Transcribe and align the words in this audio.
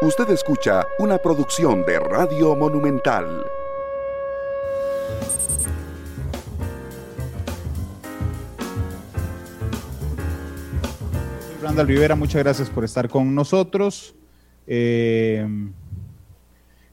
Usted 0.00 0.30
escucha 0.30 0.86
una 1.00 1.18
producción 1.18 1.84
de 1.84 1.98
Radio 1.98 2.54
Monumental. 2.54 3.44
Randall 11.60 11.88
Rivera, 11.88 12.14
muchas 12.14 12.44
gracias 12.44 12.70
por 12.70 12.84
estar 12.84 13.08
con 13.08 13.34
nosotros. 13.34 14.14
Eh, 14.68 15.44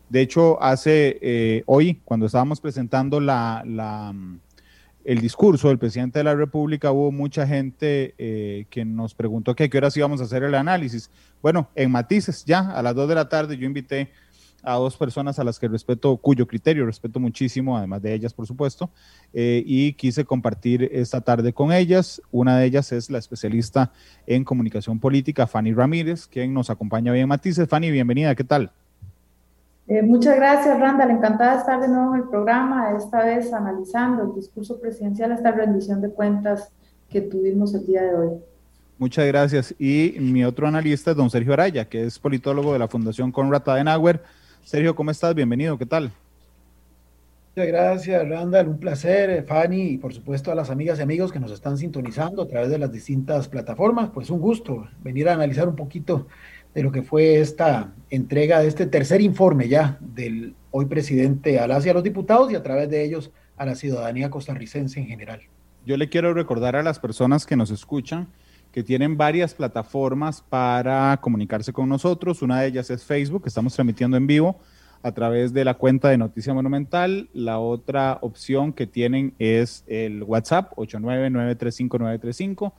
de 0.10 0.22
hecho, 0.22 0.60
hace 0.60 1.20
eh, 1.22 1.64
hoy, 1.68 2.02
cuando 2.04 2.26
estábamos 2.26 2.60
presentando 2.60 3.20
la, 3.20 4.16
el 5.06 5.22
discurso 5.22 5.68
del 5.70 5.78
presidente 5.78 6.20
de 6.20 6.24
la 6.24 6.36
República, 6.36 6.92
hubo 6.92 7.12
mucha 7.12 7.46
gente 7.46 8.16
eh, 8.18 8.66
que 8.72 8.84
nos 8.84 9.14
preguntó 9.14 9.56
que 9.56 9.66
a 9.66 9.70
qué 9.70 9.78
horas 9.78 9.96
íbamos 9.96 10.20
a 10.20 10.24
hacer 10.24 10.44
el 10.44 10.56
análisis. 10.56 11.12
Bueno, 11.42 11.70
en 11.76 11.92
matices, 11.92 12.44
ya 12.44 12.72
a 12.72 12.82
las 12.82 12.96
2 12.96 13.08
de 13.10 13.16
la 13.16 13.30
tarde 13.30 13.56
yo 13.56 13.68
invité 13.68 14.10
a 14.64 14.74
dos 14.74 14.98
personas 14.98 15.38
a 15.38 15.44
las 15.44 15.60
que 15.60 15.68
respeto, 15.68 16.18
cuyo 16.18 16.48
criterio 16.48 16.88
respeto 16.88 17.20
muchísimo, 17.20 17.78
además 17.78 18.02
de 18.02 18.16
ellas, 18.16 18.34
por 18.34 18.48
supuesto, 18.48 18.90
eh, 19.32 19.64
y 19.64 19.94
quise 19.94 20.26
compartir 20.26 20.90
esta 20.92 21.22
tarde 21.22 21.54
con 21.54 21.72
ellas. 21.72 22.20
Una 22.32 22.58
de 22.58 22.66
ellas 22.66 22.92
es 22.92 23.12
la 23.12 23.20
especialista 23.20 23.94
en 24.26 24.44
comunicación 24.44 25.00
política, 25.00 25.46
Fanny 25.46 25.72
Ramírez, 25.72 26.26
quien 26.26 26.52
nos 26.52 26.72
acompaña 26.72 27.12
hoy 27.12 27.20
en 27.20 27.28
Matices. 27.28 27.70
Fanny, 27.70 27.92
bienvenida, 27.92 28.34
¿qué 28.34 28.44
tal? 28.44 28.72
Eh, 29.88 30.02
muchas 30.02 30.36
gracias, 30.36 30.80
Randall. 30.80 31.12
Encantada 31.12 31.54
de 31.54 31.60
estar 31.60 31.80
de 31.80 31.88
nuevo 31.88 32.16
en 32.16 32.22
el 32.22 32.28
programa, 32.28 32.96
esta 32.98 33.24
vez 33.24 33.54
analizando 33.54 34.24
el 34.24 34.36
discurso 34.36 34.80
presidencial, 34.80 35.32
esta 35.32 35.52
rendición 35.52 36.02
de 36.02 36.10
cuentas 36.10 36.72
que 37.10 37.22
tuvimos 37.22 37.74
el 37.76 37.86
día 37.86 38.02
de 38.02 38.16
hoy. 38.16 38.30
Muchas 38.98 39.28
gracias. 39.28 39.76
Y 39.78 40.16
mi 40.20 40.44
otro 40.44 40.68
analista 40.68 41.12
es 41.12 41.18
don 41.18 41.30
Sergio 41.30 41.54
Araya, 41.54 41.86
que 41.86 42.06
es 42.06 42.18
politólogo 42.18 42.74
de 42.74 42.80
la 42.80 42.88
Fundación 42.88 43.32
Conrad 43.32 43.68
Adenauer. 43.70 44.24
Sergio, 44.64 44.96
¿cómo 44.96 45.12
estás? 45.12 45.36
Bienvenido, 45.36 45.78
¿qué 45.78 45.86
tal? 45.86 46.12
Muchas 47.56 47.68
gracias, 47.68 48.28
Randall. 48.28 48.68
Un 48.68 48.80
placer, 48.80 49.30
eh, 49.30 49.44
Fanny, 49.44 49.82
y 49.82 49.98
por 49.98 50.14
supuesto 50.14 50.52
a 50.52 50.56
las 50.56 50.72
amigas 50.72 50.98
y 50.98 51.04
amigos 51.04 51.32
que 51.32 51.40
nos 51.40 51.52
están 51.52 51.78
sintonizando 51.78 52.42
a 52.42 52.48
través 52.48 52.70
de 52.70 52.80
las 52.80 52.92
distintas 52.92 53.48
plataformas. 53.48 54.10
Pues 54.10 54.30
un 54.30 54.40
gusto 54.40 54.88
venir 55.04 55.30
a 55.30 55.34
analizar 55.34 55.68
un 55.68 55.76
poquito 55.76 56.28
de 56.76 56.84
lo 56.84 56.92
que 56.92 57.02
fue 57.02 57.40
esta 57.40 57.94
entrega 58.10 58.60
de 58.60 58.68
este 58.68 58.86
tercer 58.86 59.22
informe 59.22 59.68
ya 59.70 59.98
del 60.02 60.54
hoy 60.72 60.86
presidente 60.86 61.58
a 61.58 61.68
las 61.68 61.86
y 61.86 61.90
a 61.90 61.94
los 61.94 62.04
diputados 62.04 62.52
y 62.52 62.56
a 62.56 62.62
través 62.62 62.90
de 62.90 63.04
ellos 63.04 63.32
a 63.56 63.66
la 63.66 63.76
ciudadanía 63.76 64.30
costarricense 64.30 65.00
en 65.00 65.08
general. 65.08 65.40
Yo 65.86 65.96
le 65.96 66.10
quiero 66.10 66.34
recordar 66.34 66.76
a 66.76 66.84
las 66.84 67.00
personas 67.00 67.46
que 67.46 67.56
nos 67.56 67.72
escuchan 67.72 68.28
que 68.74 68.84
tienen 68.84 69.16
varias 69.16 69.54
plataformas 69.54 70.42
para 70.42 71.18
comunicarse 71.22 71.72
con 71.72 71.88
nosotros. 71.88 72.42
Una 72.42 72.60
de 72.60 72.68
ellas 72.68 72.90
es 72.90 73.06
Facebook, 73.06 73.44
que 73.44 73.50
estamos 73.50 73.74
transmitiendo 73.74 74.18
en 74.18 74.28
vivo 74.28 74.60
a 75.02 75.14
través 75.14 75.54
de 75.54 75.64
la 75.64 75.76
cuenta 75.76 76.10
de 76.10 76.18
Noticia 76.18 76.54
Monumental. 76.54 77.30
La 77.32 77.60
otra 77.60 78.18
opción 78.22 78.74
que 78.74 78.86
tienen 78.86 79.34
es 79.40 79.86
el 79.88 80.24
WhatsApp 80.24 80.74
899359935 80.76 82.74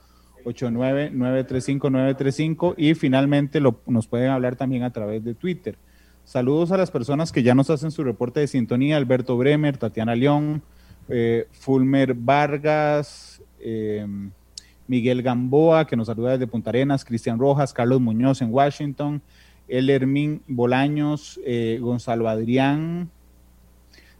899-35935 0.47 2.75
y 2.77 2.95
finalmente 2.95 3.59
lo, 3.59 3.81
nos 3.87 4.07
pueden 4.07 4.31
hablar 4.31 4.55
también 4.55 4.83
a 4.83 4.91
través 4.91 5.23
de 5.23 5.33
Twitter. 5.33 5.77
Saludos 6.23 6.71
a 6.71 6.77
las 6.77 6.91
personas 6.91 7.31
que 7.31 7.43
ya 7.43 7.55
nos 7.55 7.69
hacen 7.69 7.91
su 7.91 8.03
reporte 8.03 8.41
de 8.41 8.47
sintonía, 8.47 8.97
Alberto 8.97 9.37
Bremer, 9.37 9.77
Tatiana 9.77 10.15
León, 10.15 10.61
eh, 11.07 11.47
Fulmer 11.51 12.13
Vargas, 12.13 13.41
em, 13.59 14.31
Miguel 14.87 15.21
Gamboa, 15.21 15.87
que 15.87 15.95
nos 15.95 16.07
saluda 16.07 16.31
desde 16.31 16.47
Punta 16.47 16.69
Arenas, 16.69 17.05
Cristian 17.05 17.39
Rojas, 17.39 17.73
Carlos 17.73 18.01
Muñoz 18.01 18.41
en 18.41 18.53
Washington, 18.53 19.21
Elermín 19.67 20.41
Bolaños, 20.47 21.39
eh, 21.45 21.77
Gonzalo 21.81 22.27
Adrián, 22.27 23.09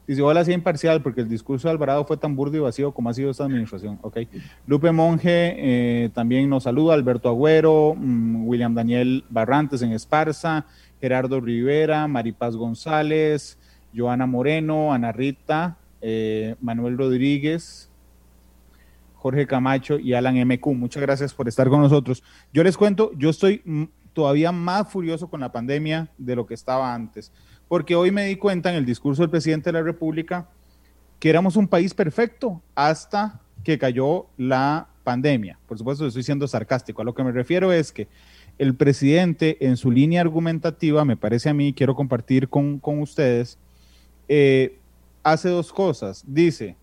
Dice, 0.07 0.21
hola, 0.21 0.45
sea 0.45 0.55
imparcial, 0.55 1.01
porque 1.01 1.19
el 1.19 1.27
discurso 1.27 1.67
de 1.67 1.73
Alvarado 1.73 2.05
fue 2.05 2.15
tan 2.15 2.33
burdo 2.35 2.55
y 2.55 2.61
vacío 2.61 2.93
como 2.93 3.09
ha 3.09 3.13
sido 3.13 3.29
esta 3.29 3.43
administración. 3.43 3.99
Ok. 4.01 4.19
Lupe 4.65 4.93
Monge 4.93 5.55
eh, 5.57 6.09
también 6.13 6.49
nos 6.49 6.63
saluda, 6.63 6.93
Alberto 6.93 7.27
Agüero, 7.27 7.93
mm, 7.97 8.47
William 8.47 8.73
Daniel 8.73 9.25
Barrantes 9.29 9.81
en 9.81 9.91
Esparza, 9.91 10.65
Gerardo 11.01 11.41
Rivera, 11.41 12.07
Maripaz 12.07 12.55
González, 12.55 13.57
Joana 13.93 14.25
Moreno, 14.25 14.93
Ana 14.93 15.11
Rita, 15.11 15.77
eh, 16.01 16.55
Manuel 16.61 16.97
Rodríguez, 16.97 17.89
Jorge 19.27 19.47
Camacho 19.47 19.99
y 19.99 20.13
Alan 20.13 20.35
MQ. 20.47 20.67
Muchas 20.67 21.01
gracias 21.01 21.33
por 21.33 21.47
estar 21.47 21.69
con 21.69 21.81
nosotros. 21.81 22.23
Yo 22.53 22.63
les 22.63 22.77
cuento, 22.77 23.11
yo 23.17 23.29
estoy 23.29 23.61
todavía 24.13 24.51
más 24.51 24.89
furioso 24.89 25.29
con 25.29 25.39
la 25.39 25.51
pandemia 25.51 26.09
de 26.17 26.35
lo 26.35 26.45
que 26.45 26.53
estaba 26.53 26.93
antes 26.93 27.31
porque 27.67 27.95
hoy 27.95 28.11
me 28.11 28.25
di 28.25 28.35
cuenta 28.37 28.69
en 28.69 28.75
el 28.75 28.85
discurso 28.85 29.21
del 29.21 29.29
presidente 29.29 29.69
de 29.69 29.73
la 29.73 29.83
República 29.83 30.49
que 31.19 31.29
éramos 31.29 31.55
un 31.55 31.67
país 31.67 31.93
perfecto 31.93 32.61
hasta 32.75 33.41
que 33.63 33.77
cayó 33.77 34.27
la 34.37 34.87
pandemia. 35.03 35.59
Por 35.67 35.77
supuesto, 35.77 36.05
estoy 36.05 36.23
siendo 36.23 36.47
sarcástico. 36.47 37.01
A 37.01 37.05
lo 37.05 37.13
que 37.13 37.23
me 37.23 37.31
refiero 37.31 37.71
es 37.71 37.91
que 37.91 38.07
el 38.57 38.75
presidente 38.75 39.57
en 39.65 39.77
su 39.77 39.91
línea 39.91 40.21
argumentativa, 40.21 41.05
me 41.05 41.17
parece 41.17 41.49
a 41.49 41.53
mí, 41.53 41.73
quiero 41.73 41.95
compartir 41.95 42.49
con, 42.49 42.79
ustedes, 42.83 43.57
eh, 44.27 44.79
hace 45.23 45.49
dos 45.49 45.73
cosas. 45.73 46.23
Dice, 46.27 46.77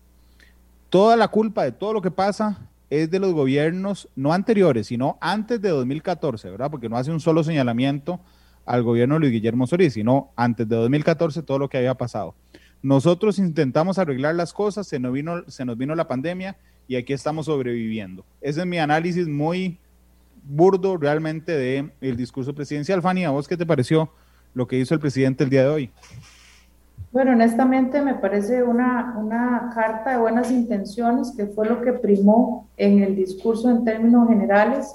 toda 0.95 1.17
la 1.17 1.27
culpa 1.27 1.65
de 1.65 1.73
todo 1.73 1.91
lo 1.91 2.01
que 2.01 2.09
pasa 2.09 2.69
es 2.89 3.11
de 3.11 3.19
los 3.19 3.33
gobiernos, 3.33 4.07
no 4.15 4.31
anteriores, 4.31 4.87
sino 4.87 5.17
antes 5.19 5.61
de 5.61 5.67
2014, 5.67 6.49
¿verdad? 6.49 6.71
Porque 6.71 6.87
no 6.87 6.95
hace 6.95 7.11
un 7.11 7.19
solo 7.19 7.43
señalamiento 7.43 8.21
al 8.65 8.81
gobierno 8.81 9.15
de 9.15 9.19
Luis 9.19 9.33
Guillermo 9.33 9.67
Solís, 9.67 9.91
sino 9.91 10.31
antes 10.37 10.69
de 10.69 10.77
2014 10.77 11.43
todo 11.43 11.59
lo 11.59 11.67
que 11.67 11.79
había 11.79 11.95
pasado. 11.95 12.33
Nosotros 12.81 13.39
intentamos 13.39 13.99
arreglar 13.99 14.35
las 14.35 14.53
cosas, 14.53 14.87
se 14.87 14.97
nos 14.97 15.11
vino, 15.11 15.95
la 15.95 16.07
pandemia 16.07 16.55
y 16.87 16.95
aquí 16.95 17.11
estamos 17.11 17.47
sobreviviendo. 17.47 18.23
Ese 18.39 18.61
es 18.61 18.65
mi 18.65 18.79
análisis 18.79 19.27
muy 19.27 19.77
burdo 20.45 20.95
realmente 20.95 21.51
del 21.51 21.91
el 21.99 22.15
discurso 22.15 22.55
presidencial. 22.55 23.01
Fanny, 23.01 23.25
¿a 23.25 23.31
vos 23.31 23.49
qué 23.49 23.57
te 23.57 23.65
pareció 23.65 24.13
lo 24.53 24.65
que 24.65 24.79
hizo 24.79 24.93
el 24.93 25.01
presidente 25.01 25.43
el 25.43 25.49
día 25.49 25.63
de 25.63 25.67
hoy? 25.67 25.91
Bueno, 27.15 27.31
honestamente 27.31 28.01
me 28.01 28.15
parece 28.15 28.61
una, 28.61 29.15
una 29.17 29.71
carta 29.73 30.11
de 30.11 30.17
buenas 30.17 30.51
intenciones 30.51 31.31
que 31.31 31.45
fue 31.45 31.65
lo 31.65 31.81
que 31.81 31.93
primó 31.93 32.67
en 32.75 33.01
el 33.01 33.15
discurso 33.15 33.69
en 33.69 33.85
términos 33.85 34.27
generales. 34.27 34.93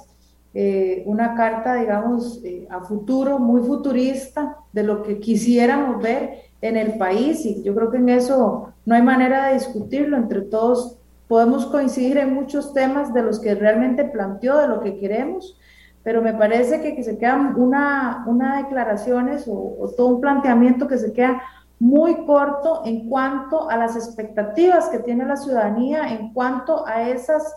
Eh, 0.53 1.01
una 1.07 1.33
carta, 1.33 1.73
digamos, 1.73 2.39
eh, 2.43 2.67
a 2.69 2.81
futuro, 2.81 3.39
muy 3.39 3.61
futurista 3.61 4.55
de 4.71 4.83
lo 4.83 5.01
que 5.01 5.17
quisiéramos 5.17 5.99
ver 5.99 6.43
en 6.61 6.77
el 6.77 6.99
país 6.99 7.43
y 7.43 7.63
yo 7.63 7.73
creo 7.73 7.89
que 7.89 7.97
en 7.97 8.09
eso 8.09 8.71
no 8.85 8.93
hay 8.93 9.01
manera 9.01 9.47
de 9.47 9.55
discutirlo, 9.55 10.15
entre 10.15 10.41
todos 10.41 10.99
podemos 11.27 11.65
coincidir 11.65 12.19
en 12.19 12.35
muchos 12.35 12.75
temas 12.75 13.15
de 13.15 13.23
los 13.23 13.39
que 13.39 13.55
realmente 13.55 14.03
planteó, 14.03 14.59
de 14.59 14.67
lo 14.67 14.79
que 14.79 14.99
queremos, 14.99 15.57
pero 16.03 16.21
me 16.21 16.35
parece 16.35 16.81
que, 16.81 16.95
que 16.95 17.03
se 17.03 17.17
quedan 17.17 17.59
una, 17.59 18.25
una 18.27 18.57
declaraciones 18.57 19.47
o, 19.47 19.53
o 19.79 19.89
todo 19.97 20.07
un 20.15 20.21
planteamiento 20.21 20.87
que 20.87 20.99
se 20.99 21.13
queda 21.13 21.41
muy 21.81 22.27
corto 22.27 22.83
en 22.85 23.09
cuanto 23.09 23.67
a 23.67 23.75
las 23.75 23.95
expectativas 23.95 24.87
que 24.89 24.99
tiene 24.99 25.25
la 25.25 25.35
ciudadanía, 25.35 26.09
en 26.09 26.31
cuanto 26.31 26.85
a 26.85 27.09
esas 27.09 27.55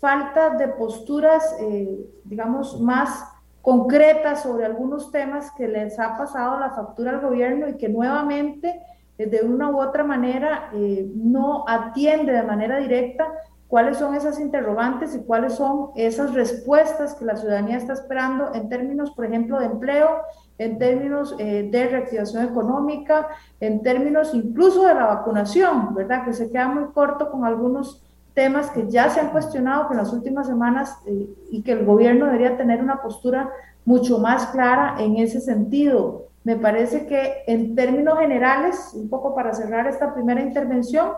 falta 0.00 0.56
de 0.56 0.66
posturas, 0.66 1.54
eh, 1.60 2.04
digamos, 2.24 2.80
más 2.80 3.24
concretas 3.62 4.42
sobre 4.42 4.64
algunos 4.66 5.12
temas 5.12 5.52
que 5.52 5.68
les 5.68 6.00
ha 6.00 6.18
pasado 6.18 6.58
la 6.58 6.70
factura 6.70 7.12
al 7.12 7.20
gobierno 7.20 7.68
y 7.68 7.76
que 7.76 7.88
nuevamente, 7.88 8.82
eh, 9.18 9.26
de 9.26 9.42
una 9.42 9.70
u 9.70 9.80
otra 9.80 10.02
manera, 10.02 10.70
eh, 10.74 11.08
no 11.14 11.64
atiende 11.68 12.32
de 12.32 12.42
manera 12.42 12.78
directa 12.78 13.28
cuáles 13.68 13.98
son 13.98 14.16
esas 14.16 14.40
interrogantes 14.40 15.14
y 15.14 15.22
cuáles 15.22 15.52
son 15.54 15.90
esas 15.94 16.34
respuestas 16.34 17.14
que 17.14 17.24
la 17.24 17.36
ciudadanía 17.36 17.76
está 17.76 17.92
esperando 17.92 18.52
en 18.52 18.68
términos, 18.68 19.12
por 19.12 19.26
ejemplo, 19.26 19.60
de 19.60 19.66
empleo, 19.66 20.22
en 20.60 20.78
términos 20.78 21.36
de 21.36 21.88
reactivación 21.90 22.44
económica, 22.44 23.28
en 23.60 23.82
términos 23.82 24.34
incluso 24.34 24.84
de 24.84 24.94
la 24.94 25.06
vacunación, 25.06 25.94
¿verdad? 25.94 26.24
Que 26.24 26.34
se 26.34 26.50
queda 26.50 26.68
muy 26.68 26.92
corto 26.92 27.30
con 27.30 27.44
algunos 27.44 28.02
temas 28.34 28.70
que 28.70 28.88
ya 28.88 29.10
se 29.10 29.20
han 29.20 29.30
cuestionado 29.30 29.88
en 29.90 29.96
las 29.98 30.12
últimas 30.12 30.46
semanas 30.46 30.98
eh, 31.06 31.28
y 31.50 31.62
que 31.62 31.72
el 31.72 31.84
gobierno 31.84 32.26
debería 32.26 32.56
tener 32.56 32.82
una 32.82 33.02
postura 33.02 33.50
mucho 33.84 34.18
más 34.18 34.46
clara 34.46 34.96
en 34.98 35.16
ese 35.16 35.40
sentido. 35.40 36.26
Me 36.44 36.56
parece 36.56 37.06
que 37.06 37.42
en 37.46 37.74
términos 37.74 38.18
generales, 38.18 38.92
un 38.94 39.08
poco 39.08 39.34
para 39.34 39.52
cerrar 39.52 39.86
esta 39.86 40.14
primera 40.14 40.40
intervención, 40.40 41.10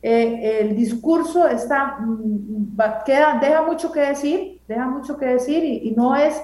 eh, 0.00 0.60
el 0.60 0.76
discurso 0.76 1.48
está, 1.48 1.98
mm, 1.98 2.76
queda, 3.04 3.38
deja 3.40 3.62
mucho 3.62 3.90
que 3.90 4.00
decir, 4.00 4.60
deja 4.68 4.86
mucho 4.86 5.16
que 5.16 5.26
decir 5.26 5.64
y, 5.64 5.90
no 5.96 6.14
es, 6.14 6.40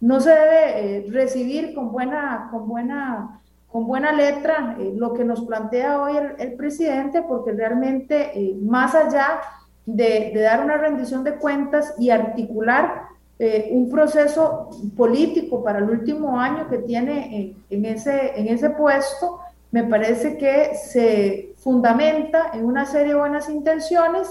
no 0.00 0.20
se 0.20 0.30
debe 0.30 0.96
eh, 0.96 1.06
recibir 1.10 1.74
con 1.74 1.92
buena, 1.92 2.48
con 2.50 2.68
buena, 2.68 3.40
con 3.68 3.86
buena 3.86 4.12
letra 4.12 4.76
lo 4.96 5.14
que 5.14 5.24
nos 5.24 5.42
plantea 5.42 6.00
hoy 6.02 6.16
el, 6.38 6.54
presidente, 6.54 7.22
porque 7.22 7.52
realmente 7.52 8.56
más 8.60 8.94
allá 8.94 9.40
de, 9.86 10.32
dar 10.34 10.62
una 10.62 10.76
rendición 10.76 11.24
de 11.24 11.36
cuentas 11.36 11.94
y 11.98 12.10
articular 12.10 13.02
eh, 13.38 13.70
un 13.72 13.90
proceso 13.90 14.70
político 14.96 15.62
para 15.64 15.80
el 15.80 15.90
último 15.90 16.38
año 16.38 16.68
que 16.68 16.78
tiene 16.78 17.56
en, 17.68 17.84
ese, 17.84 18.38
en 18.38 18.48
ese 18.48 18.70
puesto, 18.70 19.40
me 19.72 19.82
parece 19.84 20.38
que 20.38 20.76
se 20.76 21.52
fundamenta 21.56 22.50
en 22.52 22.64
una 22.64 22.86
serie 22.86 23.14
de 23.14 23.18
buenas 23.18 23.48
intenciones 23.48 24.28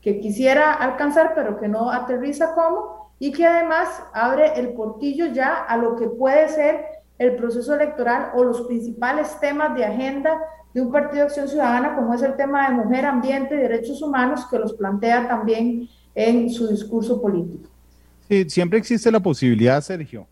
que 0.00 0.18
quisiera 0.18 0.72
alcanzar, 0.72 1.32
pero 1.34 1.58
que 1.58 1.68
no 1.68 1.90
aterriza. 1.90 2.54
Como, 2.54 2.97
y 3.18 3.32
que 3.32 3.46
además 3.46 3.88
abre 4.12 4.58
el 4.58 4.74
portillo 4.74 5.26
ya 5.26 5.54
a 5.54 5.76
lo 5.76 5.96
que 5.96 6.08
puede 6.08 6.48
ser 6.48 6.84
el 7.18 7.34
proceso 7.36 7.74
electoral 7.74 8.30
o 8.34 8.44
los 8.44 8.62
principales 8.62 9.38
temas 9.40 9.74
de 9.76 9.84
agenda 9.84 10.38
de 10.72 10.80
un 10.80 10.92
partido 10.92 11.22
de 11.22 11.22
acción 11.22 11.48
ciudadana, 11.48 11.96
como 11.96 12.14
es 12.14 12.22
el 12.22 12.36
tema 12.36 12.68
de 12.68 12.76
mujer, 12.76 13.04
ambiente 13.06 13.54
y 13.54 13.58
derechos 13.58 14.00
humanos, 14.02 14.46
que 14.50 14.58
los 14.58 14.74
plantea 14.74 15.26
también 15.26 15.88
en 16.14 16.50
su 16.50 16.68
discurso 16.68 17.20
político. 17.20 17.68
Sí, 18.28 18.48
siempre 18.48 18.78
existe 18.78 19.10
la 19.10 19.20
posibilidad, 19.20 19.80
Sergio, 19.80 20.26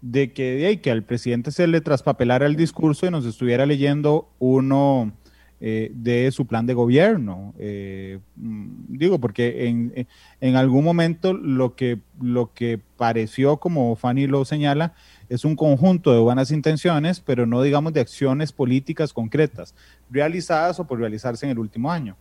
de 0.00 0.32
que, 0.32 0.54
de 0.56 0.80
que 0.80 0.90
al 0.90 1.04
presidente 1.04 1.52
se 1.52 1.66
le 1.66 1.80
traspapelara 1.80 2.46
el 2.46 2.56
discurso 2.56 3.06
y 3.06 3.10
nos 3.10 3.26
estuviera 3.26 3.66
leyendo 3.66 4.28
uno 4.38 5.12
eh, 5.60 5.90
de 5.94 6.30
su 6.32 6.46
plan 6.46 6.66
de 6.66 6.74
gobierno. 6.74 7.54
Eh, 7.58 8.18
mm, 8.36 8.66
digo, 8.88 9.18
porque 9.18 9.68
en, 9.68 10.06
en, 10.40 10.56
algún 10.56 10.84
momento 10.84 11.32
lo 11.32 11.74
que, 11.74 12.00
lo 12.20 12.52
que 12.52 12.80
pareció, 12.96 13.58
como 13.58 13.94
Fanny 13.96 14.26
lo 14.26 14.44
señala, 14.44 14.94
es 15.28 15.44
un 15.44 15.56
conjunto 15.56 16.12
de 16.12 16.18
buenas 16.18 16.50
intenciones, 16.50 17.20
pero 17.20 17.46
no 17.46 17.62
digamos 17.62 17.92
de 17.92 18.00
acciones 18.00 18.52
políticas 18.52 19.12
concretas, 19.12 19.74
realizadas 20.10 20.80
o 20.80 20.86
por 20.86 20.98
realizarse 20.98 21.46
en 21.46 21.52
el 21.52 21.58
último 21.58 21.90
año. 21.90 22.16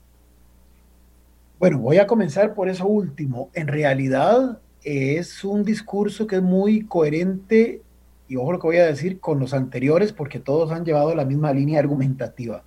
Bueno, 1.59 1.79
voy 1.79 1.97
a 1.97 2.07
comenzar 2.07 2.53
por 2.53 2.69
eso 2.69 2.85
último. 2.85 3.49
En 3.53 3.67
realidad 3.67 4.59
es 4.83 5.43
un 5.43 5.63
discurso 5.63 6.27
que 6.27 6.37
es 6.37 6.41
muy 6.41 6.85
coherente, 6.85 7.81
y 8.27 8.35
ojo 8.35 8.51
lo 8.51 8.59
que 8.59 8.67
voy 8.67 8.77
a 8.77 8.85
decir, 8.85 9.19
con 9.19 9.39
los 9.39 9.53
anteriores, 9.53 10.13
porque 10.13 10.39
todos 10.39 10.71
han 10.71 10.85
llevado 10.85 11.15
la 11.15 11.25
misma 11.25 11.51
línea 11.53 11.79
argumentativa. 11.79 12.63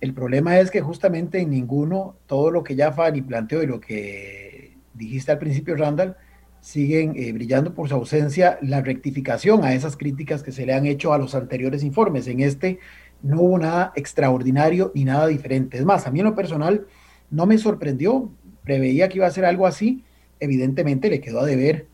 El 0.00 0.14
problema 0.14 0.58
es 0.58 0.70
que 0.70 0.80
justamente 0.80 1.40
en 1.40 1.50
ninguno, 1.50 2.16
todo 2.26 2.50
lo 2.50 2.64
que 2.64 2.74
ya 2.74 2.92
Fanny 2.92 3.20
planteó 3.20 3.62
y 3.62 3.66
lo 3.66 3.80
que 3.80 4.76
dijiste 4.94 5.32
al 5.32 5.38
principio, 5.38 5.76
Randall, 5.76 6.16
siguen 6.60 7.14
eh, 7.16 7.32
brillando 7.32 7.74
por 7.74 7.88
su 7.88 7.94
ausencia 7.94 8.58
la 8.62 8.80
rectificación 8.82 9.64
a 9.64 9.74
esas 9.74 9.96
críticas 9.96 10.42
que 10.42 10.52
se 10.52 10.64
le 10.64 10.74
han 10.74 10.86
hecho 10.86 11.12
a 11.12 11.18
los 11.18 11.34
anteriores 11.34 11.82
informes. 11.82 12.28
En 12.28 12.40
este 12.40 12.78
no 13.22 13.42
hubo 13.42 13.58
nada 13.58 13.92
extraordinario 13.94 14.92
ni 14.94 15.04
nada 15.04 15.26
diferente. 15.26 15.78
Es 15.78 15.84
más, 15.84 16.06
a 16.06 16.10
mí 16.10 16.20
en 16.20 16.26
lo 16.26 16.34
personal 16.34 16.86
no 17.30 17.46
me 17.46 17.58
sorprendió, 17.58 18.30
preveía 18.64 19.08
que 19.08 19.18
iba 19.18 19.26
a 19.26 19.30
ser 19.30 19.44
algo 19.44 19.66
así, 19.66 20.04
evidentemente 20.38 21.10
le 21.10 21.20
quedó 21.20 21.40
a 21.40 21.46
deber 21.46 21.86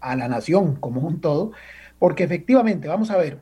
a 0.00 0.16
la 0.16 0.28
nación 0.28 0.76
como 0.76 1.02
un 1.02 1.20
todo, 1.20 1.52
porque 1.98 2.24
efectivamente, 2.24 2.88
vamos 2.88 3.10
a 3.10 3.16
ver, 3.16 3.40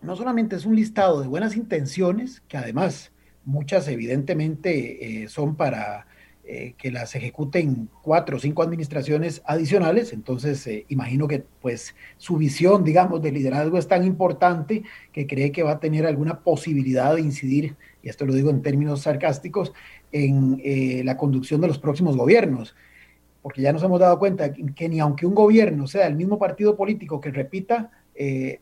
no 0.00 0.16
solamente 0.16 0.56
es 0.56 0.64
un 0.64 0.76
listado 0.76 1.20
de 1.20 1.28
buenas 1.28 1.56
intenciones, 1.56 2.40
que 2.48 2.56
además 2.56 3.12
muchas 3.44 3.88
evidentemente 3.88 5.22
eh, 5.22 5.28
son 5.28 5.56
para 5.56 6.06
eh, 6.44 6.74
que 6.76 6.90
las 6.90 7.14
ejecuten 7.14 7.88
cuatro 8.02 8.36
o 8.36 8.40
cinco 8.40 8.62
administraciones 8.62 9.42
adicionales, 9.44 10.12
entonces 10.12 10.66
eh, 10.66 10.84
imagino 10.88 11.28
que 11.28 11.44
pues 11.60 11.94
su 12.18 12.36
visión, 12.36 12.84
digamos, 12.84 13.22
de 13.22 13.32
liderazgo 13.32 13.78
es 13.78 13.86
tan 13.86 14.04
importante 14.04 14.82
que 15.12 15.26
cree 15.26 15.52
que 15.52 15.62
va 15.62 15.72
a 15.72 15.80
tener 15.80 16.06
alguna 16.06 16.40
posibilidad 16.40 17.14
de 17.14 17.20
incidir, 17.20 17.76
y 18.02 18.08
esto 18.08 18.26
lo 18.26 18.34
digo 18.34 18.50
en 18.50 18.62
términos 18.62 19.02
sarcásticos, 19.02 19.72
en 20.10 21.06
la 21.06 21.16
conducción 21.16 21.62
de 21.62 21.68
los 21.68 21.78
próximos 21.78 22.18
gobiernos, 22.18 22.74
porque 23.40 23.62
ya 23.62 23.72
nos 23.72 23.82
hemos 23.82 23.98
dado 23.98 24.18
cuenta 24.18 24.52
que, 24.52 24.88
ni 24.90 25.00
aunque 25.00 25.24
un 25.24 25.34
gobierno 25.34 25.86
sea 25.86 26.06
el 26.06 26.16
mismo 26.16 26.38
partido 26.38 26.76
político 26.76 27.18
que 27.18 27.30
repita, 27.30 27.90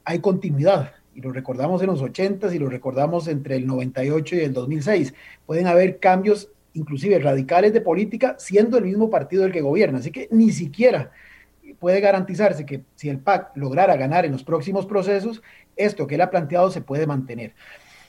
hay 0.04 0.18
continuidad 0.20 0.92
y 1.14 1.20
lo 1.20 1.32
recordamos 1.32 1.82
en 1.82 1.88
los 1.88 2.02
80 2.02 2.54
y 2.54 2.58
lo 2.58 2.68
recordamos 2.68 3.28
entre 3.28 3.56
el 3.56 3.66
98 3.66 4.36
y 4.36 4.40
el 4.40 4.52
2006. 4.52 5.14
Pueden 5.46 5.66
haber 5.66 5.98
cambios 5.98 6.50
inclusive 6.74 7.18
radicales 7.18 7.72
de 7.72 7.80
política 7.80 8.36
siendo 8.38 8.78
el 8.78 8.84
mismo 8.84 9.10
partido 9.10 9.44
el 9.44 9.52
que 9.52 9.60
gobierna. 9.60 9.98
Así 9.98 10.10
que 10.10 10.28
ni 10.30 10.52
siquiera 10.52 11.10
puede 11.78 12.00
garantizarse 12.00 12.66
que 12.66 12.84
si 12.94 13.08
el 13.08 13.18
PAC 13.18 13.56
lograra 13.56 13.96
ganar 13.96 14.24
en 14.24 14.32
los 14.32 14.44
próximos 14.44 14.86
procesos, 14.86 15.42
esto 15.76 16.06
que 16.06 16.16
él 16.16 16.20
ha 16.20 16.30
planteado 16.30 16.70
se 16.70 16.80
puede 16.80 17.06
mantener. 17.06 17.54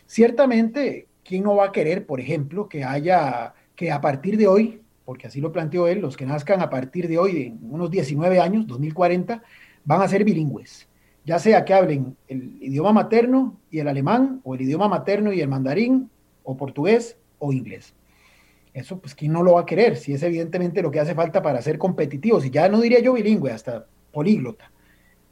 Ciertamente, 0.06 1.08
¿quién 1.24 1.44
no 1.44 1.56
va 1.56 1.68
a 1.68 1.72
querer, 1.72 2.06
por 2.06 2.20
ejemplo, 2.20 2.68
que 2.68 2.84
haya, 2.84 3.54
que 3.76 3.92
a 3.92 4.02
partir 4.02 4.38
de 4.38 4.48
hoy, 4.48 4.82
porque 5.06 5.28
así 5.28 5.42
lo 5.42 5.52
planteó 5.52 5.88
él, 5.88 6.00
los 6.00 6.18
que 6.18 6.26
nazcan 6.26 6.62
a 6.62 6.70
partir 6.70 7.08
de 7.08 7.18
hoy, 7.18 7.44
en 7.44 7.60
unos 7.72 7.90
19 7.90 8.40
años, 8.40 8.68
2040, 8.68 9.42
van 9.86 10.02
a 10.02 10.08
ser 10.08 10.24
bilingües? 10.24 10.88
Ya 11.24 11.40
sea 11.40 11.66
que 11.66 11.74
hablen 11.74 12.16
el 12.28 12.58
idioma 12.62 12.94
materno 12.94 13.60
y 13.70 13.80
el 13.80 13.88
alemán, 13.88 14.42
o 14.44 14.56
el 14.56 14.62
idioma 14.62 14.88
materno 14.88 15.32
y 15.32 15.42
el 15.42 15.48
mandarín, 15.48 16.10
o 16.44 16.58
portugués 16.58 17.18
o 17.40 17.54
inglés. 17.54 17.94
Eso, 18.74 19.00
pues, 19.00 19.14
¿quién 19.14 19.34
no 19.34 19.44
lo 19.44 19.54
va 19.54 19.62
a 19.62 19.66
querer? 19.66 19.98
Si 19.98 20.14
es 20.14 20.24
evidentemente 20.24 20.82
lo 20.82 20.92
que 20.92 21.00
hace 21.00 21.14
falta 21.14 21.42
para 21.42 21.62
ser 21.62 21.78
competitivos, 21.78 22.46
y 22.46 22.50
ya 22.50 22.70
no 22.70 22.80
diría 22.82 23.00
yo 23.00 23.14
bilingüe, 23.14 23.52
hasta 23.52 23.86
políglota. 24.12 24.72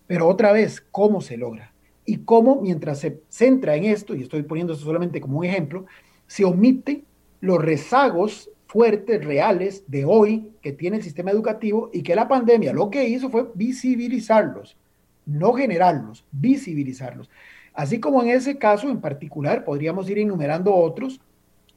Pero 0.08 0.28
otra 0.28 0.52
vez, 0.52 0.82
¿cómo 0.92 1.22
se 1.22 1.38
logra? 1.38 1.74
Y 2.06 2.18
cómo, 2.18 2.62
mientras 2.62 3.00
se 3.00 3.22
centra 3.30 3.76
en 3.76 3.86
esto, 3.86 4.16
y 4.16 4.24
estoy 4.24 4.44
poniendo 4.44 4.74
esto 4.74 4.86
solamente 4.86 5.22
como 5.22 5.40
un 5.40 5.46
ejemplo, 5.46 5.86
se 6.28 6.46
omite 6.46 7.04
los 7.42 7.64
rezagos 7.64 8.52
fuertes, 8.68 9.24
reales 9.26 9.84
de 9.88 10.06
hoy 10.06 10.52
que 10.62 10.74
tiene 10.74 10.98
el 10.98 11.04
sistema 11.04 11.32
educativo 11.32 11.90
y 11.92 12.04
que 12.04 12.16
la 12.16 12.28
pandemia 12.28 12.74
lo 12.74 12.92
que 12.92 13.08
hizo 13.08 13.30
fue 13.30 13.50
visibilizarlos 13.56 14.78
no 15.26 15.54
generarlos, 15.54 16.26
visibilizarlos. 16.32 17.30
Así 17.74 18.00
como 18.00 18.22
en 18.22 18.30
ese 18.30 18.58
caso 18.58 18.90
en 18.90 19.00
particular, 19.00 19.64
podríamos 19.64 20.10
ir 20.10 20.20
enumerando 20.20 20.74
otros, 20.76 21.22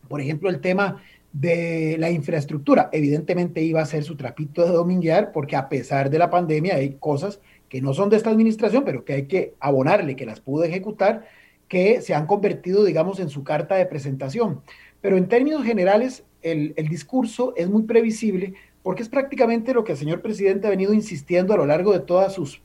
por 0.08 0.20
ejemplo, 0.20 0.48
el 0.50 0.60
tema 0.60 1.02
de 1.32 1.96
la 1.98 2.10
infraestructura. 2.10 2.88
Evidentemente 2.92 3.62
iba 3.62 3.80
a 3.80 3.86
ser 3.86 4.04
su 4.04 4.16
trapito 4.16 4.64
de 4.64 4.72
dominguear, 4.72 5.32
porque 5.32 5.56
a 5.56 5.68
pesar 5.68 6.10
de 6.10 6.18
la 6.18 6.30
pandemia 6.30 6.74
hay 6.76 6.96
cosas 6.98 7.40
que 7.68 7.80
no 7.80 7.94
son 7.94 8.10
de 8.10 8.16
esta 8.16 8.30
administración, 8.30 8.84
pero 8.84 9.04
que 9.04 9.14
hay 9.14 9.26
que 9.26 9.54
abonarle, 9.60 10.16
que 10.16 10.26
las 10.26 10.40
pudo 10.40 10.64
ejecutar, 10.64 11.26
que 11.68 12.02
se 12.02 12.14
han 12.14 12.26
convertido, 12.26 12.84
digamos, 12.84 13.18
en 13.18 13.30
su 13.30 13.44
carta 13.44 13.76
de 13.76 13.86
presentación. 13.86 14.60
Pero 15.00 15.16
en 15.16 15.28
términos 15.28 15.64
generales, 15.64 16.24
el, 16.42 16.74
el 16.76 16.88
discurso 16.88 17.54
es 17.56 17.70
muy 17.70 17.84
previsible 17.84 18.54
porque 18.82 19.02
es 19.02 19.08
prácticamente 19.08 19.72
lo 19.72 19.84
que 19.84 19.92
el 19.92 19.98
señor 19.98 20.20
presidente 20.20 20.66
ha 20.66 20.70
venido 20.70 20.92
insistiendo 20.92 21.54
a 21.54 21.56
lo 21.56 21.66
largo 21.66 21.92
de 21.92 22.00
todas 22.00 22.34
sus 22.34 22.60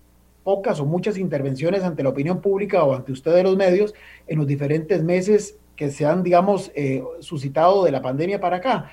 pocas 0.47 0.79
o 0.79 0.85
muchas 0.85 1.17
intervenciones 1.17 1.83
ante 1.83 2.03
la 2.03 2.07
opinión 2.07 2.39
pública 2.39 2.81
o 2.85 2.95
ante 2.95 3.11
ustedes 3.11 3.43
los 3.43 3.57
medios 3.57 3.93
en 4.27 4.37
los 4.37 4.47
diferentes 4.47 5.03
meses 5.03 5.57
que 5.75 5.91
se 5.91 6.05
han, 6.05 6.23
digamos, 6.23 6.71
eh, 6.73 7.03
suscitado 7.19 7.83
de 7.83 7.91
la 7.91 8.01
pandemia 8.01 8.39
para 8.39 8.55
acá. 8.55 8.89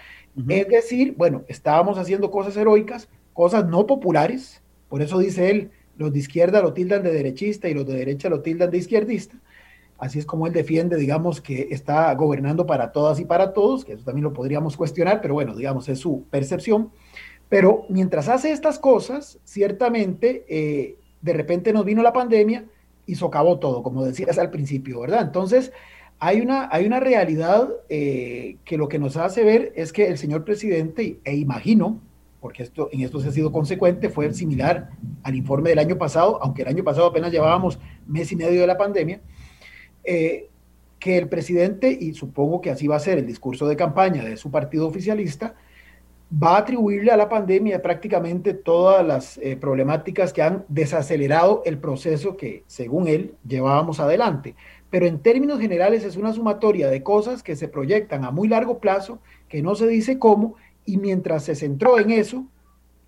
Es 0.49 0.67
decir, 0.67 1.15
bueno, 1.17 1.45
estábamos 1.47 1.97
haciendo 1.97 2.33
cosas 2.33 2.57
heroicas, 2.57 3.09
cosas 3.33 3.69
no 3.69 3.87
populares, 3.87 4.65
por 4.89 5.01
eso 5.01 5.17
dice 5.21 5.49
él, 5.49 5.71
los 5.97 6.13
de 6.13 6.19
izquierda 6.19 6.61
lo 6.61 6.73
tildan 6.73 7.05
de 7.05 7.13
derechista 7.13 7.69
y 7.69 7.75
los 7.75 7.87
de 7.87 7.99
derecha 7.99 8.29
lo 8.29 8.41
tildan 8.41 8.73
de 8.73 8.79
izquierdista. 8.79 9.37
Así 9.97 10.19
es 10.19 10.27
como 10.27 10.49
él 10.49 10.53
defiende, 10.53 10.97
digamos, 10.97 11.41
que 11.41 11.69
está 11.71 12.13
gobernando 12.15 12.67
para 12.67 12.91
todas 12.91 13.21
y 13.21 13.27
para 13.27 13.53
todos, 13.53 13.85
que 13.85 13.93
eso 13.93 14.03
también 14.03 14.25
lo 14.25 14.33
podríamos 14.33 14.77
cuestionar, 14.77 15.21
pero 15.23 15.35
bueno, 15.35 15.55
digamos, 15.55 15.89
es 15.89 16.01
su 16.01 16.25
percepción. 16.33 16.91
Pero 17.49 17.85
mientras 17.89 18.29
hace 18.29 18.51
estas 18.51 18.81
cosas, 18.81 19.39
ciertamente 19.45 20.45
eh, 20.49 20.97
de 21.25 21.33
repente 21.33 21.73
nos 21.73 21.87
vino 21.87 22.03
la 22.03 22.13
pandemia 22.13 22.67
y 23.07 23.15
socavó 23.15 23.59
todo, 23.59 23.83
como 23.83 24.05
decías 24.05 24.39
al 24.39 24.51
principio, 24.51 25.01
¿verdad? 25.01 25.23
Entonces, 25.23 25.73
hay 26.19 26.43
una, 26.43 26.69
hay 26.71 26.85
una 26.85 27.01
realidad 27.01 27.71
eh, 27.89 28.57
que 28.67 28.77
lo 28.77 28.89
que 28.89 28.99
nos 28.99 29.17
hace 29.17 29.43
ver 29.43 29.73
es 29.75 29.93
que 29.93 30.07
el 30.07 30.19
señor 30.19 30.45
presidente, 30.45 31.19
e 31.25 31.35
imagino, 31.35 31.99
porque 32.43 32.63
esto, 32.63 32.91
en 32.93 33.01
esto 33.01 33.21
se 33.21 33.29
ha 33.29 33.33
sido 33.33 33.53
consecuente, 33.53 34.11
fue 34.11 34.31
similar 34.35 34.91
al 35.23 35.35
informe 35.35 35.71
del 35.71 35.79
año 35.79 35.97
pasado, 35.97 36.39
aunque 36.43 36.61
el 36.61 36.69
año 36.69 36.85
pasado 36.85 37.07
apenas 37.07 37.33
llevábamos 37.33 37.79
mes 38.07 38.31
y 38.31 38.37
medio 38.37 38.61
de 38.61 38.67
la 38.67 38.77
pandemia, 38.77 39.23
eh, 40.05 40.51
que 40.99 41.17
el 41.17 41.29
presidente, 41.31 41.97
y 41.99 42.13
supongo 42.13 42.61
que 42.61 42.71
así 42.71 42.87
va 42.87 42.97
a 42.97 43.01
ser 43.01 43.17
el 43.17 43.27
discurso 43.27 43.67
de 43.67 43.77
campaña 43.77 44.23
de 44.23 44.37
su 44.37 44.51
partido 44.51 44.87
oficialista, 44.87 45.55
va 46.43 46.57
a 46.57 46.59
atribuirle 46.59 47.11
a 47.11 47.17
la 47.17 47.29
pandemia 47.29 47.83
prácticamente 47.83 48.55
todas 48.55 49.07
las 49.07 49.39
eh, 49.39 49.57
problemáticas 49.57 50.33
que 50.33 50.43
han 50.43 50.65
desacelerado 50.69 51.63
el 51.65 51.79
proceso 51.79 52.37
que, 52.37 52.65
según 52.67 53.09
él, 53.09 53.35
llevábamos 53.47 54.01
adelante. 54.01 54.57
Pero 54.91 55.07
en 55.07 55.21
términos 55.21 55.61
generales 55.61 56.05
es 56.05 56.17
una 56.17 56.33
sumatoria 56.33 56.89
de 56.89 57.03
cosas 57.03 57.43
que 57.43 57.57
se 57.57 57.69
proyectan 57.69 58.25
a 58.25 58.31
muy 58.31 58.49
largo 58.49 58.79
plazo, 58.79 59.21
que 59.49 59.63
no 59.63 59.75
se 59.75 59.87
dice 59.87 60.19
cómo, 60.19 60.55
y 60.85 60.97
mientras 60.97 61.45
se 61.45 61.55
centró 61.55 61.99
en 61.99 62.11
eso, 62.11 62.47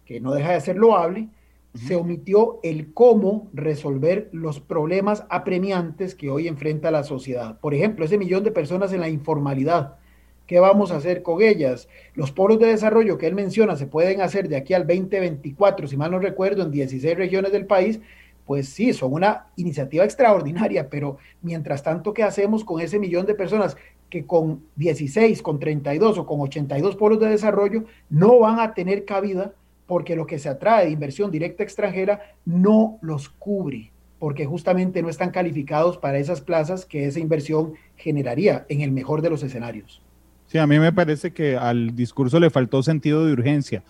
que 0.05 0.21
no 0.21 0.33
deja 0.33 0.53
de 0.53 0.61
ser 0.61 0.77
loable, 0.77 1.29
se 1.75 1.95
omitió 1.95 2.59
el 2.63 2.95
cómo 2.95 3.49
resolver 3.53 4.31
los 4.33 4.61
problemas 4.61 5.25
apremiantes 5.29 6.15
que 6.15 6.31
hoy 6.31 6.49
enfrenta 6.49 6.91
la 6.91 7.05
sociedad. 7.05 7.61
Por 7.61 7.75
ejemplo, 7.75 8.05
ese 8.05 8.19
millón 8.19 8.45
de 8.45 8.51
personas 8.51 8.93
en 8.93 9.01
la 9.01 9.09
informalidad 9.09 9.99
¿Qué 10.47 10.61
vamos 10.61 10.93
a 10.93 10.97
hacer 10.97 11.23
con 11.23 11.43
ellas? 11.43 11.89
Los 12.15 12.31
polos 12.31 12.61
de 12.61 12.69
desarrollo 12.69 13.19
que 13.19 13.27
él 13.27 13.35
menciona 13.35 13.75
se 13.75 13.89
pueden 13.89 14.21
hacer 14.21 14.49
de 14.49 14.57
aquí 14.57 14.75
al 14.75 14.87
2024, 14.87 15.89
si 15.89 15.97
mal 15.97 16.13
no 16.13 16.21
recuerdo, 16.21 16.63
en 16.63 16.71
16 16.71 17.17
regiones 17.17 17.51
del 17.51 17.67
país. 17.67 18.01
Pues 18.45 18.69
sí, 18.69 18.93
son 18.93 19.13
una 19.13 19.47
iniciativa 19.57 20.05
extraordinaria, 20.05 20.89
pero 20.89 21.19
mientras 21.43 21.83
tanto, 21.83 22.15
¿qué 22.15 22.23
hacemos 22.23 22.65
con 22.65 22.81
ese 22.81 23.01
millón 23.01 23.27
de 23.27 23.35
personas 23.35 23.77
que 24.09 24.25
con 24.25 24.63
16, 24.77 25.43
con 25.43 25.59
32 25.59 26.17
o 26.19 26.27
con 26.27 26.41
82 26.41 26.95
polos 26.95 27.19
de 27.19 27.29
desarrollo 27.29 27.85
no 28.09 28.39
van 28.39 28.61
a 28.61 28.73
tener 28.73 29.05
cabida 29.05 29.53
porque 29.87 30.15
lo 30.15 30.27
que 30.27 30.39
se 30.39 30.49
atrae 30.49 30.87
de 30.87 30.93
inversión 30.93 31.33
directa 31.33 31.65
extranjera 31.65 32.21
no 32.45 32.99
los 33.03 33.29
cubre? 33.29 33.91
porque 34.19 34.47
justamente 34.47 35.03
no 35.03 35.11
están 35.11 35.31
calificados 35.31 35.99
para 35.99 36.19
esas 36.19 36.41
plazas 36.41 36.87
que 36.87 37.05
esa 37.05 37.21
inversión 37.21 37.75
generaría 37.97 38.65
en 38.71 38.81
el 38.81 38.91
mejor 38.91 39.21
de 39.21 39.29
los 39.29 39.43
escenarios. 39.43 40.03
Sí, 40.47 40.59
a 40.59 40.67
mí 40.67 40.79
me 40.79 40.93
parece 40.93 41.33
que 41.33 41.57
al 41.57 41.95
discurso 41.97 42.39
le 42.39 42.51
faltó 42.51 42.83
sentido 42.83 43.25
de 43.25 43.33
urgencia. 43.33 43.83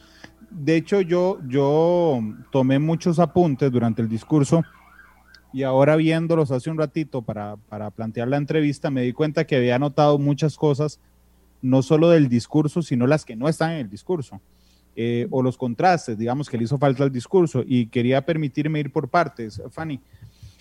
De 0.51 0.77
hecho, 0.77 1.01
yo, 1.01 1.39
yo 1.47 2.21
tomé 2.51 2.79
muchos 2.79 3.19
apuntes 3.19 3.71
durante 3.71 4.01
el 4.01 4.09
discurso 4.09 4.63
y 5.53 5.63
ahora 5.63 5.97
viéndolos 5.97 6.51
hace 6.51 6.71
un 6.71 6.79
ratito 6.79 7.23
para, 7.23 7.57
para 7.69 7.91
plantear 7.91 8.29
la 8.29 8.37
entrevista, 8.37 8.91
me 8.91 9.03
di 9.03 9.13
cuenta 9.13 9.47
que 9.47 9.57
había 9.57 9.79
notado 9.79 10.19
muchas 10.19 10.57
cosas, 10.57 11.01
no 11.63 11.83
solo 11.83 12.11
del 12.11 12.29
discurso, 12.29 12.83
sino 12.83 13.07
las 13.07 13.25
que 13.25 13.37
no 13.37 13.49
están 13.49 13.73
en 13.73 13.79
el 13.79 13.91
discurso. 13.91 14.41
Eh, 14.99 15.27
o 15.31 15.43
los 15.43 15.59
contrastes, 15.59 16.17
digamos, 16.17 16.49
que 16.49 16.57
le 16.57 16.65
hizo 16.65 16.79
falta 16.79 17.05
al 17.05 17.13
discurso. 17.13 17.63
Y 17.67 17.87
quería 17.87 18.25
permitirme 18.25 18.81
ir 18.81 18.91
por 18.91 19.09
partes. 19.09 19.61
Fanny, 19.71 20.01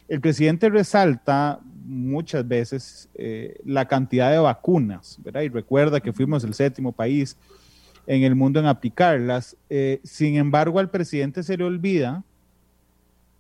el 0.10 0.20
presidente 0.20 0.70
resalta 0.70 1.62
muchas 1.86 2.48
veces 2.48 3.10
eh, 3.16 3.60
la 3.64 3.88
cantidad 3.88 4.32
de 4.32 4.40
vacunas, 4.40 5.18
¿verdad? 5.24 5.42
Y 5.42 5.50
recuerda 5.50 6.00
que 6.00 6.14
fuimos 6.14 6.44
el 6.44 6.54
séptimo 6.54 6.92
país 6.92 7.38
en 8.08 8.24
el 8.24 8.36
mundo 8.36 8.60
en 8.60 8.66
aplicarlas. 8.66 9.56
Eh, 9.70 10.00
sin 10.04 10.36
embargo, 10.36 10.80
al 10.80 10.90
presidente 10.90 11.44
se 11.44 11.58
le 11.58 11.64
olvida 11.64 12.24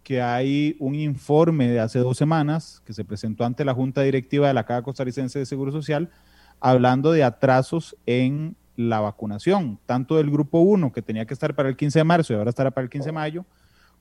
que 0.03 0.21
hay 0.21 0.75
un 0.79 0.93
informe 0.93 1.67
de 1.67 1.79
hace 1.79 1.99
dos 1.99 2.17
semanas 2.17 2.81
que 2.85 2.93
se 2.93 3.03
presentó 3.03 3.43
ante 3.43 3.65
la 3.65 3.73
Junta 3.73 4.01
Directiva 4.03 4.47
de 4.47 4.53
la 4.53 4.63
Caja 4.63 4.83
Costarricense 4.83 5.39
de 5.39 5.45
Seguro 5.47 5.71
Social 5.71 6.11
hablando 6.59 7.11
de 7.11 7.23
atrasos 7.23 7.97
en 8.05 8.55
la 8.75 8.99
vacunación, 8.99 9.79
tanto 9.85 10.17
del 10.17 10.29
grupo 10.29 10.59
1, 10.59 10.91
que 10.91 11.01
tenía 11.01 11.25
que 11.25 11.33
estar 11.33 11.55
para 11.55 11.69
el 11.69 11.75
15 11.75 11.99
de 11.99 12.03
marzo 12.03 12.33
y 12.33 12.35
ahora 12.35 12.49
estará 12.49 12.71
para 12.71 12.83
el 12.83 12.89
15 12.89 13.07
de 13.07 13.13
mayo, 13.13 13.45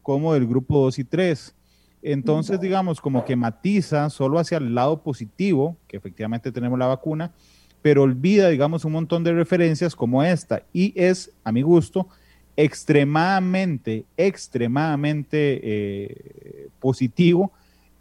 como 0.02 0.34
del 0.34 0.46
grupo 0.46 0.78
2 0.80 0.98
y 0.98 1.04
3. 1.04 1.54
Entonces, 2.06 2.60
digamos, 2.60 3.00
como 3.00 3.24
que 3.24 3.34
matiza 3.34 4.10
solo 4.10 4.38
hacia 4.38 4.58
el 4.58 4.74
lado 4.74 5.02
positivo, 5.02 5.78
que 5.88 5.96
efectivamente 5.96 6.52
tenemos 6.52 6.78
la 6.78 6.86
vacuna, 6.86 7.32
pero 7.80 8.02
olvida, 8.02 8.50
digamos, 8.50 8.84
un 8.84 8.92
montón 8.92 9.24
de 9.24 9.32
referencias 9.32 9.96
como 9.96 10.22
esta. 10.22 10.62
Y 10.74 10.92
es, 11.00 11.32
a 11.44 11.50
mi 11.50 11.62
gusto, 11.62 12.08
extremadamente, 12.56 14.04
extremadamente 14.18 15.60
eh, 15.62 16.68
positivo 16.78 17.52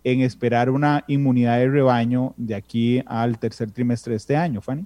en 0.04 0.20
esperar 0.20 0.70
una 0.70 1.06
inmunidad 1.08 1.60
de 1.60 1.70
rebaño 1.70 2.34
de 2.36 2.56
aquí 2.56 3.02
al 3.06 3.40
tercer 3.40 3.72
trimestre 3.72 4.12
de 4.12 4.18
este 4.18 4.36
año, 4.36 4.60
Fanny. 4.60 4.86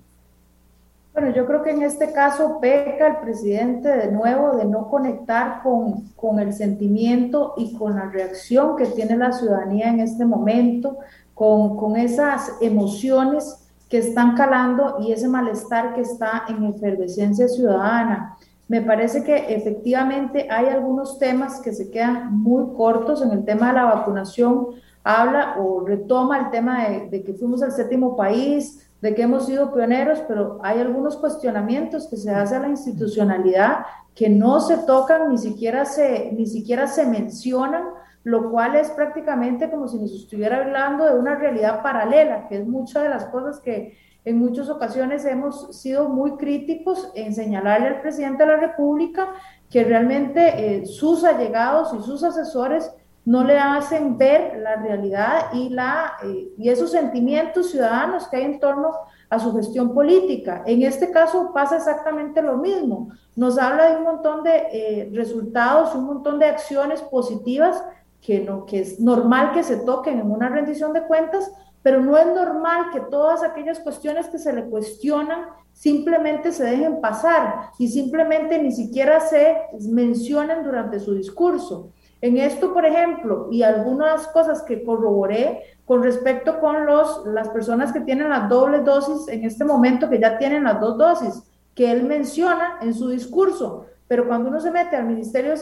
Bueno, 1.18 1.34
yo 1.34 1.48
creo 1.48 1.64
que 1.64 1.72
en 1.72 1.82
este 1.82 2.12
caso 2.12 2.60
peca 2.62 3.08
el 3.08 3.18
presidente 3.18 3.90
de 3.90 4.12
nuevo 4.12 4.56
de 4.56 4.66
no 4.66 4.88
conectar 4.88 5.64
con, 5.64 6.10
con, 6.16 6.38
el 6.38 6.54
sentimiento 6.54 7.56
y 7.58 7.74
con 7.74 7.96
la 7.96 8.06
reacción 8.06 8.76
que 8.76 8.86
tiene 8.86 9.18
la 9.18 9.32
ciudadanía 9.32 9.90
en 9.90 10.00
este 10.00 10.26
momento, 10.26 11.00
con, 11.34 11.76
con 11.76 11.96
esas 11.96 12.52
emociones 12.62 13.68
que 13.90 13.98
están 13.98 14.36
calando 14.36 14.98
y 15.00 15.12
ese 15.12 15.28
malestar 15.28 15.96
que 15.96 16.02
está 16.02 16.44
en 16.50 16.64
efervescencia 16.66 17.48
ciudadana. 17.48 18.38
Me 18.68 18.82
parece 18.82 19.24
que 19.24 19.56
efectivamente 19.56 20.48
hay 20.52 20.68
algunos 20.68 21.18
temas 21.18 21.60
que 21.62 21.74
se 21.74 21.90
quedan 21.90 22.32
muy 22.38 22.76
cortos 22.76 23.24
en 23.24 23.32
el 23.32 23.44
tema 23.44 23.70
de 23.70 23.74
la 23.74 23.86
vacunación. 23.86 24.68
Habla 25.04 25.56
o 25.58 25.84
retoma 25.84 26.38
el 26.38 26.52
tema 26.52 26.88
de, 26.88 27.10
de 27.10 27.24
que 27.24 27.34
fuimos 27.34 27.64
el 27.64 27.72
séptimo 27.72 28.16
país, 28.16 28.87
de 29.02 29.14
que 29.14 29.24
hemos 29.24 29.46
sido 29.46 29.74
pioneros, 29.74 30.24
pero 30.28 30.60
hay 30.64 30.80
algunos 30.80 31.18
cuestionamientos 31.18 32.08
que 32.08 32.18
se 32.18 32.32
hace 32.32 32.56
a 32.56 32.60
la 32.60 32.70
institucionalidad 32.70 33.86
que 34.16 34.30
no 34.30 34.60
se 34.60 34.78
tocan, 34.78 35.30
ni 35.30 35.38
siquiera 35.38 35.86
se, 35.86 36.32
ni 36.32 36.48
siquiera 36.48 36.88
se 36.88 37.06
mencionan, 37.06 37.84
lo 38.24 38.50
cual 38.50 38.76
es 38.76 38.90
prácticamente 38.90 39.70
como 39.70 39.88
si 39.88 40.00
nos 40.00 40.12
estuviera 40.12 40.58
hablando 40.58 41.06
de 41.06 41.18
una 41.18 41.36
realidad 41.36 41.84
paralela, 41.84 42.48
que 42.48 42.58
es 42.58 42.68
muchas 42.68 43.04
de 43.04 43.10
las 43.10 43.26
cosas 43.26 43.60
que 43.60 43.96
en 44.26 44.40
muchas 44.40 44.70
ocasiones 44.70 45.24
hemos 45.24 45.80
sido 45.80 46.10
muy 46.10 46.32
críticos 46.36 47.12
en 47.16 47.34
señalarle 47.34 47.88
al 47.88 48.02
presidente 48.02 48.44
de 48.44 48.50
la 48.50 48.58
República 48.58 49.30
que 49.70 49.86
realmente 49.86 50.80
eh, 50.80 50.86
sus 50.86 51.24
allegados 51.24 51.94
y 51.94 52.04
sus 52.04 52.24
asesores 52.24 52.92
no 53.28 53.44
le 53.44 53.60
hacen 53.60 54.18
ver 54.18 54.58
la 54.60 54.78
realidad 54.78 55.52
y, 55.52 55.68
la, 55.68 56.14
eh, 56.24 56.54
y 56.58 56.70
esos 56.70 56.92
sentimientos 56.92 57.72
ciudadanos 57.72 58.26
que 58.30 58.38
hay 58.38 58.46
en 58.46 58.58
torno 58.58 58.94
a 59.30 59.38
su 59.38 59.54
gestión 59.54 59.94
política. 59.94 60.64
En 60.66 60.82
este 60.84 61.12
caso 61.12 61.52
pasa 61.54 61.76
exactamente 61.76 62.42
lo 62.42 62.56
mismo. 62.56 63.10
Nos 63.36 63.58
habla 63.58 63.90
de 63.90 63.98
un 63.98 64.04
montón 64.04 64.44
de 64.44 64.68
eh, 64.72 65.12
resultados, 65.14 65.94
un 65.94 66.06
montón 66.06 66.40
de 66.40 66.46
acciones 66.46 67.02
positivas 67.02 67.84
que, 68.22 68.40
no, 68.40 68.66
que 68.66 68.80
es 68.80 68.98
normal 69.02 69.52
que 69.52 69.64
se 69.64 69.76
toquen 69.76 70.22
en 70.22 70.32
una 70.32 70.48
rendición 70.48 70.94
de 70.94 71.04
cuentas, 71.04 71.52
pero 71.82 72.00
no 72.00 72.18
es 72.18 72.28
normal 72.28 72.92
que 72.94 73.02
todas 73.02 73.44
aquellas 73.44 73.82
cuestiones 73.82 74.30
que 74.30 74.40
se 74.40 74.54
le 74.54 74.70
cuestionan 74.70 75.48
simplemente 75.74 76.54
se 76.54 76.64
dejen 76.64 77.02
pasar 77.02 77.72
y 77.78 77.90
simplemente 77.90 78.58
ni 78.58 78.72
siquiera 78.72 79.20
se 79.20 79.58
mencionen 79.82 80.64
durante 80.64 80.98
su 81.02 81.14
discurso. 81.14 81.92
En 82.22 82.38
esto, 82.38 82.74
por 82.74 82.86
ejemplo, 82.86 83.48
y 83.52 83.64
algunas 83.64 84.28
cosas 84.28 84.64
que 84.64 84.84
corroboré 84.84 85.64
con 85.86 86.02
respecto 86.04 86.60
con 86.60 86.86
los, 86.86 87.26
las 87.28 87.50
personas 87.50 87.94
que 87.94 88.02
tienen 88.02 88.30
las 88.30 88.50
dobles 88.50 88.84
dosis 88.84 89.28
en 89.28 89.44
este 89.44 89.64
momento, 89.64 90.10
que 90.10 90.20
ya 90.20 90.38
tienen 90.38 90.64
las 90.64 90.80
dos 90.80 90.98
dosis, 90.98 91.44
que 91.76 91.92
él 91.92 92.04
menciona 92.04 92.80
en 92.82 92.94
su 92.94 93.10
discurso, 93.10 93.86
pero 94.08 94.28
cuando 94.28 94.50
uno 94.50 94.60
se 94.60 94.72
mete 94.72 94.96
al 94.96 95.06
Ministerio 95.06 95.54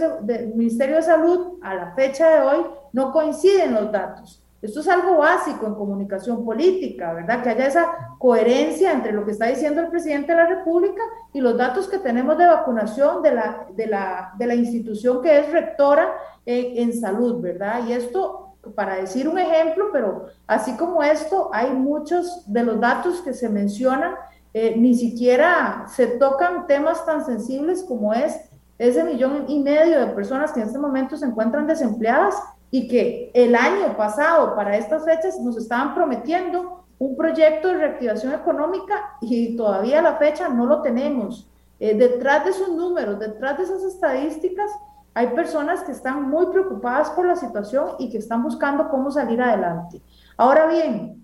Ministerio 0.55 0.97
de 0.97 1.01
Salud, 1.01 1.57
a 1.61 1.73
la 1.73 1.91
fecha 1.93 2.29
de 2.29 2.41
hoy, 2.41 2.65
no 2.93 3.11
coinciden 3.11 3.73
los 3.73 3.91
datos. 3.91 4.44
Esto 4.65 4.79
es 4.79 4.87
algo 4.87 5.17
básico 5.17 5.67
en 5.67 5.75
comunicación 5.75 6.43
política, 6.43 7.13
¿verdad? 7.13 7.43
Que 7.43 7.49
haya 7.49 7.67
esa 7.67 8.15
coherencia 8.17 8.91
entre 8.91 9.11
lo 9.11 9.23
que 9.23 9.31
está 9.31 9.45
diciendo 9.45 9.81
el 9.81 9.89
presidente 9.89 10.31
de 10.31 10.37
la 10.39 10.47
República 10.47 11.01
y 11.33 11.39
los 11.39 11.55
datos 11.55 11.87
que 11.87 11.99
tenemos 11.99 12.37
de 12.37 12.47
vacunación 12.47 13.21
de 13.21 13.33
la, 13.33 13.67
de 13.75 13.87
la, 13.87 14.33
de 14.37 14.47
la 14.47 14.55
institución 14.55 15.21
que 15.21 15.39
es 15.39 15.51
rectora 15.51 16.11
en, 16.45 16.93
salud, 16.93 17.41
¿verdad? 17.41 17.87
Y 17.87 17.93
esto, 17.93 18.55
para 18.73 18.95
decir 18.95 19.27
un 19.27 19.37
ejemplo, 19.37 19.89
pero 19.93 20.25
así 20.47 20.75
como 20.77 21.03
esto, 21.03 21.49
hay 21.53 21.71
muchos 21.71 22.43
de 22.51 22.63
los 22.63 22.79
datos 22.79 23.21
que 23.21 23.33
se 23.33 23.49
mencionan, 23.49 24.15
eh, 24.53 24.75
ni 24.77 24.95
siquiera 24.95 25.85
se 25.87 26.07
tocan 26.07 26.65
temas 26.65 27.05
tan 27.05 27.23
sensibles 27.23 27.83
como 27.83 28.13
es 28.13 28.49
ese 28.77 29.03
millón 29.03 29.45
y 29.47 29.61
medio 29.61 29.99
de 29.99 30.07
personas 30.07 30.51
que 30.51 30.61
en 30.61 30.67
este 30.67 30.79
momento 30.79 31.17
se 31.17 31.25
encuentran 31.25 31.67
desempleadas 31.67 32.35
y 32.71 32.87
que 32.87 33.31
el 33.33 33.55
año 33.55 33.95
pasado, 33.95 34.55
para 34.55 34.77
estas 34.77 35.05
fechas, 35.05 35.39
nos 35.39 35.57
estaban 35.57 35.93
prometiendo 35.93 36.85
un 36.97 37.15
proyecto 37.15 37.67
de 37.67 37.75
reactivación 37.75 38.33
económica 38.33 39.17
y 39.21 39.55
todavía 39.55 39.99
a 39.99 40.03
la 40.03 40.17
fecha 40.17 40.49
no 40.49 40.65
lo 40.65 40.81
tenemos. 40.81 41.49
Eh, 41.79 41.95
detrás 41.95 42.45
de 42.45 42.51
esos 42.51 42.69
números, 42.69 43.19
detrás 43.19 43.57
de 43.57 43.63
esas 43.63 43.83
estadísticas, 43.83 44.71
hay 45.13 45.27
personas 45.27 45.83
que 45.83 45.91
están 45.91 46.29
muy 46.29 46.47
preocupadas 46.47 47.09
por 47.11 47.25
la 47.25 47.35
situación 47.35 47.91
y 47.99 48.09
que 48.09 48.17
están 48.17 48.43
buscando 48.43 48.89
cómo 48.89 49.11
salir 49.11 49.41
adelante. 49.41 50.01
Ahora 50.37 50.67
bien, 50.67 51.23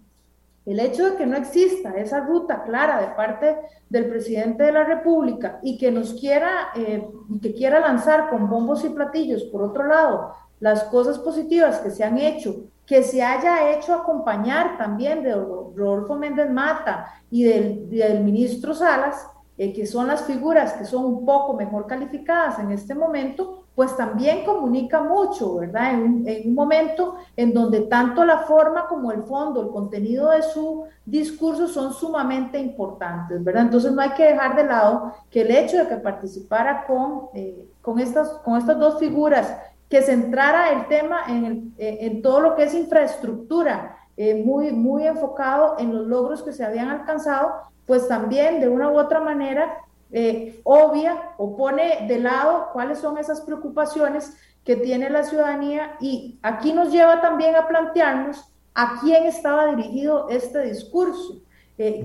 el 0.66 0.80
hecho 0.80 1.10
de 1.10 1.18
que 1.18 1.26
no 1.26 1.36
exista 1.36 1.92
esa 1.92 2.22
ruta 2.22 2.64
clara 2.64 3.02
de 3.02 3.08
parte 3.16 3.58
del 3.90 4.10
presidente 4.10 4.64
de 4.64 4.72
la 4.72 4.84
República 4.84 5.60
y 5.64 5.78
que 5.78 5.92
nos 5.92 6.14
quiera, 6.14 6.70
eh, 6.76 7.06
que 7.42 7.54
quiera 7.54 7.80
lanzar 7.80 8.30
con 8.30 8.50
bombos 8.50 8.86
y 8.86 8.90
platillos, 8.90 9.44
por 9.46 9.64
otro 9.64 9.86
lado, 9.86 10.34
las 10.62 10.86
cosas 10.86 11.20
positivas 11.20 11.80
que 11.80 11.92
se 11.92 12.06
han 12.06 12.18
hecho, 12.18 12.64
que 12.86 13.04
se 13.04 13.22
haya 13.22 13.72
hecho 13.72 13.94
acompañar 13.94 14.78
también 14.78 15.24
de 15.24 15.34
Rodolfo 15.34 16.16
Méndez 16.16 16.50
Mata 16.50 17.08
y 17.30 17.44
del, 17.44 17.90
del 17.90 18.24
ministro 18.24 18.74
Salas, 18.74 19.28
eh, 19.58 19.74
que 19.74 19.86
son 19.86 20.08
las 20.08 20.24
figuras 20.24 20.74
que 20.74 20.86
son 20.86 21.06
un 21.06 21.26
poco 21.26 21.54
mejor 21.54 21.86
calificadas 21.86 22.58
en 22.60 22.72
este 22.72 22.96
momento, 22.96 23.66
pues 23.76 23.96
también 23.96 24.44
comunica 24.44 25.04
mucho, 25.04 25.58
¿verdad? 25.58 25.94
En 25.94 26.02
un, 26.48 26.56
momento 26.56 27.18
en 27.38 27.54
donde 27.54 27.82
tanto 27.82 28.26
la 28.26 28.40
forma 28.40 28.88
como 28.88 29.12
el 29.12 29.24
fondo, 29.24 29.62
el 29.62 29.70
contenido 29.70 30.32
de 30.32 30.42
su 30.42 30.86
discurso 31.06 31.68
son 31.68 31.94
sumamente 31.94 32.60
importantes, 32.60 33.44
¿verdad? 33.44 33.64
Entonces 33.64 33.92
no 33.92 34.02
hay 34.02 34.12
que 34.12 34.24
dejar 34.24 34.56
de 34.56 34.64
lado 34.64 35.14
que 35.30 35.42
el 35.42 35.52
hecho 35.52 35.78
de 35.78 35.88
que 35.88 35.98
participara 35.98 36.86
con, 36.88 37.30
eh, 37.34 37.70
con, 37.82 38.00
estas, 38.00 38.30
con 38.44 38.58
estas 38.58 38.80
dos 38.80 39.00
figuras, 39.00 39.58
que 39.92 40.02
centrara 40.02 40.72
el 40.72 40.88
tema 40.88 41.26
en, 41.28 41.76
eh, 41.78 41.98
en 42.02 42.22
todo 42.22 42.40
lo 42.40 42.56
que 42.56 42.64
es 42.64 42.74
infraestructura, 42.74 43.98
eh, 44.16 44.42
muy, 44.42 44.72
muy 44.72 45.06
enfocado 45.06 45.76
en 45.80 45.94
los 45.94 46.08
logros 46.08 46.44
que 46.44 46.54
se 46.54 46.64
habían 46.64 46.90
alcanzado, 46.90 47.52
pues 47.86 48.08
también 48.08 48.62
de 48.62 48.70
una 48.70 48.90
u 48.90 48.98
otra 48.98 49.20
manera 49.20 49.80
eh, 50.14 50.62
obvia 50.64 51.34
o 51.38 51.58
pone 51.58 52.06
de 52.08 52.20
lado 52.20 52.70
cuáles 52.72 53.00
son 53.00 53.18
esas 53.18 53.42
preocupaciones 53.42 54.38
que 54.64 54.78
tiene 54.78 55.10
la 55.10 55.24
ciudadanía 55.24 55.98
y 56.00 56.40
aquí 56.42 56.72
nos 56.72 56.90
lleva 56.90 57.20
también 57.20 57.58
a 57.58 57.68
plantearnos 57.68 58.50
a 58.74 59.02
quién 59.02 59.26
estaba 59.26 59.76
dirigido 59.76 60.30
este 60.30 60.62
discurso. 60.62 61.42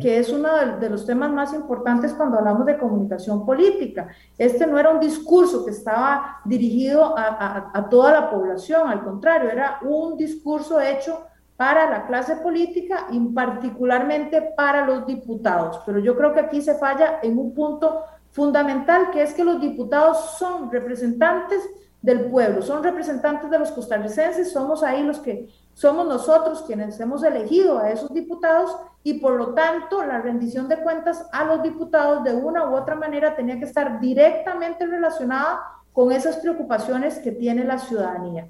Que 0.00 0.18
es 0.18 0.30
uno 0.30 0.48
de, 0.78 0.88
los 0.88 1.04
temas 1.04 1.30
más 1.30 1.52
importantes 1.52 2.14
cuando 2.14 2.38
hablamos 2.38 2.64
de 2.64 2.78
comunicación 2.78 3.44
política. 3.44 4.08
Este 4.38 4.66
no 4.66 4.78
era 4.78 4.88
un 4.88 5.00
discurso 5.00 5.66
que 5.66 5.70
estaba 5.70 6.40
dirigido 6.46 7.14
a, 7.14 7.86
toda 7.90 8.12
la 8.12 8.30
población, 8.30 8.88
al 8.88 9.04
contrario, 9.04 9.50
era 9.50 9.80
un 9.82 10.16
discurso 10.16 10.80
hecho 10.80 11.26
para 11.58 11.90
la 11.90 12.06
clase 12.06 12.36
política 12.36 13.06
y 13.10 13.20
particularmente 13.20 14.54
para 14.56 14.86
los 14.86 15.06
diputados. 15.06 15.82
Pero 15.84 15.98
yo 15.98 16.16
creo 16.16 16.32
que 16.32 16.40
aquí 16.40 16.62
se 16.62 16.76
falla 16.76 17.20
en 17.22 17.38
un 17.38 17.52
punto 17.52 18.02
fundamental, 18.30 19.10
que 19.10 19.22
es 19.22 19.34
que 19.34 19.44
los 19.44 19.60
diputados 19.60 20.38
son 20.38 20.70
representantes 20.70 21.62
del 22.00 22.30
pueblo, 22.30 22.62
son 22.62 22.82
representantes 22.82 23.50
de 23.50 23.58
los 23.58 23.72
costarricenses, 23.72 24.52
somos 24.52 24.82
ahí 24.82 25.02
los 25.02 25.18
que 25.18 25.48
somos 25.74 26.06
nosotros 26.06 26.62
quienes 26.66 26.98
hemos 27.00 27.22
elegido 27.22 27.78
a 27.78 27.90
esos 27.90 28.12
diputados 28.14 28.74
y 29.06 29.14
por 29.14 29.36
lo 29.36 29.54
tanto 29.54 30.04
la 30.04 30.20
rendición 30.20 30.68
de 30.68 30.78
cuentas 30.78 31.26
a 31.30 31.44
los 31.44 31.62
diputados 31.62 32.24
de 32.24 32.34
una 32.34 32.68
u 32.68 32.74
otra 32.74 32.96
manera 32.96 33.36
tenía 33.36 33.56
que 33.56 33.64
estar 33.64 34.00
directamente 34.00 34.84
relacionada 34.84 35.60
con 35.92 36.10
esas 36.10 36.38
preocupaciones 36.38 37.20
que 37.20 37.30
tiene 37.30 37.62
la 37.62 37.78
ciudadanía. 37.78 38.48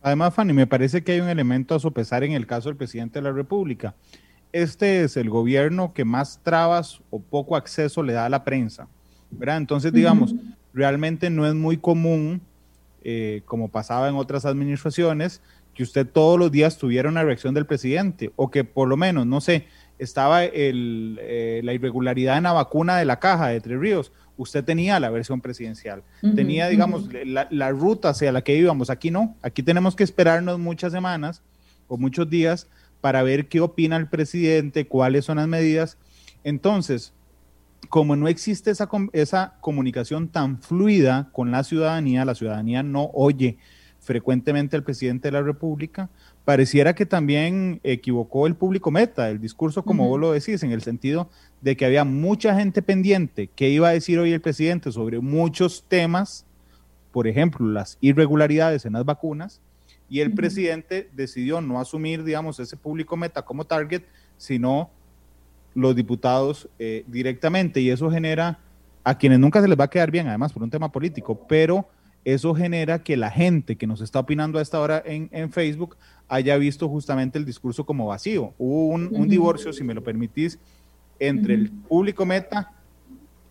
Además, 0.00 0.32
Fanny, 0.32 0.54
me 0.54 0.66
parece 0.66 1.04
que 1.04 1.12
hay 1.12 1.20
un 1.20 1.28
elemento 1.28 1.74
a 1.74 1.78
sopesar 1.78 2.24
en 2.24 2.32
el 2.32 2.46
caso 2.46 2.70
del 2.70 2.78
presidente 2.78 3.18
de 3.18 3.24
la 3.24 3.32
República. 3.32 3.94
Este 4.50 5.04
es 5.04 5.18
el 5.18 5.28
gobierno 5.28 5.92
que 5.92 6.06
más 6.06 6.40
trabas 6.42 7.02
o 7.10 7.20
poco 7.20 7.54
acceso 7.54 8.02
le 8.02 8.14
da 8.14 8.24
a 8.24 8.30
la 8.30 8.44
prensa, 8.44 8.88
¿verdad? 9.30 9.58
Entonces, 9.58 9.92
digamos, 9.92 10.34
realmente 10.72 11.28
no 11.28 11.46
es 11.46 11.54
muy 11.54 11.76
común, 11.76 12.40
eh, 13.04 13.42
como 13.44 13.68
pasaba 13.68 14.08
en 14.08 14.14
otras 14.14 14.46
administraciones, 14.46 15.42
que 15.74 15.82
usted 15.82 16.06
todos 16.06 16.38
los 16.38 16.50
días 16.50 16.76
tuviera 16.76 17.08
una 17.08 17.24
reacción 17.24 17.54
del 17.54 17.66
presidente 17.66 18.32
o 18.36 18.50
que 18.50 18.64
por 18.64 18.88
lo 18.88 18.96
menos, 18.96 19.26
no 19.26 19.40
sé, 19.40 19.66
estaba 20.02 20.44
el, 20.44 21.18
eh, 21.22 21.60
la 21.64 21.72
irregularidad 21.72 22.36
en 22.36 22.44
la 22.44 22.52
vacuna 22.52 22.96
de 22.96 23.04
la 23.04 23.18
caja 23.18 23.48
de 23.48 23.60
Tres 23.60 23.78
Ríos, 23.78 24.12
usted 24.36 24.64
tenía 24.64 24.98
la 25.00 25.10
versión 25.10 25.40
presidencial, 25.40 26.02
tenía, 26.34 26.68
digamos, 26.68 27.08
la, 27.24 27.46
la, 27.50 27.70
ruta 27.70 28.10
hacia 28.10 28.32
la 28.32 28.42
que 28.42 28.56
íbamos. 28.56 28.90
Aquí 28.90 29.10
no, 29.10 29.36
aquí 29.42 29.62
tenemos 29.62 29.94
que 29.94 30.04
esperarnos 30.04 30.58
muchas 30.58 30.92
semanas 30.92 31.42
o 31.88 31.96
muchos 31.96 32.28
días 32.28 32.68
para 33.00 33.22
ver 33.22 33.48
qué 33.48 33.60
opina 33.60 33.96
el 33.96 34.08
presidente, 34.08 34.86
cuáles 34.86 35.24
son 35.26 35.36
las 35.36 35.48
medidas. 35.48 35.98
Entonces, 36.44 37.12
como 37.88 38.16
no 38.16 38.28
existe 38.28 38.70
esa, 38.70 38.88
esa 39.12 39.54
comunicación 39.60 40.28
tan 40.28 40.60
fluida 40.60 41.28
con 41.32 41.50
la 41.50 41.64
ciudadanía, 41.64 42.24
la 42.24 42.34
ciudadanía 42.34 42.82
no 42.82 43.10
oye 43.12 43.58
frecuentemente 44.00 44.76
al 44.76 44.82
presidente 44.82 45.28
de 45.28 45.32
la 45.32 45.42
República, 45.42 46.10
pareciera 46.44 46.94
que 46.94 47.06
también 47.06 47.80
equivocó 47.84 48.46
el 48.46 48.54
público 48.54 48.90
meta, 48.90 49.30
el 49.30 49.40
discurso, 49.40 49.84
como 49.84 50.08
vos 50.08 50.20
lo 50.20 50.32
decís, 50.32 50.62
en 50.62 50.72
el 50.72 50.82
sentido 50.82 51.28
de 51.60 51.76
que 51.76 51.84
había 51.84 52.04
mucha 52.04 52.54
gente 52.58 52.82
pendiente. 52.82 53.48
Que 53.54 53.70
iba 53.70 53.88
a 53.88 53.92
decir 53.92 54.18
hoy 54.18 54.32
el 54.32 54.40
presidente 54.40 54.90
sobre 54.90 55.20
muchos 55.20 55.84
temas, 55.86 56.44
por 57.12 57.28
ejemplo, 57.28 57.66
las 57.66 57.96
irregularidades 58.00 58.84
en 58.84 58.94
las 58.94 59.04
vacunas, 59.04 59.60
y 60.08 60.20
el 60.20 60.34
presidente 60.34 61.08
decidió 61.14 61.60
no 61.60 61.80
asumir, 61.80 62.22
digamos, 62.24 62.60
ese 62.60 62.76
público 62.76 63.16
meta 63.16 63.42
como 63.42 63.64
target, 63.64 64.02
sino 64.36 64.90
los 65.74 65.96
diputados 65.96 66.68
eh, 66.78 67.04
directamente, 67.06 67.80
y 67.80 67.88
eso 67.88 68.10
genera 68.10 68.58
a 69.04 69.16
quienes 69.16 69.38
nunca 69.38 69.62
se 69.62 69.68
les 69.68 69.78
va 69.78 69.84
a 69.84 69.90
quedar 69.90 70.10
bien, 70.10 70.28
además, 70.28 70.52
por 70.52 70.62
un 70.62 70.70
tema 70.70 70.90
político, 70.90 71.46
pero 71.48 71.88
eso 72.24 72.54
genera 72.54 73.02
que 73.02 73.16
la 73.16 73.30
gente 73.30 73.76
que 73.76 73.86
nos 73.86 74.00
está 74.00 74.20
opinando 74.20 74.58
a 74.58 74.62
esta 74.62 74.80
hora 74.80 75.02
en, 75.04 75.50
Facebook 75.50 75.96
haya 76.28 76.56
visto 76.56 76.88
justamente 76.88 77.38
el 77.38 77.44
discurso 77.44 77.84
como 77.84 78.06
vacío. 78.06 78.54
Hubo 78.58 78.86
un, 78.88 79.28
divorcio, 79.28 79.72
si 79.72 79.82
me 79.82 79.94
lo 79.94 80.04
permitís, 80.04 80.58
entre 81.18 81.54
el 81.54 81.70
público 81.70 82.24
meta, 82.24 82.72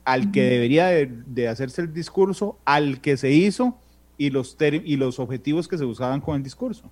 al 0.05 0.31
que 0.31 0.43
debería 0.43 0.87
de, 0.87 1.47
hacerse 1.47 1.81
el 1.81 1.93
discurso, 1.93 2.57
al 2.65 3.01
que 3.01 3.17
se 3.17 3.31
hizo 3.31 3.77
y 4.17 4.29
los, 4.29 4.57
y 4.61 4.95
los 4.95 5.19
objetivos 5.19 5.67
que 5.67 5.77
se 5.77 5.85
buscaban 5.85 6.21
con 6.21 6.35
el 6.37 6.43
discurso. 6.43 6.89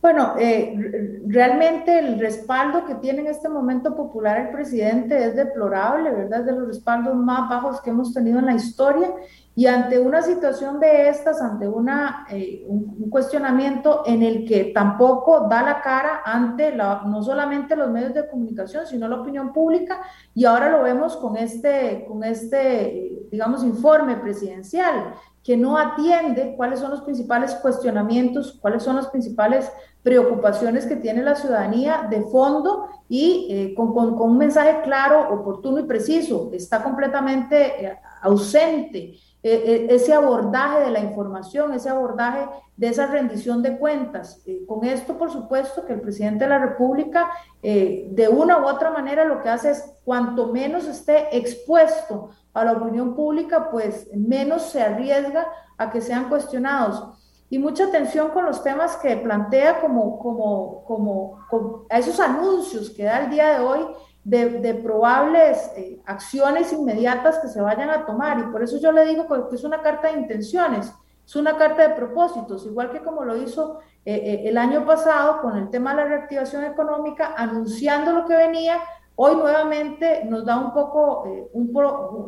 Bueno, 0.00 0.34
eh, 0.38 1.20
realmente 1.26 1.98
el 1.98 2.20
respaldo 2.20 2.84
que 2.84 2.94
tiene 2.96 3.22
en 3.22 3.26
este 3.26 3.48
momento 3.48 3.96
popular 3.96 4.38
el 4.38 4.50
presidente 4.50 5.24
es 5.24 5.34
deplorable, 5.34 6.10
¿verdad? 6.12 6.40
Es 6.40 6.46
de 6.46 6.52
los 6.52 6.68
respaldos 6.68 7.16
más 7.16 7.48
bajos 7.48 7.80
que 7.80 7.90
hemos 7.90 8.14
tenido 8.14 8.38
en 8.38 8.46
la 8.46 8.54
historia 8.54 9.12
y 9.56 9.66
ante 9.66 9.98
una 9.98 10.22
situación 10.22 10.78
de 10.78 11.08
estas, 11.08 11.42
ante 11.42 11.66
una, 11.66 12.28
eh, 12.30 12.64
un, 12.68 13.10
cuestionamiento 13.10 14.04
en 14.06 14.22
el 14.22 14.46
que 14.46 14.70
tampoco 14.72 15.48
da 15.50 15.62
la 15.62 15.80
cara 15.80 16.22
ante 16.24 16.76
la, 16.76 17.02
no 17.04 17.20
solamente 17.20 17.74
los 17.74 17.90
medios 17.90 18.14
de 18.14 18.28
comunicación, 18.28 18.86
sino 18.86 19.08
la 19.08 19.16
opinión 19.16 19.52
pública, 19.52 20.00
y 20.32 20.44
ahora 20.44 20.70
lo 20.70 20.84
vemos 20.84 21.16
con 21.16 21.36
este, 21.36 22.04
con 22.06 22.22
este 22.22 23.18
digamos, 23.30 23.62
informe 23.64 24.16
presidencial, 24.16 25.14
que 25.42 25.56
no 25.56 25.78
atiende 25.78 26.54
cuáles 26.56 26.80
son 26.80 26.90
los 26.90 27.02
principales 27.02 27.54
cuestionamientos, 27.54 28.58
cuáles 28.60 28.82
son 28.82 28.96
las 28.96 29.08
principales 29.08 29.70
preocupaciones 30.02 30.86
que 30.86 30.96
tiene 30.96 31.22
la 31.22 31.34
ciudadanía 31.34 32.06
de 32.08 32.22
fondo 32.22 32.88
y 33.08 33.46
eh, 33.50 33.74
con, 33.74 33.92
con, 33.92 34.16
con, 34.16 34.30
un 34.30 34.38
mensaje 34.38 34.80
claro, 34.82 35.32
oportuno 35.34 35.80
y 35.80 35.84
preciso. 35.84 36.50
Está 36.52 36.82
completamente 36.82 37.86
eh, 37.86 37.98
ausente 38.22 39.14
ese 39.42 40.12
abordaje 40.12 40.80
de 40.80 40.90
la 40.90 41.00
información, 41.00 41.72
ese 41.72 41.88
abordaje 41.88 42.48
de 42.76 42.88
esa 42.88 43.06
rendición 43.06 43.62
de 43.62 43.78
cuentas. 43.78 44.42
Eh, 44.46 44.64
con 44.66 44.84
esto, 44.84 45.16
por 45.16 45.30
supuesto, 45.30 45.84
que 45.84 45.92
el 45.92 46.00
presidente 46.00 46.44
de 46.44 46.50
la 46.50 46.58
República, 46.58 47.30
eh, 47.62 48.08
de 48.10 48.28
una 48.28 48.58
u 48.58 48.66
otra 48.66 48.90
manera, 48.90 49.24
lo 49.24 49.42
que 49.42 49.48
hace 49.48 49.70
es, 49.70 49.84
cuanto 50.04 50.52
menos 50.52 50.86
esté 50.86 51.36
expuesto 51.36 52.30
a 52.54 52.64
la 52.64 52.72
opinión 52.72 53.14
pública, 53.14 53.70
pues 53.70 54.08
menos 54.14 54.62
se 54.62 54.82
arriesga 54.82 55.46
a 55.76 55.90
que 55.90 56.00
sean 56.00 56.28
cuestionados. 56.28 57.18
Y 57.50 57.58
mucha 57.58 57.84
atención 57.84 58.30
con 58.30 58.44
los 58.44 58.62
temas 58.62 58.96
que 58.96 59.16
plantea 59.16 59.80
como, 59.80 60.18
como, 60.18 60.84
como, 60.84 61.46
como 61.48 61.86
a 61.88 61.98
esos 61.98 62.20
anuncios 62.20 62.90
que 62.90 63.04
da 63.04 63.24
el 63.24 63.30
día 63.30 63.58
de 63.58 63.64
hoy 63.64 63.86
de, 64.28 64.74
probables 64.74 65.70
eh, 65.74 66.02
acciones 66.04 66.72
inmediatas 66.74 67.38
que 67.38 67.48
se 67.48 67.62
vayan 67.62 67.88
a 67.88 68.04
tomar. 68.04 68.38
Y 68.38 68.42
por 68.52 68.62
eso 68.62 68.78
yo 68.78 68.92
le 68.92 69.06
digo 69.06 69.26
que 69.26 69.56
es 69.56 69.64
una 69.64 69.80
carta 69.80 70.08
de 70.08 70.18
intenciones, 70.18 70.92
es 71.26 71.36
una 71.36 71.56
carta 71.56 71.88
de 71.88 71.94
propósitos, 71.94 72.66
igual 72.66 72.90
que 72.90 73.00
como 73.00 73.24
lo 73.24 73.36
hizo 73.36 73.80
eh, 74.04 74.14
eh, 74.14 74.42
el 74.44 74.58
año 74.58 74.84
pasado 74.84 75.40
con 75.40 75.56
el 75.56 75.70
tema 75.70 75.90
de 75.90 75.96
la 75.96 76.04
reactivación 76.04 76.64
económica, 76.64 77.34
anunciando 77.36 78.12
lo 78.12 78.26
que 78.26 78.36
venía. 78.36 78.78
Hoy 79.16 79.34
nuevamente 79.34 80.24
nos 80.26 80.44
da 80.44 80.58
un 80.58 80.72
poco 80.72 81.24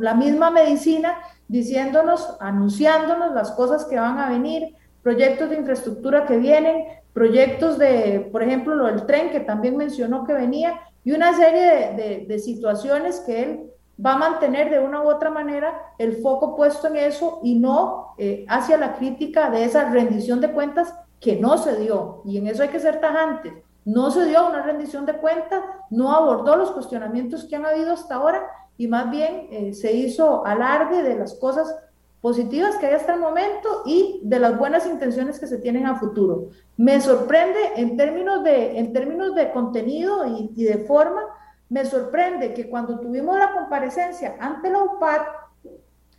la 0.01 0.15
misma 0.15 0.51
medicina 0.51 1.19
diciéndonos, 1.47 2.37
anunciándonos 2.41 3.33
las 3.33 3.53
cosas 3.53 3.85
que 3.85 4.01
van 4.01 4.19
a 4.19 4.29
venir, 4.29 4.75
proyectos 5.01 5.51
de 5.51 5.57
infraestructura 5.57 6.27
que 6.27 6.39
vienen, 6.39 6.87
proyectos 7.13 7.79
de, 7.79 8.29
por 8.33 8.43
ejemplo, 8.43 8.75
lo 8.75 8.87
del 8.87 9.07
tren 9.07 9.31
que 9.31 9.41
también 9.41 9.77
mencionó 9.77 10.25
que 10.25 10.33
venía, 10.33 10.81
y 11.05 11.13
una 11.13 11.35
serie 11.35 12.27
de, 12.27 12.39
situaciones 12.39 13.21
que 13.21 13.43
él 13.43 13.71
va 14.05 14.15
a 14.15 14.19
mantener 14.19 14.71
de 14.71 14.79
una 14.79 15.03
u 15.03 15.09
otra 15.09 15.31
manera 15.31 15.95
el 15.99 16.17
foco 16.17 16.57
puesto 16.57 16.89
en 16.89 16.97
eso 16.97 17.41
y 17.43 17.59
no 17.59 18.15
eh, 18.19 18.45
hacia 18.49 18.77
la 18.77 18.95
crítica 18.97 19.51
de 19.51 19.65
esa 19.65 19.91
rendición 19.91 20.41
de 20.41 20.53
cuentas 20.53 20.95
que 21.21 21.37
no 21.37 21.59
se 21.59 21.77
dio. 21.77 22.23
Y 22.25 22.39
en 22.39 22.47
eso 22.47 22.63
hay 22.63 22.69
que 22.69 22.81
ser 22.81 23.01
tajantes. 23.01 23.53
No 23.85 24.11
se 24.11 24.27
dio 24.27 24.47
una 24.47 24.63
rendición 24.63 25.07
de 25.07 25.15
cuentas, 25.15 25.63
no 25.91 26.13
abordó 26.13 26.57
los 26.57 26.71
cuestionamientos 26.73 27.45
que 27.45 27.57
han 27.57 27.67
habido 27.67 27.93
hasta 27.93 28.17
ahora 28.17 28.47
y 28.77 28.89
más 28.89 29.11
bien 29.11 29.49
eh, 29.51 29.73
se 29.75 29.93
hizo 29.93 30.45
alarde 30.47 31.03
de 31.03 31.17
las 31.17 31.35
cosas 31.35 31.75
positivas 32.21 32.77
que 32.77 32.87
hay 32.87 32.95
hasta 32.95 33.15
el 33.15 33.21
momento 33.21 33.83
y 33.87 34.21
de 34.23 34.39
las 34.39 34.59
buenas 34.59 34.87
intenciones 34.87 35.39
que 35.39 35.47
se 35.47 35.59
tienen 35.59 35.87
a 35.87 35.99
futuro. 35.99 36.49
Me 36.81 36.99
sorprende 36.99 37.59
en 37.77 37.95
términos 37.99 38.43
de, 38.43 38.79
en 38.79 38.95
términos 38.95 39.35
de 39.35 39.51
contenido 39.51 40.25
y, 40.27 40.64
de 40.64 40.79
forma, 40.79 41.21
me 41.69 41.85
sorprende 41.85 42.55
que 42.55 42.71
cuando 42.71 42.99
tuvimos 42.99 43.38
la 43.38 43.53
comparecencia 43.53 44.37
ante 44.40 44.71
la 44.71 44.85
UPAD, 44.85 45.21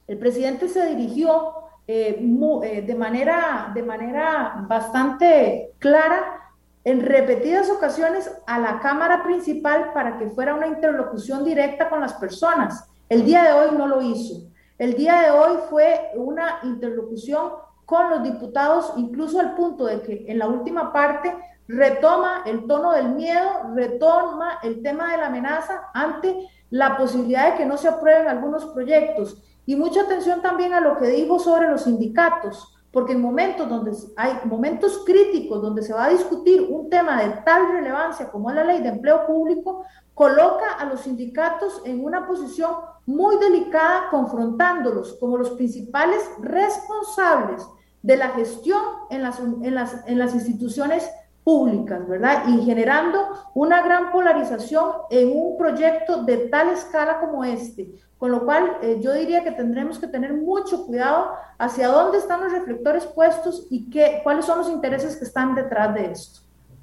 el 0.05 0.19
presidente 0.19 0.69
se 0.69 0.85
dirigió 0.85 1.53
eh, 1.87 2.15
eh, 2.63 2.81
de, 2.83 2.93
manera, 2.93 3.71
de 3.73 3.81
manera 3.81 4.63
bastante 4.67 5.73
clara 5.79 6.51
en 6.83 7.07
repetidas 7.07 7.67
ocasiones 7.71 8.31
a 8.45 8.59
la 8.59 8.81
Cámara 8.81 9.23
Principal 9.23 9.93
para 9.95 10.19
que 10.19 10.29
fuera 10.29 10.53
una 10.53 10.67
interlocución 10.67 11.43
directa 11.43 11.89
con 11.89 12.01
las 12.01 12.13
personas. 12.13 12.87
El 13.09 13.25
día 13.25 13.45
de 13.45 13.53
hoy 13.53 13.75
no 13.75 13.87
lo 13.87 13.99
hizo. 14.03 14.43
El 14.77 14.93
día 14.93 15.21
de 15.21 15.31
hoy 15.31 15.57
fue 15.71 16.11
una 16.13 16.59
interlocución 16.61 17.49
con 17.91 18.09
los 18.09 18.23
diputados, 18.23 18.93
incluso 18.95 19.37
al 19.37 19.53
punto 19.53 19.83
de 19.83 20.01
que 20.01 20.23
en 20.29 20.39
la 20.39 20.47
última 20.47 20.93
parte 20.93 21.35
retoma 21.67 22.43
el 22.45 22.65
tono 22.65 22.93
del 22.93 23.09
miedo, 23.09 23.49
retoma 23.75 24.59
el 24.63 24.81
tema 24.81 25.11
de 25.11 25.17
la 25.17 25.27
amenaza 25.27 25.89
ante 25.93 26.47
la 26.69 26.95
posibilidad 26.95 27.51
de 27.51 27.57
que 27.57 27.65
no 27.65 27.75
se 27.75 27.89
aprueben 27.89 28.29
algunos 28.29 28.65
proyectos. 28.67 29.43
Y 29.65 29.75
mucha 29.75 30.03
atención 30.03 30.41
también 30.41 30.73
a 30.73 30.79
lo 30.79 30.99
que 30.99 31.09
dijo 31.09 31.37
sobre 31.37 31.67
los 31.67 31.81
sindicatos, 31.81 32.73
porque 32.93 33.11
en 33.11 33.21
momentos 33.21 33.67
donde 33.67 33.91
hay 34.15 34.39
momentos 34.45 35.03
críticos 35.05 35.61
donde 35.61 35.81
se 35.83 35.93
va 35.93 36.05
a 36.05 36.11
discutir 36.11 36.65
un 36.69 36.89
tema 36.89 37.21
de 37.21 37.41
tal 37.43 37.73
relevancia 37.73 38.31
como 38.31 38.51
es 38.51 38.55
la 38.55 38.63
ley 38.63 38.81
de 38.81 38.87
empleo 38.87 39.27
público, 39.27 39.83
coloca 40.13 40.75
a 40.79 40.85
los 40.85 41.01
sindicatos 41.01 41.81
en 41.83 42.05
una 42.05 42.25
posición 42.25 42.71
muy 43.05 43.35
delicada, 43.35 44.07
confrontándolos 44.09 45.17
como 45.19 45.37
los 45.37 45.49
principales 45.49 46.21
responsables 46.39 47.67
de 48.01 48.17
la 48.17 48.29
gestión 48.29 48.81
en 49.09 49.21
las, 49.21 49.39
en 49.39 49.75
las, 49.75 50.07
en 50.07 50.17
las 50.17 50.33
instituciones 50.33 51.09
públicas, 51.43 52.07
¿verdad? 52.07 52.43
Y 52.47 52.63
generando 52.63 53.19
una 53.55 53.81
gran 53.81 54.11
polarización 54.11 54.91
en 55.09 55.31
un 55.33 55.57
proyecto 55.57 56.23
de 56.23 56.37
tal 56.49 56.69
escala 56.69 57.19
como 57.19 57.43
este. 57.43 57.91
Con 58.17 58.31
lo 58.31 58.45
cual, 58.45 58.77
eh, 58.83 58.99
yo 59.01 59.13
diría 59.13 59.43
que 59.43 59.51
tendremos 59.51 59.97
que 59.97 60.07
tener 60.07 60.33
mucho 60.33 60.85
cuidado 60.85 61.31
hacia 61.57 61.87
dónde 61.87 62.19
están 62.19 62.41
los 62.41 62.51
reflectores 62.51 63.05
puestos 63.07 63.65
y 63.71 63.89
qué, 63.89 64.19
cuáles 64.23 64.45
son 64.45 64.59
los 64.59 64.69
intereses 64.69 65.15
que 65.15 65.25
están 65.25 65.55
detrás 65.55 65.93
de 65.95 66.11
esto. 66.11 66.41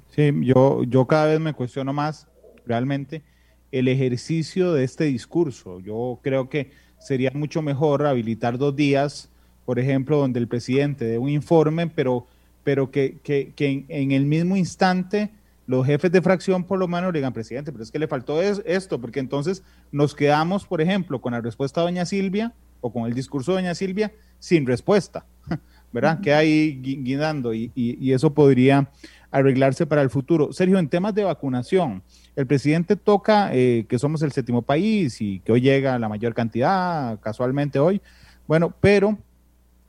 Sí, 0.09 0.33
yo, 0.41 0.83
yo 0.83 1.05
cada 1.05 1.27
vez 1.27 1.39
me 1.39 1.53
cuestiono 1.53 1.93
más 1.93 2.27
realmente 2.65 3.23
el 3.71 3.87
ejercicio 3.87 4.73
de 4.73 4.83
este 4.83 5.05
discurso. 5.05 5.79
Yo 5.79 6.19
creo 6.21 6.49
que 6.49 6.71
sería 6.97 7.31
mucho 7.33 7.61
mejor 7.61 8.05
habilitar 8.05 8.57
dos 8.57 8.75
días, 8.75 9.29
por 9.69 9.77
ejemplo, 9.77 10.17
donde 10.17 10.39
el 10.39 10.47
presidente 10.47 11.05
dé 11.05 11.19
un 11.19 11.29
informe, 11.29 11.85
pero 11.85 12.25
pero 12.63 12.89
que, 12.89 13.19
que, 13.21 13.53
que 13.55 13.85
en, 13.87 14.11
el 14.11 14.25
mismo 14.25 14.57
instante 14.57 15.29
los 15.67 15.85
jefes 15.85 16.11
de 16.11 16.23
fracción 16.23 16.63
por 16.63 16.79
lo 16.79 16.87
menos 16.87 17.13
le 17.13 17.19
digan, 17.19 17.33
presidente, 17.33 17.71
pero 17.71 17.83
es 17.83 17.91
que 17.91 17.99
le 17.99 18.07
faltó 18.07 18.41
esto, 18.41 18.99
porque 18.99 19.19
entonces 19.19 19.61
nos 19.91 20.15
quedamos, 20.15 20.65
por 20.65 20.81
ejemplo, 20.81 21.21
con 21.21 21.33
la 21.33 21.41
respuesta 21.41 21.81
de 21.81 21.85
doña 21.85 22.07
Silvia 22.07 22.51
o 22.81 22.91
con 22.91 23.05
el 23.05 23.13
discurso 23.13 23.51
de 23.51 23.61
doña 23.61 23.75
Silvia 23.75 24.11
sin 24.39 24.65
respuesta, 24.65 25.27
¿verdad? 25.93 26.19
Que 26.19 26.33
ahí 26.33 26.79
guindando 26.81 27.53
y, 27.53 27.71
y, 27.75 28.11
eso 28.11 28.33
podría 28.33 28.89
arreglarse 29.29 29.85
para 29.85 30.01
el 30.01 30.09
futuro. 30.09 30.51
Sergio, 30.51 30.79
en 30.79 30.89
temas 30.89 31.13
de 31.13 31.25
vacunación, 31.25 32.01
el 32.35 32.47
presidente 32.47 32.95
toca 32.95 33.51
eh, 33.53 33.85
que 33.87 33.99
somos 33.99 34.23
el 34.23 34.31
séptimo 34.31 34.63
país 34.63 35.21
y 35.21 35.41
que 35.41 35.51
hoy 35.51 35.61
llega 35.61 35.99
la 35.99 36.09
mayor 36.09 36.33
cantidad, 36.33 37.19
casualmente 37.19 37.77
hoy, 37.77 38.01
bueno, 38.47 38.73
pero 38.81 39.15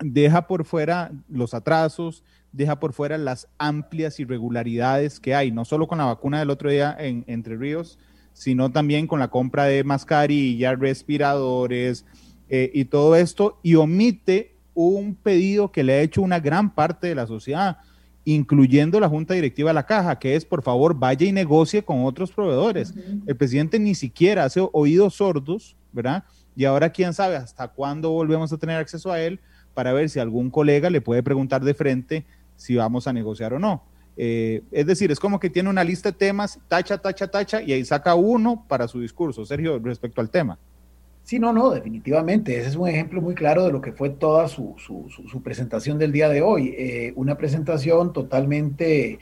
deja 0.00 0.46
por 0.46 0.64
fuera 0.64 1.12
los 1.28 1.54
atrasos, 1.54 2.24
deja 2.52 2.80
por 2.80 2.92
fuera 2.92 3.18
las 3.18 3.48
amplias 3.58 4.18
irregularidades 4.18 5.20
que 5.20 5.34
hay, 5.34 5.52
no 5.52 5.64
solo 5.64 5.86
con 5.86 5.98
la 5.98 6.06
vacuna 6.06 6.38
del 6.38 6.50
otro 6.50 6.70
día 6.70 6.96
en 6.98 7.24
Entre 7.26 7.56
Ríos, 7.56 7.98
sino 8.32 8.70
también 8.70 9.06
con 9.06 9.20
la 9.20 9.28
compra 9.28 9.64
de 9.64 9.84
mascarillas, 9.84 10.78
respiradores 10.78 12.04
eh, 12.48 12.70
y 12.72 12.86
todo 12.86 13.14
esto, 13.16 13.58
y 13.62 13.74
omite 13.74 14.56
un 14.74 15.14
pedido 15.14 15.70
que 15.70 15.84
le 15.84 15.94
ha 15.94 16.00
hecho 16.00 16.22
una 16.22 16.40
gran 16.40 16.74
parte 16.74 17.08
de 17.08 17.14
la 17.14 17.26
sociedad, 17.26 17.78
incluyendo 18.24 19.00
la 19.00 19.08
Junta 19.08 19.34
Directiva 19.34 19.70
de 19.70 19.74
la 19.74 19.86
Caja, 19.86 20.18
que 20.18 20.36
es, 20.36 20.44
por 20.44 20.62
favor, 20.62 20.94
vaya 20.94 21.26
y 21.26 21.32
negocie 21.32 21.82
con 21.82 22.04
otros 22.04 22.30
proveedores. 22.30 22.94
El 23.26 23.36
presidente 23.36 23.78
ni 23.78 23.94
siquiera 23.94 24.44
hace 24.44 24.66
oídos 24.72 25.14
sordos, 25.14 25.76
¿verdad? 25.92 26.24
Y 26.56 26.64
ahora 26.64 26.90
quién 26.90 27.14
sabe 27.14 27.36
hasta 27.36 27.68
cuándo 27.68 28.10
volvemos 28.10 28.52
a 28.52 28.58
tener 28.58 28.76
acceso 28.76 29.10
a 29.10 29.20
él 29.20 29.40
para 29.74 29.92
ver 29.92 30.08
si 30.08 30.18
algún 30.18 30.50
colega 30.50 30.90
le 30.90 31.00
puede 31.00 31.22
preguntar 31.22 31.62
de 31.62 31.74
frente 31.74 32.24
si 32.56 32.76
vamos 32.76 33.06
a 33.06 33.12
negociar 33.12 33.54
o 33.54 33.58
no. 33.58 33.82
Eh, 34.16 34.62
es 34.70 34.86
decir, 34.86 35.10
es 35.10 35.18
como 35.18 35.40
que 35.40 35.48
tiene 35.48 35.70
una 35.70 35.82
lista 35.82 36.10
de 36.10 36.18
temas, 36.18 36.58
tacha, 36.68 36.98
tacha, 36.98 37.28
tacha, 37.28 37.62
y 37.62 37.72
ahí 37.72 37.84
saca 37.84 38.14
uno 38.14 38.66
para 38.68 38.86
su 38.86 39.00
discurso. 39.00 39.46
Sergio, 39.46 39.78
respecto 39.78 40.20
al 40.20 40.28
tema. 40.28 40.58
Sí, 41.22 41.38
no, 41.38 41.52
no, 41.52 41.70
definitivamente. 41.70 42.58
Ese 42.58 42.68
es 42.68 42.76
un 42.76 42.88
ejemplo 42.88 43.22
muy 43.22 43.34
claro 43.34 43.64
de 43.64 43.72
lo 43.72 43.80
que 43.80 43.92
fue 43.92 44.10
toda 44.10 44.48
su, 44.48 44.74
presentación 45.42 45.98
del 45.98 46.12
día 46.12 46.28
de 46.28 46.42
hoy. 46.42 46.74
Eh, 46.76 47.12
una 47.16 47.38
presentación 47.38 48.12
totalmente, 48.12 49.18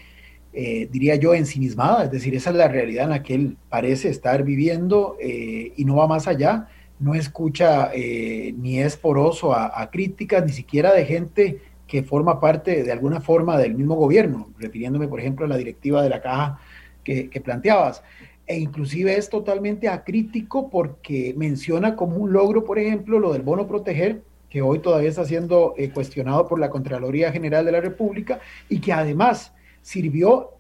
eh, 0.53 0.89
diría 0.91 1.17
yo, 1.17 1.35
ensimismada. 1.35 2.05
Es 2.05 2.11
decir, 2.11 2.35
esa 2.35 2.51
es 2.51 2.57
la 2.57 2.69
realidad 2.69 3.05
en 3.05 3.11
la 3.11 3.23
que 3.23 3.35
él 3.35 3.57
parece 3.69 4.09
estar 4.09 4.43
viviendo 4.43 5.17
y 5.21 5.85
no 5.85 5.97
va 5.97 6.09
más 6.09 6.27
allá. 6.27 6.69
No 7.01 7.15
escucha 7.15 7.91
ni 7.95 8.81
es 8.81 8.97
poroso 8.97 9.55
a, 9.55 9.81
a 9.81 9.91
críticas, 9.91 10.45
ni 10.45 10.53
siquiera 10.53 10.93
de 10.93 11.05
gente 11.05 11.61
que 11.89 12.03
forma 12.03 12.39
parte 12.39 12.85
de 12.85 12.93
alguna 12.93 13.21
forma 13.21 13.59
del 13.59 13.75
mismo 13.75 13.97
gobierno, 13.97 14.51
refiriéndome, 14.59 15.09
por 15.09 15.19
ejemplo, 15.19 15.47
a 15.47 15.49
la 15.49 15.57
directiva 15.57 16.03
de 16.03 16.11
la 16.11 16.21
caja 16.21 16.61
que, 17.03 17.41
planteabas. 17.43 18.03
E 18.47 18.59
inclusive 18.59 19.17
es 19.17 19.29
totalmente 19.29 19.89
acrítico 19.89 20.69
porque 20.71 21.35
menciona 21.37 21.97
como 21.97 22.17
un 22.17 22.33
logro, 22.33 22.65
por 22.65 22.79
ejemplo, 22.79 23.19
lo 23.19 23.33
del 23.33 23.43
bono 23.43 23.67
proteger, 23.67 24.23
que 24.51 24.63
hoy 24.63 24.79
todavía 24.79 25.09
está 25.09 25.25
siendo 25.25 25.75
eh, 25.77 25.91
cuestionado 25.91 26.47
por 26.47 26.61
la 26.61 26.71
Contraloría 26.71 27.33
General 27.33 27.65
de 27.65 27.73
la 27.73 27.81
República 27.81 28.41
y 28.69 28.81
que 28.81 28.93
además 28.93 29.53
sirvió 29.83 30.58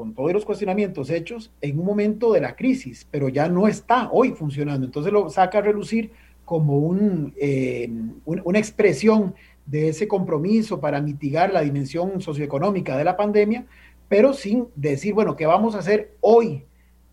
con 0.00 0.14
todos 0.14 0.32
los 0.32 0.46
cuestionamientos 0.46 1.10
hechos 1.10 1.52
en 1.60 1.78
un 1.78 1.84
momento 1.84 2.32
de 2.32 2.40
la 2.40 2.56
crisis, 2.56 3.06
pero 3.10 3.28
ya 3.28 3.50
no 3.50 3.68
está 3.68 4.08
hoy 4.10 4.30
funcionando. 4.30 4.86
Entonces 4.86 5.12
lo 5.12 5.28
saca 5.28 5.58
a 5.58 5.60
relucir 5.60 6.10
como 6.46 6.78
un, 6.78 7.34
eh, 7.38 7.86
una 8.24 8.58
expresión 8.58 9.34
de 9.66 9.90
ese 9.90 10.08
compromiso 10.08 10.80
para 10.80 11.02
mitigar 11.02 11.52
la 11.52 11.60
dimensión 11.60 12.22
socioeconómica 12.22 12.96
de 12.96 13.04
la 13.04 13.18
pandemia, 13.18 13.66
pero 14.08 14.32
sin 14.32 14.68
decir, 14.74 15.12
bueno, 15.12 15.36
¿qué 15.36 15.44
vamos 15.44 15.74
a 15.74 15.80
hacer 15.80 16.16
hoy? 16.22 16.64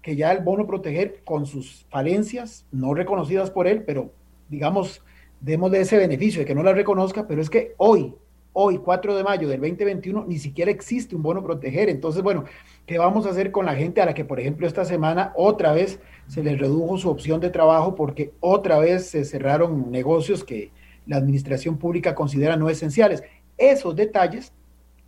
Que 0.02 0.16
ya 0.16 0.32
el 0.32 0.42
bono 0.42 0.66
proteger 0.66 1.20
con 1.26 1.46
sus 1.46 1.86
falencias, 1.90 2.66
no 2.72 2.94
reconocidas 2.94 3.52
por 3.52 3.68
él, 3.68 3.84
pero 3.86 4.14
digamos, 4.48 5.04
démosle 5.42 5.82
ese 5.82 5.98
beneficio 5.98 6.40
de 6.40 6.46
que 6.46 6.56
no 6.56 6.64
la 6.64 6.72
reconozca, 6.72 7.28
pero 7.28 7.42
es 7.42 7.50
que 7.50 7.74
hoy, 7.76 8.16
hoy, 8.60 8.80
4 8.80 9.16
de 9.16 9.24
mayo 9.24 9.48
del 9.48 9.62
2021, 9.62 10.26
ni 10.26 10.40
siquiera 10.40 10.72
existe 10.72 11.16
un 11.16 11.22
bono 11.22 11.44
proteger. 11.44 11.90
Entonces, 11.90 12.24
bueno, 12.24 12.46
¿qué 12.86 12.98
vamos 12.98 13.26
a 13.26 13.30
hacer 13.30 13.52
con 13.52 13.66
la 13.66 13.76
gente 13.76 14.02
a 14.02 14.06
la 14.06 14.14
que, 14.14 14.26
por 14.26 14.40
ejemplo, 14.40 14.66
esta 14.66 14.84
semana 14.84 15.32
otra 15.36 15.74
vez 15.74 16.00
se 16.28 16.44
les 16.44 16.60
redujo 16.60 16.98
su 16.98 17.10
opción 17.10 17.40
de 17.40 17.50
trabajo 17.50 17.96
porque 17.96 18.34
otra 18.40 18.80
vez 18.80 19.08
se 19.08 19.26
cerraron 19.26 19.92
negocios 19.92 20.44
que, 20.44 20.72
la 21.08 21.18
administración 21.18 21.78
pública 21.78 22.14
considera 22.14 22.56
no 22.58 22.70
esenciales. 22.70 23.24
Esos 23.58 23.96
detalles 23.96 24.54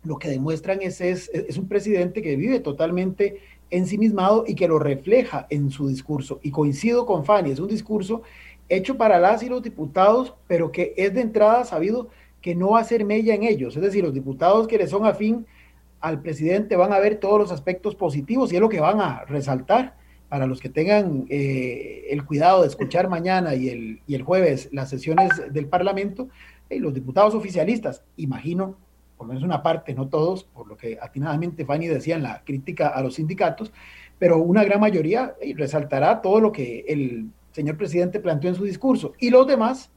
lo 0.02 0.18
que 0.18 0.28
demuestran 0.28 0.80
es, 0.80 1.00
es, 1.00 1.28
es 1.28 1.58
un 1.58 1.68
presidente 1.68 2.22
que 2.22 2.36
vive 2.36 2.58
totalmente 2.60 3.40
ensimismado 3.70 4.44
y 4.46 4.54
que 4.54 4.66
lo 4.66 4.78
refleja 4.78 5.46
en 5.50 5.70
su 5.70 5.88
discurso. 5.88 6.40
Y 6.42 6.50
coincido 6.50 7.06
con 7.06 7.24
Fanny, 7.24 7.50
es 7.50 7.60
un 7.60 7.68
discurso 7.68 8.22
hecho 8.68 8.96
para 8.96 9.20
las 9.20 9.42
y 9.42 9.48
los 9.48 9.62
diputados, 9.62 10.34
pero 10.46 10.72
que 10.72 10.94
es 10.96 11.12
de 11.12 11.20
entrada 11.20 11.64
sabido 11.64 12.08
que 12.40 12.54
no 12.54 12.70
va 12.70 12.80
a 12.80 12.84
ser 12.84 13.04
mella 13.04 13.34
en 13.34 13.44
ellos. 13.44 13.76
Es 13.76 13.82
decir, 13.82 14.04
los 14.04 14.14
diputados 14.14 14.66
que 14.66 14.78
le 14.78 14.86
son 14.86 15.06
afín 15.06 15.46
al 16.00 16.22
presidente 16.22 16.76
van 16.76 16.92
a 16.92 16.98
ver 16.98 17.16
todos 17.16 17.38
los 17.38 17.52
aspectos 17.52 17.94
positivos 17.94 18.52
y 18.52 18.56
es 18.56 18.60
lo 18.60 18.68
que 18.68 18.80
van 18.80 19.00
a 19.00 19.24
resaltar 19.24 19.96
para 20.28 20.46
los 20.46 20.60
que 20.60 20.68
tengan 20.68 21.26
eh, 21.28 22.06
el 22.10 22.24
cuidado 22.24 22.62
de 22.62 22.68
escuchar 22.68 23.08
mañana 23.08 23.54
y 23.54 23.68
el, 23.68 24.00
y 24.06 24.14
el 24.14 24.22
jueves 24.22 24.68
las 24.72 24.88
sesiones 24.88 25.30
del 25.52 25.66
Parlamento, 25.66 26.28
eh, 26.70 26.78
los 26.78 26.94
diputados 26.94 27.34
oficialistas, 27.34 28.04
imagino, 28.16 28.76
por 29.16 29.26
lo 29.26 29.34
menos 29.34 29.44
una 29.44 29.62
parte, 29.62 29.92
no 29.92 30.08
todos, 30.08 30.44
por 30.44 30.68
lo 30.68 30.76
que 30.76 30.98
atinadamente 31.02 31.66
Fanny 31.66 31.88
decía 31.88 32.14
en 32.14 32.22
la 32.22 32.42
crítica 32.44 32.88
a 32.88 33.02
los 33.02 33.16
sindicatos, 33.16 33.72
pero 34.18 34.38
una 34.38 34.64
gran 34.64 34.80
mayoría 34.80 35.34
resaltará 35.56 36.22
todo 36.22 36.40
lo 36.40 36.52
que 36.52 36.84
el 36.88 37.26
señor 37.52 37.76
presidente 37.76 38.20
planteó 38.20 38.50
en 38.50 38.56
su 38.56 38.64
discurso. 38.64 39.14
Y 39.18 39.30
los 39.30 39.46
demás, 39.46 39.90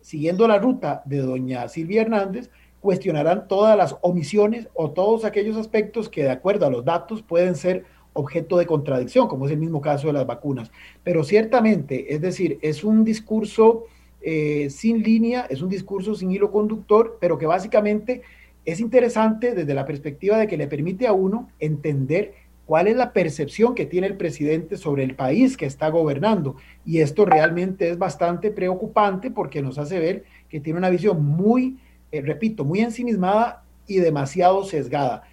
siguiendo 0.00 0.46
la 0.48 0.58
ruta 0.58 1.02
de 1.04 1.18
doña 1.18 1.68
Silvia 1.68 2.02
Hernández, 2.02 2.50
cuestionarán 2.80 3.46
todas 3.46 3.76
las 3.76 3.96
omisiones 4.00 4.68
o 4.74 4.90
todos 4.90 5.24
aquellos 5.24 5.56
aspectos 5.56 6.08
que 6.08 6.22
de 6.22 6.30
acuerdo 6.30 6.66
a 6.66 6.70
los 6.70 6.84
datos 6.84 7.22
pueden 7.22 7.54
ser 7.54 7.84
objeto 8.12 8.58
de 8.58 8.66
contradicción, 8.66 9.28
como 9.28 9.46
es 9.46 9.52
el 9.52 9.58
mismo 9.58 9.80
caso 9.80 10.08
de 10.08 10.14
las 10.14 10.26
vacunas. 10.26 10.70
Pero 11.04 11.22
ciertamente, 11.22 12.14
es 12.14 12.20
decir, 12.20 12.58
es 12.62 12.82
un 12.82 13.04
discurso 13.04 13.84
eh, 14.22 14.68
sin 14.70 15.02
línea, 15.02 15.46
es 15.48 15.62
un 15.62 15.68
discurso 15.68 16.14
sin 16.14 16.30
hilo 16.30 16.50
conductor, 16.50 17.18
pero 17.20 17.38
que 17.38 17.46
básicamente 17.46 18.22
es 18.64 18.80
interesante 18.80 19.54
desde 19.54 19.74
la 19.74 19.86
perspectiva 19.86 20.38
de 20.38 20.46
que 20.46 20.56
le 20.56 20.66
permite 20.66 21.06
a 21.06 21.12
uno 21.12 21.48
entender 21.58 22.34
cuál 22.70 22.86
es 22.86 22.96
la 22.96 23.12
percepción 23.12 23.74
que 23.74 23.84
tiene 23.84 24.06
el 24.06 24.16
presidente 24.16 24.76
sobre 24.76 25.02
el 25.02 25.16
país 25.16 25.56
que 25.56 25.66
está 25.66 25.88
gobernando. 25.88 26.54
Y 26.86 27.00
esto 27.00 27.24
realmente 27.24 27.90
es 27.90 27.98
bastante 27.98 28.52
preocupante 28.52 29.32
porque 29.32 29.60
nos 29.60 29.76
hace 29.76 29.98
ver 29.98 30.22
que 30.48 30.60
tiene 30.60 30.78
una 30.78 30.88
visión 30.88 31.20
muy, 31.24 31.80
eh, 32.12 32.20
repito, 32.20 32.64
muy 32.64 32.78
ensimismada 32.78 33.64
y 33.88 33.96
demasiado 33.96 34.62
sesgada 34.62 35.24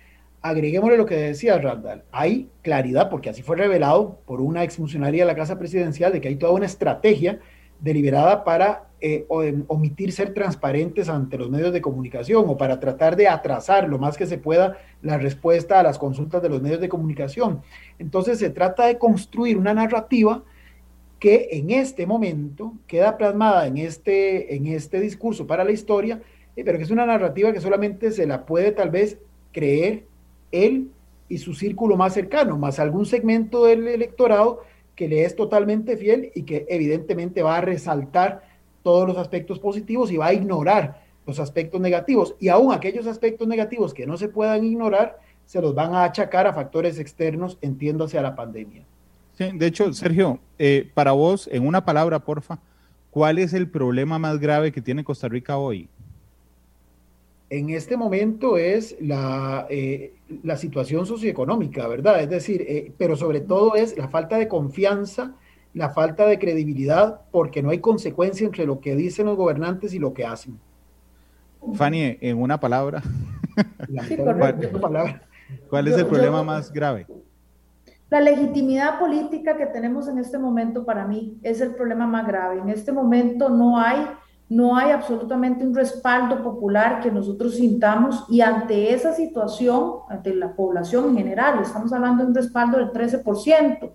agreguémosle 0.41 0.97
lo 0.97 1.06
que 1.06 1.15
decía 1.15 1.60
Randall, 1.60 2.04
hay 2.12 2.50
claridad, 2.63 3.10
porque 3.10 3.30
así 3.30 3.43
fue 3.43 3.56
revelado 3.56 4.19
por 4.26 4.41
una 4.41 4.63
exfuncionaria 4.63 5.23
de 5.23 5.28
la 5.28 5.36
Casa 5.36 5.60
Presidencial, 5.60 6.13
de 6.13 6.21
que 6.21 6.30
hay 6.30 6.38
toda 6.38 6.54
una 6.54 6.65
estrategia 6.65 7.39
deliberada 7.80 8.43
para 8.43 8.87
eh, 8.99 9.27
omitir 9.67 10.12
ser 10.12 10.33
transparentes 10.33 11.07
ante 11.07 11.38
los 11.38 11.51
medios 11.51 11.71
de 11.71 11.81
comunicación 11.81 12.45
o 12.47 12.57
para 12.57 12.79
tratar 12.79 13.15
de 13.15 13.27
atrasar 13.27 13.88
lo 13.88 13.99
más 13.99 14.17
que 14.17 14.25
se 14.25 14.39
pueda 14.39 14.77
la 15.03 15.19
respuesta 15.19 15.79
a 15.79 15.83
las 15.83 15.99
consultas 15.99 16.41
de 16.41 16.49
los 16.49 16.63
medios 16.63 16.81
de 16.81 16.89
comunicación. 16.89 17.62
Entonces 17.99 18.39
se 18.39 18.49
trata 18.49 18.88
de 18.88 18.97
construir 18.97 19.57
una 19.57 19.73
narrativa 19.73 20.43
que 21.19 21.49
en 21.51 21.69
este 21.69 22.07
momento 22.07 22.73
queda 22.88 23.17
plasmada 23.17 23.67
en 23.67 23.77
este, 23.77 24.55
en 24.55 24.67
este 24.67 24.99
discurso 24.99 25.45
para 25.45 25.63
la 25.63 25.71
historia, 25.71 26.21
eh, 26.55 26.63
pero 26.63 26.79
que 26.79 26.83
es 26.83 26.91
una 26.91 27.05
narrativa 27.05 27.53
que 27.53 27.62
solamente 27.62 28.12
se 28.12 28.25
la 28.25 28.45
puede 28.45 28.71
tal 28.71 28.89
vez 28.89 29.19
creer 29.51 30.05
él 30.51 30.89
y 31.29 31.38
su 31.38 31.53
círculo 31.53 31.97
más 31.97 32.13
cercano, 32.13 32.57
más 32.57 32.79
algún 32.79 33.05
segmento 33.05 33.65
del 33.65 33.88
electorado 33.88 34.63
que 34.95 35.07
le 35.07 35.23
es 35.23 35.36
totalmente 35.36 35.97
fiel 35.97 36.31
y 36.33 36.43
que 36.43 36.65
evidentemente 36.69 37.43
va 37.43 37.57
a 37.57 37.62
resaltar 37.62 38.46
todos 38.88 39.06
los 39.06 39.17
aspectos 39.17 39.60
positivos 39.60 40.10
y 40.13 40.15
va 40.15 40.28
a 40.28 40.34
ignorar 40.34 41.02
los 41.26 41.41
aspectos 41.41 41.82
negativos. 41.82 42.36
Y 42.39 42.47
aún 42.47 42.71
aquellos 42.71 43.06
aspectos 43.06 43.45
negativos 43.45 43.93
que 43.93 44.08
no 44.08 44.15
se 44.15 44.30
puedan 44.30 44.63
ignorar, 44.63 45.19
se 45.45 45.62
los 45.62 45.76
van 45.76 45.93
a 45.93 46.06
achacar 46.06 46.47
a 46.47 46.54
factores 46.54 46.97
externos, 46.97 47.58
entiéndase 47.62 48.17
a 48.17 48.21
la 48.21 48.34
pandemia. 48.34 48.86
Sí, 49.38 49.50
de 49.54 49.67
hecho, 49.67 49.91
Sergio, 49.91 50.39
eh, 50.58 50.89
para 50.93 51.12
vos, 51.12 51.50
en 51.52 51.67
una 51.67 51.84
palabra, 51.84 52.19
porfa, 52.19 52.60
¿cuál 53.12 53.39
es 53.39 53.54
el 53.54 53.69
problema 53.69 54.19
más 54.19 54.39
grave 54.39 54.71
que 54.71 54.82
tiene 54.82 55.04
Costa 55.04 55.28
Rica 55.28 55.58
hoy? 55.58 55.89
En 57.50 57.71
este 57.71 57.97
momento 57.97 58.56
es 58.58 58.95
la, 59.02 59.67
eh, 59.69 60.13
la 60.43 60.56
situación 60.56 61.06
socioeconómica, 61.06 61.89
¿verdad? 61.89 62.21
Es 62.21 62.30
decir, 62.30 62.62
eh, 62.62 62.93
pero 62.97 63.17
sobre 63.17 63.41
todo 63.41 63.76
es 63.76 63.97
la 63.97 64.08
falta 64.08 64.38
de 64.38 64.47
confianza, 64.47 65.36
la 65.77 65.91
falta 65.91 66.25
de 66.25 66.39
credibilidad, 66.39 67.21
porque 67.31 67.63
no 67.63 67.69
hay 67.69 67.79
consecuencia 67.79 68.45
entre 68.45 68.65
lo 68.65 68.79
que 68.79 68.95
dicen 68.95 69.27
los 69.27 69.37
gobernantes 69.37 69.93
y 69.93 69.99
lo 69.99 70.13
que 70.13 70.25
hacen. 70.25 70.59
Fanny, 71.73 72.17
en 72.21 72.41
una 72.41 72.59
palabra. 72.59 73.01
¿Cuál, 75.69 75.87
es 75.87 75.97
el 75.97 76.05
problema 76.05 76.43
más 76.43 76.71
grave? 76.71 77.07
La 78.09 78.21
legitimidad 78.21 78.99
política 78.99 79.57
que 79.57 79.65
tenemos 79.65 80.07
en 80.07 80.17
este 80.17 80.37
momento 80.37 80.85
para 80.85 81.05
mí 81.05 81.37
es 81.43 81.61
el 81.61 81.75
problema 81.75 82.07
más 82.07 82.25
grave. 82.27 82.59
En 82.59 82.69
este 82.69 82.91
momento 82.91 83.49
no 83.49 83.79
hay, 83.79 84.07
no 84.49 84.77
hay 84.77 84.91
absolutamente 84.91 85.65
un 85.65 85.75
respaldo 85.75 86.41
popular 86.43 87.01
que 87.01 87.11
nosotros 87.11 87.55
sintamos 87.55 88.25
y 88.29 88.41
ante 88.41 88.93
esa 88.93 89.13
situación, 89.13 89.99
ante 90.09 90.33
la 90.33 90.55
población 90.55 91.09
en 91.09 91.17
general, 91.17 91.59
estamos 91.61 91.91
hablando 91.91 92.23
de 92.23 92.29
un 92.29 92.35
respaldo 92.35 92.77
del 92.77 92.91
13% 92.91 93.91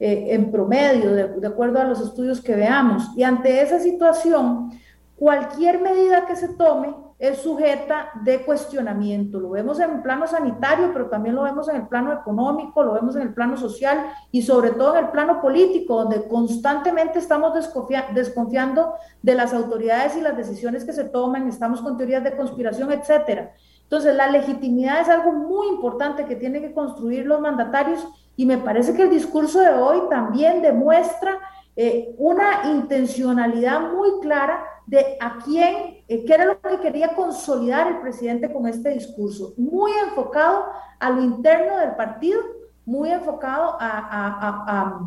eh, 0.00 0.28
en 0.30 0.50
promedio, 0.50 1.12
de, 1.12 1.46
acuerdo 1.46 1.80
a 1.80 1.84
los 1.84 2.00
estudios 2.00 2.40
que 2.40 2.54
veamos. 2.54 3.10
Y 3.16 3.22
ante 3.22 3.60
esa 3.60 3.78
situación, 3.78 4.70
cualquier 5.16 5.80
medida 5.80 6.26
que 6.26 6.36
se 6.36 6.48
tome 6.48 6.94
es 7.18 7.38
sujeta 7.38 8.10
de 8.24 8.44
cuestionamiento. 8.44 9.38
Lo 9.38 9.50
vemos 9.50 9.78
en 9.78 9.90
el 9.90 10.02
plano 10.02 10.26
sanitario, 10.26 10.90
pero 10.92 11.08
también 11.08 11.36
lo 11.36 11.42
vemos 11.42 11.68
en 11.68 11.76
el 11.76 11.86
plano 11.86 12.12
económico, 12.12 12.82
lo 12.82 12.94
vemos 12.94 13.14
en 13.14 13.22
el 13.22 13.32
plano 13.32 13.56
social 13.56 14.06
y 14.32 14.42
sobre 14.42 14.70
todo 14.72 14.96
en 14.96 15.04
el 15.04 15.10
plano 15.12 15.40
político, 15.40 16.02
donde 16.02 16.26
constantemente 16.26 17.20
estamos 17.20 17.52
desconfiando 18.12 18.94
de 19.22 19.34
las 19.36 19.54
autoridades 19.54 20.16
y 20.16 20.20
las 20.20 20.36
decisiones 20.36 20.84
que 20.84 20.92
se 20.92 21.04
toman, 21.04 21.46
estamos 21.46 21.80
con 21.80 21.96
teorías 21.96 22.24
de 22.24 22.36
conspiración, 22.36 22.90
etcétera. 22.90 23.52
Entonces, 23.84 24.16
la 24.16 24.28
legitimidad 24.28 25.02
es 25.02 25.08
algo 25.08 25.32
muy 25.32 25.68
importante 25.68 26.24
que 26.24 26.34
tienen 26.34 26.62
que 26.62 26.72
construir 26.72 27.26
los 27.26 27.40
mandatarios 27.40 28.04
y 28.36 28.46
me 28.46 28.58
parece 28.58 28.94
que 28.94 29.02
el 29.02 29.10
discurso 29.10 29.60
de 29.60 29.70
hoy 29.70 30.02
también 30.08 30.62
demuestra 30.62 31.38
eh, 31.76 32.14
una 32.18 32.64
intencionalidad 32.64 33.92
muy 33.92 34.20
clara 34.20 34.64
de 34.86 35.16
a 35.20 35.38
quién, 35.44 36.02
eh, 36.08 36.24
qué 36.24 36.34
era 36.34 36.44
lo 36.44 36.60
que 36.60 36.80
quería 36.80 37.14
consolidar 37.14 37.86
el 37.86 38.00
presidente 38.00 38.52
con 38.52 38.66
este 38.66 38.90
discurso, 38.90 39.54
muy 39.56 39.92
enfocado 39.92 40.66
a 40.98 41.10
lo 41.10 41.22
interno 41.22 41.78
del 41.78 41.94
partido, 41.94 42.40
muy 42.84 43.10
enfocado 43.10 43.76
a, 43.80 45.06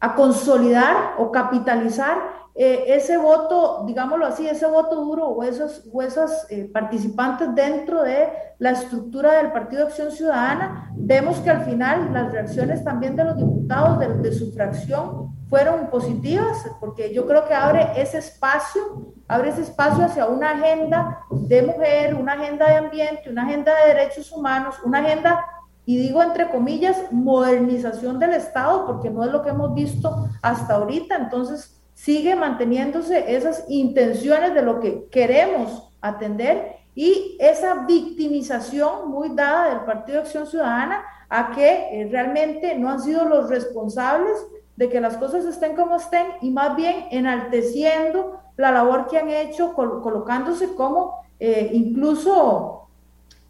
a 0.00 0.14
consolidar 0.14 1.14
o 1.18 1.30
capitalizar 1.32 2.45
eh, 2.58 2.84
ese 2.88 3.18
voto, 3.18 3.84
digámoslo 3.86 4.24
así, 4.24 4.48
ese 4.48 4.66
voto 4.66 4.96
duro 4.96 5.26
o 5.26 5.42
esos, 5.42 5.84
o 5.92 6.02
eh, 6.02 6.70
participantes 6.72 7.54
dentro 7.54 8.02
de 8.02 8.28
la 8.58 8.70
estructura 8.70 9.34
del 9.34 9.52
Partido 9.52 9.86
Acción 9.86 10.10
Ciudadana, 10.10 10.90
vemos 10.94 11.38
que 11.40 11.50
al 11.50 11.64
final 11.66 12.14
las 12.14 12.32
reacciones 12.32 12.82
también 12.82 13.14
de 13.14 13.24
los 13.24 13.36
diputados 13.36 13.98
de, 13.98 14.08
de 14.08 14.32
su 14.32 14.52
fracción 14.52 15.36
fueron 15.50 15.88
positivas, 15.90 16.66
porque 16.80 17.12
yo 17.12 17.26
creo 17.26 17.46
que 17.46 17.52
abre 17.52 17.88
ese 17.94 18.18
espacio, 18.18 19.12
abre 19.28 19.50
ese 19.50 19.62
espacio 19.62 20.06
hacia 20.06 20.24
una 20.24 20.52
agenda 20.52 21.20
de 21.30 21.60
mujer, 21.62 22.14
una 22.14 22.32
agenda 22.32 22.68
de 22.68 22.76
ambiente, 22.76 23.30
una 23.30 23.42
agenda 23.42 23.72
de 23.74 23.94
derechos 23.94 24.32
humanos, 24.32 24.76
una 24.82 25.00
agenda 25.00 25.44
y 25.84 25.98
digo 25.98 26.20
entre 26.20 26.50
comillas, 26.50 26.96
modernización 27.12 28.18
del 28.18 28.34
Estado, 28.34 28.86
porque 28.86 29.08
no 29.08 29.24
es 29.24 29.30
lo 29.30 29.42
que 29.42 29.50
hemos 29.50 29.72
visto 29.72 30.28
hasta 30.42 30.74
ahorita. 30.74 31.14
Entonces, 31.16 31.75
sigue 31.96 32.36
manteniéndose 32.36 33.34
esas 33.34 33.64
intenciones 33.68 34.52
de 34.52 34.60
lo 34.60 34.80
que 34.80 35.06
queremos 35.10 35.90
atender 36.02 36.76
y 36.94 37.38
esa 37.40 37.86
victimización 37.86 39.10
muy 39.10 39.30
dada 39.30 39.70
del 39.70 39.80
Partido 39.80 40.18
de 40.18 40.24
Acción 40.24 40.46
Ciudadana 40.46 41.02
a 41.30 41.52
que 41.52 41.68
eh, 41.68 42.08
realmente 42.10 42.76
no 42.76 42.90
han 42.90 43.00
sido 43.00 43.24
los 43.24 43.48
responsables 43.48 44.36
de 44.76 44.90
que 44.90 45.00
las 45.00 45.16
cosas 45.16 45.46
estén 45.46 45.74
como 45.74 45.96
estén 45.96 46.26
y 46.42 46.50
más 46.50 46.76
bien 46.76 47.06
enalteciendo 47.10 48.40
la 48.58 48.72
labor 48.72 49.06
que 49.08 49.18
han 49.18 49.30
hecho, 49.30 49.72
colocándose 49.72 50.74
como 50.74 51.24
eh, 51.40 51.70
incluso 51.72 52.88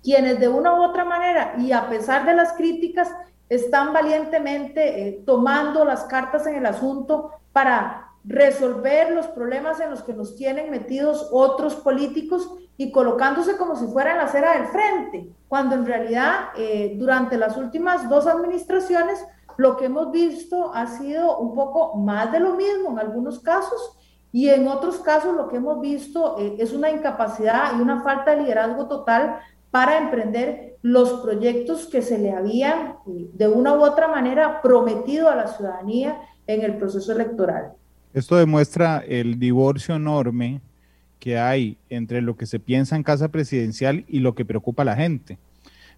quienes 0.05 0.39
de 0.39 0.49
una 0.49 0.73
u 0.73 0.85
otra 0.85 1.05
manera 1.05 1.55
y 1.59 1.73
a 1.73 1.89
pesar 1.89 2.25
de 2.25 2.35
las 2.35 2.53
críticas 2.53 3.11
están 3.49 3.93
valientemente 3.93 5.09
eh, 5.09 5.23
tomando 5.27 5.85
las 5.85 6.05
cartas 6.05 6.47
en 6.47 6.55
el 6.55 6.67
asunto 6.67 7.33
para 7.53 8.06
resolver 8.27 9.13
los 9.13 9.29
problemas 9.29 9.81
en 9.81 9.91
los 9.91 10.03
que 10.03 10.13
nos 10.13 10.35
tienen 10.35 10.71
metidos 10.71 11.29
otros 11.31 11.77
políticos 11.77 12.51
y 12.77 12.91
colocándose 12.91 13.57
como 13.57 13.77
si 13.77 13.87
fuera 13.87 14.13
en 14.13 14.19
la 14.19 14.25
acera 14.25 14.53
del 14.55 14.67
frente, 14.67 15.33
cuando 15.49 15.77
en 15.77 15.87
realidad 15.87 16.49
eh, 16.57 16.97
durante 16.99 17.39
las 17.39 17.57
últimas 17.57 18.09
dos 18.09 18.27
administraciones 18.27 19.25
lo 19.57 19.77
que 19.77 19.87
hemos 19.87 20.11
visto 20.11 20.75
ha 20.75 20.87
sido 20.87 21.39
un 21.39 21.55
poco 21.55 21.97
más 21.97 22.33
de 22.33 22.41
lo 22.41 22.55
mismo 22.55 22.91
en 22.91 22.99
algunos 22.99 23.41
casos 23.41 23.97
y 24.33 24.51
en 24.51 24.69
otros 24.69 24.99
casos 24.99 25.35
lo 25.35 25.49
que 25.49 25.57
hemos 25.57 25.81
visto 25.81 26.37
eh, 26.39 26.57
es 26.59 26.73
una 26.73 26.91
incapacidad 26.91 27.79
y 27.79 27.81
una 27.81 28.03
falta 28.03 28.33
de 28.33 28.43
liderazgo 28.43 28.87
total 28.87 29.39
para 29.71 29.99
emprender 29.99 30.77
los 30.83 31.21
proyectos 31.21 31.87
que 31.87 32.03
se 32.03 32.19
le 32.19 32.33
habían 32.33 32.97
eh, 33.07 33.31
de 33.33 33.49
una 33.49 33.75
u 33.75 33.83
otra 33.83 34.09
manera 34.09 34.61
prometido 34.61 35.31
a 35.31 35.37
la 35.37 35.47
ciudadanía 35.47 36.21
en 36.47 36.63
el 36.63 36.77
proceso 36.77 37.13
electoral. 37.13 37.73
Esto 38.17 38.37
demuestra 38.37 39.05
el 39.07 39.39
divorcio 39.39 39.95
enorme 39.95 40.63
que 41.19 41.39
hay 41.39 41.77
entre 41.91 42.23
lo 42.23 42.35
que 42.35 42.47
se 42.47 42.59
piensa 42.59 42.97
en 42.97 43.03
casa 43.03 43.29
presidencial 43.29 44.07
y 44.09 44.21
lo 44.21 44.35
que 44.35 44.47
preocupa 44.47 44.81
a 44.81 44.85
la 44.87 44.97
gente. 44.97 45.37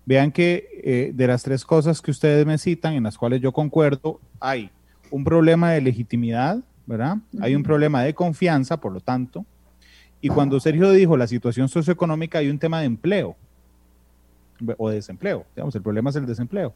Vean 0.05 0.33
que 0.33 0.69
eh, 0.83 1.13
de 1.15 1.27
las 1.29 1.45
tres 1.45 1.65
cosas 1.65 2.03
que 2.03 2.11
ustedes 2.11 2.45
me 2.45 2.59
citan, 2.59 2.95
en 2.95 3.05
las 3.05 3.17
cuales 3.17 3.41
yo 3.41 3.53
concuerdo, 3.53 4.19
hay 4.41 4.69
un 5.13 5.23
problema 5.23 5.71
de 5.71 5.81
legitimidad, 5.81 6.59
¿verdad? 6.87 7.19
Hay 7.41 7.55
un 7.55 7.63
problema 7.63 8.03
de 8.03 8.13
confianza, 8.15 8.81
por 8.81 8.91
lo 8.91 8.99
tanto. 8.99 9.47
Y 10.21 10.29
cuando 10.29 10.59
Sergio 10.59 10.91
dijo 10.91 11.17
la 11.17 11.29
situación 11.29 11.69
socioeconómica, 11.69 12.41
hay 12.41 12.51
un 12.51 12.59
tema 12.59 12.81
de 12.81 12.87
empleo 12.87 13.37
o 14.77 14.89
de 14.89 14.97
desempleo. 14.97 15.47
Digamos, 15.55 15.73
el 15.77 15.83
problema 15.83 16.11
es 16.11 16.17
el 16.17 16.27
desempleo. 16.27 16.75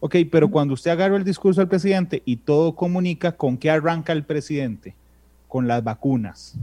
Ok, 0.00 0.16
pero 0.30 0.50
cuando 0.50 0.74
usted 0.74 0.90
agarra 0.90 1.16
el 1.16 1.24
discurso 1.24 1.60
del 1.60 1.68
presidente 1.68 2.22
y 2.24 2.36
todo 2.36 2.74
comunica, 2.74 3.32
¿con 3.32 3.56
qué 3.56 3.70
arranca 3.70 4.12
el 4.12 4.24
presidente? 4.24 4.94
Con 5.48 5.66
las 5.66 5.82
vacunas. 5.82 6.56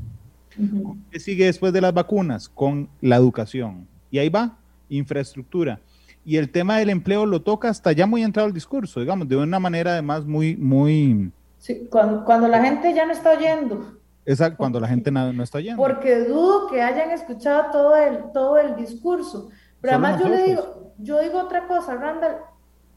¿Qué 1.12 1.20
sigue 1.20 1.46
después 1.46 1.74
de 1.74 1.82
las 1.82 1.94
vacunas? 1.94 2.50
Con 2.50 2.90
la 3.00 3.16
educación. 3.16 3.88
Y 4.12 4.20
ahí 4.20 4.30
va, 4.30 4.58
infraestructura. 4.90 5.80
Y 6.24 6.38
el 6.38 6.52
tema 6.52 6.78
del 6.78 6.90
empleo 6.90 7.26
lo 7.26 7.42
toca 7.42 7.70
hasta 7.70 7.92
ya 7.94 8.06
muy 8.06 8.22
entrado 8.22 8.48
el 8.48 8.54
discurso, 8.54 9.00
digamos, 9.00 9.28
de 9.28 9.38
una 9.38 9.60
manera 9.60 9.94
además 9.94 10.26
muy, 10.26 10.56
muy... 10.56 11.32
Sí, 11.58 11.88
cuando, 11.90 12.48
la 12.48 12.64
gente 12.64 12.94
ya 12.94 13.06
no 13.06 13.14
está 13.14 13.32
oyendo. 13.32 13.98
Exacto, 14.26 14.58
cuando 14.58 14.80
la 14.80 14.88
gente 14.88 15.10
no, 15.10 15.34
no, 15.34 15.44
está 15.44 15.58
oyendo. 15.58 15.82
Porque 15.82 16.26
dudo 16.26 16.68
que 16.68 16.82
hayan 16.82 17.12
escuchado 17.12 17.72
todo 17.72 17.96
el, 17.96 18.32
todo 18.34 18.58
el 18.58 18.76
discurso. 18.76 19.50
Pero 19.80 19.94
además 19.94 20.22
yo 20.22 20.30
le 20.30 20.44
digo, 20.44 20.94
yo 21.00 21.20
digo 21.22 21.40
otra 21.40 21.68
cosa, 21.68 21.96
Randall, 21.96 22.36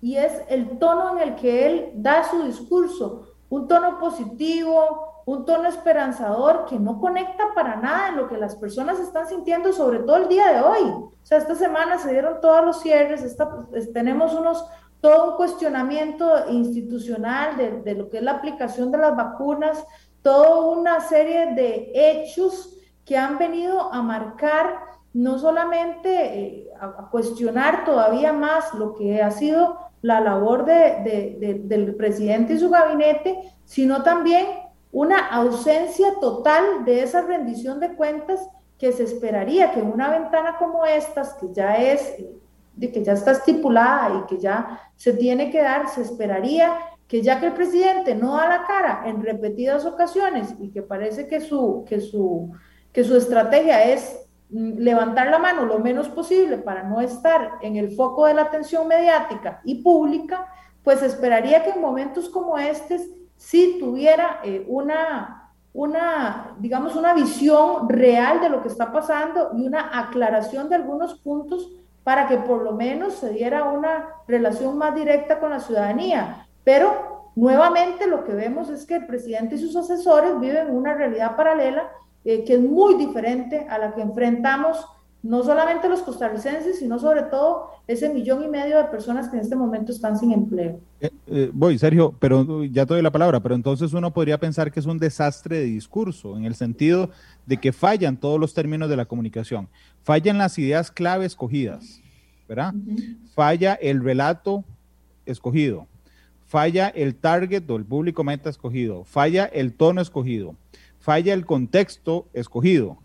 y 0.04 0.18
es 0.18 0.42
el 0.50 0.78
tono 0.78 1.16
en 1.16 1.28
el 1.30 1.34
que 1.34 1.64
él 1.66 1.92
da 1.94 2.24
su 2.24 2.42
discurso, 2.42 3.22
un 3.48 3.66
tono 3.66 3.98
positivo, 3.98 5.22
un 5.24 5.46
tono 5.46 5.66
esperanzador 5.66 6.66
que 6.66 6.78
no 6.78 7.00
conecta 7.00 7.54
para 7.54 7.76
nada 7.76 8.08
en 8.08 8.18
lo 8.18 8.28
que 8.28 8.36
las 8.36 8.54
personas 8.54 9.00
están 9.00 9.26
sintiendo, 9.26 9.72
sobre 9.72 10.00
todo 10.00 10.18
el 10.18 10.28
día 10.28 10.52
de 10.52 10.60
hoy. 10.60 10.90
O 10.90 11.10
sea, 11.22 11.38
esta 11.38 11.54
semana 11.54 11.96
se 11.96 12.12
dieron 12.12 12.38
todos 12.42 12.62
los 12.66 12.82
cierres, 12.82 13.22
esta, 13.22 13.48
tenemos 13.94 14.34
unos, 14.34 14.68
todo 15.00 15.30
un 15.30 15.36
cuestionamiento 15.38 16.50
institucional 16.50 17.56
de, 17.56 17.80
de, 17.80 17.94
lo 17.94 18.10
que 18.10 18.18
es 18.18 18.22
la 18.22 18.32
aplicación 18.32 18.92
de 18.92 18.98
las 18.98 19.16
vacunas, 19.16 19.86
toda 20.20 20.68
una 20.68 21.00
serie 21.00 21.54
de 21.54 21.92
hechos 21.94 22.76
que 23.06 23.16
han 23.16 23.38
venido 23.38 23.90
a 23.90 24.02
marcar 24.02 24.84
no 25.14 25.38
solamente 25.38 26.10
eh, 26.10 26.68
a, 26.78 27.08
cuestionar 27.08 27.84
todavía 27.84 28.32
más 28.32 28.74
lo 28.74 28.94
que 28.94 29.22
ha 29.22 29.30
sido 29.30 29.78
la 30.04 30.20
labor 30.20 30.66
del 30.66 31.94
presidente 31.96 32.52
y 32.52 32.58
su 32.58 32.68
gabinete, 32.68 33.38
sino 33.64 34.02
también 34.02 34.44
una 34.92 35.28
ausencia 35.28 36.20
total 36.20 36.84
de 36.84 37.02
esa 37.02 37.22
rendición 37.22 37.80
de 37.80 37.94
cuentas 37.94 38.46
que 38.78 38.92
se 38.92 39.04
esperaría 39.04 39.72
que 39.72 39.80
en 39.80 39.90
una 39.90 40.10
ventana 40.10 40.56
como 40.58 40.84
estas, 40.84 41.32
que 41.32 41.46
ya 41.54 41.76
es, 41.76 42.16
de 42.74 42.92
que 42.92 43.02
ya 43.02 43.14
está 43.14 43.30
estipulada 43.32 44.20
y 44.20 44.26
que 44.26 44.38
ya 44.38 44.78
se 44.94 45.14
tiene 45.14 45.50
que 45.50 45.62
dar, 45.62 45.88
se 45.88 46.02
esperaría 46.02 46.76
que 47.08 47.22
ya 47.22 47.40
que 47.40 47.46
el 47.46 47.54
presidente 47.54 48.14
no 48.14 48.36
da 48.36 48.46
la 48.46 48.64
cara 48.66 49.04
en 49.06 49.22
repetidas 49.22 49.86
ocasiones 49.86 50.54
y 50.60 50.68
que 50.68 50.82
parece 50.82 51.26
que 51.28 51.40
su, 51.40 51.82
que 51.88 52.02
su, 52.02 52.52
que 52.92 53.04
su 53.04 53.16
estrategia 53.16 53.90
es 53.90 54.23
levantar 54.50 55.28
la 55.28 55.38
mano 55.38 55.64
lo 55.64 55.78
menos 55.78 56.08
posible 56.08 56.58
para 56.58 56.82
no 56.82 57.00
estar 57.00 57.58
en 57.60 57.76
el 57.76 57.94
foco 57.94 58.26
de 58.26 58.34
la 58.34 58.42
atención 58.42 58.86
mediática 58.86 59.60
y 59.64 59.82
pública, 59.82 60.46
pues 60.82 61.02
esperaría 61.02 61.64
que 61.64 61.70
en 61.70 61.80
momentos 61.80 62.28
como 62.28 62.58
estos 62.58 63.00
sí 63.36 63.78
tuviera 63.80 64.40
eh, 64.44 64.64
una, 64.68 65.50
una, 65.72 66.54
digamos, 66.58 66.94
una 66.94 67.14
visión 67.14 67.88
real 67.88 68.40
de 68.40 68.50
lo 68.50 68.62
que 68.62 68.68
está 68.68 68.92
pasando 68.92 69.50
y 69.56 69.66
una 69.66 69.98
aclaración 69.98 70.68
de 70.68 70.76
algunos 70.76 71.18
puntos 71.18 71.70
para 72.04 72.28
que 72.28 72.36
por 72.36 72.62
lo 72.62 72.72
menos 72.72 73.14
se 73.14 73.30
diera 73.30 73.64
una 73.64 74.10
relación 74.28 74.76
más 74.76 74.94
directa 74.94 75.40
con 75.40 75.50
la 75.50 75.60
ciudadanía. 75.60 76.46
Pero 76.62 77.32
nuevamente 77.34 78.06
lo 78.06 78.24
que 78.24 78.34
vemos 78.34 78.68
es 78.68 78.84
que 78.84 78.96
el 78.96 79.06
presidente 79.06 79.54
y 79.54 79.58
sus 79.58 79.74
asesores 79.74 80.38
viven 80.38 80.70
una 80.70 80.94
realidad 80.94 81.34
paralela 81.34 81.90
eh, 82.24 82.44
que 82.44 82.54
es 82.54 82.60
muy 82.60 82.94
diferente 82.94 83.66
a 83.68 83.78
la 83.78 83.94
que 83.94 84.02
enfrentamos 84.02 84.86
no 85.24 85.42
solamente 85.42 85.88
los 85.88 86.02
costarricenses, 86.02 86.78
sino 86.78 86.98
sobre 86.98 87.22
todo 87.22 87.70
ese 87.86 88.12
millón 88.12 88.44
y 88.44 88.48
medio 88.48 88.76
de 88.76 88.84
personas 88.84 89.30
que 89.30 89.36
en 89.36 89.42
este 89.42 89.56
momento 89.56 89.90
están 89.90 90.18
sin 90.18 90.32
empleo. 90.32 90.80
Eh, 91.00 91.10
eh, 91.26 91.50
voy, 91.50 91.78
Sergio, 91.78 92.14
pero 92.18 92.62
ya 92.64 92.84
te 92.84 92.92
doy 92.92 93.02
la 93.02 93.10
palabra, 93.10 93.40
pero 93.40 93.54
entonces 93.54 93.94
uno 93.94 94.12
podría 94.12 94.38
pensar 94.38 94.70
que 94.70 94.80
es 94.80 94.86
un 94.86 94.98
desastre 94.98 95.60
de 95.60 95.64
discurso, 95.64 96.36
en 96.36 96.44
el 96.44 96.54
sentido 96.54 97.08
de 97.46 97.56
que 97.56 97.72
fallan 97.72 98.18
todos 98.18 98.38
los 98.38 98.52
términos 98.52 98.90
de 98.90 98.96
la 98.96 99.06
comunicación, 99.06 99.68
fallan 100.02 100.36
las 100.36 100.58
ideas 100.58 100.90
clave 100.90 101.24
escogidas, 101.24 102.02
¿verdad? 102.46 102.74
Falla 103.34 103.74
el 103.74 104.04
relato 104.04 104.62
escogido, 105.24 105.86
falla 106.44 106.88
el 106.88 107.14
target 107.14 107.68
o 107.70 107.76
el 107.76 107.86
público 107.86 108.24
meta 108.24 108.50
escogido, 108.50 109.04
falla 109.04 109.46
el 109.46 109.72
tono 109.72 110.02
escogido, 110.02 110.54
falla 111.04 111.34
el 111.34 111.44
contexto 111.44 112.28
escogido 112.32 112.98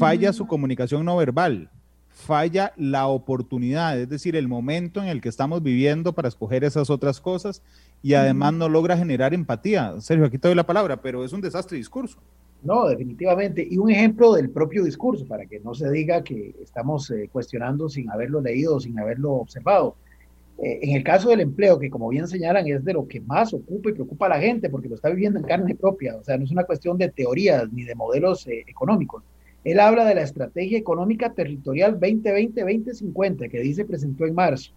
falla 0.00 0.32
su 0.32 0.46
comunicación 0.46 1.04
no 1.04 1.16
verbal, 1.16 1.70
falla 2.08 2.72
la 2.76 3.06
oportunidad, 3.06 4.00
es 4.00 4.08
decir, 4.08 4.36
el 4.36 4.48
momento 4.48 5.02
en 5.02 5.08
el 5.08 5.20
que 5.20 5.28
estamos 5.28 5.62
viviendo 5.62 6.14
para 6.14 6.28
escoger 6.28 6.64
esas 6.64 6.90
otras 6.90 7.20
cosas 7.20 7.62
y 8.02 8.14
además 8.14 8.54
no 8.54 8.68
logra 8.68 8.96
generar 8.96 9.34
empatía. 9.34 10.00
Sergio, 10.00 10.26
aquí 10.26 10.38
te 10.38 10.48
doy 10.48 10.54
la 10.54 10.66
palabra, 10.66 11.02
pero 11.02 11.24
es 11.24 11.32
un 11.32 11.40
desastre 11.40 11.76
de 11.76 11.80
discurso. 11.80 12.18
No, 12.62 12.86
definitivamente. 12.86 13.66
Y 13.68 13.78
un 13.78 13.90
ejemplo 13.90 14.34
del 14.34 14.50
propio 14.50 14.84
discurso, 14.84 15.26
para 15.26 15.46
que 15.46 15.60
no 15.60 15.74
se 15.74 15.90
diga 15.90 16.22
que 16.22 16.54
estamos 16.62 17.10
eh, 17.10 17.28
cuestionando 17.32 17.88
sin 17.88 18.10
haberlo 18.10 18.40
leído, 18.40 18.80
sin 18.80 18.98
haberlo 18.98 19.32
observado. 19.32 19.96
Eh, 20.62 20.78
en 20.82 20.96
el 20.96 21.02
caso 21.02 21.30
del 21.30 21.40
empleo, 21.40 21.78
que 21.78 21.88
como 21.88 22.08
bien 22.08 22.28
señalan 22.28 22.66
es 22.68 22.84
de 22.84 22.92
lo 22.92 23.08
que 23.08 23.20
más 23.20 23.54
ocupa 23.54 23.88
y 23.88 23.94
preocupa 23.94 24.26
a 24.26 24.30
la 24.30 24.40
gente, 24.40 24.68
porque 24.68 24.90
lo 24.90 24.94
está 24.94 25.08
viviendo 25.08 25.38
en 25.38 25.46
carne 25.46 25.74
propia, 25.74 26.16
o 26.16 26.22
sea, 26.22 26.36
no 26.36 26.44
es 26.44 26.50
una 26.50 26.64
cuestión 26.64 26.98
de 26.98 27.08
teorías 27.08 27.72
ni 27.72 27.84
de 27.84 27.94
modelos 27.94 28.46
eh, 28.46 28.64
económicos. 28.66 29.22
Él 29.64 29.80
habla 29.80 30.04
de 30.04 30.14
la 30.14 30.22
Estrategia 30.22 30.78
Económica 30.78 31.32
Territorial 31.32 31.98
2020-2050 31.98 33.50
que 33.50 33.60
dice 33.60 33.84
presentó 33.86 34.26
en 34.26 34.34
marzo, 34.34 34.72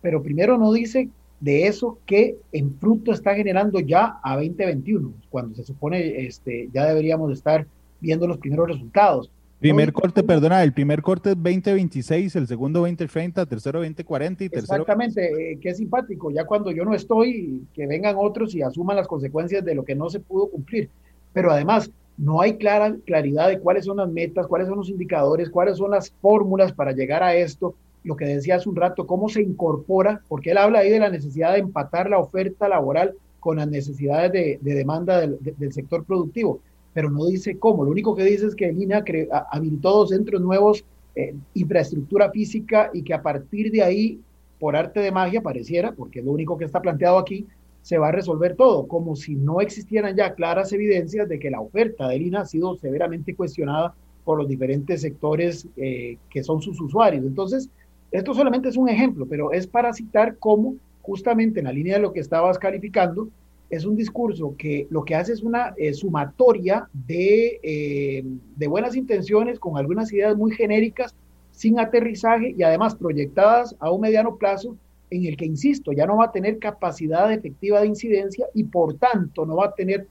pero 0.00 0.22
primero 0.22 0.58
no 0.58 0.72
dice 0.72 1.08
de 1.40 1.66
eso 1.66 1.98
que 2.06 2.36
en 2.52 2.78
fruto 2.78 3.12
está 3.12 3.34
generando 3.34 3.80
ya 3.80 4.18
a 4.22 4.36
2021, 4.36 5.12
cuando 5.28 5.54
se 5.56 5.64
supone 5.64 6.24
este, 6.26 6.68
ya 6.72 6.86
deberíamos 6.86 7.32
estar 7.32 7.66
viendo 8.00 8.26
los 8.26 8.38
primeros 8.38 8.68
resultados. 8.68 9.30
Primer 9.58 9.92
corte, 9.92 10.22
perdona, 10.22 10.62
el 10.62 10.72
primer 10.72 11.00
corte 11.00 11.30
es 11.30 11.36
2026, 11.36 12.36
el 12.36 12.46
segundo 12.46 12.80
2030, 12.80 13.46
tercero 13.46 13.78
2040 13.80 14.44
y 14.44 14.48
tercero... 14.50 14.82
Exactamente, 14.82 15.52
eh, 15.52 15.58
que 15.58 15.70
es 15.70 15.78
simpático, 15.78 16.30
ya 16.30 16.44
cuando 16.44 16.70
yo 16.70 16.84
no 16.84 16.94
estoy, 16.94 17.62
que 17.72 17.86
vengan 17.86 18.16
otros 18.18 18.54
y 18.54 18.60
asuman 18.60 18.96
las 18.96 19.08
consecuencias 19.08 19.64
de 19.64 19.74
lo 19.74 19.84
que 19.84 19.94
no 19.94 20.10
se 20.10 20.20
pudo 20.20 20.48
cumplir. 20.48 20.90
Pero 21.32 21.50
además, 21.50 21.90
no 22.18 22.40
hay 22.40 22.56
clara, 22.56 22.96
claridad 23.04 23.48
de 23.48 23.58
cuáles 23.58 23.84
son 23.84 23.98
las 23.98 24.08
metas, 24.08 24.46
cuáles 24.46 24.68
son 24.68 24.78
los 24.78 24.88
indicadores, 24.88 25.50
cuáles 25.50 25.78
son 25.78 25.90
las 25.90 26.10
fórmulas 26.10 26.72
para 26.72 26.92
llegar 26.92 27.22
a 27.22 27.34
esto. 27.34 27.74
Lo 28.04 28.16
que 28.16 28.24
decía 28.24 28.56
hace 28.56 28.68
un 28.68 28.76
rato, 28.76 29.06
cómo 29.06 29.28
se 29.28 29.42
incorpora, 29.42 30.20
porque 30.28 30.50
él 30.50 30.58
habla 30.58 30.80
ahí 30.80 30.90
de 30.90 31.00
la 31.00 31.10
necesidad 31.10 31.52
de 31.52 31.58
empatar 31.58 32.08
la 32.08 32.18
oferta 32.18 32.68
laboral 32.68 33.14
con 33.40 33.56
las 33.56 33.68
necesidades 33.68 34.32
de, 34.32 34.58
demanda 34.62 35.20
del, 35.20 35.72
sector 35.72 36.04
productivo, 36.04 36.60
pero 36.96 37.10
no 37.10 37.26
dice 37.26 37.58
cómo. 37.58 37.84
Lo 37.84 37.90
único 37.90 38.16
que 38.16 38.24
dice 38.24 38.46
es 38.46 38.54
que 38.54 38.70
el 38.70 38.82
INA 38.82 39.04
habilitó 39.50 39.90
dos 39.90 40.08
centros 40.08 40.40
nuevos, 40.40 40.82
eh, 41.14 41.34
infraestructura 41.52 42.30
física, 42.30 42.88
y 42.94 43.02
que 43.02 43.12
a 43.12 43.20
partir 43.20 43.70
de 43.70 43.82
ahí, 43.82 44.18
por 44.58 44.74
arte 44.74 45.00
de 45.00 45.12
magia, 45.12 45.42
pareciera, 45.42 45.92
porque 45.92 46.20
es 46.20 46.24
lo 46.24 46.32
único 46.32 46.56
que 46.56 46.64
está 46.64 46.80
planteado 46.80 47.18
aquí, 47.18 47.46
se 47.82 47.98
va 47.98 48.08
a 48.08 48.12
resolver 48.12 48.56
todo, 48.56 48.88
como 48.88 49.14
si 49.14 49.34
no 49.34 49.60
existieran 49.60 50.16
ya 50.16 50.32
claras 50.32 50.72
evidencias 50.72 51.28
de 51.28 51.38
que 51.38 51.50
la 51.50 51.60
oferta 51.60 52.08
del 52.08 52.22
INA 52.22 52.40
ha 52.40 52.46
sido 52.46 52.74
severamente 52.76 53.34
cuestionada 53.34 53.94
por 54.24 54.38
los 54.38 54.48
diferentes 54.48 55.02
sectores 55.02 55.68
eh, 55.76 56.16
que 56.30 56.42
son 56.42 56.62
sus 56.62 56.80
usuarios. 56.80 57.26
Entonces, 57.26 57.68
esto 58.10 58.32
solamente 58.32 58.70
es 58.70 58.78
un 58.78 58.88
ejemplo, 58.88 59.26
pero 59.28 59.52
es 59.52 59.66
para 59.66 59.92
citar 59.92 60.38
cómo 60.38 60.76
justamente 61.02 61.60
en 61.60 61.66
la 61.66 61.72
línea 61.72 61.96
de 61.96 62.00
lo 62.00 62.14
que 62.14 62.20
estabas 62.20 62.58
calificando, 62.58 63.28
es 63.70 63.84
un 63.84 63.96
discurso 63.96 64.54
que 64.56 64.86
lo 64.90 65.04
que 65.04 65.14
hace 65.14 65.32
es 65.32 65.42
una 65.42 65.74
eh, 65.76 65.92
sumatoria 65.92 66.88
de, 66.92 67.60
eh, 67.62 68.24
de 68.56 68.66
buenas 68.68 68.96
intenciones 68.96 69.58
con 69.58 69.76
algunas 69.76 70.12
ideas 70.12 70.36
muy 70.36 70.52
genéricas, 70.52 71.14
sin 71.50 71.80
aterrizaje 71.80 72.54
y 72.56 72.62
además 72.62 72.94
proyectadas 72.94 73.74
a 73.78 73.90
un 73.90 74.02
mediano 74.02 74.36
plazo 74.36 74.76
en 75.10 75.24
el 75.24 75.36
que, 75.36 75.46
insisto, 75.46 75.92
ya 75.92 76.06
no 76.06 76.16
va 76.16 76.26
a 76.26 76.32
tener 76.32 76.58
capacidad 76.58 77.32
efectiva 77.32 77.80
de 77.80 77.86
incidencia 77.86 78.46
y 78.54 78.64
por 78.64 78.94
tanto 78.94 79.46
no 79.46 79.56
va 79.56 79.66
a 79.66 79.74
tener 79.74 80.06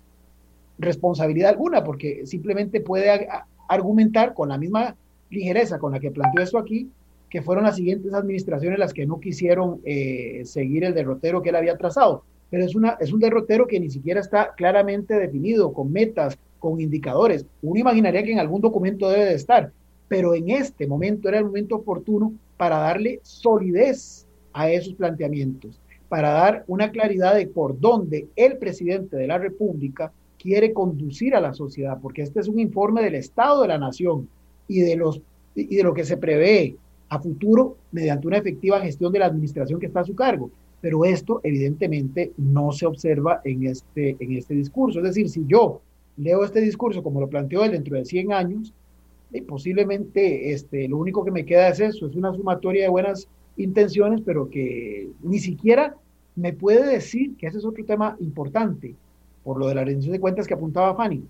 responsabilidad 0.77 1.51
alguna, 1.51 1.83
porque 1.83 2.25
simplemente 2.25 2.81
puede 2.81 3.27
argumentar 3.67 4.33
con 4.33 4.49
la 4.49 4.57
misma 4.57 4.95
ligereza 5.29 5.79
con 5.79 5.91
la 5.91 5.99
que 5.99 6.11
planteó 6.11 6.41
esto 6.41 6.57
aquí, 6.57 6.89
que 7.29 7.41
fueron 7.41 7.65
las 7.65 7.75
siguientes 7.75 8.13
administraciones 8.13 8.79
las 8.79 8.93
que 8.93 9.05
no 9.05 9.19
quisieron 9.19 9.81
eh, 9.83 10.41
seguir 10.45 10.83
el 10.83 10.93
derrotero 10.93 11.41
que 11.41 11.49
él 11.49 11.55
había 11.55 11.77
trazado. 11.77 12.23
Pero 12.49 12.63
es, 12.63 12.75
una, 12.75 12.97
es 12.99 13.11
un 13.11 13.19
derrotero 13.19 13.67
que 13.67 13.79
ni 13.79 13.89
siquiera 13.89 14.19
está 14.19 14.53
claramente 14.55 15.15
definido, 15.15 15.73
con 15.73 15.91
metas, 15.91 16.37
con 16.59 16.79
indicadores. 16.79 17.45
Uno 17.61 17.79
imaginaría 17.79 18.23
que 18.23 18.31
en 18.31 18.39
algún 18.39 18.61
documento 18.61 19.09
debe 19.09 19.25
de 19.25 19.35
estar, 19.35 19.71
pero 20.07 20.33
en 20.35 20.49
este 20.49 20.87
momento 20.87 21.27
era 21.29 21.39
el 21.39 21.45
momento 21.45 21.75
oportuno 21.75 22.33
para 22.57 22.77
darle 22.77 23.19
solidez 23.23 24.25
a 24.53 24.69
esos 24.69 24.93
planteamientos, 24.93 25.79
para 26.07 26.31
dar 26.31 26.63
una 26.67 26.91
claridad 26.91 27.35
de 27.35 27.47
por 27.47 27.79
dónde 27.79 28.27
el 28.35 28.57
presidente 28.57 29.17
de 29.17 29.27
la 29.27 29.37
República 29.37 30.11
quiere 30.39 30.73
conducir 30.73 31.35
a 31.35 31.41
la 31.41 31.53
sociedad, 31.53 31.97
porque 32.01 32.21
este 32.21 32.39
es 32.39 32.47
un 32.47 32.59
informe 32.59 33.01
del 33.01 33.15
Estado 33.15 33.63
de 33.63 33.67
la 33.67 33.77
Nación 33.77 34.29
y 34.67 34.81
de, 34.81 34.95
los, 34.95 35.21
y 35.55 35.75
de 35.75 35.83
lo 35.83 35.93
que 35.93 36.05
se 36.05 36.17
prevé 36.17 36.75
a 37.09 37.19
futuro 37.19 37.77
mediante 37.91 38.27
una 38.27 38.37
efectiva 38.37 38.79
gestión 38.79 39.11
de 39.11 39.19
la 39.19 39.25
administración 39.25 39.79
que 39.79 39.87
está 39.87 40.01
a 40.01 40.05
su 40.05 40.15
cargo. 40.15 40.51
Pero 40.85 41.03
esto 41.03 41.41
evidentemente 41.41 42.33
no 42.37 42.71
se 42.71 42.85
observa 42.85 43.41
en 43.43 43.65
este, 43.65 44.17
en 44.19 44.33
este 44.33 44.53
discurso. 44.53 44.99
Es 44.99 45.05
decir, 45.05 45.27
si 45.29 45.43
yo 45.47 45.81
leo 46.15 46.43
este 46.43 46.61
discurso 46.61 47.01
como 47.01 47.19
lo 47.19 47.27
planteó 47.27 47.63
él 47.63 47.71
dentro 47.71 47.97
de 47.97 48.05
100 48.05 48.31
años, 48.31 48.71
eh, 49.33 49.41
posiblemente 49.41 50.51
este, 50.53 50.87
lo 50.87 50.97
único 50.97 51.25
que 51.25 51.31
me 51.31 51.43
queda 51.43 51.69
es 51.69 51.79
eso, 51.79 52.05
es 52.05 52.15
una 52.15 52.31
sumatoria 52.35 52.83
de 52.83 52.89
buenas 52.89 53.27
intenciones, 53.57 54.21
pero 54.23 54.47
que 54.47 55.09
ni 55.23 55.39
siquiera 55.39 55.95
me 56.35 56.53
puede 56.53 56.85
decir, 56.85 57.35
que 57.35 57.47
ese 57.47 57.57
es 57.57 57.65
otro 57.65 57.83
tema 57.83 58.15
importante, 58.19 58.93
por 59.43 59.57
lo 59.57 59.67
de 59.67 59.73
la 59.73 59.85
rendición 59.85 60.13
de 60.13 60.19
cuentas 60.19 60.45
que 60.45 60.53
apuntaba 60.53 60.93
Fanny, 60.93 61.23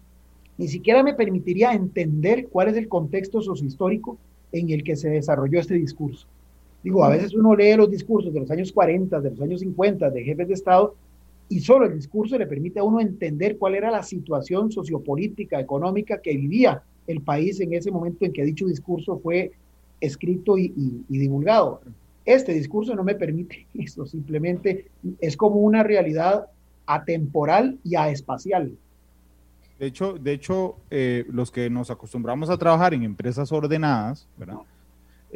ni 0.58 0.68
siquiera 0.68 1.02
me 1.02 1.14
permitiría 1.14 1.72
entender 1.72 2.50
cuál 2.50 2.68
es 2.68 2.76
el 2.76 2.90
contexto 2.90 3.42
sociohistórico 3.42 4.18
en 4.52 4.70
el 4.72 4.84
que 4.84 4.98
se 4.98 5.08
desarrolló 5.08 5.62
este 5.62 5.76
discurso. 5.76 6.28
Digo, 6.86 7.04
a 7.04 7.10
veces 7.10 7.34
uno 7.34 7.56
lee 7.56 7.76
los 7.76 7.90
discursos 7.90 8.32
de 8.32 8.42
los 8.42 8.52
años 8.52 8.72
40, 8.72 9.20
de 9.20 9.32
los 9.32 9.42
años 9.42 9.60
50, 9.62 10.08
de 10.12 10.24
jefes 10.24 10.48
de 10.48 10.54
Estado, 10.54 10.94
y 11.50 11.60
solo 11.60 11.88
el 11.88 11.96
discurso 11.96 12.38
le 12.38 12.46
permite 12.46 12.80
a 12.80 12.84
uno 12.84 13.00
entender 13.00 13.58
cuál 13.58 13.74
era 13.74 13.90
la 13.90 14.04
situación 14.04 14.72
sociopolítica, 14.72 15.60
económica 15.60 16.22
que 16.22 16.38
vivía 16.38 16.84
el 17.08 17.22
país 17.22 17.60
en 17.60 17.74
ese 17.74 17.90
momento 17.90 18.24
en 18.24 18.34
que 18.34 18.46
dicho 18.46 18.68
discurso 18.68 19.18
fue 19.18 19.54
escrito 20.00 20.60
y 20.60 20.72
divulgado. 21.10 21.82
Este 22.24 22.54
discurso 22.54 22.94
no 22.94 23.04
me 23.04 23.16
permite 23.16 23.66
eso, 23.74 24.06
simplemente 24.06 24.86
es 25.20 25.36
como 25.36 25.56
una 25.62 25.82
realidad 25.82 26.46
atemporal 26.86 27.80
y 27.84 27.96
aespacial. 27.96 28.78
De 29.80 29.88
hecho, 29.88 30.14
de 30.14 30.34
hecho 30.34 30.76
eh, 30.92 31.26
los 31.32 31.50
que 31.50 31.68
nos 31.72 31.90
acostumbramos 31.90 32.52
a 32.52 32.58
trabajar 32.60 32.94
en 32.94 33.02
empresas 33.02 33.52
ordenadas, 33.52 34.28
¿verdad? 34.38 34.60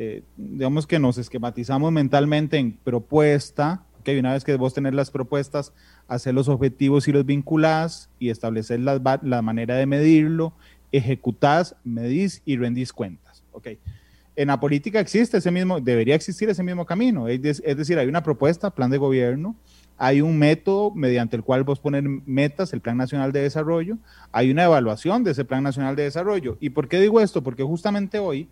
Eh, 0.01 0.23
digamos 0.37 0.87
que 0.87 0.97
nos 0.97 1.17
esquematizamos 1.17 1.91
mentalmente 1.91 2.57
en 2.57 2.71
propuesta, 2.71 3.83
que 4.05 4.17
una 4.17 4.31
vez 4.31 4.45
que 4.45 4.55
vos 4.55 4.73
tenés 4.73 4.93
las 4.93 5.11
propuestas, 5.11 5.73
hacer 6.07 6.33
los 6.33 6.47
objetivos 6.47 7.09
y 7.09 7.11
los 7.11 7.25
vinculás 7.25 8.09
y 8.17 8.29
establecer 8.29 8.79
la, 8.79 9.19
la 9.21 9.41
manera 9.41 9.75
de 9.75 9.85
medirlo, 9.85 10.53
ejecutás, 10.93 11.75
medís 11.83 12.41
y 12.45 12.55
rendís 12.55 12.93
cuentas. 12.93 13.43
Okay. 13.51 13.77
En 14.37 14.47
la 14.47 14.61
política 14.61 15.01
existe 15.01 15.39
ese 15.39 15.51
mismo, 15.51 15.81
debería 15.81 16.15
existir 16.15 16.47
ese 16.47 16.63
mismo 16.63 16.85
camino, 16.85 17.27
es, 17.27 17.41
decir, 17.61 17.99
hay 17.99 18.07
una 18.07 18.23
propuesta, 18.23 18.69
plan 18.69 18.89
de 18.89 18.99
gobierno, 18.99 19.57
hay 19.97 20.21
un 20.21 20.37
método 20.37 20.91
mediante 20.91 21.35
el 21.35 21.43
cual 21.43 21.65
vos 21.65 21.81
poner 21.81 22.03
metas, 22.07 22.71
el 22.71 22.79
Plan 22.79 22.95
Nacional 22.95 23.33
de 23.33 23.41
Desarrollo, 23.41 23.97
hay 24.31 24.49
una 24.49 24.63
evaluación 24.63 25.25
de 25.25 25.31
ese 25.31 25.43
Plan 25.43 25.61
Nacional 25.61 25.97
de 25.97 26.03
Desarrollo. 26.03 26.55
¿Y 26.61 26.69
por 26.69 26.87
qué 26.87 27.01
digo 27.01 27.19
esto? 27.19 27.43
Porque 27.43 27.63
justamente 27.63 28.17
hoy 28.19 28.47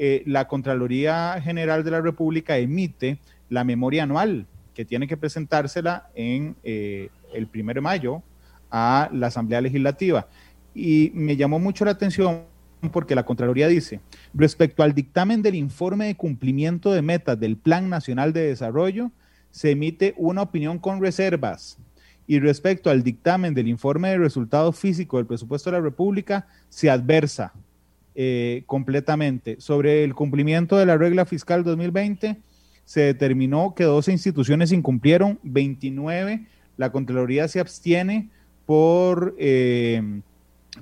eh, 0.00 0.22
la 0.26 0.46
Contraloría 0.46 1.40
General 1.42 1.82
de 1.82 1.90
la 1.90 2.00
República 2.00 2.56
emite 2.56 3.18
la 3.50 3.64
memoria 3.64 4.04
anual 4.04 4.46
que 4.72 4.84
tiene 4.84 5.08
que 5.08 5.16
presentársela 5.16 6.08
en 6.14 6.54
eh, 6.62 7.08
el 7.34 7.48
primero 7.48 7.78
de 7.78 7.82
mayo 7.82 8.22
a 8.70 9.10
la 9.12 9.26
Asamblea 9.26 9.60
Legislativa. 9.60 10.28
Y 10.72 11.10
me 11.14 11.36
llamó 11.36 11.58
mucho 11.58 11.84
la 11.84 11.90
atención 11.90 12.42
porque 12.92 13.16
la 13.16 13.24
Contraloría 13.24 13.66
dice, 13.66 14.00
respecto 14.34 14.84
al 14.84 14.94
dictamen 14.94 15.42
del 15.42 15.56
informe 15.56 16.06
de 16.06 16.14
cumplimiento 16.14 16.92
de 16.92 17.02
metas 17.02 17.40
del 17.40 17.56
Plan 17.56 17.88
Nacional 17.88 18.32
de 18.32 18.42
Desarrollo, 18.42 19.10
se 19.50 19.72
emite 19.72 20.14
una 20.16 20.42
opinión 20.42 20.78
con 20.78 21.02
reservas. 21.02 21.76
Y 22.28 22.38
respecto 22.38 22.88
al 22.88 23.02
dictamen 23.02 23.52
del 23.52 23.66
informe 23.66 24.10
de 24.10 24.18
resultado 24.18 24.70
físico 24.70 25.16
del 25.16 25.26
presupuesto 25.26 25.72
de 25.72 25.78
la 25.78 25.82
República, 25.82 26.46
se 26.68 26.88
adversa 26.88 27.52
eh, 28.20 28.64
completamente. 28.66 29.60
Sobre 29.60 30.02
el 30.02 30.12
cumplimiento 30.12 30.76
de 30.76 30.86
la 30.86 30.96
regla 30.98 31.24
fiscal 31.24 31.62
2020, 31.62 32.36
se 32.84 33.00
determinó 33.02 33.76
que 33.76 33.84
12 33.84 34.10
instituciones 34.10 34.72
incumplieron, 34.72 35.38
29, 35.44 36.44
la 36.76 36.90
Contraloría 36.90 37.46
se 37.46 37.60
abstiene 37.60 38.28
por, 38.66 39.36
eh, 39.38 40.02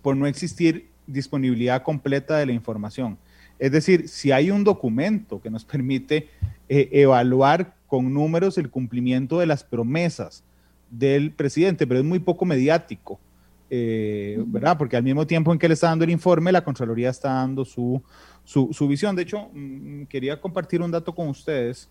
por 0.00 0.16
no 0.16 0.26
existir 0.26 0.88
disponibilidad 1.06 1.82
completa 1.82 2.38
de 2.38 2.46
la 2.46 2.52
información. 2.52 3.18
Es 3.58 3.70
decir, 3.70 4.08
si 4.08 4.32
hay 4.32 4.50
un 4.50 4.64
documento 4.64 5.42
que 5.42 5.50
nos 5.50 5.66
permite 5.66 6.30
eh, 6.70 6.88
evaluar 6.90 7.74
con 7.86 8.14
números 8.14 8.56
el 8.56 8.70
cumplimiento 8.70 9.40
de 9.40 9.46
las 9.46 9.62
promesas 9.62 10.42
del 10.90 11.32
presidente, 11.32 11.86
pero 11.86 12.00
es 12.00 12.06
muy 12.06 12.18
poco 12.18 12.46
mediático, 12.46 13.20
eh, 13.68 14.42
¿verdad? 14.46 14.78
Porque 14.78 14.96
al 14.96 15.02
mismo 15.02 15.26
tiempo 15.26 15.52
en 15.52 15.58
que 15.58 15.68
le 15.68 15.74
está 15.74 15.88
dando 15.88 16.04
el 16.04 16.10
informe, 16.10 16.52
la 16.52 16.62
Contraloría 16.62 17.10
está 17.10 17.34
dando 17.34 17.64
su, 17.64 18.02
su, 18.44 18.88
visión. 18.88 19.16
De 19.16 19.22
hecho, 19.22 19.48
mm, 19.52 20.04
quería 20.04 20.40
compartir 20.40 20.80
un 20.82 20.90
dato 20.90 21.14
con 21.14 21.28
ustedes, 21.28 21.88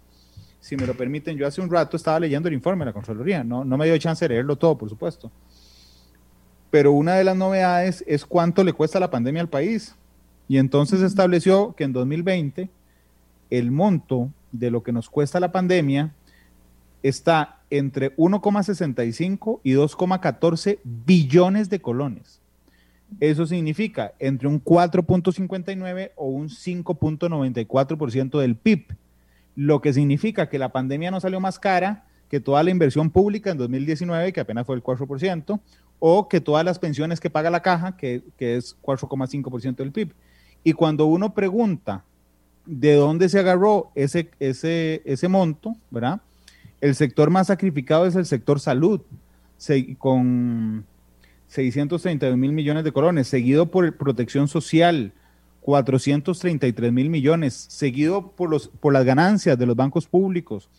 si 0.60 0.78
me 0.78 0.88
lo 0.88 0.96
permiten. 0.96 1.38
Yo 1.38 1.46
hace 1.46 1.62
un 1.62 1.70
rato 1.70 1.98
estaba 1.98 2.20
leyendo 2.20 2.48
el 2.48 2.54
informe 2.54 2.86
de 2.86 2.88
la 2.88 2.94
Contraloría, 2.94 3.44
no, 3.44 3.66
no 3.66 3.78
me 3.78 3.86
dio 3.86 3.98
chance 3.98 4.26
de 4.26 4.36
leerlo 4.36 4.56
todo, 4.56 4.78
por 4.78 4.90
supuesto. 4.90 5.32
Pero 6.72 6.92
una 6.92 7.16
de 7.16 7.24
las 7.24 7.36
novedades 7.36 8.04
es 8.08 8.26
cuánto 8.26 8.64
le 8.64 8.74
cuesta 8.74 9.00
la 9.00 9.10
pandemia 9.10 9.42
al 9.42 9.50
país. 9.50 9.96
Y 10.48 10.58
entonces 10.58 11.02
estableció 11.02 11.74
que 11.76 11.84
en 11.84 11.94
2020 11.94 12.70
el 13.50 13.72
monto 13.72 14.30
de 14.52 14.72
lo 14.72 14.84
que 14.84 14.92
nos 14.92 15.10
cuesta 15.10 15.40
la 15.40 15.52
pandemia 15.52 16.14
está 17.04 17.55
entre 17.70 18.16
1,65 18.18 19.60
y 19.64 19.74
2,14 19.74 20.80
billones 20.84 21.70
de 21.70 21.82
colones. 21.82 22.42
Eso 23.20 23.46
significa 23.46 24.14
entre 24.20 24.48
un 24.48 24.64
4.59 24.64 26.12
o 26.16 26.28
un 26.28 26.50
5.94% 26.50 28.40
del 28.40 28.56
PIB, 28.56 28.96
lo 29.56 29.82
que 29.82 29.94
significa 29.94 30.50
que 30.50 30.60
la 30.60 30.70
pandemia 30.70 31.12
no 31.12 31.22
salió 31.22 31.40
más 31.40 31.60
cara 31.60 32.06
que 32.30 32.40
toda 32.40 32.64
la 32.64 32.72
inversión 32.72 33.10
pública 33.12 33.52
en 33.52 33.58
2019, 33.58 34.34
que 34.34 34.42
apenas 34.42 34.66
fue 34.66 34.76
el 34.76 34.84
4%, 34.84 35.60
o 36.00 36.28
que 36.28 36.42
todas 36.42 36.66
las 36.66 36.80
pensiones 36.80 37.20
que 37.20 37.30
paga 37.30 37.50
la 37.50 37.62
caja, 37.62 37.96
que, 37.96 38.24
es 38.38 38.76
4,5% 38.82 39.76
del 39.76 39.92
PIB. 39.92 40.14
Y 40.64 40.74
cuando 40.74 41.06
uno 41.06 41.34
pregunta 41.34 42.04
de 42.66 42.96
dónde 42.96 43.30
se 43.30 43.40
agarró 43.40 43.92
ese, 43.96 44.32
ese, 44.40 45.04
ese 45.06 45.28
monto, 45.28 45.76
¿verdad? 45.92 46.22
El 46.86 46.94
sector 46.94 47.32
más 47.32 47.48
sacrificado 47.48 48.06
es 48.06 48.16
el 48.16 48.28
sector 48.28 48.60
salud, 48.60 49.02
con 49.98 50.86
632 51.48 52.38
mil 52.38 52.52
millones 52.52 52.84
de 52.84 52.92
colones, 52.92 53.28
seguido 53.28 53.72
por 53.72 53.98
protección 53.98 54.48
social, 54.48 55.12
433 55.62 56.94
mil 56.94 57.10
millones, 57.10 57.56
seguido 57.56 58.34
por, 58.34 58.52
los, 58.52 58.68
por 58.68 58.94
las 58.94 59.04
ganancias 59.04 59.58
de 59.58 59.66
los 59.66 59.76
bancos 59.76 60.06
públicos, 60.06 60.70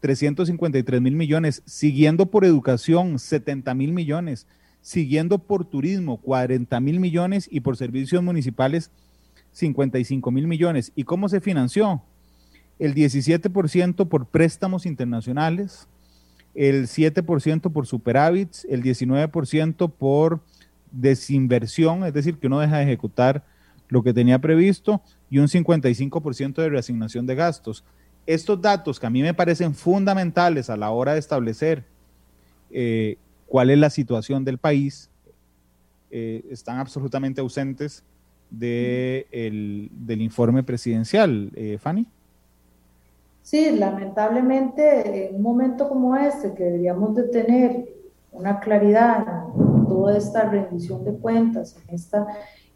353 0.00 1.00
mil 1.00 1.16
millones, 1.16 1.62
siguiendo 1.64 2.26
por 2.26 2.44
educación, 2.44 3.18
70 3.18 3.72
mil 3.72 3.94
millones, 3.94 4.46
siguiendo 4.82 5.38
por 5.38 5.64
turismo, 5.64 6.18
40 6.18 6.78
mil 6.80 7.00
millones 7.00 7.48
y 7.50 7.60
por 7.60 7.78
servicios 7.78 8.22
municipales, 8.22 8.90
55 9.52 10.30
mil 10.30 10.46
millones. 10.46 10.92
¿Y 10.94 11.04
cómo 11.04 11.30
se 11.30 11.40
financió? 11.40 12.02
El 12.78 12.94
17% 12.94 14.08
por 14.08 14.26
préstamos 14.26 14.86
internacionales, 14.86 15.88
el 16.54 16.86
7% 16.86 17.72
por 17.72 17.86
superávits, 17.86 18.66
el 18.68 18.82
19% 18.82 19.92
por 19.92 20.40
desinversión, 20.90 22.04
es 22.04 22.14
decir, 22.14 22.38
que 22.38 22.46
uno 22.46 22.60
deja 22.60 22.78
de 22.78 22.84
ejecutar 22.84 23.44
lo 23.88 24.02
que 24.02 24.12
tenía 24.12 24.38
previsto, 24.38 25.02
y 25.30 25.38
un 25.38 25.48
55% 25.48 26.54
de 26.54 26.68
reasignación 26.68 27.26
de 27.26 27.34
gastos. 27.34 27.84
Estos 28.26 28.60
datos 28.60 29.00
que 29.00 29.06
a 29.06 29.10
mí 29.10 29.22
me 29.22 29.34
parecen 29.34 29.74
fundamentales 29.74 30.70
a 30.70 30.76
la 30.76 30.90
hora 30.90 31.14
de 31.14 31.18
establecer 31.18 31.84
eh, 32.70 33.16
cuál 33.46 33.70
es 33.70 33.78
la 33.78 33.90
situación 33.90 34.44
del 34.44 34.58
país, 34.58 35.10
eh, 36.10 36.44
están 36.50 36.78
absolutamente 36.78 37.40
ausentes 37.40 38.04
de 38.50 39.26
el, 39.30 39.90
del 39.92 40.22
informe 40.22 40.62
presidencial. 40.62 41.50
Eh, 41.54 41.78
Fanny. 41.80 42.06
Sí, 43.48 43.70
lamentablemente 43.70 45.30
en 45.30 45.36
un 45.36 45.42
momento 45.42 45.88
como 45.88 46.14
este, 46.14 46.52
que 46.52 46.64
deberíamos 46.64 47.14
de 47.16 47.22
tener 47.22 47.88
una 48.30 48.60
claridad 48.60 49.24
en 49.56 49.88
toda 49.88 50.18
esta 50.18 50.50
rendición 50.50 51.02
de 51.02 51.14
cuentas, 51.14 51.74
en, 51.88 51.94
esta, 51.94 52.26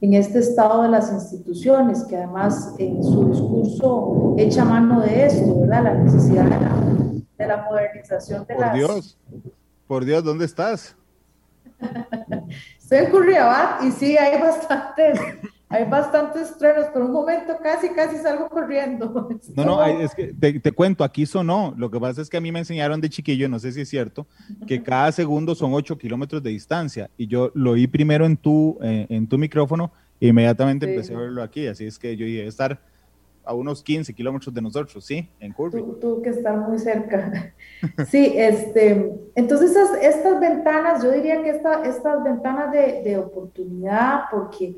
en 0.00 0.14
este 0.14 0.38
estado 0.38 0.84
de 0.84 0.88
las 0.88 1.12
instituciones, 1.12 2.04
que 2.04 2.16
además 2.16 2.74
en 2.78 3.04
su 3.04 3.28
discurso 3.28 4.34
echa 4.38 4.64
mano 4.64 5.02
de 5.02 5.26
esto, 5.26 5.60
¿verdad? 5.60 5.84
La 5.84 5.94
necesidad 5.94 6.44
de 7.36 7.46
la, 7.46 7.66
modernización 7.68 8.46
de 8.46 8.54
por 8.54 8.72
Dios, 8.72 9.18
por 9.86 10.06
Dios, 10.06 10.24
¿dónde 10.24 10.46
estás? 10.46 10.96
Estoy 12.78 12.96
en 12.96 13.10
Curriabat 13.10 13.84
y 13.84 13.90
sí, 13.90 14.16
hay 14.16 14.40
bastantes 14.40 15.20
hay 15.72 15.84
bastantes 15.88 16.56
truenos, 16.58 16.86
pero 16.92 17.06
un 17.06 17.12
momento 17.12 17.54
casi, 17.62 17.88
casi 17.90 18.18
salgo 18.18 18.48
corriendo. 18.48 19.28
No, 19.56 19.64
no, 19.64 19.84
es 19.84 20.14
que 20.14 20.32
te, 20.32 20.72
cuento, 20.72 21.04
aquí 21.04 21.26
sonó. 21.26 21.74
Lo 21.76 21.90
que 21.90 21.98
pasa 21.98 22.20
es 22.20 22.28
que 22.28 22.36
a 22.36 22.40
mí 22.40 22.52
me 22.52 22.58
enseñaron 22.58 23.00
de 23.00 23.08
chiquillo, 23.08 23.48
no 23.48 23.58
sé 23.58 23.72
si 23.72 23.80
es 23.80 23.88
cierto, 23.88 24.26
que 24.66 24.82
cada 24.82 25.10
segundo 25.12 25.54
son 25.54 25.72
8 25.72 25.96
kilómetros 25.98 26.42
de 26.42 26.50
distancia. 26.50 27.10
Y 27.16 27.26
yo 27.26 27.50
lo 27.54 27.72
oí 27.72 27.86
primero 27.86 28.26
en 28.26 28.36
tu, 28.36 28.78
eh, 28.82 29.06
en 29.08 29.26
tu 29.26 29.38
micrófono 29.38 29.92
e 30.20 30.28
inmediatamente 30.28 30.88
empecé 30.88 31.14
a 31.14 31.18
verlo 31.18 31.42
aquí. 31.42 31.66
Así 31.66 31.86
es 31.86 31.98
que 31.98 32.16
yo 32.16 32.26
iba 32.26 32.44
a 32.44 32.48
estar 32.48 32.80
a 33.44 33.54
unos 33.54 33.82
15 33.82 34.12
kilómetros 34.14 34.54
de 34.54 34.62
nosotros, 34.62 35.04
¿sí? 35.04 35.28
En 35.40 35.52
Curry. 35.52 35.82
Tuvo 36.00 36.22
que 36.22 36.30
estar 36.30 36.56
muy 36.56 36.78
cerca. 36.78 37.54
Sí, 38.08 38.34
este, 38.36 39.12
entonces 39.34 39.70
estas, 39.70 40.00
estas 40.00 40.38
ventanas, 40.38 41.02
yo 41.02 41.10
diría 41.10 41.42
que 41.42 41.50
esta, 41.50 41.84
estas 41.84 42.22
ventanas 42.22 42.70
de, 42.70 43.02
de 43.02 43.18
oportunidad, 43.18 44.26
porque 44.30 44.76